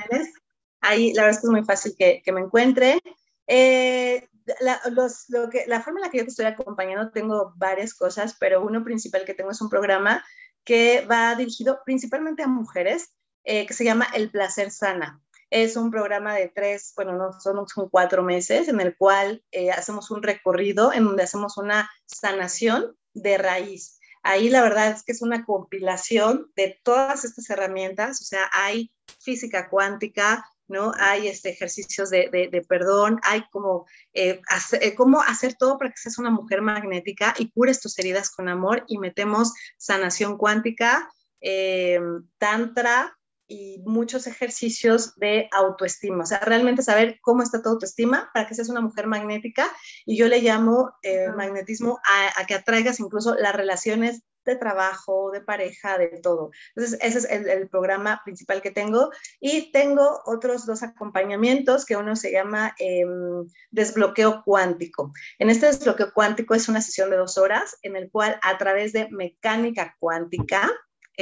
Ahí 0.81 1.13
la 1.13 1.23
verdad 1.23 1.37
es 1.37 1.43
que 1.43 1.47
es 1.47 1.53
muy 1.53 1.65
fácil 1.65 1.95
que, 1.97 2.23
que 2.25 2.33
me 2.33 2.41
encuentre. 2.41 3.01
Eh, 3.47 4.29
la, 4.61 4.81
los, 4.91 5.29
lo 5.29 5.51
que, 5.51 5.65
la 5.67 5.83
forma 5.83 6.01
en 6.01 6.07
la 6.07 6.11
que 6.11 6.19
yo 6.19 6.25
te 6.25 6.31
estoy 6.31 6.47
acompañando, 6.47 7.11
tengo 7.11 7.53
varias 7.57 7.95
cosas, 7.95 8.37
pero 8.39 8.63
uno 8.63 8.85
principal 8.85 9.25
que 9.25 9.35
tengo 9.35 9.51
es 9.51 9.61
un 9.61 9.69
programa 9.69 10.25
que 10.65 11.07
va 11.11 11.35
dirigido 11.35 11.81
principalmente 11.85 12.43
a 12.43 12.49
mujeres, 12.49 13.13
eh, 13.45 13.67
que 13.67 13.75
se 13.75 13.85
llama 13.85 14.07
El 14.15 14.31
Placer 14.31 14.71
Sana. 14.71 15.21
Es 15.53 15.77
un 15.77 15.91
programa 15.91 16.35
de 16.35 16.49
tres, 16.49 16.95
bueno, 16.97 17.13
no 17.13 17.39
son, 17.39 17.69
son 17.69 17.91
cuatro 17.91 18.23
meses, 18.23 18.69
en 18.69 18.81
el 18.81 18.97
cual 18.97 19.45
eh, 19.51 19.71
hacemos 19.71 20.11
un 20.11 20.23
recorrido 20.23 20.95
en 20.95 21.05
donde 21.05 21.25
hacemos 21.25 21.59
una 21.59 21.91
sanación 22.07 22.97
de 23.13 23.37
raíz. 23.37 24.01
Ahí 24.23 24.49
la 24.49 24.63
verdad 24.63 24.93
es 24.93 25.03
que 25.03 25.13
es 25.13 25.21
una 25.21 25.45
compilación 25.45 26.51
de 26.57 26.81
todas 26.83 27.27
estas 27.27 27.51
herramientas, 27.51 28.23
o 28.23 28.25
sea, 28.25 28.49
hay 28.51 28.93
física 29.21 29.69
cuántica, 29.69 30.43
¿no? 30.69 30.93
Hay 30.99 31.29
este, 31.29 31.51
ejercicios 31.51 32.09
de, 32.09 32.65
perdón, 32.67 33.21
hay 33.23 33.45
como 33.51 33.85
eh, 34.15 34.41
eh, 34.81 34.95
cómo 34.95 35.21
hacer 35.21 35.55
todo 35.57 35.77
para 35.77 35.91
que 35.91 35.99
seas 35.99 36.17
una 36.17 36.31
mujer 36.31 36.63
magnética 36.63 37.35
y 37.37 37.51
cures 37.51 37.79
tus 37.79 37.99
heridas 37.99 38.31
con 38.31 38.49
amor 38.49 38.85
y 38.87 38.97
metemos 38.97 39.53
sanación 39.77 40.39
cuántica, 40.39 41.13
eh, 41.43 42.01
tantra 42.39 43.19
y 43.47 43.83
muchos 43.85 44.27
ejercicios 44.27 45.15
de 45.17 45.49
autoestima, 45.53 46.25
o 46.25 46.27
sea, 46.27 46.41
realmente 46.41 46.83
saber 46.83 47.19
cómo 47.23 47.43
está 47.43 47.63
tu 47.63 47.69
autoestima 47.69 48.31
para 48.33 48.47
que 48.47 48.55
seas 48.55 48.69
una 48.69 48.81
mujer 48.81 49.07
magnética 49.07 49.71
y 50.07 50.17
yo 50.17 50.29
le 50.29 50.41
llamo 50.41 50.93
magnetismo 51.37 52.01
a, 52.05 52.41
a 52.41 52.47
que 52.47 52.55
atraigas 52.55 53.01
incluso 53.01 53.35
las 53.35 53.55
relaciones 53.55 54.23
de 54.45 54.57
trabajo, 54.57 55.31
de 55.31 55.41
pareja, 55.41 55.99
de 55.99 56.21
todo. 56.23 56.51
Entonces, 56.75 56.99
ese 57.03 57.19
es 57.19 57.25
el, 57.49 57.69
programa 57.69 58.21
principal 58.25 58.61
que 58.61 58.71
tengo. 58.71 59.11
Y 59.41 59.73
tengo 59.73 60.21
otros 60.27 60.67
dos 60.67 60.83
acompañamientos, 60.83 61.85
que 61.85 61.97
uno 61.97 62.17
se 62.17 62.33
llama 62.33 62.75
em, 62.79 63.47
desbloqueo 63.71 64.43
cuántico. 64.45 65.13
En 65.39 65.51
este 65.51 65.67
desbloqueo 65.67 66.13
cuántico 66.13 66.55
es 66.55 66.69
una 66.69 66.81
sesión 66.81 67.11
de 67.11 67.17
dos 67.17 67.39
horas 67.39 67.79
en 67.83 67.97
el 67.97 68.11
cual 68.11 68.39
a 68.43 68.59
través 68.59 68.93
de 68.93 69.09
mecánica 69.11 69.97
cuántica, 69.99 70.71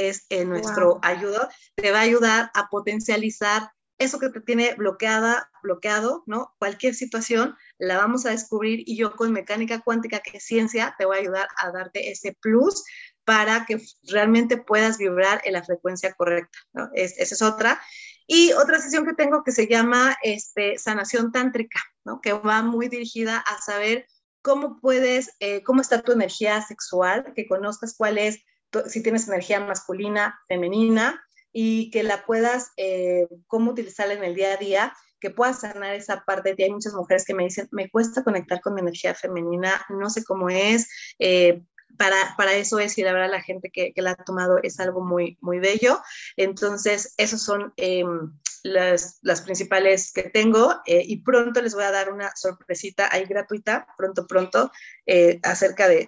es 0.09 0.25
nuestro 0.45 0.99
ayudo, 1.01 1.47
te 1.75 1.91
va 1.91 1.99
a 1.99 2.03
ayudar 2.03 2.51
a 2.53 2.67
potencializar 2.69 3.71
eso 4.01 4.19
que 4.19 4.29
te 4.29 4.41
tiene 4.41 4.73
bloqueada, 4.73 5.51
bloqueado, 5.61 6.23
¿no? 6.25 6.55
Cualquier 6.57 6.95
situación 6.95 7.55
la 7.77 7.97
vamos 7.97 8.25
a 8.25 8.31
descubrir 8.31 8.83
y 8.87 8.97
yo 8.97 9.15
con 9.15 9.31
mecánica 9.31 9.81
cuántica, 9.81 10.21
que 10.21 10.37
es 10.37 10.43
ciencia, 10.43 10.95
te 10.97 11.05
voy 11.05 11.17
a 11.17 11.21
ayudar 11.21 11.47
a 11.57 11.71
darte 11.71 12.11
ese 12.11 12.35
plus 12.41 12.83
para 13.25 13.65
que 13.67 13.79
realmente 14.07 14.57
puedas 14.57 14.97
vibrar 14.97 15.41
en 15.45 15.53
la 15.53 15.63
frecuencia 15.63 16.13
correcta. 16.13 16.57
¿no? 16.73 16.89
esa 16.95 17.21
es 17.21 17.41
otra. 17.43 17.79
Y 18.25 18.53
otra 18.53 18.79
sesión 18.79 19.05
que 19.05 19.13
tengo 19.13 19.43
que 19.43 19.51
se 19.51 19.67
llama 19.67 20.17
este, 20.23 20.79
sanación 20.79 21.31
tántrica, 21.31 21.79
¿no? 22.03 22.21
que 22.21 22.33
va 22.33 22.63
muy 22.63 22.87
dirigida 22.87 23.37
a 23.37 23.61
saber 23.61 24.07
cómo 24.41 24.79
puedes, 24.79 25.35
eh, 25.39 25.61
cómo 25.63 25.81
está 25.81 26.01
tu 26.01 26.11
energía 26.11 26.61
sexual, 26.63 27.33
que 27.35 27.47
conozcas 27.47 27.93
cuál 27.95 28.17
es, 28.17 28.39
si 28.87 29.03
tienes 29.03 29.27
energía 29.27 29.59
masculina, 29.59 30.39
femenina, 30.47 31.21
y 31.53 31.91
que 31.91 32.03
la 32.03 32.25
puedas, 32.25 32.71
eh, 32.77 33.27
cómo 33.47 33.71
utilizarla 33.71 34.13
en 34.13 34.23
el 34.23 34.35
día 34.35 34.53
a 34.53 34.57
día, 34.57 34.93
que 35.19 35.29
puedas 35.29 35.61
sanar 35.61 35.93
esa 35.93 36.23
parte 36.23 36.55
de. 36.55 36.63
Hay 36.63 36.71
muchas 36.71 36.93
mujeres 36.93 37.25
que 37.25 37.33
me 37.33 37.43
dicen, 37.43 37.67
me 37.71 37.89
cuesta 37.89 38.23
conectar 38.23 38.61
con 38.61 38.73
mi 38.73 38.81
energía 38.81 39.13
femenina, 39.13 39.85
no 39.89 40.09
sé 40.09 40.23
cómo 40.23 40.49
es, 40.49 40.89
eh, 41.19 41.61
para, 41.97 42.35
para 42.37 42.53
eso 42.53 42.79
es, 42.79 42.97
y 42.97 43.03
la 43.03 43.13
verdad 43.13 43.29
la 43.29 43.41
gente 43.41 43.69
que, 43.69 43.93
que, 43.93 44.01
la 44.01 44.11
ha 44.11 44.15
tomado 44.15 44.59
es 44.63 44.79
algo 44.79 45.01
muy, 45.01 45.37
muy 45.41 45.59
bello. 45.59 46.01
Entonces, 46.37 47.13
esos 47.17 47.43
son 47.43 47.73
em, 47.75 48.31
las, 48.63 49.19
las, 49.21 49.41
principales 49.41 50.11
que 50.13 50.23
tengo 50.23 50.73
eh, 50.85 51.03
y 51.05 51.21
pronto 51.21 51.61
les 51.61 51.75
voy 51.75 51.83
a 51.83 51.91
dar 51.91 52.11
una 52.11 52.31
sorpresita 52.35 53.09
ahí 53.11 53.25
gratuita, 53.25 53.87
pronto, 53.97 54.25
pronto, 54.25 54.71
acerca 55.43 55.89
de 55.89 56.07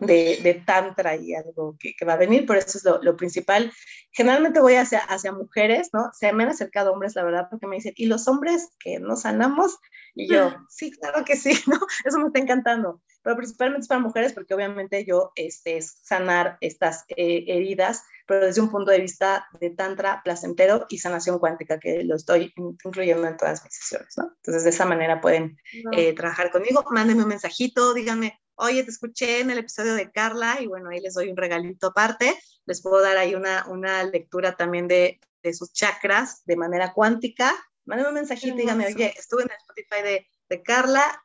de, 0.00 0.40
de, 0.42 0.54
tantra 0.54 1.16
y 1.16 1.34
algo 1.34 1.76
que, 1.78 1.94
que, 1.96 2.04
va 2.04 2.14
a 2.14 2.18
venir, 2.18 2.46
por 2.46 2.56
eso 2.56 2.78
es 2.78 2.84
lo, 2.84 3.02
lo, 3.02 3.16
principal. 3.16 3.72
Generalmente 4.12 4.60
voy 4.60 4.74
hacia, 4.74 5.00
hacia 5.00 5.32
mujeres, 5.32 5.90
¿no? 5.92 6.10
Se 6.12 6.32
me 6.32 6.44
han 6.44 6.50
acercado 6.50 6.92
hombres, 6.92 7.14
la 7.14 7.24
verdad, 7.24 7.48
porque 7.50 7.66
me 7.66 7.76
dicen, 7.76 7.92
¿y 7.96 8.06
los 8.06 8.28
hombres 8.28 8.70
que 8.78 8.98
nos 8.98 9.22
sanamos? 9.22 9.78
Y 10.14 10.28
yo, 10.28 10.54
sí, 10.68 10.90
claro 10.90 11.24
que 11.24 11.36
sí, 11.36 11.52
¿no? 11.66 11.78
Eso 12.04 12.18
me 12.18 12.26
está 12.26 12.38
encantando 12.38 13.00
pero 13.26 13.38
principalmente 13.38 13.82
es 13.82 13.88
para 13.88 14.00
mujeres 14.00 14.32
porque 14.32 14.54
obviamente 14.54 15.04
yo 15.04 15.32
este, 15.34 15.78
es 15.78 15.98
sanar 16.04 16.58
estas 16.60 17.04
eh, 17.08 17.42
heridas, 17.48 18.04
pero 18.24 18.46
desde 18.46 18.60
un 18.60 18.70
punto 18.70 18.92
de 18.92 19.00
vista 19.00 19.48
de 19.58 19.70
tantra 19.70 20.20
placentero 20.22 20.86
y 20.88 20.98
sanación 20.98 21.40
cuántica, 21.40 21.80
que 21.80 22.04
lo 22.04 22.14
estoy 22.14 22.52
incluyendo 22.54 23.26
en 23.26 23.36
todas 23.36 23.64
mis 23.64 23.74
sesiones, 23.74 24.14
¿no? 24.16 24.30
Entonces, 24.36 24.62
de 24.62 24.70
esa 24.70 24.84
manera 24.84 25.20
pueden 25.20 25.58
eh, 25.90 26.14
trabajar 26.14 26.52
conmigo. 26.52 26.84
Mándenme 26.92 27.24
un 27.24 27.28
mensajito, 27.28 27.94
díganme, 27.94 28.38
oye, 28.56 28.82
te 28.82 28.90
escuché 28.90 29.40
en 29.40 29.50
el 29.50 29.58
episodio 29.58 29.94
de 29.94 30.10
Carla 30.10 30.58
y 30.60 30.66
bueno, 30.66 30.90
ahí 30.90 31.00
les 31.00 31.14
doy 31.14 31.28
un 31.28 31.36
regalito 31.36 31.88
aparte. 31.88 32.38
Les 32.66 32.82
puedo 32.82 33.00
dar 33.00 33.16
ahí 33.16 33.34
una, 33.34 33.66
una 33.68 34.02
lectura 34.04 34.56
también 34.56 34.88
de, 34.88 35.20
de 35.42 35.54
sus 35.54 35.72
chakras 35.72 36.42
de 36.44 36.56
manera 36.56 36.92
cuántica. 36.92 37.54
Mándenme 37.84 38.08
un 38.08 38.14
mensajito, 38.16 38.56
díganme, 38.56 38.86
oye, 38.86 39.14
estuve 39.16 39.42
en 39.42 39.50
el 39.50 39.56
Spotify 39.56 40.02
de, 40.02 40.26
de 40.48 40.62
Carla, 40.62 41.22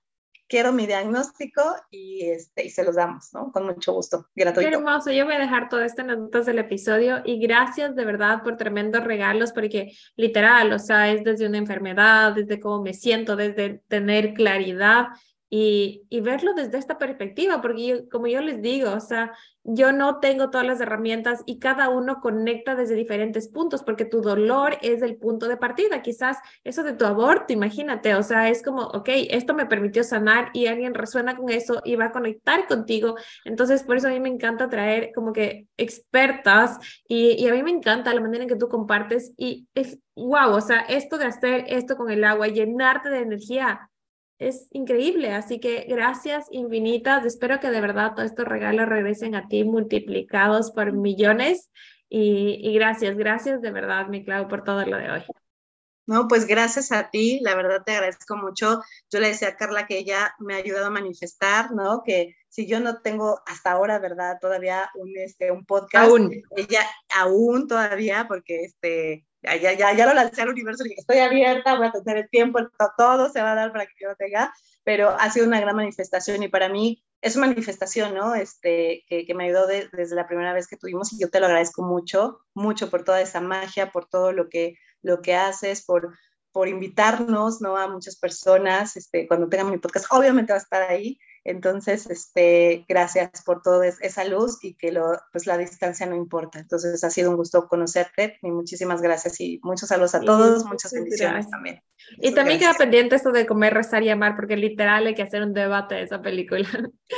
quiero 0.48 0.74
mi 0.74 0.86
diagnóstico 0.86 1.64
y, 1.90 2.30
este, 2.30 2.66
y 2.66 2.70
se 2.70 2.84
los 2.84 2.96
damos, 2.96 3.30
¿no? 3.34 3.52
Con 3.54 3.66
mucho 3.66 3.94
gusto, 3.94 4.28
gratuito. 4.36 4.70
Qué 4.70 4.76
hermoso, 4.76 5.10
yo 5.10 5.24
voy 5.26 5.36
a 5.36 5.40
dejar 5.40 5.70
todo 5.70 5.82
esto 5.82 6.02
en 6.02 6.10
las 6.10 6.18
notas 6.18 6.46
del 6.46 6.60
episodio 6.60 7.22
y 7.24 7.40
gracias 7.40 7.96
de 7.96 8.04
verdad 8.04 8.44
por 8.44 8.58
tremendos 8.58 9.04
regalos 9.04 9.54
porque 9.54 9.94
literal, 10.18 10.74
o 10.74 10.78
sea, 10.78 11.10
es 11.10 11.24
desde 11.24 11.48
una 11.48 11.58
enfermedad, 11.58 12.34
desde 12.34 12.60
cómo 12.60 12.84
me 12.84 12.94
siento, 12.94 13.38
desde 13.38 13.82
tener 13.88 14.34
claridad 14.34 15.08
y, 15.54 16.08
verlo 16.22 16.54
desde 16.54 16.78
esta 16.78 16.98
perspectiva, 16.98 17.62
porque 17.62 18.08
como 18.10 18.28
yo 18.28 18.40
les 18.40 18.62
digo, 18.62 18.94
o 18.94 19.02
sea, 19.02 19.34
yo 19.66 19.92
no 19.92 20.22
tengo 20.22 20.50
todas 20.50 20.66
las 20.66 20.80
herramientas 20.80 21.44
y 21.46 21.60
cada 21.60 21.90
uno 21.90 22.22
conecta 22.22 22.74
desde 22.74 22.96
diferentes 22.96 23.50
puntos, 23.50 23.84
porque 23.84 24.06
tu 24.06 24.22
dolor 24.22 24.78
es 24.82 25.02
el 25.02 25.18
punto 25.18 25.50
de 25.50 25.58
partida. 25.58 26.02
Quizás 26.02 26.38
eso 26.64 26.84
de 26.84 26.94
tu 26.94 27.04
aborto, 27.06 27.52
imagínate, 27.52 28.16
o 28.16 28.24
sea, 28.24 28.48
es 28.50 28.64
como, 28.64 28.84
ok, 28.84 29.10
esto 29.30 29.54
me 29.54 29.66
permitió 29.66 30.06
sanar 30.06 30.52
y 30.54 30.68
alguien 30.68 30.94
resuena 30.94 31.36
con 31.36 31.50
eso 31.50 31.82
y 31.84 31.98
va 31.98 32.06
a 32.06 32.12
conectar 32.14 32.66
contigo. 32.66 33.16
Entonces, 33.44 33.84
por 33.84 33.98
eso 33.98 34.08
a 34.08 34.12
mí 34.12 34.22
me 34.22 34.30
encanta 34.30 34.70
traer 34.70 35.12
como 35.14 35.34
que 35.34 35.68
expertas 35.76 36.78
y, 37.10 37.32
y 37.34 37.50
a 37.50 37.54
mí 37.54 37.62
me 37.62 37.72
encanta 37.72 38.14
la 38.14 38.22
manera 38.22 38.44
en 38.44 38.50
que 38.50 38.56
tú 38.56 38.70
compartes 38.70 39.34
y 39.36 39.68
es, 39.76 40.00
wow, 40.16 40.52
o 40.56 40.62
sea, 40.62 40.80
esto 40.80 41.18
de 41.18 41.26
hacer 41.26 41.66
esto 41.68 41.98
con 41.98 42.10
el 42.10 42.24
agua, 42.24 42.48
llenarte 42.48 43.10
de 43.10 43.20
energía 43.20 43.91
es 44.42 44.68
increíble. 44.72 45.32
Así 45.32 45.60
que 45.60 45.86
gracias 45.88 46.48
infinitas. 46.52 47.26
Espero 47.26 47.60
que 47.60 47.70
de 47.70 47.80
verdad 47.80 48.14
todos 48.16 48.32
estos 48.32 48.48
regalos 48.48 48.90
regresen 48.90 49.36
a 49.36 49.48
ti 49.48 49.64
multiplicados 49.64 50.72
por 50.72 50.92
millones. 50.94 51.70
Y, 52.10 52.74
gracias, 52.74 53.16
gracias 53.16 53.62
de 53.62 53.72
verdad, 53.72 54.08
mi 54.08 54.26
Clau, 54.26 54.50
por 54.50 54.64
todo 54.64 54.86
lo 54.86 54.98
de 54.98 55.12
hoy. 55.12 55.24
No, 56.08 56.28
pues 56.28 56.46
gracias 56.46 56.92
a 56.92 57.10
ti, 57.10 57.40
la 57.42 57.56
verdad 57.56 57.84
te 57.86 57.94
agradezco 57.94 58.36
mucho. 58.36 58.82
Yo 59.10 59.20
le 59.20 59.30
decía 59.30 59.50
a 59.50 59.56
Carla 59.56 59.86
que 59.86 60.00
ella 60.00 60.36
me 60.40 60.56
ha 60.56 60.58
ayudado 60.58 60.88
a 60.88 60.92
manifestar, 60.92 61.72
¿no? 61.72 62.02
Que 62.04 62.36
si 62.50 62.68
yo 62.68 62.82
no 62.82 63.02
tengo 63.02 63.42
hasta 63.46 63.72
ahora, 63.72 64.00
¿verdad? 64.00 64.38
Todavía 64.42 64.90
un, 64.96 65.14
este, 65.16 65.52
un 65.52 65.66
podcast. 65.66 66.10
Aún. 66.10 66.34
Ella 66.58 66.82
aún 67.16 67.68
todavía, 67.68 68.26
porque 68.28 68.64
este, 68.64 69.26
ya, 69.42 69.74
ya, 69.74 69.94
ya, 69.94 70.06
lo 70.06 70.14
lancé 70.14 70.42
al 70.42 70.50
universo 70.50 70.86
y 70.86 70.94
estoy 70.94 71.20
abierta, 71.20 71.76
voy 71.78 71.88
a 71.88 71.92
tener 71.92 72.24
el 72.24 72.30
tiempo, 72.30 72.60
todo 72.98 73.30
se 73.30 73.42
va 73.42 73.54
a 73.54 73.56
dar 73.56 73.72
para 73.72 73.86
que 73.86 73.94
yo 74.00 74.10
lo 74.10 74.16
tenga, 74.16 74.54
pero 74.84 75.10
ha 75.10 75.30
sido 75.30 75.48
una 75.48 75.60
gran 75.60 75.76
manifestación 75.76 76.44
y 76.44 76.48
para 76.48 76.70
mí 76.70 77.04
es 77.22 77.36
una 77.36 77.48
manifestación, 77.48 78.16
¿no? 78.16 78.36
Este, 78.36 79.04
que, 79.08 79.26
que 79.26 79.34
me 79.34 79.46
ayudó 79.46 79.68
desde 79.68 80.16
la 80.16 80.28
primera 80.28 80.54
vez 80.54 80.68
que 80.68 80.78
tuvimos 80.78 81.14
y 81.14 81.20
yo 81.20 81.30
te 81.30 81.40
lo 81.40 81.46
agradezco 81.46 81.84
mucho, 81.84 82.40
mucho 82.54 82.90
por 82.90 83.04
toda 83.04 83.22
esa 83.22 83.42
magia, 83.42 83.92
por 83.92 84.08
todo 84.08 84.32
lo 84.32 84.50
que, 84.50 84.76
lo 85.02 85.22
que 85.22 85.36
haces, 85.36 85.84
por, 85.86 86.18
por 86.52 86.68
invitarnos, 86.68 87.62
¿no? 87.62 87.78
A 87.78 87.88
muchas 87.88 88.18
personas, 88.18 88.98
este, 88.98 89.28
cuando 89.28 89.50
tengan 89.50 89.72
mi 89.72 89.78
podcast, 89.78 90.08
obviamente 90.10 90.54
va 90.54 90.60
a 90.60 90.62
estar 90.62 90.84
ahí, 90.84 91.20
entonces, 91.44 92.08
este, 92.08 92.86
gracias 92.88 93.44
por 93.44 93.64
toda 93.64 93.88
esa 93.88 94.24
luz 94.26 94.64
y 94.64 94.76
que 94.76 94.92
lo, 94.92 95.20
pues 95.32 95.48
la 95.48 95.58
distancia 95.58 96.06
no 96.06 96.16
importa. 96.16 96.60
Entonces, 96.60 97.04
ha 97.04 97.10
sido 97.10 97.32
un 97.32 97.36
gusto 97.36 97.68
conocerte 97.68 98.38
y 98.44 98.52
muchísimas 98.52 99.02
gracias 99.02 99.42
y 99.42 99.60
muchos 99.64 99.90
saludos 99.90 100.14
a 100.14 100.22
todos, 100.22 100.66
muchas 100.66 100.94
bendiciones 100.94 101.50
también. 101.50 101.82
Y 102.18 102.34
también 102.36 102.60
queda 102.60 102.76
pendiente 102.76 103.16
esto 103.16 103.32
de 103.32 103.48
comer, 103.48 103.74
rezar 103.74 104.04
y 104.04 104.10
amar, 104.10 104.36
porque 104.36 104.56
literal 104.56 105.08
hay 105.08 105.16
que 105.16 105.24
hacer 105.24 105.42
un 105.42 105.54
debate 105.54 105.96
de 105.96 106.04
esa 106.04 106.22
película. 106.22 106.68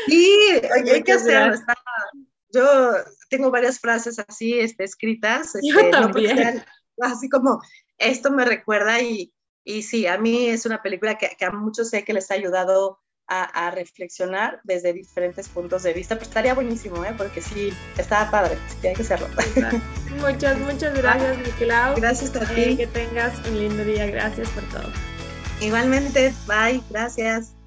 Sí, 0.07 0.39
hay 0.93 1.03
que 1.03 1.11
hacerlo. 1.11 1.57
yo 2.53 2.93
tengo 3.29 3.51
varias 3.51 3.79
frases 3.79 4.19
así 4.19 4.57
este, 4.57 4.85
escritas. 4.85 5.53
yo 5.61 5.79
este, 5.79 5.91
también. 5.91 6.63
así 7.01 7.27
como, 7.27 7.61
esto 7.97 8.31
me 8.31 8.45
recuerda 8.45 9.01
y, 9.01 9.33
y 9.65 9.81
sí, 9.81 10.07
a 10.07 10.17
mí 10.17 10.47
es 10.47 10.65
una 10.65 10.81
película 10.81 11.17
que, 11.17 11.35
que 11.37 11.43
a 11.43 11.51
muchos 11.51 11.89
sé 11.89 12.05
que 12.05 12.13
les 12.13 12.31
ha 12.31 12.35
ayudado 12.35 12.99
a, 13.27 13.71
reflexionar 13.71 14.59
desde 14.63 14.93
diferentes 14.93 15.49
puntos 15.49 15.83
de 15.83 15.93
vista. 15.93 16.15
Pero 16.15 16.27
estaría 16.27 16.53
buenísimo, 16.53 17.03
¿eh? 17.03 17.13
porque 17.17 17.41
sí, 17.41 17.73
está 17.97 18.29
padre, 18.29 18.57
tiene 18.81 18.95
que 18.95 19.03
serlo. 19.03 19.27
Muchas, 20.19 20.59
muchas 20.59 20.95
gracias, 20.95 21.37
Clau. 21.57 21.95
Gracias 21.95 22.35
a 22.35 22.45
ti. 22.53 22.77
que 22.77 22.87
tengas 22.87 23.33
un 23.47 23.57
lindo 23.57 23.83
día. 23.83 24.05
Gracias 24.07 24.49
por 24.49 24.63
todo. 24.69 24.91
Igualmente, 25.59 26.33
bye, 26.47 26.81
gracias. 26.89 27.62